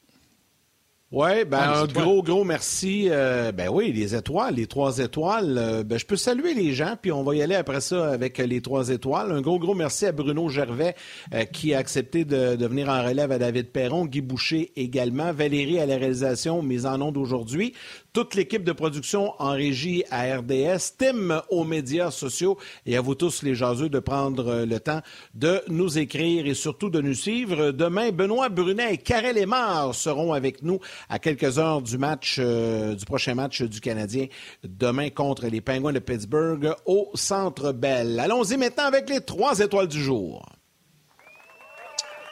Oui, 1.12 1.44
ben 1.44 1.58
ah, 1.60 1.82
un 1.82 1.88
gros, 1.88 2.24
gros 2.24 2.46
merci. 2.46 3.08
Euh, 3.10 3.52
ben 3.52 3.68
oui, 3.68 3.92
les 3.92 4.16
étoiles, 4.16 4.56
les 4.56 4.66
trois 4.66 5.00
étoiles. 5.00 5.58
Euh, 5.58 5.84
ben, 5.84 6.00
je 6.00 6.06
peux 6.06 6.16
saluer 6.16 6.54
les 6.54 6.72
gens, 6.72 6.96
puis 7.02 7.12
on 7.12 7.22
va 7.22 7.36
y 7.36 7.42
aller 7.42 7.56
après 7.56 7.82
ça 7.82 8.12
avec 8.12 8.38
les 8.38 8.62
trois 8.62 8.88
étoiles. 8.88 9.30
Un 9.34 9.42
gros, 9.42 9.60
gros 9.60 9.76
merci 9.76 10.06
à 10.06 10.14
Bruno 10.14 10.48
Gervais 10.48 10.96
euh, 11.34 11.44
qui 11.44 11.74
a 11.74 11.80
accepté 11.80 12.24
de, 12.24 12.56
de, 12.56 12.66
venir 12.66 12.88
en 12.88 13.04
relève 13.04 13.34
à 13.34 13.40
David 13.40 13.72
Perron, 13.74 14.06
Guy 14.06 14.22
Boucher 14.22 14.72
également, 14.78 15.34
Valérie 15.34 15.80
à 15.80 15.86
la 15.86 15.98
réalisation, 15.98 16.64
mise 16.64 16.86
en 16.86 17.02
onde 17.02 17.18
aujourd'hui 17.18 17.74
toute 18.14 18.36
l'équipe 18.36 18.64
de 18.64 18.72
production 18.72 19.34
en 19.40 19.52
régie 19.52 20.04
à 20.12 20.38
RDS, 20.38 20.96
Tim 20.98 21.42
aux 21.50 21.64
médias 21.64 22.12
sociaux 22.12 22.58
et 22.86 22.98
à 22.98 23.02
vous 23.02 23.16
tous 23.16 23.44
les 23.44 23.56
jaseux 23.56 23.90
de 23.90 24.00
prendre 24.00 24.48
euh, 24.48 24.66
le 24.66 24.80
temps 24.80 25.02
de 25.34 25.62
nous 25.68 25.98
écrire 25.98 26.46
et 26.46 26.54
surtout 26.54 26.90
de 26.90 27.02
nous 27.02 27.14
suivre. 27.14 27.72
Demain, 27.72 28.12
Benoît 28.12 28.50
Brunet 28.50 28.96
et 28.96 28.98
Karel 28.98 29.38
Aymar 29.38 29.96
seront 29.96 30.34
avec 30.34 30.62
nous 30.62 30.80
à 31.10 31.20
quelques 31.20 31.58
heures 31.58 31.82
du 31.82 31.98
match, 31.98 32.38
euh, 32.40 32.96
du 32.96 33.06
prochain 33.06 33.36
match 33.36 33.62
du 33.62 33.80
Canadien 33.80 34.28
demain 34.64 35.10
contre 35.10 35.48
les 35.48 35.62
Penguins 35.62 35.94
de 35.94 36.00
Pittsburgh 36.00 36.74
au 36.86 37.10
Centre 37.14 37.72
Bell. 37.72 38.20
Allons-y 38.20 38.58
maintenant 38.58 38.86
avec 38.86 39.10
les 39.10 39.22
trois 39.22 39.60
étoiles 39.60 39.88
du 39.88 40.02
jour. 40.02 40.46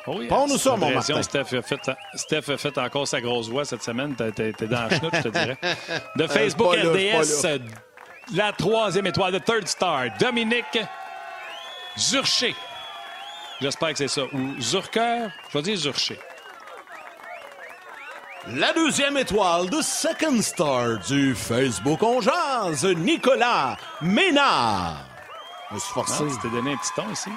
Oh 0.10 0.46
nous 0.48 0.58
ça, 0.58 0.76
mon 0.76 0.92
Martin. 0.92 1.22
Steph 1.22 1.54
a, 1.54 1.62
fait, 1.62 1.92
Steph 2.16 2.50
a 2.50 2.58
fait 2.58 2.78
encore 2.78 3.08
sa 3.08 3.22
grosse 3.22 3.48
voix 3.48 3.64
cette 3.64 3.84
semaine. 3.84 4.16
T'es 4.16 4.54
dans 4.62 4.88
la 4.88 4.90
chenoute, 4.90 5.14
je 5.14 5.22
te 5.22 5.28
dirais. 5.30 5.58
De 6.16 6.24
euh, 6.24 6.28
Facebook 6.28 6.76
RDS, 6.76 7.60
la 8.34 8.52
troisième 8.52 9.08
étoile 9.08 9.34
de 9.34 9.40
Third 9.40 9.68
Star, 9.68 10.06
Dominique 10.20 10.80
Zurcher. 11.98 12.56
J'espère 13.62 13.90
que 13.90 13.98
c'est 13.98 14.08
ça. 14.08 14.22
Ou 14.34 14.62
Zurker, 14.62 15.30
je 15.50 15.58
vais 15.58 15.62
dire 15.64 15.78
Zurcher. 15.78 16.20
La 18.48 18.72
deuxième 18.74 19.18
étoile 19.18 19.70
de 19.70 19.82
Second 19.82 20.42
Star 20.42 21.00
du 21.08 21.36
Facebook 21.36 22.02
On 22.02 22.22
Jazz, 22.22 22.86
Nicolas 22.86 23.78
Ménard. 24.02 25.06
Je 25.70 25.76
me 25.76 25.80
suis 25.80 25.94
forcé. 25.94 26.24
Ah, 26.28 26.40
tu 26.42 26.50
donné 26.50 26.74
un 26.74 26.78
petit 26.78 26.94
ton 26.96 27.12
ici 27.12 27.30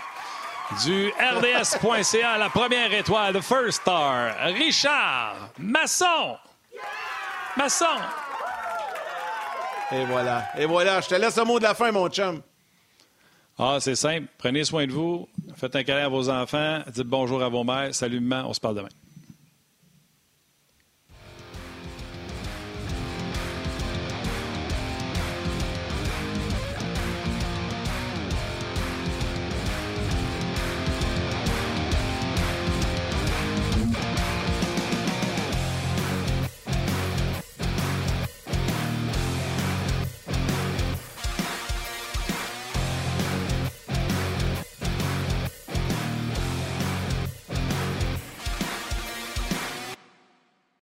du 0.84 1.08
RDS.ca, 1.10 2.38
la 2.38 2.48
première 2.48 2.92
étoile 2.92 3.34
de 3.34 3.40
First 3.40 3.82
Star, 3.82 4.34
Richard 4.54 5.50
Masson. 5.58 6.36
Masson. 7.56 7.84
Et 9.92 10.04
voilà. 10.06 10.44
Et 10.56 10.66
voilà. 10.66 11.00
Je 11.00 11.08
te 11.08 11.14
laisse 11.14 11.36
un 11.36 11.44
mot 11.44 11.58
de 11.58 11.64
la 11.64 11.74
fin, 11.74 11.92
mon 11.92 12.08
chum. 12.08 12.40
Ah, 13.58 13.76
c'est 13.80 13.94
simple. 13.94 14.26
Prenez 14.38 14.64
soin 14.64 14.86
de 14.86 14.92
vous. 14.92 15.28
Faites 15.56 15.76
un 15.76 15.84
câlin 15.84 16.06
à 16.06 16.08
vos 16.08 16.30
enfants. 16.30 16.80
Dites 16.88 17.06
bonjour 17.06 17.42
à 17.42 17.48
vos 17.48 17.64
mères. 17.64 17.94
Salut, 17.94 18.20
maman. 18.20 18.48
On 18.48 18.54
se 18.54 18.60
parle 18.60 18.76
demain. 18.76 18.88